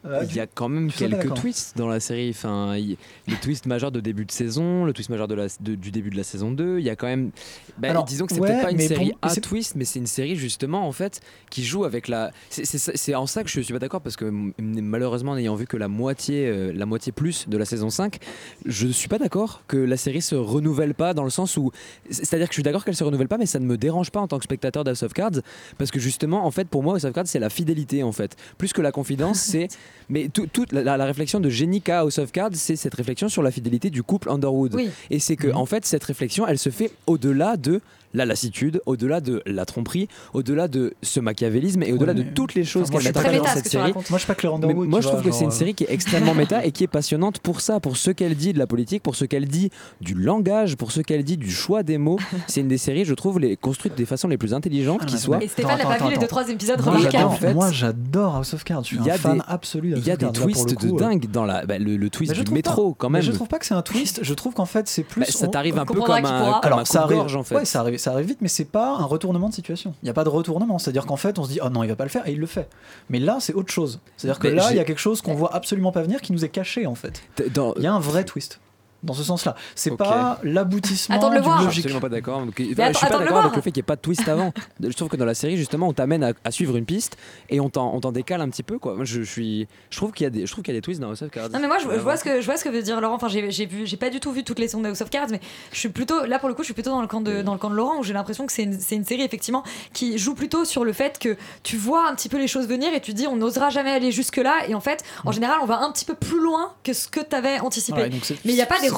euh, 0.04 0.24
Il 0.28 0.34
y 0.36 0.40
a 0.40 0.46
quand 0.46 0.68
même 0.68 0.90
quelques 0.90 1.34
twists 1.34 1.76
dans 1.76 1.88
la 1.88 2.00
série. 2.00 2.30
Enfin, 2.30 2.76
il- 2.76 2.96
le 3.28 3.36
twist 3.36 3.66
majeur 3.66 3.92
de 3.92 4.00
début 4.00 4.24
de 4.24 4.32
saison, 4.32 4.84
le 4.84 4.92
twist 4.92 5.10
majeur 5.10 5.28
de 5.28 5.34
la, 5.34 5.46
de- 5.60 5.74
du 5.74 5.90
début 5.90 6.10
de 6.10 6.16
la 6.16 6.24
saison 6.24 6.50
2. 6.50 6.78
Il 6.78 6.84
y 6.84 6.90
a 6.90 6.96
quand 6.96 7.06
même. 7.06 7.30
bah, 7.78 7.90
Alors, 7.90 8.04
disons 8.04 8.26
que 8.26 8.34
c'est 8.34 8.40
ouais, 8.40 8.48
peut-être 8.48 8.62
pas 8.62 8.70
une 8.70 8.78
série 8.80 9.12
à 9.22 9.34
twist, 9.36 9.74
mais 9.76 9.84
c'est 9.84 9.98
une 9.98 10.06
série 10.06 10.36
justement 10.36 10.86
en 10.86 10.92
fait 10.92 11.20
qui 11.50 11.64
joue 11.64 11.84
avec 11.84 12.08
la. 12.08 12.30
C'est- 12.48 13.14
en 13.14 13.26
ça 13.26 13.42
que 13.44 13.50
je 13.50 13.60
suis 13.60 13.72
pas 13.72 13.78
d'accord 13.78 14.00
parce 14.00 14.16
que 14.16 14.30
malheureusement, 14.58 15.34
n'ayant 15.34 15.54
vu 15.54 15.66
que 15.66 15.76
la 15.76 15.88
moitié, 15.88 16.46
euh, 16.46 16.72
la 16.74 16.86
moitié 16.86 17.12
plus 17.12 17.48
de 17.48 17.56
la 17.58 17.64
saison 17.64 17.90
5, 17.90 18.18
je 18.66 18.86
suis 18.88 19.08
pas 19.08 19.18
d'accord 19.18 19.62
que 19.68 19.76
la 19.76 19.96
série 19.96 20.22
se 20.22 20.34
renouvelle 20.34 20.94
pas 20.94 21.14
dans 21.14 21.24
le 21.24 21.30
sens 21.30 21.56
où. 21.56 21.70
C'est-à-dire 22.10 22.46
que 22.48 22.52
je 22.52 22.56
suis 22.56 22.62
d'accord 22.62 22.84
qu'elle 22.84 22.96
se 22.96 23.04
renouvelle 23.04 23.28
pas, 23.28 23.38
mais 23.38 23.46
ça 23.46 23.58
ne 23.58 23.66
me 23.66 23.76
dérange 23.76 24.10
pas 24.10 24.20
en 24.20 24.28
tant 24.28 24.38
que 24.38 24.44
spectateur 24.44 24.84
d'House 24.84 25.02
of 25.02 25.12
Cards 25.12 25.40
parce 25.78 25.90
que 25.90 25.98
justement, 26.00 26.44
en 26.46 26.50
fait, 26.50 26.68
pour 26.68 26.82
moi, 26.82 26.94
House 26.94 27.04
of 27.04 27.12
Cards, 27.12 27.26
c'est 27.26 27.38
la 27.38 27.50
fidélité 27.50 28.02
en 28.02 28.12
fait. 28.12 28.36
Plus 28.58 28.72
que 28.72 28.80
la 28.82 28.92
confidence, 28.92 29.38
c'est. 29.50 29.68
Mais 30.08 30.28
tout- 30.28 30.46
toute 30.52 30.72
la, 30.72 30.82
la- 30.82 30.96
la 30.96 31.04
réflexion 31.04 31.40
de 31.40 31.48
qu'a 31.84 32.00
House 32.00 32.18
of 32.18 32.32
Cards, 32.32 32.50
c'est 32.54 32.76
cette 32.76 32.94
réflexion 32.94 33.28
sur 33.28 33.42
la 33.42 33.50
fidélité 33.50 33.90
du 33.90 34.02
couple 34.02 34.28
Underwood. 34.30 34.74
Oui. 34.74 34.90
Et 35.10 35.18
c'est 35.18 35.36
que, 35.36 35.52
en 35.52 35.66
fait, 35.66 35.84
cette 35.86 36.04
réflexion, 36.04 36.46
elle 36.46 36.58
se 36.58 36.70
fait 36.70 36.90
au-delà 37.06 37.56
de 37.56 37.80
la 38.14 38.24
lassitude, 38.26 38.80
au-delà 38.86 39.20
de 39.20 39.42
la 39.46 39.64
tromperie, 39.64 40.08
au-delà 40.34 40.68
de 40.68 40.94
ce 41.02 41.20
machiavélisme 41.20 41.82
et 41.82 41.92
au-delà 41.92 42.14
de 42.14 42.22
toutes 42.22 42.54
les 42.54 42.64
choses 42.64 42.90
qu'elle 42.90 43.02
méta, 43.04 43.22
dans 43.22 43.44
ce 43.44 43.54
cette 43.54 43.64
que 43.64 43.70
série. 43.70 43.92
Moi, 43.92 44.02
je 44.10 44.16
suis 44.18 44.26
pas 44.26 44.34
Claire 44.34 44.58
Mais 44.58 44.74
moi, 44.74 44.98
tu 44.98 45.04
je 45.04 45.08
trouve 45.08 45.20
vois, 45.22 45.30
que 45.30 45.36
c'est 45.36 45.44
une 45.44 45.50
genre, 45.50 45.58
série 45.58 45.74
qui 45.74 45.84
est 45.84 45.90
extrêmement 45.92 46.34
méta 46.34 46.64
et 46.64 46.72
qui 46.72 46.84
est 46.84 46.88
passionnante 46.88 47.38
pour 47.38 47.60
ça, 47.60 47.80
pour 47.80 47.96
ce 47.96 48.10
qu'elle 48.10 48.34
dit 48.34 48.52
de 48.52 48.58
la 48.58 48.66
politique, 48.66 49.02
pour 49.02 49.14
ce 49.16 49.24
qu'elle 49.24 49.46
dit 49.46 49.70
du 50.00 50.14
langage, 50.14 50.76
pour 50.76 50.92
ce 50.92 51.00
qu'elle 51.00 51.24
dit 51.24 51.36
du 51.36 51.50
choix 51.50 51.82
des 51.82 51.98
mots. 51.98 52.18
C'est 52.46 52.60
une 52.60 52.68
des 52.68 52.78
séries, 52.78 53.04
je 53.04 53.14
trouve, 53.14 53.38
les, 53.38 53.56
construites 53.56 53.94
des 53.94 54.06
façons 54.06 54.28
les 54.28 54.38
plus 54.38 54.54
intelligentes 54.54 55.04
qui 55.06 55.18
soient. 55.18 55.42
Et 55.42 55.48
Stéphane 55.48 55.78
n'a 55.78 55.84
pas 55.84 56.04
vu 56.04 56.10
les 56.12 56.18
deux 56.18 56.26
trois 56.26 56.48
épisodes 56.48 56.80
Moi, 56.82 56.94
remarquables. 56.96 57.54
moi, 57.54 57.70
j'adore 57.70 58.36
House 58.36 58.54
of 58.54 58.64
Cards, 58.64 58.82
je 58.82 58.88
suis 58.88 58.96
Il 58.98 59.04
y 59.06 59.10
un 59.10 59.14
a 59.14 59.18
fan 59.18 59.36
des- 59.38 59.42
absolu 59.46 59.94
Il 59.96 60.06
y 60.06 60.10
a 60.10 60.14
of 60.14 60.18
des 60.18 60.32
twists 60.32 60.80
de 60.80 60.88
euh. 60.94 60.96
dingue 60.98 61.26
dans 61.30 61.44
la, 61.44 61.64
bah, 61.66 61.78
le, 61.78 62.10
twist 62.10 62.32
du 62.34 62.52
métro 62.52 62.90
pas- 62.90 62.96
quand 62.98 63.10
mais 63.10 63.18
même. 63.18 63.26
je 63.26 63.32
trouve 63.32 63.48
pas 63.48 63.58
que 63.58 63.66
c'est 63.66 63.74
un 63.74 63.82
twist, 63.82 64.20
je 64.22 64.34
trouve 64.34 64.54
qu'en 64.54 64.64
fait 64.66 64.88
c'est 64.88 65.02
plus. 65.04 65.20
Bah, 65.20 65.26
ça 65.28 65.46
on- 65.46 65.50
t'arrive 65.50 65.78
un 65.78 65.84
peu 65.86 65.94
comme 66.00 66.10
un- 66.24 66.60
Alors, 66.62 66.86
ça 66.86 67.02
arrive, 67.02 67.18
gorge, 67.18 67.36
en 67.36 67.42
fait. 67.44 67.54
Ouais, 67.54 67.64
ça 67.64 67.80
arrive, 67.80 67.98
ça 68.00 68.12
arrive 68.12 68.26
vite, 68.26 68.38
mais 68.40 68.48
c'est 68.48 68.64
pas 68.64 68.96
un 68.96 69.04
retournement 69.04 69.48
de 69.48 69.54
situation. 69.54 69.94
Il 70.02 70.06
n'y 70.06 70.10
a 70.10 70.14
pas 70.14 70.24
de 70.24 70.28
retournement, 70.28 70.78
c'est-à-dire 70.78 71.06
qu'en 71.06 71.16
fait 71.16 71.38
on 71.38 71.44
se 71.44 71.50
dit 71.50 71.60
oh 71.64 71.68
non 71.70 71.84
il 71.84 71.88
va 71.88 71.94
pas 71.96 72.04
le 72.04 72.10
faire 72.10 72.26
et 72.26 72.32
il 72.32 72.38
le 72.40 72.46
fait. 72.46 72.68
Mais 73.08 73.20
là 73.20 73.38
c'est 73.40 73.52
autre 73.54 73.72
chose. 73.72 74.00
C'est-à-dire 74.16 74.38
que 74.40 74.48
Mais 74.48 74.54
là 74.54 74.68
il 74.72 74.76
y 74.76 74.80
a 74.80 74.84
quelque 74.84 74.98
chose 74.98 75.22
qu'on 75.22 75.34
voit 75.34 75.54
absolument 75.54 75.92
pas 75.92 76.02
venir 76.02 76.20
qui 76.20 76.32
nous 76.32 76.44
est 76.44 76.48
caché 76.48 76.86
en 76.86 76.94
fait. 76.96 77.22
Dans- 77.54 77.74
Il 77.76 77.82
y 77.82 77.86
a 77.86 77.92
un 77.92 78.00
vrai 78.00 78.24
twist. 78.24 78.60
Dans 79.02 79.14
ce 79.14 79.22
sens-là, 79.22 79.54
c'est 79.74 79.96
pas 79.96 80.38
l'aboutissement 80.42 81.16
Attends 81.16 81.30
de 81.30 81.36
le 81.36 81.40
voir. 81.40 81.56
Je 81.58 81.62
suis 81.62 81.66
logique. 81.68 81.84
absolument 81.86 82.00
pas 82.00 82.08
d'accord. 82.08 82.44
Donc, 82.44 82.60
enfin, 82.60 82.82
attends- 82.84 82.92
je 82.92 82.98
suis 82.98 83.06
pas 83.06 83.14
attends 83.14 83.24
d'accord 83.24 83.38
avec 83.44 83.56
le 83.56 83.62
fait 83.62 83.70
qu'il 83.72 83.80
n'y 83.80 83.84
ait 83.84 83.92
pas 83.92 83.96
de 83.96 84.00
twist 84.00 84.28
avant. 84.28 84.52
Je 84.82 84.88
trouve 84.96 85.08
que 85.08 85.16
dans 85.16 85.24
la 85.24 85.34
série, 85.34 85.56
justement, 85.56 85.88
on 85.88 85.92
t'amène 85.92 86.22
à, 86.24 86.32
à 86.44 86.50
suivre 86.50 86.76
une 86.76 86.84
piste 86.84 87.16
et 87.48 87.60
on 87.60 87.70
t'en 87.70 87.94
on 87.94 88.00
t'en 88.00 88.12
décale 88.12 88.40
un 88.40 88.48
petit 88.48 88.62
peu. 88.62 88.78
Quoi. 88.78 88.94
Moi, 88.96 89.04
je, 89.04 89.22
suis, 89.22 89.66
je 89.90 89.96
trouve 89.96 90.12
qu'il 90.12 90.24
y 90.24 90.26
a 90.26 90.30
des, 90.30 90.46
je 90.46 90.52
trouve 90.52 90.62
qu'il 90.64 90.74
y 90.74 90.76
a 90.76 90.80
des 90.80 90.82
twists 90.82 91.00
dans 91.00 91.08
House 91.10 91.22
of 91.22 91.30
Cards. 91.30 91.50
Non 91.50 91.58
mais 91.60 91.66
moi 91.68 91.78
je, 91.78 91.88
je 91.90 92.00
vois 92.00 92.16
ce 92.16 92.24
que 92.24 92.40
je 92.40 92.46
vois 92.46 92.56
ce 92.56 92.64
que 92.64 92.68
veut 92.68 92.82
dire 92.82 93.00
Laurent. 93.00 93.14
Enfin 93.14 93.28
j'ai 93.28 93.50
j'ai 93.50 93.66
vu 93.66 93.86
j'ai 93.86 93.96
pas 93.96 94.10
du 94.10 94.20
tout 94.20 94.32
vu 94.32 94.44
toutes 94.44 94.58
les 94.58 94.68
sondes 94.68 94.82
de 94.84 94.88
House 94.88 95.00
of 95.00 95.10
Cards 95.10 95.28
mais 95.30 95.40
je 95.72 95.78
suis 95.78 95.88
plutôt 95.88 96.24
là 96.26 96.38
pour 96.38 96.48
le 96.48 96.54
coup 96.54 96.62
je 96.62 96.66
suis 96.66 96.74
plutôt 96.74 96.90
dans 96.90 97.00
le 97.00 97.06
camp 97.08 97.20
de 97.20 97.42
dans 97.42 97.52
le 97.52 97.58
camp 97.58 97.70
de 97.70 97.74
Laurent 97.74 97.98
où 97.98 98.02
j'ai 98.02 98.12
l'impression 98.12 98.46
que 98.46 98.52
c'est 98.52 98.64
une, 98.64 98.78
c'est 98.78 98.96
une 98.96 99.04
série 99.04 99.22
effectivement 99.22 99.62
qui 99.92 100.18
joue 100.18 100.34
plutôt 100.34 100.64
sur 100.64 100.84
le 100.84 100.92
fait 100.92 101.18
que 101.18 101.36
tu 101.62 101.76
vois 101.76 102.08
un 102.08 102.14
petit 102.14 102.28
peu 102.28 102.38
les 102.38 102.48
choses 102.48 102.66
venir 102.68 102.92
et 102.94 103.00
tu 103.00 103.12
dis 103.14 103.26
on 103.26 103.36
n'osera 103.36 103.70
jamais 103.70 103.90
aller 103.90 104.10
jusque 104.12 104.36
là 104.36 104.66
et 104.68 104.74
en 104.74 104.80
fait 104.80 105.02
en 105.24 105.32
général 105.32 105.58
on 105.62 105.66
va 105.66 105.78
un 105.80 105.90
petit 105.92 106.04
peu 106.04 106.14
plus 106.14 106.40
loin 106.40 106.72
que 106.84 106.92
ce 106.92 107.08
que 107.08 107.20
tu 107.20 107.34
avais 107.34 107.60
anticipé. 107.60 108.10
Mais 108.44 108.52
il 108.52 108.54
n'y 108.54 108.62
a 108.62 108.66
pas 108.66 108.80
des 108.80 108.89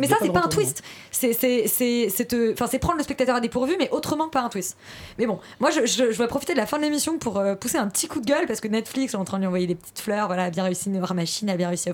Mais 0.00 0.08
pas 0.08 0.14
ça 0.14 0.16
c'est 0.20 0.32
pas 0.32 0.44
un 0.44 0.48
twist. 0.48 0.82
C'est 1.10 1.32
c'est 1.32 1.66
c'est 1.66 2.78
prendre 2.78 2.98
le 2.98 3.04
spectateur 3.04 3.36
à 3.36 3.40
dépourvu 3.40 3.76
mais 3.78 3.88
autrement 3.90 4.26
que 4.26 4.30
par 4.30 4.44
un 4.44 4.48
twist. 4.48 4.76
Mais 5.18 5.26
bon 5.26 5.38
moi 5.60 5.70
je, 5.70 5.86
je, 5.86 6.12
je 6.12 6.18
vais 6.18 6.26
profiter 6.26 6.52
de 6.52 6.58
la 6.58 6.66
fin 6.66 6.78
de 6.78 6.82
l'émission 6.82 7.18
pour 7.18 7.38
euh, 7.38 7.54
pousser 7.54 7.78
un 7.78 7.88
petit 7.88 8.08
coup 8.08 8.20
de 8.20 8.26
gueule 8.26 8.46
parce 8.46 8.60
que 8.60 8.68
Netflix 8.68 9.14
est 9.14 9.16
en 9.16 9.24
train 9.24 9.38
de 9.38 9.42
lui 9.42 9.46
envoyer 9.46 9.66
des 9.66 9.74
petites 9.74 10.00
fleurs 10.00 10.26
voilà 10.26 10.44
a 10.44 10.50
bien 10.50 10.64
réussi 10.64 10.90
Noir 10.90 11.14
Machine 11.14 11.50
a 11.50 11.56
bien 11.56 11.68
réussi 11.68 11.90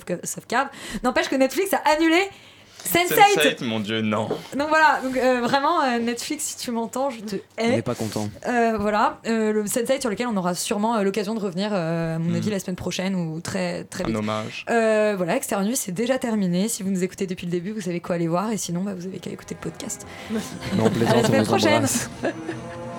Cards. 0.47 0.71
N'empêche 1.03 1.29
que 1.29 1.37
Netflix 1.37 1.73
a 1.73 1.83
annulé 1.97 2.29
Sense8 2.87 3.37
Sense8, 3.61 3.65
mon 3.65 3.81
dieu, 3.81 4.01
non. 4.03 4.29
donc 4.57 4.69
voilà, 4.69 5.01
donc, 5.03 5.17
euh, 5.17 5.41
vraiment 5.43 5.83
euh, 5.83 5.99
Netflix, 5.99 6.45
si 6.45 6.57
tu 6.59 6.71
m'entends, 6.71 7.11
je 7.11 7.21
te 7.21 7.37
On 7.37 7.63
hais. 7.65 7.71
n'est 7.77 7.83
pas 7.83 7.95
content. 7.95 8.29
Euh, 8.47 8.77
voilà, 8.79 9.19
euh, 9.27 9.53
le 9.53 9.65
Sense8 9.65 10.01
sur 10.03 10.11
lequel 10.11 10.27
on 10.27 10.37
aura 10.37 10.55
sûrement 10.55 10.97
euh, 10.97 11.03
l'occasion 11.03 11.35
de 11.35 11.41
revenir, 11.41 11.71
euh, 11.73 12.17
à 12.17 12.19
mon 12.19 12.31
Mm. 12.31 12.37
avis, 12.37 12.51
la 12.51 12.59
semaine 12.61 12.77
prochaine 12.77 13.15
ou 13.15 13.41
très 13.41 13.85
très 13.85 14.05
Un 14.05 14.09
vite. 14.09 14.17
hommage. 14.17 14.65
Euh, 14.71 15.15
voilà, 15.17 15.35
Nuit, 15.65 15.77
c'est 15.77 15.93
déjà 15.93 16.19
terminé. 16.19 16.69
Si 16.69 16.83
vous 16.83 16.91
nous 16.91 17.03
écoutez 17.05 17.27
depuis 17.27 17.47
le 17.47 17.53
début, 17.53 17.73
vous 17.73 17.81
savez 17.81 18.01
quoi 18.01 18.17
aller 18.17 18.29
voir, 18.29 18.51
et 18.53 18.57
sinon, 18.59 18.83
bah, 18.83 18.93
vous 18.95 19.07
avez 19.07 19.19
qu'à 19.19 19.31
écouter 19.31 19.55
le 19.61 19.71
podcast. 19.71 20.07
Non, 20.77 20.87
à 20.87 21.13
la 21.15 21.17
on 21.19 21.25
semaine 21.25 21.45
prochaine. 21.45 21.87